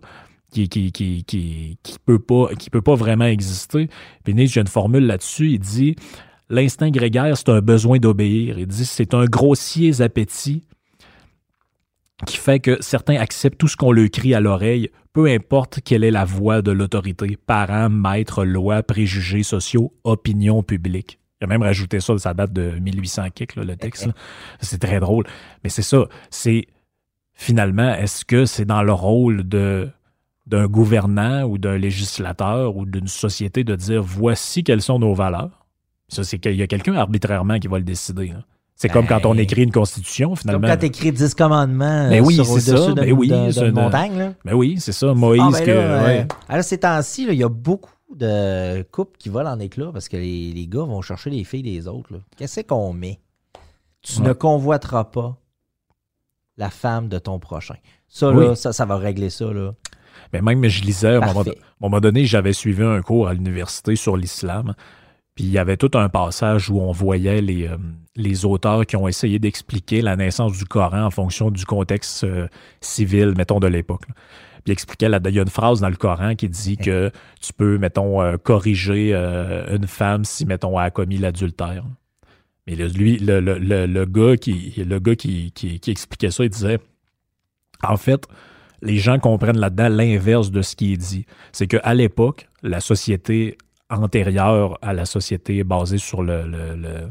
qui, 0.51 0.67
qui, 0.67 1.75
peut 2.05 2.19
pas, 2.19 2.95
vraiment 2.95 3.25
exister. 3.25 3.89
Puis 4.23 4.47
j'ai 4.47 4.61
une 4.61 4.67
formule 4.67 5.05
là-dessus, 5.05 5.51
il 5.51 5.59
dit 5.59 5.95
L'instinct 6.49 6.91
grégaire, 6.91 7.35
c'est 7.35 7.49
un 7.49 7.61
besoin 7.61 7.97
d'obéir. 7.97 8.59
Il 8.59 8.67
dit 8.67 8.85
c'est 8.85 9.15
un 9.15 9.25
grossier 9.25 10.01
appétit 10.01 10.63
qui 12.25 12.37
fait 12.37 12.59
que 12.59 12.81
certains 12.81 13.17
acceptent 13.17 13.57
tout 13.57 13.67
ce 13.67 13.75
qu'on 13.75 13.91
leur 13.91 14.09
crie 14.09 14.33
à 14.33 14.39
l'oreille, 14.39 14.89
peu 15.11 15.27
importe 15.27 15.79
quelle 15.83 16.03
est 16.03 16.11
la 16.11 16.25
voix 16.25 16.61
de 16.61 16.71
l'autorité, 16.71 17.37
parents, 17.45 17.89
maîtres, 17.89 18.45
lois, 18.45 18.83
préjugés 18.83 19.43
sociaux, 19.43 19.93
opinion 20.03 20.63
publique. 20.63 21.19
Il 21.41 21.45
a 21.45 21.47
même 21.47 21.63
rajouté 21.63 21.99
ça, 21.99 22.17
ça 22.17 22.33
date 22.33 22.53
de 22.53 22.79
1800 22.79 23.29
kick, 23.35 23.55
le 23.55 23.75
texte. 23.75 24.09
C'est 24.61 24.79
très 24.79 24.99
drôle. 24.99 25.25
Mais 25.63 25.69
c'est 25.69 25.81
ça, 25.81 26.07
c'est 26.29 26.67
finalement, 27.33 27.93
est-ce 27.93 28.23
que 28.23 28.45
c'est 28.45 28.65
dans 28.65 28.83
le 28.83 28.93
rôle 28.93 29.43
d'un 29.43 30.67
gouvernant 30.67 31.43
ou 31.43 31.57
d'un 31.57 31.77
législateur 31.77 32.77
ou 32.77 32.85
d'une 32.85 33.07
société 33.07 33.65
de 33.65 33.75
dire 33.75 34.01
voici 34.01 34.63
quelles 34.63 34.81
sont 34.81 34.99
nos 34.99 35.13
valeurs? 35.13 35.65
Ça, 36.07 36.23
c'est 36.23 36.39
qu'il 36.39 36.55
y 36.55 36.61
a 36.61 36.67
quelqu'un 36.67 36.95
arbitrairement 36.95 37.59
qui 37.59 37.67
va 37.67 37.79
le 37.79 37.83
décider. 37.83 38.27
là. 38.27 38.45
C'est 38.75 38.89
comme 38.89 39.07
quand 39.07 39.25
on 39.25 39.33
Ben, 39.35 39.39
écrit 39.41 39.63
une 39.63 39.71
constitution, 39.71 40.29
Comme 40.29 40.37
finalement. 40.37 40.67
quand 40.67 40.77
t'écris 40.77 41.11
10 41.13 41.33
commandements 41.33 42.09
Ben 42.09 42.21
euh, 42.21 42.25
oui, 42.25 42.35
sur 42.35 42.45
c'est 42.45 42.51
au-dessus 42.51 42.85
ça. 42.87 42.87
de- 42.93 43.01
Ben 43.01 43.11
oui, 43.13 43.27
de- 43.29 43.51
d'une 43.51 43.61
de- 43.67 43.71
montagne. 43.71 44.17
Là. 44.17 44.33
Ben 44.43 44.53
oui, 44.53 44.75
c'est 44.79 44.91
ça. 44.91 45.13
Moïse, 45.13 45.41
Ah, 45.45 45.49
ben 45.51 45.65
que. 45.65 45.71
là, 45.71 45.77
euh, 45.77 46.05
ouais. 46.05 46.27
alors, 46.49 46.63
ces 46.65 46.77
temps-ci, 46.79 47.25
il 47.29 47.35
y 47.35 47.43
a 47.43 47.49
beaucoup 47.49 47.91
de 48.13 48.81
couples 48.91 49.17
qui 49.17 49.29
volent 49.29 49.51
en 49.51 49.59
éclat 49.59 49.91
parce 49.93 50.09
que 50.09 50.17
les, 50.17 50.51
les 50.51 50.67
gars 50.67 50.83
vont 50.83 51.01
chercher 51.01 51.29
les 51.29 51.43
filles 51.45 51.63
des 51.63 51.87
autres. 51.87 52.11
là. 52.13 52.19
Qu'est-ce 52.37 52.61
qu'on 52.61 52.91
met? 52.91 53.19
Tu 54.01 54.19
Ouais. 54.21 54.27
ne 54.27 54.33
convoiteras 54.33 55.05
pas 55.05 55.37
la 56.57 56.69
femme 56.69 57.07
de 57.07 57.17
ton 57.17 57.39
prochain. 57.39 57.75
Ça, 58.09 58.29
Oui. 58.31 58.45
là, 58.45 58.55
ça, 58.55 58.73
ça 58.73 58.85
va 58.85 58.97
régler 58.97 59.29
ça. 59.29 59.45
Là. 59.45 59.71
Mais 60.33 60.41
même, 60.41 60.65
je 60.67 60.81
lisais, 60.83 61.07
à 61.15 61.17
un 61.17 61.19
moment, 61.27 61.33
Parfait. 61.45 61.57
à 61.59 61.63
un 61.63 61.89
moment 61.89 61.99
donné, 62.01 62.25
j'avais 62.25 62.53
suivi 62.53 62.83
un 62.83 63.01
cours 63.01 63.27
à 63.29 63.33
l'université 63.33 63.95
sur 63.95 64.15
l'islam. 64.17 64.73
Puis 65.35 65.43
il 65.43 65.51
y 65.51 65.57
avait 65.57 65.75
tout 65.77 65.91
un 65.95 66.07
passage 66.07 66.69
où 66.69 66.79
on 66.79 66.93
voyait 66.93 67.41
les, 67.41 67.67
euh, 67.67 67.75
les 68.15 68.45
auteurs 68.45 68.85
qui 68.85 68.95
ont 68.95 69.07
essayé 69.07 69.37
d'expliquer 69.37 70.01
la 70.01 70.15
naissance 70.15 70.57
du 70.57 70.63
Coran 70.65 71.03
en 71.03 71.11
fonction 71.11 71.51
du 71.51 71.65
contexte 71.65 72.23
euh, 72.23 72.47
civil, 72.79 73.33
mettons, 73.37 73.59
de 73.59 73.67
l'époque. 73.67 74.05
Puis 74.07 74.15
il 74.67 74.71
expliquait, 74.71 75.09
là, 75.09 75.19
il 75.25 75.35
y 75.35 75.39
a 75.39 75.41
une 75.41 75.49
phrase 75.49 75.81
dans 75.81 75.89
le 75.89 75.97
Coran 75.97 76.35
qui 76.35 76.47
dit 76.47 76.77
que 76.77 77.11
tu 77.41 77.51
peux, 77.51 77.77
mettons, 77.77 78.21
euh, 78.21 78.37
corriger 78.37 79.13
une 79.13 79.87
femme 79.87 80.23
si, 80.23 80.45
mettons, 80.45 80.79
elle 80.79 80.85
a 80.87 80.89
commis 80.89 81.17
l'adultère. 81.17 81.83
Mais 82.65 82.75
lui, 82.75 83.17
le, 83.19 83.41
le- 83.41 83.85
le- 83.85 84.05
gars, 84.05 84.37
qui, 84.37 84.73
le 84.77 84.97
gars 84.99 85.15
qui 85.15 85.51
expliquait 85.85 86.31
ça, 86.31 86.45
il 86.45 86.49
disait, 86.49 86.79
en 87.83 87.97
fait, 87.97 88.25
les 88.81 88.97
gens 88.97 89.19
comprennent 89.19 89.59
là-dedans 89.59 89.89
l'inverse 89.89 90.49
de 90.49 90.61
ce 90.63 90.75
qui 90.75 90.93
est 90.93 90.97
dit. 90.97 91.25
C'est 91.51 91.67
qu'à 91.67 91.93
l'époque, 91.93 92.47
la 92.63 92.79
société 92.79 93.57
antérieure 93.89 94.77
à 94.81 94.93
la 94.93 95.05
société 95.05 95.63
basée 95.63 95.97
sur 95.97 96.23
le, 96.23 96.45
le- 96.47 96.75
le- 96.75 97.09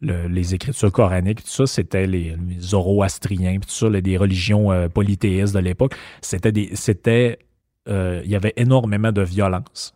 le- 0.00 0.28
les 0.28 0.54
écritures 0.54 0.92
coraniques, 0.92 1.42
tout 1.42 1.50
ça, 1.50 1.66
c'était 1.66 2.06
les, 2.06 2.36
les 2.36 2.60
zoroastriens, 2.60 3.58
tout 3.58 3.68
ça, 3.68 3.88
là, 3.88 4.00
des 4.00 4.16
religions 4.16 4.70
euh, 4.70 4.88
polythéistes 4.88 5.54
de 5.54 5.58
l'époque. 5.60 5.94
C'était 6.22 6.52
des, 6.52 6.70
c'était, 6.74 7.38
euh, 7.88 8.22
il 8.24 8.30
y 8.30 8.36
avait 8.36 8.52
énormément 8.56 9.10
de 9.12 9.22
violence. 9.22 9.92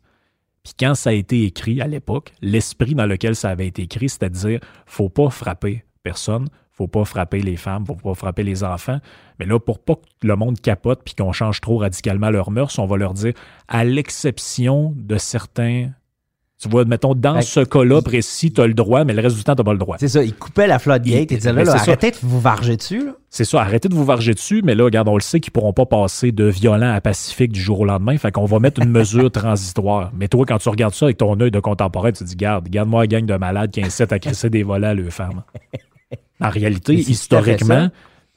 Puis 0.65 0.75
quand 0.79 0.95
ça 0.95 1.11
a 1.11 1.13
été 1.13 1.45
écrit 1.45 1.81
à 1.81 1.87
l'époque, 1.87 2.33
l'esprit 2.41 2.95
dans 2.95 3.07
lequel 3.07 3.35
ça 3.37 3.51
avait 3.51 3.67
été 3.67 3.83
écrit, 3.83 4.09
c'était 4.09 4.31
de 4.31 4.35
dire, 4.35 4.61
faut 4.87 5.09
pas 5.09 5.31
frapper 5.31 5.85
personne, 6.03 6.49
faut 6.73 6.89
pas 6.89 7.05
frapper 7.05 7.41
les 7.41 7.57
femmes, 7.57 7.85
faut 7.87 7.95
pas 7.95 8.15
frapper 8.15 8.43
les 8.43 8.65
enfants. 8.65 8.99
Mais 9.39 9.47
là, 9.47 9.59
pour 9.61 9.79
pas 9.79 9.95
que 9.95 10.27
le 10.27 10.37
monde 10.37 10.61
capote 10.61 11.03
puis 11.05 11.15
qu'on 11.15 11.33
change 11.33 11.61
trop 11.61 11.79
radicalement 11.79 12.31
leurs 12.31 12.51
mœurs, 12.51 12.77
on 12.79 12.87
va 12.87 12.97
leur 12.97 13.15
dire, 13.15 13.35
à 13.69 13.85
l'exception 13.85 14.95
de 14.97 15.17
certains. 15.17 15.91
Tu 16.63 16.69
vois, 16.69 16.85
mettons, 16.85 17.17
dans 17.17 17.35
Fait 17.35 17.43
ce 17.43 17.61
cas-là 17.61 18.03
précis, 18.03 18.53
tu 18.53 18.61
as 18.61 18.69
le 18.69 18.75
droit, 18.75 19.03
mais 19.03 19.15
le 19.15 19.21
reste 19.21 19.37
du 19.37 19.43
temps, 19.43 19.57
tu 19.57 19.65
pas 19.65 19.73
le 19.73 19.81
droit. 19.81 19.97
C'est 19.99 20.07
ça, 20.07 20.23
il 20.23 20.33
coupait 20.33 20.69
la 20.69 20.79
floodgate 20.79 21.33
et 21.33 21.37
disait 21.37 21.53
là, 21.53 21.65
là, 21.65 21.75
arrêtez 21.75 22.13
de 22.13 22.17
vous 22.23 22.41
varger 22.41 22.77
dessus. 22.77 23.11
C'est 23.31 23.45
ça, 23.45 23.63
arrêtez 23.63 23.89
de 23.89 23.95
vous 23.95 24.05
varger 24.05 24.33
dessus, 24.33 24.63
mais 24.63 24.77
là, 24.77 24.85
regarde, 24.85 25.09
on 25.09 25.17
le 25.17 25.23
sait 25.23 25.41
qu'ils 25.41 25.51
pourront 25.51 25.73
pas 25.73 25.87
passer 25.87 26.31
de 26.31 26.45
violent 26.45 26.95
à 26.95 27.01
pacifique 27.01 27.51
du 27.51 27.61
jour 27.61 27.81
au 27.81 27.85
lendemain, 27.85 28.17
fait 28.17 28.31
qu'on 28.31 28.45
va 28.45 28.61
mettre 28.61 28.81
une 28.81 28.91
mesure 28.91 29.29
transitoire. 29.33 30.13
Mais 30.17 30.29
toi, 30.29 30.45
quand 30.47 30.59
tu 30.59 30.69
regardes 30.69 30.95
ça 30.95 31.07
avec 31.07 31.17
ton 31.17 31.41
œil 31.41 31.51
de 31.51 31.59
contemporain, 31.59 32.13
tu 32.13 32.23
te 32.23 32.29
dis, 32.29 32.37
garde, 32.37 32.69
garde-moi 32.69 33.03
la 33.03 33.07
gang 33.09 33.27
de 33.27 33.35
malades 33.35 33.73
qui 33.73 33.83
incitent 33.83 34.13
à 34.13 34.21
crisser 34.21 34.49
des 34.49 34.63
volets 34.63 34.87
à 34.87 34.95
leurs 34.95 35.13
femmes. 35.13 35.43
En 36.41 36.49
réalité, 36.49 36.95
historiquement. 36.95 37.89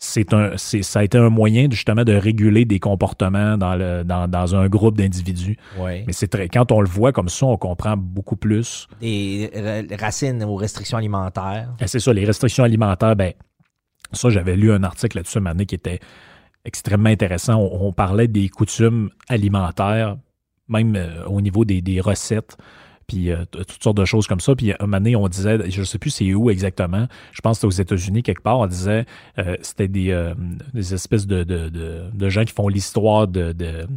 C'est 0.06 0.34
un, 0.34 0.52
c'est, 0.58 0.84
ça 0.84 1.00
a 1.00 1.04
été 1.04 1.18
un 1.18 1.30
moyen 1.30 1.68
justement 1.70 2.04
de 2.04 2.14
réguler 2.14 2.66
des 2.66 2.80
comportements 2.80 3.58
dans, 3.58 3.76
le, 3.76 4.04
dans, 4.04 4.28
dans 4.28 4.56
un 4.56 4.68
groupe 4.68 4.98
d'individus. 4.98 5.58
Ouais. 5.80 6.04
Mais 6.08 6.14
c'est 6.14 6.28
très, 6.28 6.48
quand 6.48 6.72
on 6.72 6.82
le 6.82 6.88
voit 6.88 7.12
comme 7.12 7.30
ça, 7.30 7.46
on 7.46 7.58
comprend 7.58 7.98
beaucoup 7.98 8.36
plus. 8.36 8.88
Des 9.02 9.52
ra- 9.54 9.98
racines 10.00 10.44
aux 10.44 10.56
restrictions 10.56 10.98
alimentaires. 10.98 11.74
Et 11.80 11.88
c'est 11.88 12.00
ça, 12.00 12.14
les 12.14 12.26
restrictions 12.26 12.64
alimentaires, 12.64 13.16
ben, 13.16 13.34
ça, 14.12 14.30
j'avais 14.30 14.56
lu 14.56 14.72
un 14.72 14.84
article 14.84 15.18
là-dessus 15.18 15.40
une 15.40 15.48
année 15.48 15.66
qui 15.66 15.76
était 15.76 16.00
extrêmement 16.64 17.10
intéressant. 17.10 17.56
On, 17.56 17.88
on 17.88 17.92
parlait 17.92 18.28
des 18.28 18.50
coutumes 18.50 19.10
alimentaires, 19.28 20.18
même 20.68 20.96
euh, 20.96 21.26
au 21.26 21.42
niveau 21.42 21.66
des, 21.66 21.82
des 21.82 22.02
recettes, 22.02 22.58
puis 23.08 23.32
euh, 23.32 23.46
toutes 23.52 23.84
sortes 23.84 23.98
de 23.98 24.06
choses 24.06 24.28
comme 24.28 24.40
ça. 24.40 24.56
Puis 24.56 24.72
un 24.72 24.76
moment 24.82 24.98
donné, 24.98 25.16
on 25.16 25.28
disait, 25.28 25.70
je 25.70 25.80
ne 25.80 25.86
sais 25.86 26.00
plus 26.00 26.10
c'est 26.10 26.34
où 26.34 26.50
exactement, 26.50 27.08
je 27.32 27.42
pense 27.42 27.60
que 27.60 27.70
c'était 27.70 27.94
aux 27.94 27.96
États-Unis 27.96 28.24
quelque 28.24 28.42
part, 28.42 28.60
on 28.60 28.68
disait, 28.68 29.06
euh, 29.40 29.56
c'était 29.62 29.88
des, 29.88 30.12
euh, 30.12 30.34
des 30.74 30.94
espèces 30.94 31.28
de, 31.28 31.44
de, 31.44 31.70
de, 31.70 32.30
gens 32.30 32.44
qui 32.44 32.54
font 32.54 32.68
l'histoire 32.68 33.28
de, 33.28 33.52
de, 33.52 33.88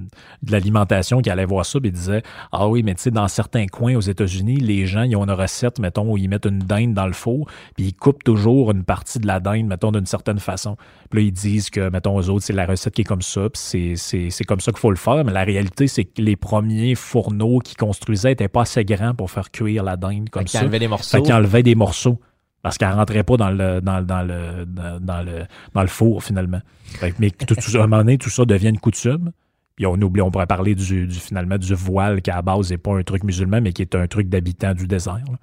l'alimentation, 0.49 1.21
qui 1.21 1.31
allaient 1.31 1.45
voir 1.45 1.65
ça, 1.65 1.81
puis 1.81 1.89
ils 1.89 1.93
disaient, 1.93 2.23
ah 2.53 2.69
oui, 2.69 2.83
mais 2.83 2.95
tu 2.95 3.03
sais, 3.03 3.11
dans 3.11 3.29
certains 3.29 3.67
coins 3.67 3.95
aux 3.97 4.01
États-Unis, 4.01 4.57
les 4.57 4.87
gens, 4.87 5.03
ils 5.03 5.17
ont 5.17 5.25
une 5.25 5.31
recette, 5.31 5.79
mettons, 5.79 6.13
où 6.13 6.17
ils 6.17 6.29
mettent 6.29 6.47
une 6.47 6.59
dinde 6.59 6.95
dans 6.95 7.07
le 7.07 7.13
four, 7.13 7.49
puis 7.77 7.87
ils 7.87 7.95
coupent 7.95 8.25
toujours 8.25 8.71
une 8.71 8.85
partie 8.85 9.19
de 9.19 9.27
la 9.27 9.41
dinde, 9.41 9.67
mettons, 9.67 9.93
d'une 9.93 10.07
certaine 10.07 10.39
façon. 10.39 10.77
Puis 11.11 11.21
là, 11.21 11.27
ils 11.29 11.33
disent 11.33 11.71
que, 11.71 11.89
mettons, 11.89 12.17
aux 12.17 12.29
autres, 12.29 12.45
c'est 12.45 12.53
la 12.53 12.67
recette 12.67 12.95
qui 12.95 13.03
est 13.03 13.05
comme 13.05 13.23
ça, 13.23 13.49
puis 13.49 13.97
c'est- 13.97 14.45
comme 14.45 14.61
ça 14.61 14.73
qu'il 14.73 14.81
faut 14.81 14.91
le 14.91 14.97
faire. 14.97 15.25
Mais 15.25 15.33
la 15.33 15.45
réalité, 15.45 15.87
c'est 15.87 16.05
que 16.05 16.23
les 16.23 16.37
premiers 16.37 16.95
fourneaux 16.95 17.59
qu'ils 17.59 17.77
construisaient 17.77 18.31
n'étaient 18.31 18.49
pas 18.49 18.63
assez 18.63 18.85
grands 18.85 18.98
pour 19.15 19.31
faire 19.31 19.51
cuire 19.51 19.83
la 19.83 19.97
dinde 19.97 20.31
comme 20.31 20.43
Fait 20.47 20.59
ça. 20.59 20.61
enlevait 20.63 20.79
des 20.79 20.85
Fait 20.87 20.89
morceaux. 20.91 21.23
qu'ils 21.23 21.33
enlevaient 21.35 21.63
des 21.63 21.75
morceaux. 21.75 22.21
Parce 22.61 22.77
qu'elle 22.77 22.93
rentrait 22.93 23.23
pas 23.23 23.37
dans 23.37 23.51
le, 23.51 23.81
dans, 23.81 24.01
le- 24.01 24.05
dans 24.05 24.23
le, 24.23 24.65
dans, 24.67 24.99
dans 25.01 25.23
le, 25.23 25.45
dans 25.75 25.83
le 25.83 25.87
four, 25.89 26.23
finalement. 26.25 26.61
Fait 26.85 27.15
mais 27.21 27.31
tout, 27.31 27.55
à 27.55 27.79
un 27.79 27.81
moment 27.83 27.99
donné, 27.99 28.19
tout 28.19 28.31
ça 28.31 28.45
devient 28.45 28.69
une 28.71 28.81
coutume. 28.81 29.31
Puis 29.77 29.87
on 29.87 29.95
oublie, 29.95 30.21
on 30.23 30.31
pourrait 30.33 30.47
parler 30.49 30.75
du, 30.75 31.07
du- 31.07 31.15
finalement 31.21 31.57
du 31.57 31.73
voile 31.75 32.21
qui 32.21 32.31
à 32.33 32.37
la 32.37 32.43
base 32.43 32.71
n'est 32.71 32.77
pas 32.79 32.93
un 32.99 33.03
truc 33.05 33.23
musulman, 33.23 33.61
mais 33.61 33.73
qui 33.73 33.83
est 33.83 33.95
un 33.95 34.09
truc 34.09 34.29
d'habitant 34.29 34.75
du 34.75 34.89
désert. 34.89 35.15
là, 35.31 35.39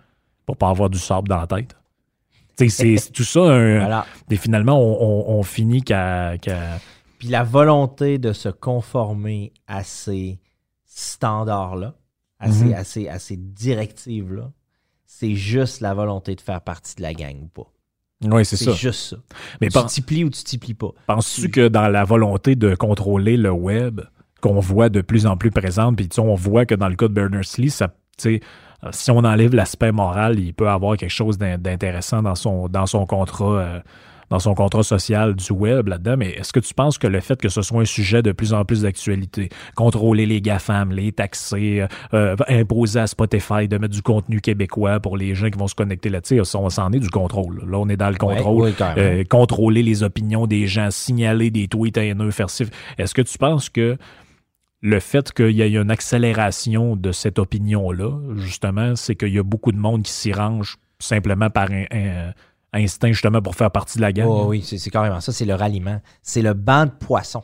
pour 0.45 0.57
pas 0.57 0.69
avoir 0.69 0.89
du 0.89 0.99
sable 0.99 1.29
dans 1.29 1.37
la 1.37 1.47
tête. 1.47 1.75
C'est 2.67 2.97
tout 3.13 3.23
ça. 3.23 3.39
Un, 3.41 3.79
Voilà. 3.79 4.05
Et 4.29 4.35
finalement, 4.35 4.77
on, 4.79 5.33
on- 5.33 5.39
on 5.39 5.43
finit 5.43 5.83
qu'à. 5.83 6.37
qu'à- 6.37 6.79
Puis 7.19 7.29
la 7.29 7.43
volonté 7.43 8.17
de 8.17 8.33
se 8.33 8.49
conformer 8.49 9.53
à 9.67 9.83
ces 9.85 10.37
standards-là, 10.85 11.93
à, 12.45 12.51
ces, 12.51 12.65
Mhm. 12.65 12.73
à 12.73 12.83
ces- 12.83 13.07
à 13.09 13.19
ces 13.19 13.37
directives-là, 13.37 14.51
c'est 15.05 15.35
juste 15.35 15.81
la 15.81 15.93
volonté 15.93 16.35
de 16.35 16.41
faire 16.41 16.61
partie 16.61 16.95
de 16.95 17.01
la 17.01 17.13
gang 17.13 17.35
ou 17.43 17.47
pas. 17.47 17.71
Oui, 18.23 18.45
c'est 18.45 18.55
C'est 18.55 18.65
ça. 18.65 18.71
juste 18.73 19.09
ça. 19.11 19.17
Mais 19.61 19.67
tu 19.67 19.73
pen- 19.73 19.85
t'y 19.87 20.01
plies 20.01 20.23
ou 20.23 20.29
tu 20.29 20.43
t'y 20.43 20.57
plies 20.57 20.73
pas. 20.73 20.91
penses-tu 21.07 21.49
que 21.49 21.67
dans 21.67 21.87
la 21.89 22.03
volonté 22.05 22.55
de 22.55 22.73
contrôler 22.75 23.37
le 23.37 23.51
web, 23.51 24.01
qu'on 24.41 24.59
voit 24.59 24.89
de 24.89 25.01
plus 25.01 25.25
en 25.25 25.37
plus 25.37 25.51
présente, 25.51 25.97
puis 25.97 26.07
tu 26.07 26.15
sais, 26.15 26.21
on 26.21 26.35
voit 26.35 26.65
que 26.65 26.75
dans 26.75 26.87
le 26.89 26.95
cas 26.95 27.07
de 27.07 27.13
Berners-Lee, 27.13 27.69
ça, 27.69 27.93
euh, 28.25 28.39
si 28.91 29.11
on 29.11 29.17
enlève 29.19 29.53
l'aspect 29.53 29.91
moral, 29.91 30.39
il 30.39 30.53
peut 30.53 30.69
avoir 30.69 30.97
quelque 30.97 31.09
chose 31.09 31.37
d'in- 31.37 31.57
d'intéressant 31.57 32.21
dans 32.23 32.35
son, 32.35 32.67
dans 32.69 32.85
son 32.85 33.05
contrat. 33.05 33.59
euh, 33.59 33.79
dans 34.29 34.39
son 34.39 34.53
contrat 34.55 34.83
social 34.83 35.35
du 35.35 35.51
web 35.53 35.87
là-dedans, 35.87 36.15
mais 36.17 36.31
est-ce 36.31 36.51
que 36.53 36.59
tu 36.59 36.73
penses 36.73 36.97
que 36.97 37.07
le 37.07 37.19
fait 37.19 37.39
que 37.39 37.49
ce 37.49 37.61
soit 37.61 37.81
un 37.81 37.85
sujet 37.85 38.21
de 38.21 38.31
plus 38.31 38.53
en 38.53 38.65
plus 38.65 38.81
d'actualité, 38.81 39.49
contrôler 39.75 40.25
les 40.25 40.41
GAFAM, 40.41 40.91
les 40.91 41.11
taxer, 41.11 41.81
euh, 41.81 41.87
euh, 42.13 42.35
imposer 42.47 42.99
à 43.01 43.07
Spotify 43.07 43.67
de 43.67 43.77
mettre 43.77 43.93
du 43.93 44.01
contenu 44.01 44.41
québécois 44.41 44.99
pour 44.99 45.17
les 45.17 45.35
gens 45.35 45.49
qui 45.49 45.57
vont 45.59 45.67
se 45.67 45.75
connecter 45.75 46.09
là-dessus, 46.09 46.41
on 46.55 46.69
s'en 46.69 46.91
est 46.91 46.99
du 46.99 47.09
contrôle. 47.09 47.63
Là, 47.69 47.77
on 47.77 47.87
est 47.89 47.97
dans 47.97 48.09
le 48.09 48.15
contrôle. 48.15 48.63
Ouais. 48.63 48.71
Euh, 48.97 49.23
contrôler 49.29 49.83
les 49.83 50.03
opinions 50.03 50.47
des 50.47 50.67
gens, 50.67 50.89
signaler 50.91 51.51
des 51.51 51.67
tweets 51.67 51.97
haineux, 51.97 52.31
faire 52.31 52.49
ci. 52.49 52.65
Est-ce 52.97 53.13
que 53.13 53.21
tu 53.21 53.37
penses 53.37 53.69
que 53.69 53.97
le 54.81 54.99
fait 54.99 55.31
qu'il 55.33 55.51
y 55.51 55.61
ait 55.61 55.71
une 55.73 55.89
accélération 55.91 56.95
de 56.95 57.11
cette 57.11 57.39
opinion-là, 57.39 58.11
justement, 58.37 58.95
c'est 58.95 59.15
qu'il 59.15 59.33
y 59.33 59.39
a 59.39 59.43
beaucoup 59.43 59.71
de 59.71 59.77
monde 59.77 60.03
qui 60.03 60.11
s'y 60.11 60.31
range 60.33 60.77
simplement 60.99 61.49
par 61.49 61.71
un, 61.71 61.85
un- 61.91 62.33
instinct, 62.75 63.11
justement, 63.11 63.41
pour 63.41 63.55
faire 63.55 63.71
partie 63.71 63.97
de 63.97 64.01
la 64.01 64.11
gang? 64.13 64.27
Oh, 64.29 64.45
oui, 64.49 64.61
c'est 64.63 64.89
carrément 64.91 65.19
ça, 65.21 65.31
c'est 65.31 65.45
le 65.45 65.55
ralliement. 65.55 65.99
C'est 66.21 66.41
le 66.41 66.53
banc 66.53 66.85
de 66.85 66.91
poissons. 66.91 67.43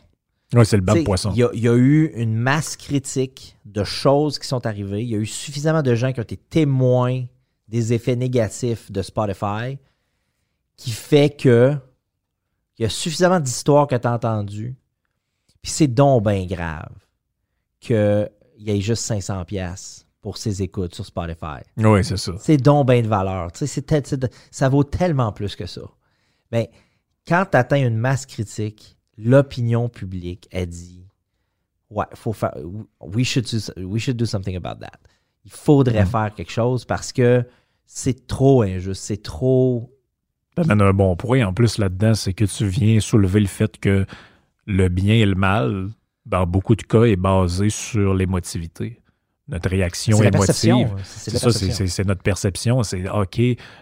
Oui, 0.54 0.66
c'est 0.66 0.76
le 0.76 0.84
bas 0.84 0.94
de 0.96 1.04
poisson. 1.04 1.32
Il 1.32 1.38
y, 1.38 1.44
a- 1.44 1.50
il 1.54 1.62
y 1.62 1.68
a 1.70 1.76
eu 1.76 2.12
une 2.16 2.36
masse 2.36 2.76
critique 2.76 3.58
de 3.66 3.84
choses 3.86 4.38
qui 4.38 4.46
sont 4.48 4.66
arrivées. 4.66 5.02
Il 5.02 5.08
y 5.10 5.16
a 5.16 5.18
eu 5.18 5.26
suffisamment 5.26 5.82
de 5.82 5.96
gens 5.96 6.12
qui 6.12 6.20
ont 6.20 6.24
été 6.24 6.36
témoins 6.38 7.24
des 7.70 7.94
effets 7.94 8.18
négatifs 8.18 8.92
de 8.92 9.02
Spotify 9.02 9.78
qui 10.76 10.92
fait 10.92 11.30
que 11.30 11.74
il 12.78 12.84
y 12.84 12.86
a 12.86 12.90
suffisamment 12.90 13.40
d'histoires 13.40 13.88
que 13.88 13.96
tu 13.96 14.08
as 14.08 14.12
entendues. 14.14 14.76
Puis 15.62 15.72
c'est 15.72 15.88
donc 15.88 16.24
bien 16.26 16.46
grave 16.46 16.90
qu'il 17.80 18.30
y 18.58 18.72
ait 18.72 18.82
juste 18.82 19.04
500 19.04 19.46
pièces 19.46 20.06
pour 20.22 20.38
ses 20.38 20.62
écoutes 20.62 20.94
sur 20.96 21.06
Spotify. 21.06 21.62
Oui, 21.78 22.04
c'est 22.04 22.18
ça. 22.18 22.34
C'est 22.40 22.58
donc 22.58 22.88
bien 22.88 23.02
de 23.02 23.08
valeur. 23.08 23.52
Tu 23.52 23.66
sais, 23.66 23.68
c'est 23.68 24.32
ça 24.52 24.70
vaut 24.70 24.84
tellement 24.84 25.32
plus 25.32 25.56
que 25.56 25.66
ça. 25.66 25.82
Mais 26.52 26.70
quand 27.28 27.46
tu 27.52 27.58
atteins 27.58 27.88
une 27.88 27.98
masse 27.98 28.26
critique, 28.26 28.98
l'opinion 29.18 29.90
publique 29.90 30.48
a 30.54 30.66
dit 30.66 31.06
Ouais, 31.90 32.06
faut 32.14 32.32
faire. 32.34 32.54
We 33.02 33.26
should, 33.28 33.46
do, 33.52 33.88
we 33.88 34.02
should 34.02 34.16
do 34.16 34.26
something 34.26 34.56
about 34.56 34.80
that. 34.80 34.98
Il 35.44 35.52
faudrait 35.52 36.04
Mm. 36.06 36.08
faire 36.08 36.34
quelque 36.36 36.52
chose 36.52 36.86
parce 36.86 37.12
que 37.12 37.44
c'est 37.86 38.28
trop 38.28 38.62
injuste. 38.62 39.02
C'est 39.02 39.22
trop. 39.24 39.92
T'amènes 40.56 40.82
un 40.82 40.94
bon 40.94 41.16
point 41.16 41.46
en 41.46 41.54
plus 41.54 41.78
là-dedans, 41.78 42.14
c'est 42.14 42.34
que 42.34 42.46
tu 42.46 42.66
viens 42.68 43.00
soulever 43.00 43.40
le 43.42 43.48
fait 43.48 43.78
que 43.80 44.06
le 44.68 44.88
bien 44.90 45.16
et 45.16 45.26
le 45.26 45.36
mal, 45.36 45.90
dans 46.26 46.46
beaucoup 46.46 46.76
de 46.76 46.84
cas, 46.84 47.04
est 47.04 47.16
basé 47.18 47.70
sur 47.70 48.14
l'émotivité. 48.14 49.01
Notre 49.52 49.70
réaction 49.70 50.18
émotive. 50.30 51.04
C'est 51.04 51.32
ça, 51.38 51.52
c'est- 51.88 52.04
notre 52.06 52.24
perception. 52.24 52.82
C'est 52.84 53.08
OK, 53.10 53.40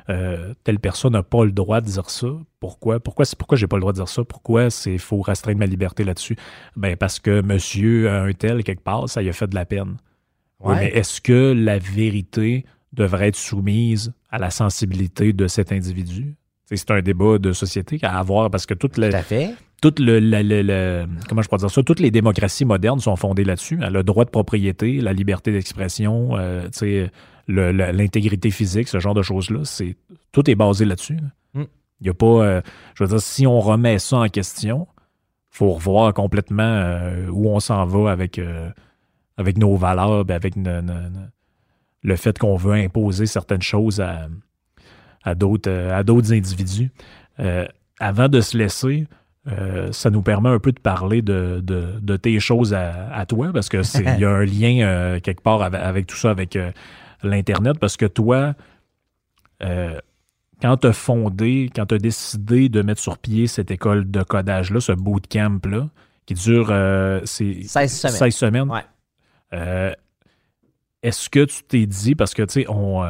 euh, 0.10 0.54
telle 0.64 0.80
personne 0.80 1.14
n'a 1.14 1.24
pas 1.24 1.46
le 1.46 1.52
droit 1.52 1.80
de 1.80 1.86
dire 1.86 2.10
ça. 2.10 2.28
Pourquoi? 2.60 3.00
Pourquoi, 3.00 3.24
c'est- 3.26 3.36
pourquoi 3.38 3.58
j'ai 3.58 3.68
pas 3.68 3.78
le 3.78 3.82
droit 3.82 3.94
de 3.94 3.98
dire 3.98 4.10
ça? 4.10 4.24
Pourquoi 4.24 4.70
c'est 4.70 4.98
faut 4.98 5.22
restreindre 5.22 5.60
ma 5.60 5.66
liberté 5.68 6.04
là-dessus? 6.04 6.36
Ben 6.76 6.98
parce 6.98 7.20
que 7.20 7.42
monsieur 7.42 8.10
un 8.12 8.34
tel, 8.34 8.64
quelque 8.64 8.84
part, 8.84 9.08
ça 9.08 9.22
lui 9.22 9.30
a 9.30 9.34
fait 9.34 9.48
de 9.48 9.56
la 9.56 9.66
peine. 9.66 9.98
Oui, 10.60 10.74
mais 10.76 10.88
est-ce 10.90 11.22
que 11.22 11.54
la 11.56 11.78
vérité 11.80 12.66
devrait 12.92 13.30
être 13.30 13.36
soumise 13.38 14.12
à 14.30 14.40
la 14.40 14.50
sensibilité 14.50 15.32
de 15.32 15.48
cet 15.48 15.72
individu? 15.72 16.36
C'est 16.76 16.92
un 16.92 17.02
débat 17.02 17.38
de 17.40 17.52
société 17.52 18.00
à 18.04 18.20
avoir 18.20 18.50
parce 18.52 18.66
que 18.66 18.74
toute 18.74 18.98
la, 18.98 19.10
Tout 19.10 19.16
à 19.16 19.22
fait. 19.24 19.56
toute 19.82 20.00
le, 20.00 20.20
le- 20.20 20.42
le- 20.44 20.62
le- 20.62 21.06
comment 21.28 21.42
je 21.42 21.48
pourrais 21.50 21.60
dire 21.60 21.72
ça, 21.72 21.82
toutes 21.84 22.00
les 22.00 22.12
démocraties 22.12 22.66
modernes 22.66 23.00
sont 23.00 23.16
fondées 23.16 23.44
là-dessus. 23.44 23.78
Le 23.78 24.04
droit 24.04 24.26
de 24.26 24.30
propriété, 24.30 25.02
la 25.02 25.14
liberté 25.14 25.52
d'expression, 25.52 26.38
euh, 26.38 26.68
l'intégrité 27.48 28.52
physique, 28.52 28.88
ce 28.88 29.00
genre 29.00 29.14
de 29.16 29.22
choses-là, 29.24 29.62
c'est 29.64 29.96
tout 30.32 30.50
est 30.50 30.56
basé 30.56 30.86
là-dessus. 30.86 31.16
là. 31.16 31.62
Mm. 31.62 31.66
Il 32.02 32.08
y 32.08 32.10
a 32.10 32.14
pas, 32.14 32.26
euh, 32.26 32.62
je 32.96 33.04
veux 33.04 33.10
dire, 33.10 33.22
si 33.22 33.48
on 33.48 33.60
remet 33.60 33.98
ça 34.00 34.18
en 34.18 34.28
question, 34.28 34.88
faut 35.50 35.72
revoir 35.72 36.14
complètement 36.14 36.62
euh, 36.64 37.28
où 37.32 37.50
on 37.50 37.60
s'en 37.60 37.86
va 37.86 38.12
avec 38.12 38.40
avec 39.38 39.58
nos 39.58 39.76
valeurs, 39.76 40.26
ben, 40.26 40.36
avec 40.36 40.54
le 40.56 42.16
fait 42.16 42.38
qu'on 42.38 42.56
veut 42.56 42.74
imposer 42.74 43.26
certaines 43.26 43.62
choses 43.62 44.00
à 44.02 44.28
à 45.24 45.36
d'autres 45.36 45.70
euh, 45.70 45.98
à 45.98 46.04
d'autres 46.04 46.34
individus. 46.34 46.92
Euh, 47.40 47.66
avant 48.00 48.28
de 48.30 48.42
se 48.42 48.58
laisser, 48.58 49.08
euh, 49.48 49.92
ça 49.92 50.10
nous 50.10 50.22
permet 50.22 50.50
un 50.50 50.60
peu 50.60 50.72
de 50.72 50.80
parler 50.80 51.22
de, 51.22 51.60
de- 51.64 52.00
de 52.02 52.18
tes 52.18 52.40
choses 52.40 52.74
à, 52.74 53.14
à 53.14 53.26
toi, 53.26 53.52
parce 53.54 53.70
que 53.70 53.84
c'est 53.84 54.04
il 54.04 54.20
y 54.22 54.26
a 54.26 54.30
un 54.30 54.46
lien 54.46 54.86
euh, 54.86 55.20
quelque 55.20 55.42
part 55.42 55.62
avec, 55.62 55.82
avec 55.82 56.08
tout 56.08 56.16
ça, 56.18 56.30
avec 56.32 56.58
l'Internet, 57.24 57.78
parce 57.80 57.98
que 57.98 58.06
toi, 58.06 58.54
quand 60.62 60.78
tu 60.78 60.88
as 60.88 60.94
fondé, 60.94 61.70
quand 61.76 61.86
tu 61.88 61.96
as 61.96 62.00
décidé 62.00 62.70
de 62.70 62.82
mettre 62.82 63.02
sur 63.02 63.18
pied 63.18 63.48
cette 63.48 63.72
école 63.72 64.10
de 64.10 64.24
codage-là, 64.24 64.80
ce 64.82 64.92
bootcamp-là, 64.92 65.90
qui 66.26 66.34
dure 66.34 66.68
c'est 67.26 67.64
16 67.64 67.92
semaines. 67.92 68.16
16 68.18 68.36
semaines, 68.36 68.70
Ouais. 68.72 69.96
est-ce 71.02 71.30
que 71.30 71.46
tu 71.46 71.64
t'es 71.64 71.86
dit, 71.86 72.16
parce 72.16 72.34
que 72.34 72.44
tu 72.44 72.62
sais, 72.62 72.66
on, 72.70 73.04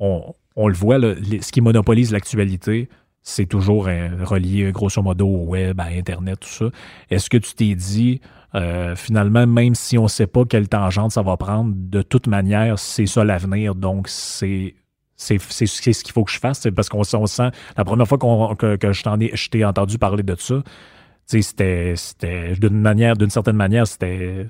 on, 0.00 0.34
on 0.56 0.68
le 0.68 0.74
voit, 0.74 0.98
ce 1.00 1.52
qui 1.52 1.60
monopolise 1.60 2.12
l'actualité, 2.12 2.88
c'est 3.22 3.46
toujours 3.46 3.88
euh, 3.88 4.10
relié 4.22 4.70
grosso 4.70 5.02
modo 5.02 5.26
au 5.26 5.44
web, 5.46 5.80
à 5.80 5.86
Internet, 5.86 6.40
tout 6.40 6.48
ça. 6.48 6.66
Est-ce 7.10 7.30
que 7.30 7.38
tu 7.38 7.54
t'es 7.54 7.74
dit, 7.74 8.20
euh, 8.54 8.94
finalement, 8.94 9.46
même 9.46 9.74
si 9.74 9.96
on 9.98 10.04
ne 10.04 10.08
sait 10.08 10.26
pas 10.26 10.44
quelle 10.44 10.68
tangente 10.68 11.12
ça 11.12 11.22
va 11.22 11.36
prendre, 11.36 11.72
de 11.74 12.02
toute 12.02 12.26
manière, 12.26 12.78
c'est 12.78 13.06
ça 13.06 13.24
l'avenir, 13.24 13.74
donc 13.74 14.08
c'est. 14.08 14.74
C'est 15.16 15.38
ce 15.38 16.02
qu'il 16.02 16.12
faut 16.12 16.24
que 16.24 16.32
je 16.32 16.40
fasse, 16.40 16.66
parce 16.74 16.88
qu'on 16.88 17.02
on 17.14 17.26
sent. 17.26 17.50
La 17.76 17.84
première 17.84 18.06
fois 18.06 18.18
que, 18.18 18.74
que 18.74 18.92
je 18.92 19.48
t'ai 19.48 19.64
entendu 19.64 19.96
parler 19.96 20.24
de 20.24 20.34
ça, 20.36 20.56
c'était 21.24 21.94
d'une 22.58 22.80
manière, 22.80 23.16
d'une 23.16 23.30
certaine 23.30 23.56
manière, 23.56 23.86
c'était 23.86 24.48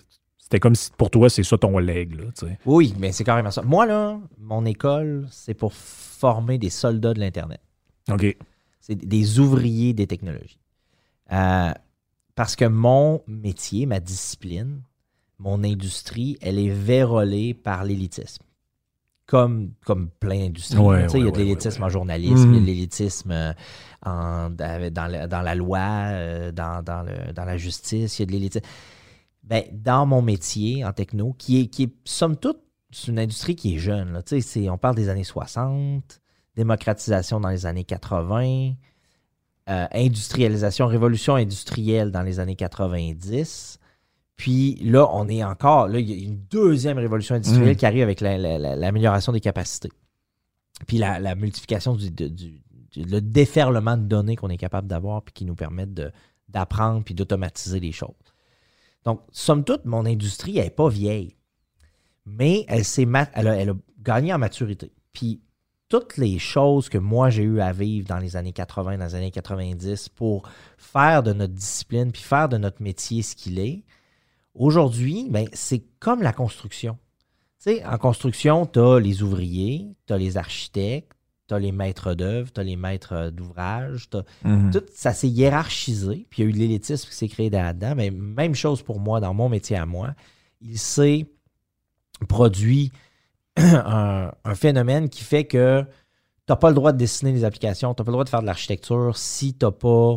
c'était 0.55 0.61
comme 0.61 0.77
si 0.77 0.91
pour 0.97 1.11
toi, 1.11 1.29
c'est 1.29 1.43
ça 1.43 1.59
ton 1.59 1.79
leg. 1.79 2.15
Là. 2.15 2.27
Oui, 2.65 2.95
mais 2.97 3.11
c'est 3.11 3.25
carrément 3.25 3.51
ça. 3.51 3.63
Moi, 3.63 3.87
là, 3.87 4.21
mon 4.39 4.65
école, 4.67 5.27
c'est 5.33 5.55
pour 5.55 5.73
former 5.75 6.59
des 6.59 6.71
soldats 6.71 7.13
de 7.13 7.19
l'Internet. 7.19 7.61
OK. 8.09 8.37
C'est 8.81 8.95
des 8.95 9.41
ouvriers 9.41 9.95
des 9.95 10.07
technologies. 10.07 10.61
Euh, 11.33 11.73
parce 12.37 12.55
que 12.55 12.67
mon 12.67 13.23
métier, 13.27 13.85
ma 13.87 13.99
discipline, 13.99 14.83
mon 15.41 15.65
industrie, 15.65 16.39
elle 16.41 16.61
est 16.61 16.69
vérolée 16.71 17.53
par 17.53 17.83
l'élitisme. 17.83 18.45
Comme, 19.27 19.71
comme 19.85 20.09
plein 20.21 20.39
d'industries. 20.39 20.79
Ouais, 20.79 21.07
il 21.15 21.25
y 21.25 21.29
a 21.29 21.31
de 21.33 21.39
l'élitisme 21.39 21.81
ouais, 21.81 21.87
en 21.87 21.89
journalisme, 21.89 22.37
il 22.37 22.55
y 22.55 22.57
a 22.57 22.61
Mhm. 22.61 22.61
de 22.61 22.67
l'élitisme 22.67 23.31
euh, 23.33 23.53
en- 24.07 24.51
dans, 24.51 25.11
la, 25.11 25.27
dans 25.27 25.41
la 25.43 25.55
loi, 25.57 25.81
euh, 25.81 26.53
dans, 26.53 26.81
dans 26.85 27.03
le- 27.03 27.33
dans 27.33 27.45
la 27.45 27.57
justice, 27.57 28.19
il 28.19 28.23
y 28.23 28.25
a 28.25 28.27
de 28.27 28.33
l'élitisme. 28.33 28.67
Ben, 29.45 29.64
dans 29.72 30.07
mon 30.07 30.22
métier 30.22 30.84
en 30.84 30.92
techno, 30.92 31.34
qui 31.38 31.61
est, 31.61 31.66
qui 31.66 31.84
est 31.84 31.92
somme 32.05 32.36
toute, 32.36 32.61
c'est 32.90 33.09
une 33.09 33.18
industrie 33.18 33.55
qui 33.57 33.74
est 33.74 33.78
jeune. 33.78 34.12
Là. 34.12 34.22
Tu 34.22 34.36
sais, 34.36 34.40
c'est- 34.40 34.70
on 34.70 34.78
parle 34.78 34.95
des 34.97 35.09
années 35.09 35.24
60, 35.24 36.20
démocratisation 36.57 37.40
dans 37.40 37.49
les 37.51 37.66
années 37.66 37.84
80, 37.84 38.72
euh, 39.68 39.86
industrialisation, 39.92 40.86
révolution 40.86 41.34
industrielle 41.34 42.11
dans 42.11 42.22
les 42.22 42.40
années 42.40 42.57
90. 42.57 43.78
Puis 44.36 44.76
là, 44.76 45.09
on 45.12 45.28
est 45.28 45.45
encore, 45.45 45.88
là, 45.88 45.99
il 46.01 46.11
y 46.11 46.12
a 46.12 46.26
une 46.26 46.40
deuxième 46.51 46.99
révolution 46.99 47.34
industrielle 47.34 47.72
Mm. 47.74 47.76
qui 47.76 47.86
arrive 47.86 48.03
avec 48.03 48.20
la- 48.20 48.38
la- 48.38 48.59
la- 48.59 48.76
l'amélioration 48.76 49.32
des 49.32 49.40
capacités. 49.40 49.90
Puis 50.86 50.99
la, 50.99 51.18
la 51.20 51.34
multiplication 51.34 51.95
du, 51.95 52.11
du- 52.11 52.30
du- 52.30 52.61
le 52.97 53.20
déferlement 53.20 53.97
de 53.97 54.03
données 54.05 54.36
qu'on 54.36 54.49
est 54.51 54.57
capable 54.57 54.86
d'avoir 54.88 55.22
puis 55.22 55.32
qui 55.32 55.45
nous 55.45 55.55
permettent 55.55 56.01
d'apprendre 56.49 57.03
puis 57.05 57.14
d'automatiser 57.14 57.80
les 57.80 57.92
choses. 57.92 58.14
Donc, 59.05 59.21
somme 59.31 59.65
toute, 59.65 59.85
mon 59.85 60.07
industrie, 60.07 60.59
elle 60.59 60.65
n'est 60.65 60.71
pas 60.71 60.89
vieille. 60.89 61.37
Mais 62.27 62.65
elle, 62.69 62.83
a, 63.15 63.29
elle 63.35 63.71
a 63.71 63.75
gagné 64.01 64.33
en 64.33 64.39
maturité. 64.39 64.93
Puis 65.13 65.41
toutes 65.89 66.17
les 66.17 66.39
choses 66.39 66.89
que 66.89 66.99
moi 66.99 67.31
j'ai 67.31 67.43
eu 67.43 67.61
à 67.61 67.73
vivre 67.73 68.09
dans 68.09 68.19
les 68.19 68.37
années 68.37 68.53
80, 68.53 68.99
dans 68.99 69.05
les 69.05 69.15
années 69.15 69.31
90 69.31 70.09
pour 70.09 70.49
faire 70.77 71.23
de 71.23 71.33
notre 71.33 71.53
discipline 71.53 72.11
puis 72.11 72.23
faire 72.23 72.49
de 72.49 72.57
notre 72.57 72.83
métier 72.83 73.23
ce 73.23 73.37
qu'il 73.37 73.59
est, 73.59 73.85
aujourd'hui, 74.55 75.29
ben, 75.31 75.47
c'est 75.53 75.85
comme 76.01 76.23
la 76.23 76.33
construction. 76.33 76.99
Tu 77.63 77.77
sais, 77.77 77.85
en 77.85 77.99
construction, 77.99 78.67
tu 78.67 78.79
as 78.79 78.99
les 78.99 79.23
ouvriers, 79.23 79.95
tu 80.07 80.13
as 80.13 80.19
les 80.19 80.37
architectes, 80.37 81.14
tu 81.49 81.55
as 81.55 81.59
les 81.59 81.72
maîtres 81.72 82.14
d'œuvre, 82.14 82.51
tu 82.53 82.61
as 82.61 82.64
les 82.64 82.76
maîtres 82.76 83.30
d'ouvrage, 83.30 84.09
Mhm. 84.45 84.70
tout 84.72 84.82
ça 84.95 85.12
s'est 85.12 85.28
hiérarchisé, 85.28 86.26
puis 86.30 86.42
il 86.42 86.45
y 86.45 86.47
a 86.47 86.51
eu 86.51 86.53
l'élitisme 86.53 87.09
qui 87.09 87.14
s'est 87.14 87.28
créé 87.28 87.51
là-dedans, 87.51 87.95
mais 87.97 88.11
même 88.11 88.55
chose 88.55 88.82
pour 88.82 88.99
moi, 89.01 89.20
dans 89.20 89.34
mon 89.34 89.49
métier 89.49 89.76
à 89.76 89.84
moi, 89.86 90.14
il 90.62 90.78
s'est 90.78 91.26
produit 92.28 92.92
un, 93.57 94.32
un 94.45 94.55
phénomène 94.55 95.09
qui 95.09 95.22
fait 95.22 95.45
que 95.45 95.82
tu 95.82 95.86
n'as 96.53 96.57
pas 96.57 96.68
le 96.68 96.74
droit 96.74 96.92
de 96.92 96.99
dessiner 96.99 97.32
des 97.32 97.45
applications, 97.45 97.95
tu 97.95 98.01
n'as 98.01 98.05
pas 98.05 98.11
le 98.11 98.14
droit 98.14 98.24
de 98.24 98.28
faire 98.30 98.42
de 98.42 98.47
l'architecture 98.47 99.16
si 99.16 99.55
tu 99.55 99.64
n'as 99.64 99.70
pas 99.72 100.16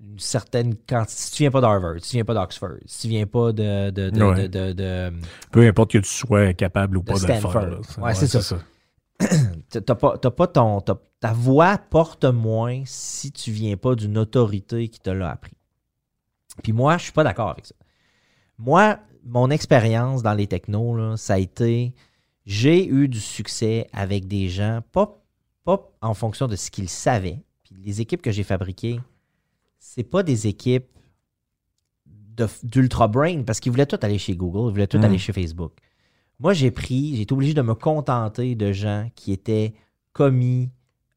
une 0.00 0.18
certaine 0.20 0.76
quantité. 0.76 1.20
Si 1.22 1.32
tu 1.32 1.42
viens 1.42 1.50
pas 1.50 1.60
d'Harvard, 1.60 1.94
si 2.00 2.10
tu 2.10 2.16
viens 2.18 2.24
pas 2.24 2.34
d'Oxford, 2.34 2.76
si 2.86 3.00
tu 3.02 3.08
viens 3.08 3.26
pas 3.26 3.52
de. 3.52 3.90
de, 3.90 4.10
de, 4.10 4.22
Ouais. 4.22 4.48
de- 4.48 5.12
Peu 5.50 5.66
importe 5.66 5.90
que 5.92 5.98
tu 5.98 6.08
sois 6.08 6.52
capable 6.54 6.98
ou 6.98 7.02
pas 7.02 7.14
de, 7.14 7.20
le 7.20 7.26
faire. 7.26 7.80
Ouais, 8.00 8.14
c'est 8.14 8.28
ça. 8.28 8.58
t'as 9.70 9.80
pas, 9.94 10.18
t'as 10.18 10.30
pas 10.30 10.46
ton. 10.46 10.80
t'as- 10.80 11.00
ta 11.20 11.32
voix 11.32 11.78
porte 11.78 12.24
moins 12.24 12.82
si 12.86 13.32
tu 13.32 13.50
viens 13.50 13.76
pas 13.76 13.94
d'une 13.96 14.18
autorité 14.18 14.88
qui 14.88 15.00
te 15.00 15.10
l'a 15.10 15.30
appris. 15.32 15.54
Puis 16.62 16.72
moi, 16.72 16.96
je 16.96 17.04
suis 17.04 17.12
pas 17.12 17.24
d'accord 17.24 17.50
avec 17.50 17.66
ça. 17.66 17.74
Moi, 18.56 18.98
mon 19.24 19.50
expérience 19.50 20.22
dans 20.22 20.34
les 20.34 20.46
technos, 20.46 20.96
là, 20.96 21.16
ça 21.16 21.34
a 21.34 21.38
été. 21.38 21.92
J'ai 22.46 22.86
eu 22.86 23.08
du 23.08 23.20
succès 23.20 23.88
avec 23.92 24.26
des 24.28 24.48
gens, 24.48 24.80
pas, 24.92 25.20
pas 25.64 25.90
en 26.00 26.14
fonction 26.14 26.46
de 26.46 26.54
ce 26.56 26.70
qu'ils 26.70 26.88
savaient. 26.88 27.42
Puis 27.64 27.74
les 27.84 28.00
équipes 28.00 28.22
que 28.22 28.30
j'ai 28.32 28.44
fabriquées, 28.44 29.00
c'est 29.78 30.04
pas 30.04 30.22
des 30.22 30.46
équipes 30.46 30.86
d'ultra 32.62 33.08
brain 33.08 33.42
parce 33.42 33.58
qu'ils 33.60 33.72
voulaient 33.72 33.86
tout 33.86 33.98
aller 34.02 34.18
chez 34.18 34.36
Google, 34.36 34.68
ils 34.70 34.72
voulaient 34.72 34.86
tout 34.86 34.98
Mm. 34.98 35.04
aller 35.04 35.18
chez 35.18 35.32
Facebook. 35.32 35.72
Moi, 36.40 36.52
j'ai 36.52 36.70
pris, 36.70 37.16
j'ai 37.16 37.22
été 37.22 37.32
obligé 37.34 37.54
de 37.54 37.62
me 37.62 37.74
contenter 37.74 38.54
de 38.54 38.72
gens 38.72 39.08
qui 39.14 39.32
étaient 39.32 39.74
commis, 40.12 40.70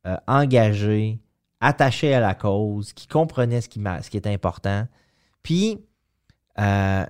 euh, 0.07 0.17
engagés, 0.28 1.19
attachés 1.59 2.13
à 2.13 2.19
la 2.19 2.34
cause, 2.34 2.91
qui 2.93 3.07
comprenaient 3.07 3.61
ce 3.61 3.69
qui, 3.69 3.80
ce 4.01 4.09
qui 4.09 4.17
était 4.17 4.34
important. 4.34 4.87
Puis, 5.43 5.79
euh, 6.59 7.05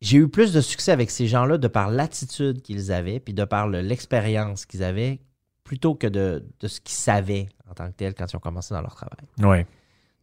j'ai 0.00 0.18
eu 0.18 0.28
plus 0.28 0.52
de 0.52 0.60
succès 0.60 0.92
avec 0.92 1.10
ces 1.10 1.26
gens-là 1.26 1.58
de 1.58 1.68
par 1.68 1.90
l'attitude 1.90 2.62
qu'ils 2.62 2.92
avaient, 2.92 3.20
puis 3.20 3.34
de 3.34 3.44
par 3.44 3.68
le- 3.68 3.80
l'expérience 3.82 4.64
qu'ils 4.64 4.82
avaient, 4.82 5.20
plutôt 5.64 5.94
que 5.94 6.06
de, 6.06 6.46
de 6.60 6.68
ce 6.68 6.80
qu'ils 6.80 6.94
savaient 6.96 7.48
en 7.70 7.74
tant 7.74 7.88
que 7.88 7.94
tel 7.96 8.14
quand 8.14 8.24
ils 8.32 8.36
ont 8.36 8.40
commencé 8.40 8.72
dans 8.72 8.80
leur 8.80 8.94
travail. 8.94 9.18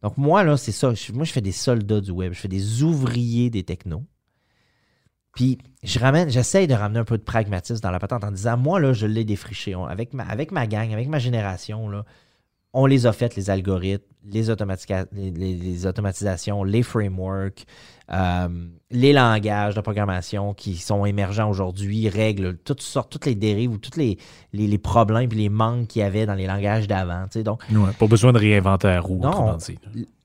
Donc, 0.02 0.16
moi, 0.18 0.42
là, 0.42 0.56
c'est 0.56 0.72
ça. 0.72 0.92
Je- 0.92 1.12
moi, 1.12 1.24
je 1.24 1.32
fais 1.32 1.40
des 1.40 1.52
soldats 1.52 2.00
du 2.00 2.10
web. 2.10 2.32
Je 2.32 2.40
fais 2.40 2.48
des 2.48 2.82
ouvriers 2.82 3.48
des 3.50 3.62
technos. 3.62 4.04
Puis, 5.36 5.58
je 5.82 5.98
j'essaye 6.28 6.66
de 6.66 6.72
ramener 6.72 6.98
un 6.98 7.04
peu 7.04 7.18
de 7.18 7.22
pragmatisme 7.22 7.82
dans 7.82 7.90
la 7.90 7.98
patente 7.98 8.24
en 8.24 8.32
disant, 8.32 8.56
moi, 8.56 8.80
là, 8.80 8.94
je 8.94 9.06
l'ai 9.06 9.22
défriché. 9.22 9.74
Avec, 9.74 10.14
ma, 10.14 10.24
avec 10.24 10.50
ma 10.50 10.66
gang, 10.66 10.90
avec 10.94 11.08
ma 11.08 11.18
génération, 11.18 11.88
on 12.76 12.84
les 12.84 13.06
a 13.06 13.12
faites, 13.12 13.36
les 13.36 13.48
algorithmes, 13.48 14.04
les, 14.30 14.42
les, 15.12 15.54
les, 15.54 15.86
automatisations, 15.86 16.62
les 16.62 16.82
frameworks, 16.82 17.64
euh, 18.12 18.48
les 18.90 19.14
langages 19.14 19.74
de 19.74 19.80
programmation 19.80 20.52
qui 20.52 20.76
sont 20.76 21.06
émergents 21.06 21.48
aujourd'hui, 21.48 22.10
règlent 22.10 22.58
toutes 22.58 22.82
sortes, 22.82 23.10
toutes 23.10 23.24
les 23.24 23.34
dérives 23.34 23.70
ou 23.70 23.78
tous 23.78 23.98
les, 23.98 24.18
les, 24.52 24.78
problèmes 24.78 25.32
et 25.32 25.34
les 25.34 25.48
manques 25.48 25.88
qu'il 25.88 26.00
y 26.00 26.04
avait 26.04 26.26
dans 26.26 26.34
les 26.34 26.46
langages 26.46 26.86
d'avant. 26.86 27.24
Donc, 27.42 27.62
pas 27.98 28.06
besoin 28.06 28.34
de 28.34 28.38
réinventer 28.38 28.88
la 28.88 29.00
roue, 29.00 29.20
non, 29.22 29.56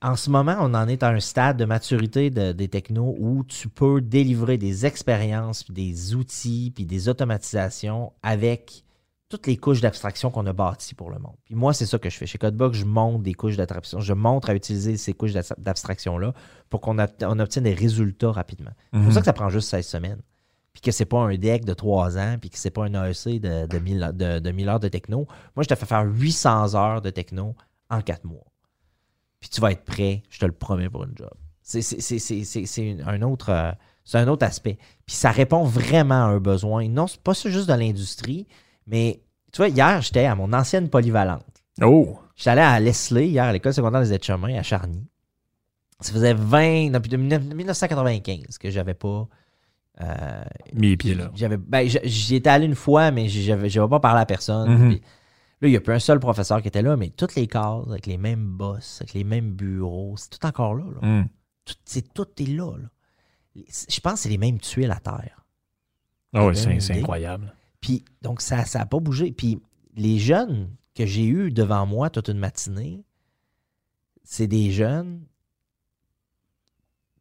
En 0.02 0.16
ce 0.18 0.30
moment, 0.30 0.58
on 0.60 0.74
en 0.74 0.90
est 0.90 1.04
à 1.04 1.08
un 1.08 1.22
stade 1.22 1.56
de 1.56 1.64
maturité 1.64 2.30
des 2.30 2.68
technos 2.68 3.16
où 3.18 3.46
tu 3.46 3.70
peux 3.70 4.02
délivrer 4.02 4.58
des 4.58 4.86
expériences, 4.86 5.72
des 5.72 6.16
outils, 6.16 6.74
puis 6.76 6.86
des 6.86 7.08
automatisations 7.08 8.12
avec 8.24 8.84
toutes 9.32 9.48
les 9.48 9.58
couches 9.58 9.80
d'abstraction 9.80 10.30
qu'on 10.30 10.46
a 10.46 10.54
bâties 10.54 10.94
pour 10.94 11.10
le 11.10 11.18
monde. 11.18 11.36
Puis 11.46 11.56
moi, 11.56 11.74
c'est 11.74 11.86
ça 11.86 11.98
que 11.98 12.10
je 12.10 12.18
fais. 12.18 12.26
Chez 12.26 12.38
Codebox, 12.38 12.78
je 12.78 12.86
montre 12.86 13.24
des 13.24 13.34
couches 13.34 13.56
d'abstraction. 13.56 14.02
Je 14.02 14.14
montre 14.14 14.50
à 14.50 14.56
utiliser 14.56 14.98
ces 14.98 15.14
couches 15.14 15.32
d'abstraction-là 15.32 16.34
pour 16.70 16.82
qu'on 16.82 17.00
obtienne 17.00 17.64
des 17.64 17.74
résultats 17.74 18.32
rapidement. 18.32 18.72
C'est 18.92 19.00
pour 19.00 19.08
mhm. 19.08 19.12
ça 19.14 19.20
que 19.22 19.26
ça 19.26 19.34
prend 19.34 19.50
juste 19.50 19.70
16 19.70 19.88
semaines. 19.88 20.22
Puis 20.74 20.82
que 20.82 20.92
c'est 20.92 21.06
pas 21.06 21.20
un 21.20 21.36
deck 21.36 21.66
de 21.66 21.74
3 21.74 22.18
ans, 22.18 22.38
puis 22.40 22.50
que 22.50 22.58
c'est 22.58 22.70
pas 22.70 22.86
un 22.86 22.94
AEC 22.94 23.42
de, 23.42 23.68
de, 23.68 23.80
1000, 23.80 24.12
de, 24.14 24.68
heures 24.68 24.80
de 24.80 24.88
techno. 24.88 25.28
Moi, 25.56 25.64
je 25.64 25.68
te 25.68 25.76
fais 25.76 25.86
faire 25.86 26.06
800 26.06 26.76
heures 26.76 27.02
de 27.02 27.10
techno 27.10 27.56
en 27.90 28.02
4 28.02 28.26
mois. 28.26 28.46
Puis 29.40 29.50
tu 29.50 29.60
vas 29.62 29.72
être 29.72 29.84
prêt, 29.84 30.24
je 30.30 30.40
te 30.40 30.46
le 30.46 30.52
promets, 30.52 30.90
pour 30.90 31.04
une 31.04 31.18
job. 31.18 31.32
C'est 31.62 33.04
un 33.06 33.22
autre... 33.22 33.76
C'est 34.04 34.18
un 34.18 34.28
autre 34.28 34.46
aspect. 34.46 34.78
Puis 35.06 35.16
ça 35.16 35.32
répond 35.32 35.64
vraiment 35.64 36.26
à 36.26 36.28
un 36.28 36.40
besoin. 36.40 36.88
Non, 36.90 37.08
c'est 37.08 37.22
pas 37.22 37.34
juste 37.34 37.70
de 37.70 37.74
l'industrie, 37.74 38.48
mais 38.88 39.22
tu 39.52 39.58
vois, 39.58 39.70
hier, 39.70 40.02
j'étais 40.02 40.26
à 40.26 40.36
mon 40.36 40.54
ancienne 40.54 40.90
polyvalente. 40.90 41.46
Oh! 41.82 42.20
J'étais 42.36 42.52
allé 42.52 42.62
à 42.62 42.80
Leslie, 42.80 43.28
hier, 43.28 43.44
à 43.44 43.54
l'école 43.54 43.74
secondaire 43.74 44.02
des 44.02 44.14
aides-chemins, 44.14 44.58
à 44.58 44.64
Charny. 44.64 45.08
Ça 46.00 46.14
faisait 46.14 46.34
20, 46.34 46.90
depuis 46.92 47.16
1995 47.18 48.58
que 48.58 48.70
j'avais 48.72 48.94
pas. 48.94 49.28
Euh, 50.02 50.44
Mis 50.74 50.90
les 50.90 50.98
pieds 50.98 51.14
là. 51.14 51.32
J'avais, 51.36 51.58
ben, 51.58 51.88
j'y 51.88 52.36
étais 52.36 52.50
allé 52.50 52.66
une 52.66 52.76
fois, 52.76 53.12
mais 53.12 53.28
j'avais, 53.28 53.70
j'avais 53.70 53.90
pas 53.90 54.00
parlé 54.00 54.22
à 54.22 54.26
personne. 54.26 54.70
Mm-hmm. 54.70 54.92
là, 54.94 55.68
il 55.68 55.70
n'y 55.70 55.78
a 55.78 55.82
plus 55.82 55.94
un 55.94 56.00
seul 56.00 56.20
professeur 56.20 56.62
qui 56.62 56.70
était 56.70 56.82
là, 56.82 56.98
mais 56.98 57.10
toutes 57.10 57.36
les 57.36 57.46
cases, 57.46 57.88
avec 57.88 58.08
les 58.08 58.18
mêmes 58.18 58.46
boss, 58.46 59.02
avec 59.02 59.14
les 59.14 59.24
mêmes 59.24 59.52
bureaux, 59.52 60.16
c'est 60.18 60.30
tout 60.30 60.46
encore 60.48 60.74
là. 60.74 60.86
Mm. 61.02 61.28
Tout, 61.66 61.76
c'est, 61.86 62.14
tout 62.14 62.28
est 62.40 62.46
là, 62.48 62.72
Je 63.56 64.00
pense 64.00 64.14
que 64.14 64.20
c'est 64.22 64.30
les 64.30 64.40
mêmes 64.40 64.60
tuiles 64.60 64.92
à 64.92 65.00
terre. 65.00 65.46
Ah 66.34 66.48
oui, 66.48 66.56
c'est 66.56 66.98
incroyable. 66.98 67.54
Puis, 67.82 68.06
donc, 68.22 68.42
ça 68.42 68.64
n'a 68.74 68.86
pas 68.86 69.00
bougé. 69.00 69.32
Puis, 69.32 69.60
les 69.96 70.20
jeunes 70.20 70.70
que 70.96 71.06
j'ai 71.06 71.26
eus 71.26 71.52
devant 71.52 71.86
moi 71.86 72.10
toute 72.10 72.30
une 72.30 72.38
matinée, 72.38 73.04
c'est 74.24 74.48
des 74.48 74.72
jeunes 74.72 75.22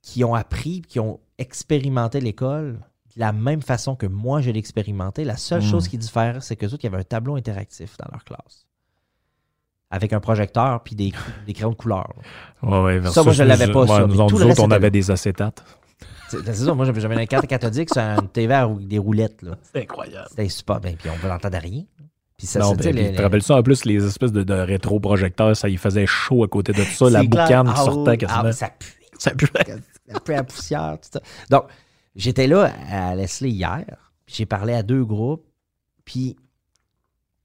qui 0.02 0.24
ont 0.24 0.34
appris, 0.34 0.82
qui 0.82 1.00
ont 1.00 1.20
expérimenté 1.38 2.20
l'école 2.20 2.80
de 3.14 3.20
la 3.20 3.32
même 3.32 3.62
façon 3.62 3.96
que 3.96 4.06
moi, 4.06 4.40
je 4.40 4.50
l'ai 4.50 4.58
expérimenté. 4.58 5.24
La 5.24 5.36
seule 5.36 5.62
chose 5.62 5.86
hmm. 5.86 5.90
qui 5.90 5.98
diffère, 5.98 6.42
c'est 6.42 6.56
que 6.56 6.66
il 6.66 6.82
y 6.82 6.86
avait 6.86 6.98
un 6.98 7.04
tableau 7.04 7.36
interactif 7.36 7.96
dans 7.96 8.08
leur 8.12 8.24
classe. 8.24 8.66
Avec 9.90 10.12
un 10.12 10.20
projecteur 10.20 10.82
puis 10.84 10.94
des, 10.94 11.12
des 11.46 11.52
crayons 11.52 11.70
de 11.70 11.74
couleur. 11.74 12.14
Ouais, 12.62 13.02
ça, 13.10 13.24
moi, 13.24 13.32
je 13.32 13.42
ne 13.42 13.48
l'avais 13.48 13.72
pas. 13.72 13.86
ça. 13.86 14.06
Nous, 14.06 14.20
autres, 14.20 14.62
on 14.62 14.70
avait 14.70 14.92
des 14.92 15.10
acétates. 15.10 15.64
C'est 16.31 16.55
ça, 16.55 16.74
moi 16.74 16.85
j'avais 16.85 17.23
une 17.23 17.27
carte 17.27 17.47
cathodique 17.47 17.93
sur 17.93 18.02
une 18.02 18.28
TV 18.28 18.55
avec 18.55 18.86
des 18.86 18.98
roulettes. 18.98 19.44
C'est 19.73 19.82
incroyable. 19.82 20.27
C'était 20.31 20.48
super 20.48 20.81
bien. 20.81 20.94
Puis 20.98 21.11
on 21.11 21.24
ne 21.24 21.28
l'entendre 21.28 21.59
rien. 21.59 21.82
Puis 22.40 22.47
ça, 22.47 22.61
non, 22.61 22.74
ben, 22.74 22.94
les, 22.94 23.11
tu 23.11 23.16
te 23.16 23.23
rappelles 23.23 23.43
ça 23.43 23.57
en 23.57 23.62
plus, 23.62 23.85
les 23.85 24.02
espèces 24.02 24.32
de, 24.32 24.43
de 24.43 24.55
rétroprojecteurs, 24.55 25.55
ça 25.55 25.69
y 25.69 25.77
faisait 25.77 26.07
chaud 26.07 26.43
à 26.43 26.48
côté 26.48 26.73
de 26.73 26.82
ça, 26.85 27.11
la 27.11 27.23
boucane 27.23 27.66
qui 27.66 27.74
ah 27.77 27.85
sortait 27.85 28.16
quasiment. 28.16 28.43
Ah, 28.44 28.52
ça 28.52 28.70
pue. 28.70 28.94
Ça 29.19 29.32
pue. 29.32 29.47
ça 30.09 30.20
pue 30.20 30.32
la 30.32 30.44
poussière, 30.44 30.97
tout 31.02 31.11
ça. 31.12 31.20
Donc, 31.51 31.65
j'étais 32.16 32.47
là 32.47 32.73
à 32.90 33.15
Leslie 33.15 33.51
hier, 33.51 34.12
j'ai 34.27 34.47
parlé 34.47 34.73
à 34.73 34.82
deux 34.82 35.05
groupes, 35.05 35.44
puis 36.07 36.36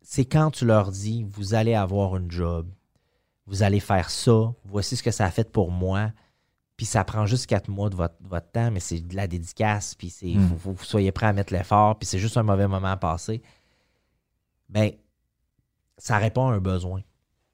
c'est 0.02 0.24
quand 0.24 0.52
tu 0.52 0.66
leur 0.66 0.92
dis, 0.92 1.26
vous 1.30 1.56
allez 1.56 1.74
avoir 1.74 2.16
une 2.16 2.32
job, 2.32 2.66
vous 3.48 3.64
allez 3.64 3.82
faire 3.82 4.10
ça, 4.10 4.54
voici 4.64 4.96
ce 4.96 5.04
que 5.04 5.12
ça 5.12 5.26
a 5.26 5.30
fait 5.30 5.52
pour 5.52 5.72
moi, 5.72 6.12
puis 6.78 6.86
ça 6.86 7.04
prend 7.04 7.26
juste 7.26 7.48
quatre 7.48 7.70
mois 7.70 7.90
de 7.90 7.96
votre, 7.96 8.52
temps, 8.52 8.70
mais 8.72 8.80
c'est 8.80 9.00
de 9.00 9.16
la 9.16 9.28
dédicace, 9.28 9.96
puis 9.96 10.14
il 10.22 10.40
hmm. 10.40 10.56
vous 10.58 10.78
soyez 10.84 11.12
prêt 11.12 11.28
à 11.28 11.34
mettre 11.34 11.54
l'effort, 11.54 11.98
puis 11.98 12.06
c'est 12.06 12.20
juste 12.20 12.38
un 12.38 12.44
mauvais 12.44 12.68
moment 12.68 12.88
à 12.88 12.98
passer. 12.98 13.42
Ben, 14.70 14.92
ça 15.98 16.18
répond 16.18 16.50
à 16.50 16.54
un 16.54 16.60
besoin. 16.60 17.02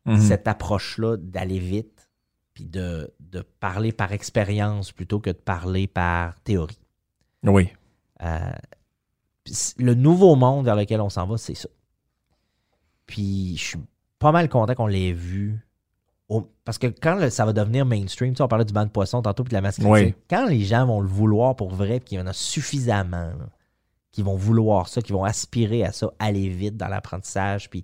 Hmm. 0.05 0.17
Cette 0.17 0.47
approche-là 0.47 1.17
d'aller 1.17 1.59
vite, 1.59 2.09
puis 2.53 2.65
de, 2.65 3.13
parler 3.59 3.91
par 3.91 4.11
expérience 4.11 4.91
plutôt 4.91 5.19
que 5.19 5.29
de 5.29 5.35
parler 5.35 5.87
par 5.87 6.39
théorie. 6.41 6.79
Oui. 7.43 7.69
Euh, 8.23 8.51
le 9.77 9.93
nouveau 9.93 10.35
monde 10.35 10.65
vers 10.65 10.75
lequel 10.75 11.01
on 11.01 11.09
s'en 11.09 11.27
va, 11.27 11.37
c'est 11.37 11.55
ça. 11.55 11.69
Puis 13.05 13.55
je 13.57 13.63
suis 13.63 13.79
pas 14.19 14.31
mal 14.31 14.49
content 14.49 14.73
qu'on 14.75 14.87
l'ait 14.87 15.13
vu 15.13 15.65
parce 16.63 16.77
que 16.77 16.87
quand 16.87 17.29
ça 17.29 17.45
va 17.45 17.53
devenir 17.53 17.85
mainstream, 17.85 18.33
tu 18.33 18.41
on 18.41 18.47
parlait 18.47 18.65
du 18.65 18.73
banc 18.73 18.85
de 18.85 18.91
poisson 18.91 19.21
tantôt 19.21 19.43
puis 19.43 19.49
de 19.49 19.55
la 19.55 19.61
masculinité. 19.61 20.15
Quand 20.29 20.45
les 20.45 20.61
gens 20.61 20.85
vont 20.85 21.01
le 21.01 21.07
vouloir 21.07 21.55
pour 21.55 21.71
vrai, 21.71 21.99
puis 21.99 22.09
qu'il 22.09 22.19
y 22.19 22.21
en 22.21 22.27
a 22.27 22.33
suffisamment 22.33 23.31
qui 24.11 24.21
vont 24.21 24.35
vouloir 24.35 24.87
ça, 24.87 25.01
qui 25.01 25.13
vont 25.13 25.23
aspirer 25.23 25.83
à 25.83 25.91
ça, 25.91 26.11
aller 26.19 26.49
vite 26.49 26.77
dans 26.77 26.87
l'apprentissage, 26.87 27.69
puis 27.69 27.83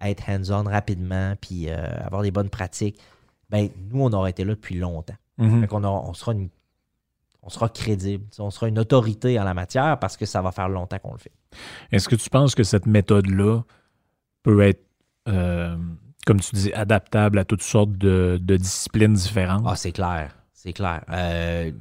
être 0.00 0.28
hands-on 0.28 0.64
rapidement, 0.64 1.34
puis 1.40 1.68
euh, 1.68 1.86
avoir 2.04 2.22
des 2.22 2.30
bonnes 2.30 2.50
pratiques, 2.50 2.98
ben 3.50 3.68
nous, 3.90 4.02
on 4.02 4.12
aurait 4.12 4.30
été 4.30 4.44
là 4.44 4.54
depuis 4.54 4.76
longtemps. 4.76 5.16
Mm 5.38 5.64
on, 5.72 6.14
sera 6.14 6.34
on 7.42 7.48
sera 7.48 7.68
crédible, 7.68 8.24
on 8.38 8.50
sera 8.50 8.68
une 8.68 8.78
autorité 8.78 9.40
en 9.40 9.44
la 9.44 9.54
matière 9.54 9.98
parce 9.98 10.16
que 10.16 10.26
ça 10.26 10.42
va 10.42 10.52
faire 10.52 10.68
longtemps 10.68 10.98
qu'on 10.98 11.12
le 11.12 11.18
fait. 11.18 11.32
Est-ce 11.90 12.08
que 12.08 12.16
tu 12.16 12.30
penses 12.30 12.54
que 12.54 12.62
cette 12.62 12.86
méthode-là 12.86 13.62
peut 14.42 14.60
être 14.60 14.84
euh, 15.28 15.76
comme 16.26 16.40
tu 16.40 16.54
dis, 16.54 16.72
adaptable 16.72 17.38
à 17.38 17.44
toutes 17.44 17.62
sortes 17.62 17.92
de, 17.92 18.38
disciplines 18.38 19.14
différentes. 19.14 19.64
Ah, 19.66 19.76
c'est 19.76 19.92
clair. 19.92 20.36
C'est 20.52 20.72
clair. 20.72 21.04
Euh, 21.10 21.72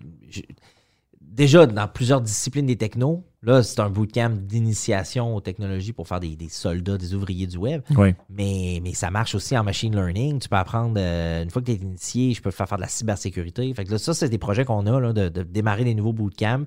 déjà, 1.19 1.65
dans 1.68 1.88
plusieurs 1.88 2.22
disciplines 2.22 2.65
des 2.65 2.77
technos, 2.77 3.23
là, 3.43 3.61
c'est 3.61 3.80
un 3.80 3.89
bootcamp 3.89 4.31
d'initiation 4.31 5.35
aux 5.35 5.41
technologies 5.41 5.93
pour 5.93 6.07
faire 6.07 6.19
des, 6.19 6.38
soldats, 6.49 6.97
des 6.97 7.13
ouvriers 7.13 7.47
du 7.47 7.57
web. 7.57 7.84
Oui. 7.95 8.15
Mais, 8.30 8.80
mais 8.84 8.93
ça 8.93 9.11
marche 9.11 9.35
aussi 9.35 9.55
en 9.57 9.63
machine 9.63 9.95
learning. 9.95 10.39
Tu 10.39 10.49
peux 10.49 10.55
apprendre, 10.55 10.95
euh, 10.97 11.43
une 11.43 11.51
fois 11.51 11.61
que 11.61 11.68
tu 11.68 11.73
es 11.73 11.76
initié, 11.76 12.34
je 12.34 12.41
peux 12.41 12.51
faire 12.51 12.68
faire 12.68 12.77
de 12.77 12.84
la 12.84 12.89
cybersécurité. 12.89 13.72
Fait 13.73 13.85
que 13.85 13.91
là, 13.91 13.97
ça, 13.99 14.13
c'est 14.13 14.30
des 14.30 14.39
projets 14.39 14.65
qu'on 14.65 14.85
a 14.88 14.99
là, 14.99 15.13
de, 15.13 15.43
démarrer 15.43 15.84
des 15.84 15.93
nouveaux 15.93 16.13
bootcamps. 16.13 16.65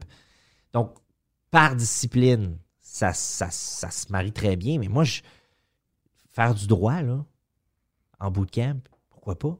Donc, 0.72 0.94
par 1.50 1.74
discipline, 1.74 2.56
ça, 2.80 3.12
ça, 3.12 3.48
ça 3.50 3.90
se 3.90 4.10
marie 4.12 4.32
très 4.32 4.56
bien. 4.56 4.78
Mais 4.78 4.88
moi, 4.88 5.02
je, 5.04 5.22
faire 6.30 6.54
du 6.54 6.66
droit, 6.66 7.02
là, 7.02 7.24
en 8.24 8.30
bootcamp, 8.30 8.80
pourquoi 9.10 9.38
pas? 9.38 9.58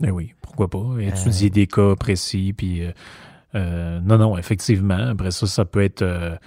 Ben 0.00 0.10
oui, 0.10 0.34
pourquoi 0.40 0.68
pas? 0.68 0.96
Étudier 1.00 1.48
euh. 1.48 1.52
des 1.52 1.66
cas 1.66 1.94
précis, 1.96 2.52
puis... 2.52 2.84
Euh, 2.84 2.92
euh, 3.54 4.00
non, 4.00 4.18
non, 4.18 4.38
effectivement. 4.38 5.08
Après 5.10 5.30
ça, 5.30 5.46
ça 5.46 5.64
peut 5.64 5.82
être... 5.82 6.38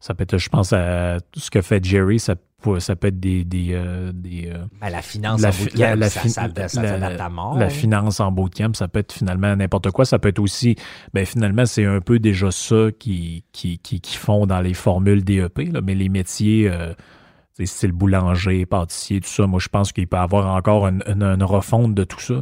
ça 0.00 0.14
peut 0.14 0.22
être, 0.24 0.36
je 0.36 0.48
pense, 0.48 0.72
à 0.72 1.18
ce 1.34 1.50
que 1.50 1.62
fait 1.62 1.82
Jerry, 1.82 2.18
ça 2.18 2.34
peut, 2.62 2.80
ça 2.80 2.96
peut 2.96 3.08
être 3.08 3.20
des... 3.20 3.44
des, 3.44 3.74
ben, 4.80 4.90
la 4.90 5.00
finance 5.00 5.42
en 5.44 5.50
bootcamp, 5.50 5.94
la, 5.96 6.10
ça, 6.10 6.28
ça, 6.68 7.24
à 7.24 7.28
mort. 7.30 7.56
La 7.56 7.70
finance 7.70 8.20
en 8.20 8.30
bootcamp, 8.32 8.74
ça 8.74 8.88
peut 8.88 8.98
être 8.98 9.12
finalement 9.12 9.56
n'importe 9.56 9.90
quoi. 9.92 10.04
Ça 10.04 10.18
peut 10.18 10.28
être 10.28 10.40
aussi... 10.40 10.76
Ben, 11.14 11.24
finalement, 11.24 11.64
c'est 11.64 11.86
un 11.86 12.00
peu 12.00 12.18
déjà 12.18 12.50
ça 12.50 12.88
qui, 12.98 13.44
qui, 13.52 13.78
qui, 13.78 14.00
qui 14.00 14.16
font 14.16 14.46
dans 14.46 14.60
les 14.60 14.74
formules 14.74 15.24
DEP, 15.24 15.72
là, 15.72 15.80
mais 15.80 15.94
les 15.94 16.10
métiers 16.10 16.70
style 17.64 17.92
boulanger, 17.92 18.66
pâtissier, 18.66 19.20
tout 19.20 19.28
ça. 19.28 19.46
Moi, 19.46 19.60
je 19.60 19.68
pense 19.68 19.92
qu'il 19.92 20.06
peut 20.06 20.16
y 20.16 20.20
avoir 20.20 20.54
encore 20.54 20.86
une, 20.86 21.42
refonte 21.42 21.94
de 21.94 22.04
tout 22.04 22.20
ça. 22.20 22.34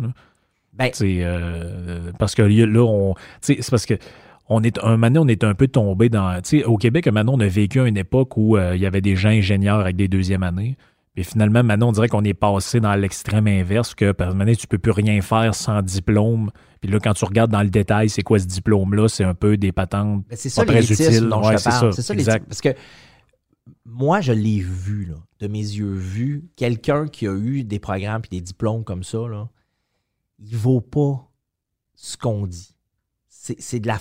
Ben, 0.72 0.90
euh, 1.02 2.12
parce 2.18 2.34
que 2.34 2.42
là, 2.42 2.80
on, 2.80 3.14
c'est 3.40 3.58
parce 3.70 3.86
que 3.86 3.94
on 4.48 4.62
est 4.62 4.82
un 4.82 4.96
moment 4.96 5.20
on 5.20 5.28
est 5.28 5.44
un 5.44 5.54
peu 5.54 5.68
tombé 5.68 6.08
dans. 6.08 6.40
Au 6.64 6.76
Québec, 6.76 7.06
maintenant, 7.08 7.34
on 7.36 7.40
a 7.40 7.46
vécu 7.46 7.86
une 7.86 7.96
époque 7.96 8.36
où 8.36 8.56
euh, 8.56 8.74
il 8.74 8.82
y 8.82 8.86
avait 8.86 9.00
des 9.00 9.16
gens 9.16 9.28
ingénieurs 9.28 9.80
avec 9.80 9.96
des 9.96 10.08
deuxièmes 10.08 10.42
années. 10.42 10.76
Et 11.16 11.22
finalement, 11.22 11.62
maintenant, 11.62 11.88
on 11.88 11.92
dirait 11.92 12.08
qu'on 12.08 12.24
est 12.24 12.34
passé 12.34 12.80
dans 12.80 12.94
l'extrême 12.94 13.46
inverse, 13.46 13.94
que 13.94 14.12
parce 14.12 14.32
que 14.32 14.54
tu 14.54 14.66
peux 14.66 14.78
plus 14.78 14.92
rien 14.92 15.20
faire 15.20 15.54
sans 15.54 15.82
diplôme. 15.82 16.50
Puis 16.80 16.90
là, 16.90 16.98
quand 16.98 17.12
tu 17.14 17.24
regardes 17.24 17.50
dans 17.50 17.62
le 17.62 17.68
détail, 17.68 18.08
c'est 18.08 18.22
quoi 18.22 18.38
ce 18.38 18.46
diplôme-là, 18.46 19.08
c'est 19.08 19.24
un 19.24 19.34
peu 19.34 19.56
des 19.56 19.72
patentes 19.72 20.24
ben, 20.28 20.36
pas 20.56 20.64
très 20.64 20.84
utiles. 20.84 21.28
Ouais, 21.32 21.58
c'est 21.58 21.70
ça, 21.70 21.92
c'est 21.92 22.02
ça 22.02 22.14
exact. 22.14 22.46
Parce 22.46 22.60
que 22.60 22.70
moi, 23.84 24.20
je 24.20 24.32
l'ai 24.32 24.60
vu, 24.60 25.06
là, 25.06 25.16
de 25.40 25.48
mes 25.48 25.58
yeux 25.58 25.94
vus. 25.94 26.44
Quelqu'un 26.56 27.06
qui 27.06 27.26
a 27.26 27.34
eu 27.34 27.64
des 27.64 27.78
programmes 27.78 28.22
et 28.26 28.36
des 28.36 28.40
diplômes 28.40 28.84
comme 28.84 29.04
ça, 29.04 29.26
là, 29.28 29.48
il 30.38 30.56
vaut 30.56 30.80
pas 30.80 31.30
ce 31.94 32.16
qu'on 32.16 32.46
dit. 32.46 32.74
C'est 33.28 33.80
de, 33.80 33.86
la, 33.86 33.98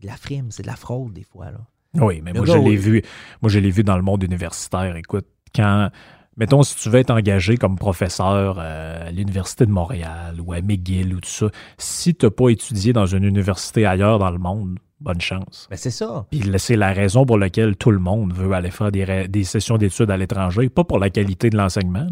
de 0.00 0.06
la 0.06 0.16
frime, 0.16 0.50
c'est 0.50 0.62
de 0.62 0.68
la 0.68 0.76
fraude 0.76 1.12
des 1.12 1.22
fois. 1.22 1.50
Là. 1.50 1.60
Oui, 1.94 2.20
mais 2.22 2.32
moi, 2.32 2.46
je 2.46 2.56
l'ai 2.56 2.76
vu. 2.76 3.02
Moi, 3.42 3.50
je 3.50 3.58
l'ai 3.58 3.70
vu 3.70 3.84
dans 3.84 3.96
le 3.96 4.02
monde 4.02 4.22
universitaire. 4.22 4.96
Écoute, 4.96 5.26
quand 5.54 5.90
mettons, 6.38 6.62
si 6.62 6.76
tu 6.76 6.88
veux 6.88 7.00
être 7.00 7.10
engagé 7.10 7.56
comme 7.56 7.76
professeur 7.76 8.56
euh, 8.58 9.08
à 9.08 9.10
l'Université 9.10 9.66
de 9.66 9.70
Montréal 9.70 10.40
ou 10.40 10.52
à 10.52 10.62
McGill 10.62 11.14
ou 11.14 11.20
tout 11.20 11.28
ça, 11.28 11.50
si 11.76 12.14
tu 12.14 12.24
n'as 12.24 12.30
pas 12.30 12.48
étudié 12.48 12.92
dans 12.92 13.06
une 13.06 13.24
université 13.24 13.84
ailleurs 13.84 14.18
dans 14.18 14.30
le 14.30 14.38
monde, 14.38 14.78
bonne 15.00 15.20
chance. 15.20 15.66
Ben 15.70 15.76
c'est 15.76 15.90
ça. 15.90 16.26
Puis 16.30 16.42
c'est 16.58 16.76
la 16.76 16.92
raison 16.92 17.24
pour 17.24 17.38
laquelle 17.38 17.76
tout 17.76 17.90
le 17.90 17.98
monde 17.98 18.32
veut 18.32 18.52
aller 18.52 18.70
faire 18.70 18.90
des, 18.90 19.28
des 19.28 19.44
sessions 19.44 19.78
d'études 19.78 20.10
à 20.10 20.16
l'étranger, 20.16 20.68
pas 20.68 20.84
pour 20.84 20.98
la 20.98 21.10
qualité 21.10 21.50
de 21.50 21.56
l'enseignement. 21.56 22.06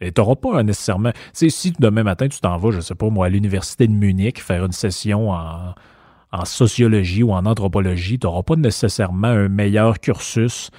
Et 0.00 0.12
tu 0.12 0.20
n'auras 0.20 0.34
pas 0.34 0.62
nécessairement. 0.62 1.12
Sais, 1.32 1.48
si 1.48 1.72
demain 1.78 2.02
matin, 2.02 2.28
tu 2.28 2.40
t'en 2.40 2.56
vas, 2.58 2.72
je 2.72 2.80
sais 2.80 2.94
pas, 2.94 3.08
moi, 3.08 3.26
à 3.26 3.28
l'Université 3.28 3.86
de 3.86 3.92
Munich, 3.92 4.42
faire 4.42 4.64
une 4.64 4.72
session 4.72 5.30
en, 5.30 5.74
en 6.32 6.44
sociologie 6.44 7.22
ou 7.22 7.32
en 7.32 7.46
anthropologie, 7.46 8.18
tu 8.18 8.26
n'auras 8.26 8.42
pas 8.42 8.56
nécessairement 8.56 9.28
un 9.28 9.48
meilleur 9.48 10.00
cursus 10.00 10.70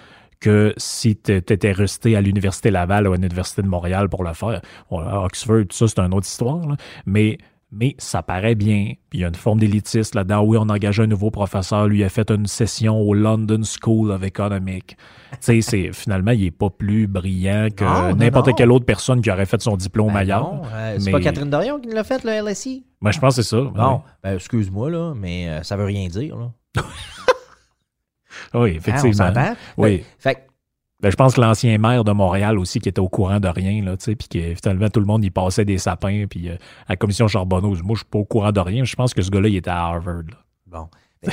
que 0.42 0.74
si 0.76 1.16
tu 1.16 1.32
étais 1.32 1.72
resté 1.72 2.18
à 2.18 2.22
l'Université 2.22 2.70
Laval 2.70 3.08
ou 3.08 3.14
à 3.14 3.16
l'Université 3.16 3.62
de 3.62 3.68
Montréal 3.68 4.10
pour 4.10 4.26
le 4.26 4.34
faire. 4.34 4.62
Oxford, 4.92 5.62
tout 5.70 5.76
ça, 5.78 5.88
c'est 5.88 6.00
une 6.00 6.14
autre 6.14 6.28
histoire. 6.28 6.76
Mais 7.06 7.38
mais 7.74 7.96
ça 7.98 8.22
paraît 8.22 8.56
bien. 8.56 8.94
Puis 9.10 9.20
il 9.20 9.22
y 9.22 9.26
a 9.26 9.28
une 9.28 9.36
forme 9.36 9.60
d'élitiste 9.60 10.16
là-dedans. 10.16 10.44
Oui, 10.44 10.58
on 10.60 10.70
a 10.70 10.74
engagé 10.74 11.04
un 11.04 11.08
nouveau 11.08 11.32
professeur, 11.32 11.88
lui 11.88 12.04
a 12.04 12.10
fait 12.10 12.30
une 12.32 12.46
session 12.46 13.00
au 13.00 13.14
London 13.14 13.62
School 13.64 14.12
of 14.12 14.24
Economics. 14.24 14.96
tu 15.42 15.62
sais, 15.62 15.90
finalement, 15.94 16.32
il 16.32 16.44
n'est 16.44 16.52
pas 16.52 16.70
plus 16.70 17.08
brillant 17.08 17.68
que 17.76 18.14
n'importe 18.14 18.56
quelle 18.56 18.72
autre 18.72 18.86
personne 18.86 19.22
qui 19.22 19.32
aurait 19.32 19.46
fait 19.46 19.62
son 19.62 19.76
diplôme 19.76 20.14
ben 20.14 20.20
ailleurs. 20.20 20.62
Euh, 20.72 20.98
c'est 21.00 21.12
pas 21.12 21.20
Catherine 21.20 21.50
Dorion 21.50 21.80
qui 21.80 21.90
l'a 21.90 22.04
fait, 22.04 22.24
le 22.24 22.50
LSI? 22.50 22.86
Moi, 23.02 23.12
je 23.12 23.20
pense 23.20 23.36
que 23.36 23.42
c'est 23.42 23.50
ça. 23.50 23.62
Non, 23.76 24.04
ben, 24.24 24.36
excuse-moi, 24.36 24.90
là, 24.90 25.14
mais 25.16 25.46
ça 25.46 25.52
euh, 25.52 25.64
ça 25.64 25.78
veut 25.78 25.86
rien 25.86 26.08
dire. 26.08 26.38
Là. 26.38 26.52
oui, 28.54 28.76
effectivement. 28.76 29.34
oui. 29.78 30.04
Fait 30.20 30.48
ben, 31.04 31.10
je 31.10 31.18
pense 31.18 31.34
que 31.34 31.42
l'ancien 31.42 31.78
maire 31.78 32.06
de 32.06 32.14
Montréal 32.14 32.58
aussi 32.58 32.80
qui 32.80 32.88
était 32.88 33.02
au 33.02 33.10
courant 33.10 33.42
de 33.42 33.50
rien, 33.50 33.84
là, 33.84 33.98
puis 33.98 34.16
que 34.16 34.56
finalement 34.56 34.88
tout 34.88 35.02
le 35.02 35.06
monde 35.06 35.22
y 35.26 35.30
passait 35.30 35.66
des 35.66 35.78
sapins, 35.78 36.28
puis 36.30 36.48
euh, 36.48 36.56
à 36.88 36.94
la 36.94 36.96
commission 36.96 37.28
Charbonneau, 37.28 37.76
moi 37.84 37.96
je 37.96 38.00
suis 38.00 38.06
pas 38.06 38.20
au 38.20 38.24
courant 38.24 38.54
de 38.54 38.62
rien, 38.62 38.86
je 38.86 38.96
pense 38.96 39.14
que 39.14 39.22
ce 39.22 39.30
gars-là 39.30 39.50
il 39.50 39.58
était 39.58 39.70
à 39.70 39.84
Harvard. 39.84 40.24
Bon. 40.66 40.88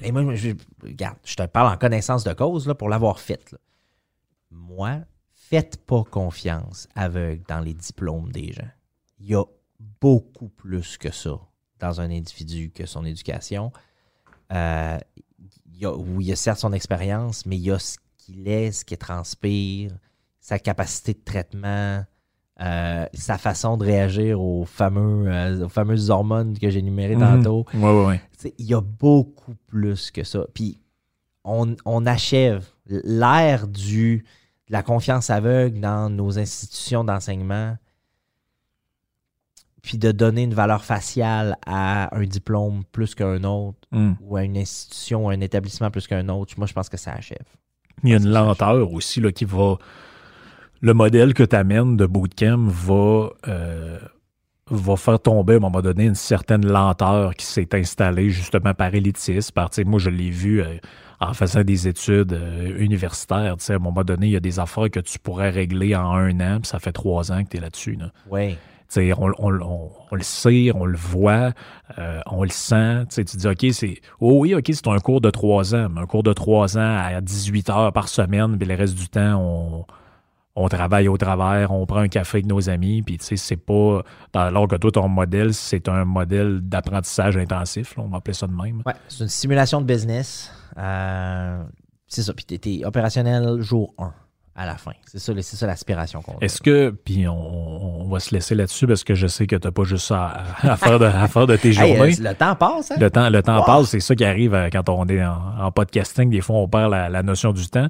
Mais, 0.00 0.12
moi, 0.12 0.34
je, 0.34 0.52
regarde, 0.82 1.18
je 1.24 1.34
te 1.34 1.42
parle 1.44 1.74
en 1.74 1.76
connaissance 1.76 2.24
de 2.24 2.32
cause 2.32 2.66
là, 2.66 2.74
pour 2.74 2.88
l'avoir 2.88 3.20
fait. 3.20 3.54
Moi, 4.50 5.00
faites 5.34 5.84
pas 5.84 6.04
confiance 6.04 6.88
aveugle 6.94 7.42
dans 7.46 7.60
les 7.60 7.74
diplômes 7.74 8.32
des 8.32 8.52
gens. 8.52 8.70
Il 9.18 9.26
y 9.26 9.34
a 9.34 9.44
beaucoup 10.00 10.48
plus 10.48 10.96
que 10.96 11.12
ça 11.12 11.38
dans 11.80 12.00
un 12.00 12.10
individu 12.10 12.70
que 12.70 12.86
son 12.86 13.04
éducation. 13.04 13.72
Euh, 14.52 14.98
il 15.66 15.80
y 15.82 15.84
a, 15.84 15.94
oui, 15.94 16.24
il 16.24 16.28
y 16.28 16.32
a 16.32 16.36
certes 16.36 16.60
son 16.60 16.72
expérience, 16.72 17.44
mais 17.44 17.56
il 17.56 17.62
y 17.62 17.70
a 17.70 17.78
qu'il 18.32 18.48
est, 18.48 18.72
ce 18.72 18.84
qu'il 18.84 18.98
transpire, 18.98 19.92
sa 20.40 20.58
capacité 20.58 21.14
de 21.14 21.20
traitement, 21.24 22.04
euh, 22.60 23.06
sa 23.14 23.38
façon 23.38 23.76
de 23.76 23.84
réagir 23.84 24.40
aux, 24.40 24.64
fameux, 24.64 25.26
euh, 25.26 25.64
aux 25.64 25.68
fameuses 25.68 26.10
hormones 26.10 26.58
que 26.58 26.70
j'ai 26.70 26.80
énumérées 26.80 27.16
mhm. 27.16 27.42
tantôt. 27.42 27.66
Il 28.58 28.66
y 28.66 28.74
a 28.74 28.80
beaucoup 28.80 29.54
plus 29.66 30.10
que 30.10 30.24
ça. 30.24 30.46
Puis 30.52 30.78
on, 31.44 32.06
achève 32.06 32.68
l'ère 32.86 33.66
du 33.66 34.24
de 34.68 34.72
la 34.72 34.82
confiance 34.82 35.28
aveugle 35.30 35.80
dans 35.80 36.08
nos 36.08 36.38
institutions 36.38 37.04
d'enseignement, 37.04 37.76
puis 39.82 39.98
de 39.98 40.12
donner 40.12 40.44
une 40.44 40.54
valeur 40.54 40.84
faciale 40.84 41.56
à 41.66 42.16
un 42.16 42.24
diplôme 42.24 42.84
plus 42.92 43.14
qu'un 43.14 43.42
autre, 43.42 43.88
mm. 43.90 44.12
ou 44.20 44.36
à 44.36 44.44
une 44.44 44.56
institution, 44.56 45.26
ou 45.26 45.30
un 45.30 45.40
établissement 45.40 45.90
plus 45.90 46.06
qu'un 46.06 46.28
autre. 46.28 46.54
Moi, 46.56 46.66
je 46.66 46.72
pense 46.72 46.88
que 46.88 46.96
ça 46.96 47.12
achève. 47.12 47.44
Il 48.04 48.10
y 48.10 48.14
a 48.14 48.16
une 48.16 48.28
lenteur 48.28 48.92
aussi 48.92 49.20
là, 49.20 49.32
qui 49.32 49.44
va. 49.44 49.76
Le 50.80 50.94
modèle 50.94 51.32
que 51.32 51.44
tu 51.44 51.54
amènes 51.54 51.96
de 51.96 52.06
bootcamp 52.06 52.66
va, 52.66 53.30
euh, 53.46 53.98
va 54.68 54.96
faire 54.96 55.20
tomber 55.20 55.54
à 55.54 55.56
un 55.56 55.60
moment 55.60 55.80
donné 55.80 56.06
une 56.06 56.16
certaine 56.16 56.66
lenteur 56.66 57.36
qui 57.36 57.46
s'est 57.46 57.68
installée 57.72 58.30
justement 58.30 58.74
par 58.74 58.92
élitisme. 58.92 59.52
Par, 59.54 59.70
moi, 59.86 60.00
je 60.00 60.10
l'ai 60.10 60.30
vu 60.30 60.60
euh, 60.60 60.78
en 61.20 61.34
faisant 61.34 61.62
des 61.62 61.86
études 61.86 62.32
euh, 62.32 62.76
universitaires. 62.78 63.54
À 63.68 63.72
un 63.72 63.78
moment 63.78 64.02
donné, 64.02 64.26
il 64.26 64.32
y 64.32 64.36
a 64.36 64.40
des 64.40 64.58
affaires 64.58 64.90
que 64.90 64.98
tu 64.98 65.20
pourrais 65.20 65.50
régler 65.50 65.94
en 65.94 66.14
un 66.14 66.40
an, 66.40 66.58
puis 66.60 66.68
ça 66.68 66.80
fait 66.80 66.92
trois 66.92 67.30
ans 67.30 67.44
que 67.44 67.50
tu 67.50 67.58
es 67.58 67.60
là-dessus. 67.60 67.94
Là. 67.94 68.10
Oui. 68.28 68.56
On, 68.96 70.14
le 70.14 70.22
sait, 70.22 70.70
on 70.74 70.84
le 70.84 70.96
voit, 70.96 71.52
euh, 71.98 72.20
on 72.26 72.42
le 72.42 72.50
sent. 72.50 73.06
Tu 73.10 73.24
dis, 73.24 73.46
OK, 73.46 73.66
c'est. 73.72 74.00
Oh 74.20 74.40
oui, 74.40 74.54
OK, 74.54 74.70
c'est 74.72 74.88
un 74.88 74.98
cours 74.98 75.20
de 75.20 75.30
trois 75.30 75.74
ans, 75.74 75.88
un 75.96 76.06
cours 76.06 76.22
de 76.22 76.32
trois 76.32 76.76
ans 76.76 76.98
à 76.98 77.20
18 77.20 77.70
heures 77.70 77.92
par 77.92 78.08
semaine, 78.08 78.58
puis 78.58 78.68
le 78.68 78.74
reste 78.74 78.94
du 78.94 79.08
temps, 79.08 79.86
on, 80.54 80.68
travaille 80.68 81.08
au 81.08 81.16
travers, 81.16 81.70
on 81.70 81.86
prend 81.86 82.00
un 82.00 82.08
café 82.08 82.38
avec 82.38 82.46
nos 82.46 82.68
amis, 82.68 83.02
puis 83.02 83.18
c'est 83.20 83.56
pas. 83.56 84.02
Alors 84.34 84.68
que 84.68 84.76
toi, 84.76 84.90
ton 84.90 85.08
modèle, 85.08 85.54
c'est 85.54 85.88
un 85.88 86.04
modèle 86.04 86.60
d'apprentissage 86.60 87.36
intensif, 87.36 87.94
on 87.96 88.08
va 88.08 88.18
appeler 88.18 88.34
ça 88.34 88.46
de 88.46 88.52
même. 88.52 88.82
C'est 89.08 89.24
une 89.24 89.28
simulation 89.28 89.80
de 89.80 89.86
business. 89.86 90.52
Euh, 90.76 91.62
c'est 92.06 92.22
ça, 92.22 92.34
puis 92.34 92.44
tu 92.44 92.84
opérationnel 92.84 93.60
jour 93.60 93.94
1 93.98 94.12
à 94.54 94.66
la 94.66 94.76
fin. 94.76 94.92
C'est 95.06 95.18
ça, 95.18 95.32
ça 95.40 95.66
l'aspiration 95.66 96.20
qu'on 96.20 96.38
Est-ce 96.40 96.60
que, 96.60 96.90
puis 96.90 97.26
on, 97.26 98.06
va 98.08 98.20
se 98.20 98.34
laisser 98.34 98.54
là-dessus 98.54 98.86
parce 98.86 99.04
que 99.04 99.14
je 99.14 99.26
sais 99.26 99.46
que 99.46 99.56
tu 99.56 99.66
n'as 99.66 99.72
pas 99.72 99.84
juste 99.84 100.06
ça 100.06 100.44
à, 100.62 100.76
faire 100.76 100.98
de, 100.98 101.06
à, 101.06 101.26
faire 101.28 101.46
de, 101.46 101.56
tes 101.56 101.72
journées. 101.72 102.14
le 102.18 102.34
temps 102.34 102.54
passe. 102.54 102.90
Hein? 102.90 102.96
Le 103.00 103.10
temps, 103.10 103.30
le 103.30 103.42
temps 103.42 103.62
passe, 103.62 103.88
c'est 103.88 104.00
ça 104.00 104.14
qui 104.14 104.24
arrive 104.24 104.54
euh, 104.54 104.68
quand 104.70 104.88
on 104.90 105.06
est 105.06 105.24
en, 105.24 105.72
podcasting. 105.72 106.28
Des 106.30 106.42
fois, 106.42 106.56
on 106.56 106.68
perd 106.68 106.90
la, 106.90 107.22
notion 107.22 107.52
du 107.52 107.66
temps. 107.68 107.88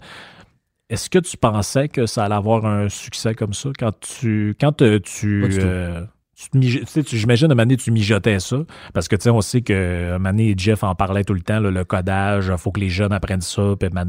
Est-ce 0.88 1.10
que 1.10 1.18
tu 1.18 1.36
pensais 1.36 1.88
que 1.88 2.06
ça 2.06 2.24
allait 2.24 2.34
avoir 2.34 2.66
un 2.66 2.88
succès 2.88 3.34
comme 3.34 3.54
ça? 3.54 3.70
Quand 3.76 3.92
tu. 3.98 4.56
Quand 4.60 4.76
tu. 4.76 5.48
Euh, 5.60 6.04
tu 6.52 7.16
j'imagine, 7.16 7.50
à 7.50 7.52
un 7.52 7.56
moment 7.56 7.76
tu 7.76 7.90
mijotais 7.90 8.38
ça. 8.40 8.56
Parce 8.92 9.08
que, 9.08 9.16
tu 9.16 9.22
sais, 9.22 9.30
on 9.30 9.40
sait 9.40 9.62
que, 9.62 10.18
un 10.20 10.54
Jeff 10.56 10.82
en 10.84 10.94
parlait 10.94 11.24
tout 11.24 11.34
le 11.34 11.40
temps, 11.40 11.60
le 11.60 11.84
codage, 11.84 12.50
il 12.52 12.58
faut 12.58 12.72
que 12.72 12.80
les 12.80 12.88
jeunes 12.88 13.12
apprennent 13.12 13.40
ça. 13.40 13.74
Puis, 13.78 13.88
à 13.94 14.04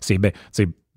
c'est, 0.00 0.18
ben, 0.18 0.32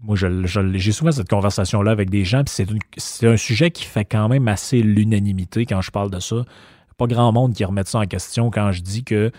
moi, 0.02 0.16
j'ai 0.16 0.92
souvent 0.92 1.12
cette 1.12 1.30
conversation-là 1.30 1.92
avec 1.92 2.10
des 2.10 2.24
gens, 2.24 2.44
puis 2.44 2.66
c'est 2.98 3.28
un 3.28 3.38
sujet 3.38 3.70
qui 3.70 3.84
fait 3.84 4.06
quand 4.06 4.30
même 4.30 4.48
assez 4.48 4.82
l'unanimité 4.82 5.66
quand 5.66 5.82
je 5.82 5.92
parle 5.92 6.10
de 6.10 6.20
ça. 6.20 6.46
Pas 6.98 7.08
grand 7.08 7.32
monde 7.32 7.54
qui 7.54 7.66
remet 7.66 7.84
ça 7.86 8.00
en 8.00 8.06
question 8.06 8.50
quand 8.50 8.72
je 8.72 8.82
dis 8.82 9.04
que 9.04 9.32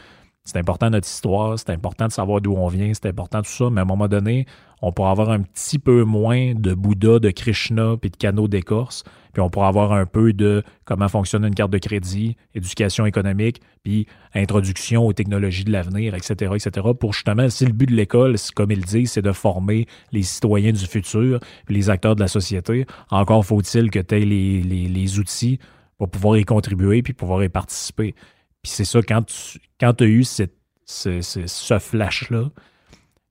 c'est 0.44 0.58
important 0.58 0.90
notre 0.90 1.06
histoire, 1.06 1.58
c'est 1.58 1.70
important 1.70 2.06
de 2.06 2.12
savoir 2.12 2.40
d'où 2.40 2.54
on 2.54 2.68
vient, 2.68 2.92
c'est 2.94 3.06
important 3.06 3.42
tout 3.42 3.50
ça, 3.50 3.70
mais 3.70 3.80
à 3.80 3.82
un 3.82 3.86
moment 3.86 4.08
donné, 4.08 4.46
on 4.82 4.92
pourra 4.92 5.10
avoir 5.10 5.30
un 5.30 5.42
petit 5.42 5.78
peu 5.78 6.04
moins 6.04 6.54
de 6.54 6.72
Bouddha, 6.72 7.18
de 7.18 7.30
Krishna, 7.30 7.96
puis 8.00 8.10
de 8.10 8.16
canaux 8.16 8.48
d'écorce, 8.48 9.04
puis 9.32 9.42
on 9.42 9.50
pourra 9.50 9.68
avoir 9.68 9.92
un 9.92 10.06
peu 10.06 10.32
de 10.32 10.62
comment 10.84 11.08
fonctionne 11.08 11.44
une 11.44 11.54
carte 11.54 11.70
de 11.70 11.78
crédit, 11.78 12.36
éducation 12.54 13.06
économique, 13.06 13.60
puis 13.82 14.06
introduction 14.34 15.06
aux 15.06 15.12
technologies 15.12 15.64
de 15.64 15.72
l'avenir, 15.72 16.14
etc., 16.14 16.52
etc., 16.54 16.88
pour 16.98 17.12
justement, 17.12 17.48
si 17.48 17.66
le 17.66 17.72
but 17.72 17.86
de 17.86 17.94
l'école, 17.94 18.36
comme 18.56 18.70
il 18.70 18.84
dit, 18.84 19.06
c'est 19.06 19.22
de 19.22 19.32
former 19.32 19.86
les 20.12 20.22
citoyens 20.22 20.72
du 20.72 20.86
futur, 20.86 21.40
puis 21.66 21.74
les 21.74 21.90
acteurs 21.90 22.16
de 22.16 22.20
la 22.20 22.28
société, 22.28 22.86
encore 23.10 23.44
faut-il 23.44 23.90
que 23.90 23.98
tu 23.98 24.14
aies 24.16 24.24
les, 24.24 24.62
les, 24.62 25.18
outils 25.18 25.58
pour 25.98 26.10
pouvoir 26.10 26.38
y 26.38 26.44
contribuer, 26.44 27.02
puis 27.02 27.12
pouvoir 27.12 27.44
y 27.44 27.48
participer. 27.48 28.14
Puis 28.62 28.72
c'est 28.72 28.84
ça, 28.84 29.00
quand 29.02 29.22
tu 29.22 29.58
quand 29.78 30.00
as 30.02 30.06
eu 30.06 30.24
cette, 30.24 30.56
ce, 30.84 31.20
ce 31.22 31.78
flash-là, 31.78 32.50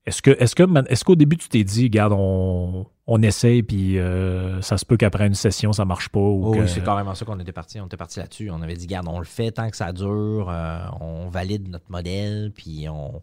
est-ce 0.06 0.22
que 0.22 0.30
est-ce 0.30 0.54
que 0.54 0.64
est-ce 0.90 1.04
qu'au 1.04 1.14
début 1.14 1.36
tu 1.36 1.48
t'es 1.48 1.62
dit, 1.62 1.84
regarde, 1.84 2.14
on, 2.16 2.86
on 3.06 3.22
essaye 3.22 3.62
puis 3.62 3.98
euh, 3.98 4.60
ça 4.62 4.78
se 4.78 4.84
peut 4.84 4.96
qu'après 4.96 5.26
une 5.26 5.34
session 5.34 5.72
ça 5.72 5.84
marche 5.84 6.08
pas 6.08 6.20
ou 6.20 6.54
Oui, 6.54 6.68
c'est 6.68 6.82
carrément 6.82 7.14
ça 7.14 7.24
qu'on 7.24 7.38
était 7.38 7.52
parti. 7.52 7.80
On 7.80 7.86
était 7.86 7.96
parti 7.96 8.18
là-dessus. 8.18 8.50
On 8.50 8.62
avait 8.62 8.74
dit, 8.74 8.86
regarde, 8.86 9.08
on 9.08 9.18
le 9.18 9.24
fait 9.24 9.52
tant 9.52 9.68
que 9.68 9.76
ça 9.76 9.92
dure, 9.92 10.48
euh, 10.50 10.78
on 11.00 11.28
valide 11.28 11.68
notre 11.68 11.90
modèle 11.90 12.50
puis 12.52 12.88
on 12.88 13.22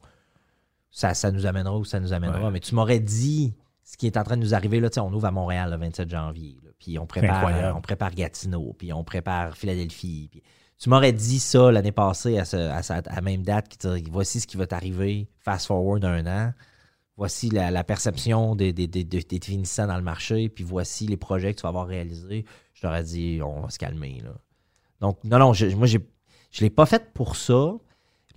ça, 0.91 1.13
ça 1.13 1.31
nous 1.31 1.45
amènera 1.45 1.77
où 1.77 1.83
ça 1.83 1.99
nous 1.99 2.13
amènera. 2.13 2.51
Mais 2.51 2.59
tu 2.59 2.73
m'aurais 2.75 2.99
dit 2.99 3.53
ce 3.83 3.97
qui 3.97 4.05
est 4.05 4.17
en 4.17 4.23
train 4.23 4.37
de 4.37 4.41
nous 4.41 4.53
arriver 4.53 4.79
là, 4.79 4.89
on 4.97 5.13
ouvre 5.13 5.25
à 5.25 5.31
Montréal 5.31 5.71
le 5.71 5.77
27 5.77 6.09
janvier, 6.09 6.57
puis 6.77 6.99
on 6.99 7.05
prépare, 7.05 7.75
on 7.75 7.81
prépare 7.81 8.13
Gatineau, 8.13 8.75
puis 8.77 8.93
on 8.93 9.03
prépare 9.03 9.57
Philadelphie. 9.57 10.29
Tu 10.79 10.89
m'aurais 10.89 11.13
dit 11.13 11.39
ça 11.39 11.71
l'année 11.71 11.91
passée 11.91 12.37
à, 12.37 12.81
la 12.91 13.21
même 13.21 13.43
date, 13.43 13.77
qui 13.77 14.09
voici 14.09 14.39
ce 14.39 14.47
qui 14.47 14.57
va 14.57 14.67
t'arriver, 14.67 15.27
fast 15.39 15.67
forward 15.67 16.05
un 16.05 16.25
an 16.27 16.53
voici 17.17 17.49
la, 17.49 17.83
perception 17.83 18.55
des, 18.55 18.71
des, 18.71 18.87
des, 18.87 19.03
dans 19.03 19.97
le 19.97 20.03
marché, 20.03 20.49
puis 20.49 20.63
voici 20.63 21.07
les 21.07 21.17
projets 21.17 21.53
que 21.53 21.59
tu 21.59 21.63
vas 21.63 21.69
avoir 21.69 21.87
réalisés, 21.87 22.45
je 22.73 22.81
t'aurais 22.81 23.03
dit, 23.03 23.39
on 23.43 23.61
va 23.61 23.69
se 23.69 23.79
calmer. 23.79 24.21
Là. 24.23 24.35
Donc, 25.01 25.17
non, 25.23 25.39
non, 25.39 25.51
moi, 25.75 25.87
je 25.87 25.97
ne 25.97 26.61
l'ai 26.61 26.69
pas 26.69 26.85
fait 26.85 27.11
pour 27.13 27.35
ça, 27.35 27.73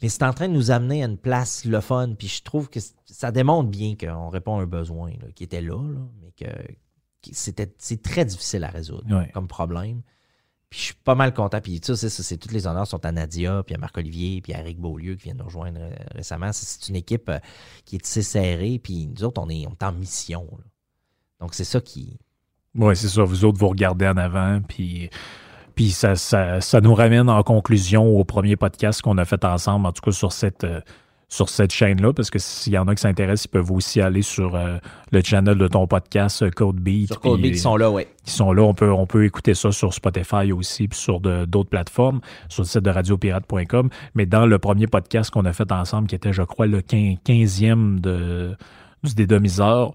mais 0.03 0.09
c'est 0.09 0.23
en 0.23 0.33
train 0.33 0.49
de 0.49 0.55
nous 0.55 0.71
amener 0.71 1.05
à 1.05 1.07
une 1.07 1.19
place 1.19 1.67
le 1.67 1.81
fun, 1.81 2.15
puis 2.19 2.27
je 2.27 2.43
trouve 2.43 2.71
que 2.71 2.81
ça 3.05 3.31
démontre 3.31 3.69
bien 3.69 3.95
qu'on 3.97 4.31
répond 4.31 4.59
à 4.59 4.62
un 4.62 4.67
besoin 4.67 5.12
qui 5.35 5.45
était 5.45 5.61
là, 5.61 5.79
mais 6.23 6.33
que, 6.33 6.51
c'était 7.33 7.71
c'est 7.77 8.03
très 8.03 8.25
difficile 8.25 8.65
à 8.65 8.69
résoudre 8.69 9.05
comme 9.35 9.47
problème. 9.47 10.01
Puis 10.70 10.78
je 10.78 10.84
suis 10.86 10.94
pas 10.94 11.16
mal 11.16 11.34
content. 11.34 11.60
Puis 11.60 11.80
sais, 11.82 11.97
c'est, 11.97 12.36
toutes 12.36 12.52
les 12.52 12.68
honneurs 12.68 12.86
sont 12.86 13.05
à 13.05 13.10
Nadia, 13.10 13.62
puis 13.64 13.74
à 13.74 13.78
Marc-Olivier, 13.78 14.40
puis 14.40 14.55
à 14.55 14.60
Eric 14.60 14.78
Beaulieu 14.78 15.16
qui 15.16 15.24
vient 15.24 15.34
nous 15.34 15.44
rejoindre 15.44 15.80
euh, 15.80 15.90
récemment. 16.14 16.52
C'est, 16.52 16.88
une 16.88 16.97
équipe 16.97 17.28
euh, 17.28 17.40
qui 17.84 17.97
est 17.97 18.06
assez 18.06 18.22
serrée. 18.22 18.80
Puis 18.82 19.09
nous 19.09 19.24
autres, 19.24 19.42
on 19.42 19.48
est, 19.48 19.66
en 19.82 19.92
mission. 19.92 20.47
Donc 21.40 21.55
c'est 21.55 21.64
ça 21.64 21.80
qui, 21.80 22.18
Oui, 22.76 22.94
c'est 22.94 23.09
ça. 23.09 23.24
Vous 23.24 23.44
autres, 23.44 23.59
vous 23.59 23.68
regardez 23.68 24.06
en 24.06 24.16
avant, 24.16 24.60
puis, 24.62 25.10
puis 25.74 25.90
ça, 25.90 26.14
ça, 26.14 26.60
ça, 26.60 26.80
nous 26.80 26.94
ramène 26.94 27.28
en 27.28 27.42
conclusion 27.42 28.06
au 28.06 28.24
premier 28.24 28.55
podcast 28.55 29.02
qu'on 29.02 29.18
a 29.18 29.24
fait 29.24 29.44
ensemble, 29.44 29.86
en 29.86 29.92
tout 29.92 30.02
cas 30.02 30.12
sur 30.12 30.32
cette, 30.32 30.62
euh, 30.62 30.80
sur 31.31 31.48
cette 31.48 31.73
chaîne-là, 31.73 32.12
parce 32.12 32.28
que 32.28 32.40
s'il 32.40 32.73
y 32.73 32.78
en 32.78 32.89
a 32.89 32.94
qui 32.94 33.02
s'intéressent, 33.02 33.44
ils 33.44 33.51
peuvent 33.51 33.70
aussi 33.70 34.01
aller 34.01 34.23
sur 34.23 34.57
euh, 34.57 34.78
le 35.12 35.23
channel 35.23 35.57
de 35.57 35.69
ton 35.69 35.86
podcast, 35.86 36.43
euh, 36.43 36.51
Codebeat. 36.51 37.07
Sur 37.07 37.20
Codebeat, 37.20 37.55
ils 37.55 37.59
sont 37.59 37.77
là, 37.77 37.89
oui. 37.89 38.02
Ils 38.27 38.32
sont 38.32 38.52
là. 38.52 38.62
On 38.62 38.74
peut, 38.74 38.90
on 38.90 39.07
peut 39.07 39.24
écouter 39.24 39.55
ça 39.55 39.70
sur 39.70 39.94
Spotify 39.94 40.51
aussi, 40.51 40.89
puis 40.89 40.98
sur 40.98 41.20
d'autres 41.20 41.70
plateformes, 41.70 42.20
sur 42.48 42.65
le 42.65 42.66
site 42.66 42.82
de 42.82 42.90
radiopirate.com. 42.90 43.90
Mais 44.16 44.27
dans 44.27 44.44
le 44.44 44.59
premier 44.59 44.89
podcast 44.89 45.31
qu'on 45.31 45.44
a 45.44 45.52
fait 45.52 45.70
ensemble, 45.70 46.09
qui 46.09 46.16
était, 46.16 46.32
je 46.32 46.43
crois, 46.43 46.66
le 46.66 46.81
15e 46.81 48.01
de, 48.01 48.57
du 49.05 49.15
dédomiseur, 49.15 49.93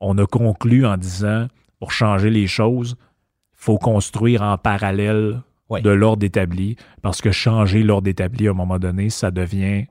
on 0.00 0.18
a 0.18 0.26
conclu 0.26 0.84
en 0.84 0.96
disant 0.96 1.46
pour 1.78 1.92
changer 1.92 2.30
les 2.30 2.48
choses, 2.48 2.96
il 2.98 3.64
faut 3.64 3.78
construire 3.78 4.42
en 4.42 4.58
parallèle 4.58 5.42
de 5.70 5.90
l'ordre 5.90 6.26
établi, 6.26 6.76
parce 7.02 7.20
que 7.20 7.30
changer 7.30 7.84
l'ordre 7.84 8.08
établi 8.08 8.48
à 8.48 8.50
un 8.50 8.54
moment 8.54 8.80
donné, 8.80 9.10
ça 9.10 9.30
devient. 9.30 9.86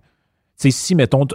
Sais, 0.61 0.69
si, 0.69 0.93
mettons, 0.93 1.25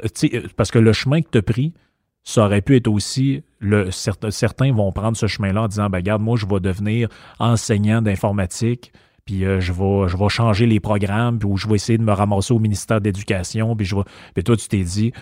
parce 0.54 0.70
que 0.70 0.78
le 0.78 0.92
chemin 0.92 1.20
que 1.20 1.28
tu 1.32 1.38
as 1.38 1.42
pris, 1.42 1.74
ça 2.22 2.44
aurait 2.44 2.62
pu 2.62 2.76
être 2.76 2.86
aussi, 2.86 3.42
certains 3.90 4.72
vont 4.72 4.92
prendre 4.92 5.16
ce 5.16 5.26
chemin-là 5.26 5.62
en 5.62 5.66
disant, 5.66 5.90
ben, 5.90 5.98
regarde, 5.98 6.22
moi, 6.22 6.36
je 6.36 6.46
vais 6.46 6.60
devenir 6.60 7.08
enseignant 7.40 8.00
d'informatique, 8.02 8.92
puis 9.24 9.44
euh, 9.44 9.58
je, 9.58 9.72
vais, 9.72 10.08
je 10.08 10.16
vais 10.16 10.28
changer 10.28 10.66
les 10.66 10.78
programmes, 10.78 11.40
puis 11.40 11.48
je 11.56 11.66
vais 11.66 11.74
essayer 11.74 11.98
de 11.98 12.04
me 12.04 12.12
ramasser 12.12 12.54
au 12.54 12.60
ministère 12.60 13.00
d'éducation, 13.00 13.74
puis 13.74 13.84
je 13.84 13.96
vais. 13.96 14.02
Puis 14.32 14.44
toi, 14.44 14.56
tu 14.56 14.68
t'es 14.68 14.84
dit, 14.84 15.12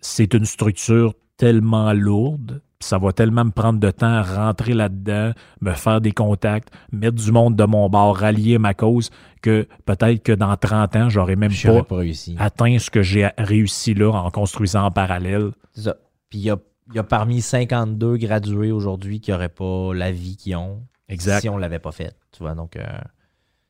c'est 0.00 0.32
une 0.32 0.46
structure 0.46 1.12
tellement 1.36 1.92
lourde, 1.92 2.62
ça 2.84 2.98
va 2.98 3.12
tellement 3.12 3.44
me 3.44 3.50
prendre 3.50 3.80
de 3.80 3.90
temps 3.90 4.06
à 4.06 4.22
rentrer 4.22 4.74
là-dedans, 4.74 5.32
me 5.60 5.72
faire 5.72 6.00
des 6.00 6.12
contacts, 6.12 6.68
mettre 6.92 7.16
du 7.16 7.32
monde 7.32 7.56
de 7.56 7.64
mon 7.64 7.88
bord, 7.88 8.16
rallier 8.16 8.58
ma 8.58 8.74
cause, 8.74 9.10
que 9.42 9.66
peut-être 9.86 10.22
que 10.22 10.32
dans 10.32 10.56
30 10.56 10.96
ans, 10.96 11.08
j'aurais 11.08 11.36
même 11.36 11.52
pas, 11.52 12.02
atteint 12.38 12.78
ce 12.78 12.90
que 12.90 13.02
j'ai 13.02 13.30
réussi 13.38 13.94
là 13.94 14.10
en 14.10 14.30
construisant 14.30 14.84
en 14.84 14.90
parallèle. 14.90 15.50
C'est 15.72 15.82
ça. 15.82 15.96
Puis 16.28 16.40
il 16.40 16.44
y 16.44 16.98
a, 16.98 17.02
parmi 17.02 17.40
52 17.40 18.16
gradués 18.18 18.72
aujourd'hui 18.72 19.20
qui 19.20 19.30
n'auraient 19.30 19.48
pas 19.48 19.94
la 19.94 20.12
vie 20.12 20.36
qu'ils 20.36 20.56
ont 20.56 20.82
exact. 21.08 21.40
si 21.40 21.48
on 21.48 21.56
ne 21.56 21.60
l'avait 21.60 21.78
pas 21.78 21.92
fait. 21.92 22.14
Tu 22.32 22.42
vois, 22.42 22.54
donc 22.54 22.76
euh, 22.76 22.84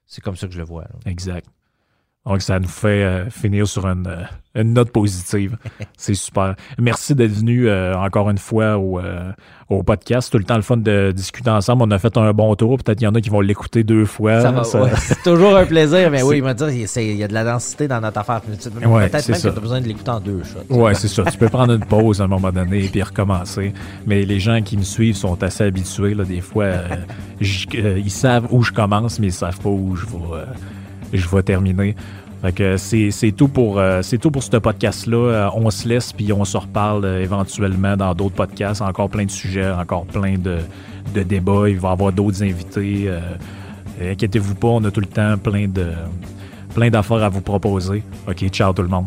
c'est 0.07 0.23
comme 0.23 0.37
ça 0.37 0.47
que 0.47 0.53
je 0.53 0.59
le 0.59 0.65
vois. 0.65 0.85
Exact. 1.07 1.47
Donc, 2.27 2.41
ça 2.41 2.59
nous 2.59 2.69
fait 2.69 3.05
euh, 3.05 3.29
finir 3.29 3.69
sur 3.69 3.87
une, 3.87 4.07
euh, 4.07 4.25
une 4.55 4.73
note 4.73 4.91
positive. 4.91 5.59
C'est 5.99 6.15
super. 6.15 6.55
Merci 6.79 7.15
d'être 7.15 7.33
venu 7.33 7.69
euh, 7.69 7.95
encore 7.97 8.31
une 8.31 8.39
fois 8.39 8.79
au, 8.79 8.99
au 9.69 9.83
podcast. 9.83 10.33
Tout 10.33 10.39
le 10.39 10.45
temps 10.45 10.57
le 10.57 10.63
fun 10.63 10.79
de 10.79 11.13
discuter 11.15 11.51
ensemble. 11.51 11.83
On 11.83 11.91
a 11.91 11.99
fait 11.99 12.17
un 12.17 12.33
bon 12.33 12.55
tour. 12.55 12.79
Peut-être 12.79 12.97
qu'il 12.97 13.05
y 13.05 13.09
en 13.09 13.15
a 13.15 13.21
qui 13.21 13.29
vont 13.29 13.43
l'écouter 13.43 13.85
deux 13.85 14.07
fois. 14.07 14.41
c'est 14.65 15.23
toujours 15.23 15.55
un 15.55 15.67
plaisir, 15.67 16.11
mais 16.11 16.23
oui, 16.23 16.39
il 16.39 16.43
m'a 16.43 16.55
dit 16.55 16.65
il 16.97 17.17
y 17.17 17.25
a 17.25 17.29
de 17.29 17.35
la 17.35 17.45
densité 17.45 17.89
dans 17.89 18.01
notre 18.01 18.21
affaire. 18.21 18.41
Peut-être 18.41 18.75
même 18.75 19.11
que 19.11 19.41
tu 19.41 19.47
as 19.47 19.51
besoin 19.51 19.83
de 19.83 19.87
l'écouter 19.87 20.11
en 20.11 20.21
deux 20.21 20.43
shots. 20.45 20.65
Oui, 20.71 20.93
c'est 20.95 21.09
ça. 21.09 21.25
Tu 21.25 21.37
peux 21.37 21.51
prendre 21.51 21.75
une 21.75 21.85
pause 21.85 22.23
à 22.23 22.25
un 22.25 22.29
moment 22.29 22.53
donné 22.53 22.87
et 22.87 22.89
puis 22.89 23.03
recommencer. 23.03 23.75
Mais 24.07 24.23
les 24.23 24.41
gens 24.41 24.63
qui 24.63 24.79
me 24.79 24.83
suivent 24.83 25.17
sont 25.17 25.43
assez 25.43 25.65
habitués. 25.65 26.15
Là, 26.15 26.25
des 26.25 26.41
fois, 26.41 26.69
ils 27.39 28.11
savent 28.11 28.47
où 28.51 28.63
je 28.63 28.73
commence, 28.73 29.19
mais 29.19 29.27
ils 29.27 29.33
savent 29.33 29.61
pas 29.61 29.69
où 29.69 29.95
je 29.95 30.07
vais 30.07 30.45
je 31.19 31.29
vais 31.29 31.43
terminer. 31.43 31.95
c'est 32.77 33.33
tout 33.37 33.49
pour 33.49 33.79
euh, 33.79 34.03
c'est 34.03 34.19
tout 34.19 34.31
pour 34.31 34.43
ce 34.43 34.57
podcast-là. 34.57 35.17
Euh, 35.17 35.51
on 35.55 35.71
se 35.71 35.89
laisse 35.89 36.13
puis 36.13 36.33
on 36.33 36.45
se 36.45 36.57
reparle 36.57 37.05
euh, 37.05 37.23
éventuellement 37.23 37.97
dans 37.97 38.15
d'autres 38.15 38.35
podcasts. 38.35 38.83
Encore 38.83 39.09
plein 39.09 39.25
de 39.25 39.31
sujets, 39.31 39.71
encore 39.71 40.05
plein 40.07 40.37
de, 40.37 40.59
débats. 41.23 41.69
Il 41.69 41.79
va 41.79 41.91
y 41.91 41.93
avoir 41.93 42.13
d'autres 42.13 42.43
invités. 42.43 43.11
inquiétez-vous 44.01 44.55
pas, 44.55 44.69
on 44.69 44.85
a 44.85 44.91
tout 44.91 45.01
le 45.01 45.07
temps 45.07 45.39
plein 45.39 45.69
de 45.69 45.93
plein 46.75 46.91
d'affaires 46.91 47.23
à 47.23 47.29
vous 47.29 47.41
proposer. 47.41 48.03
OK, 48.29 48.49
ciao 48.49 48.73
tout 48.73 48.83
le 48.83 48.89
monde. 48.89 49.07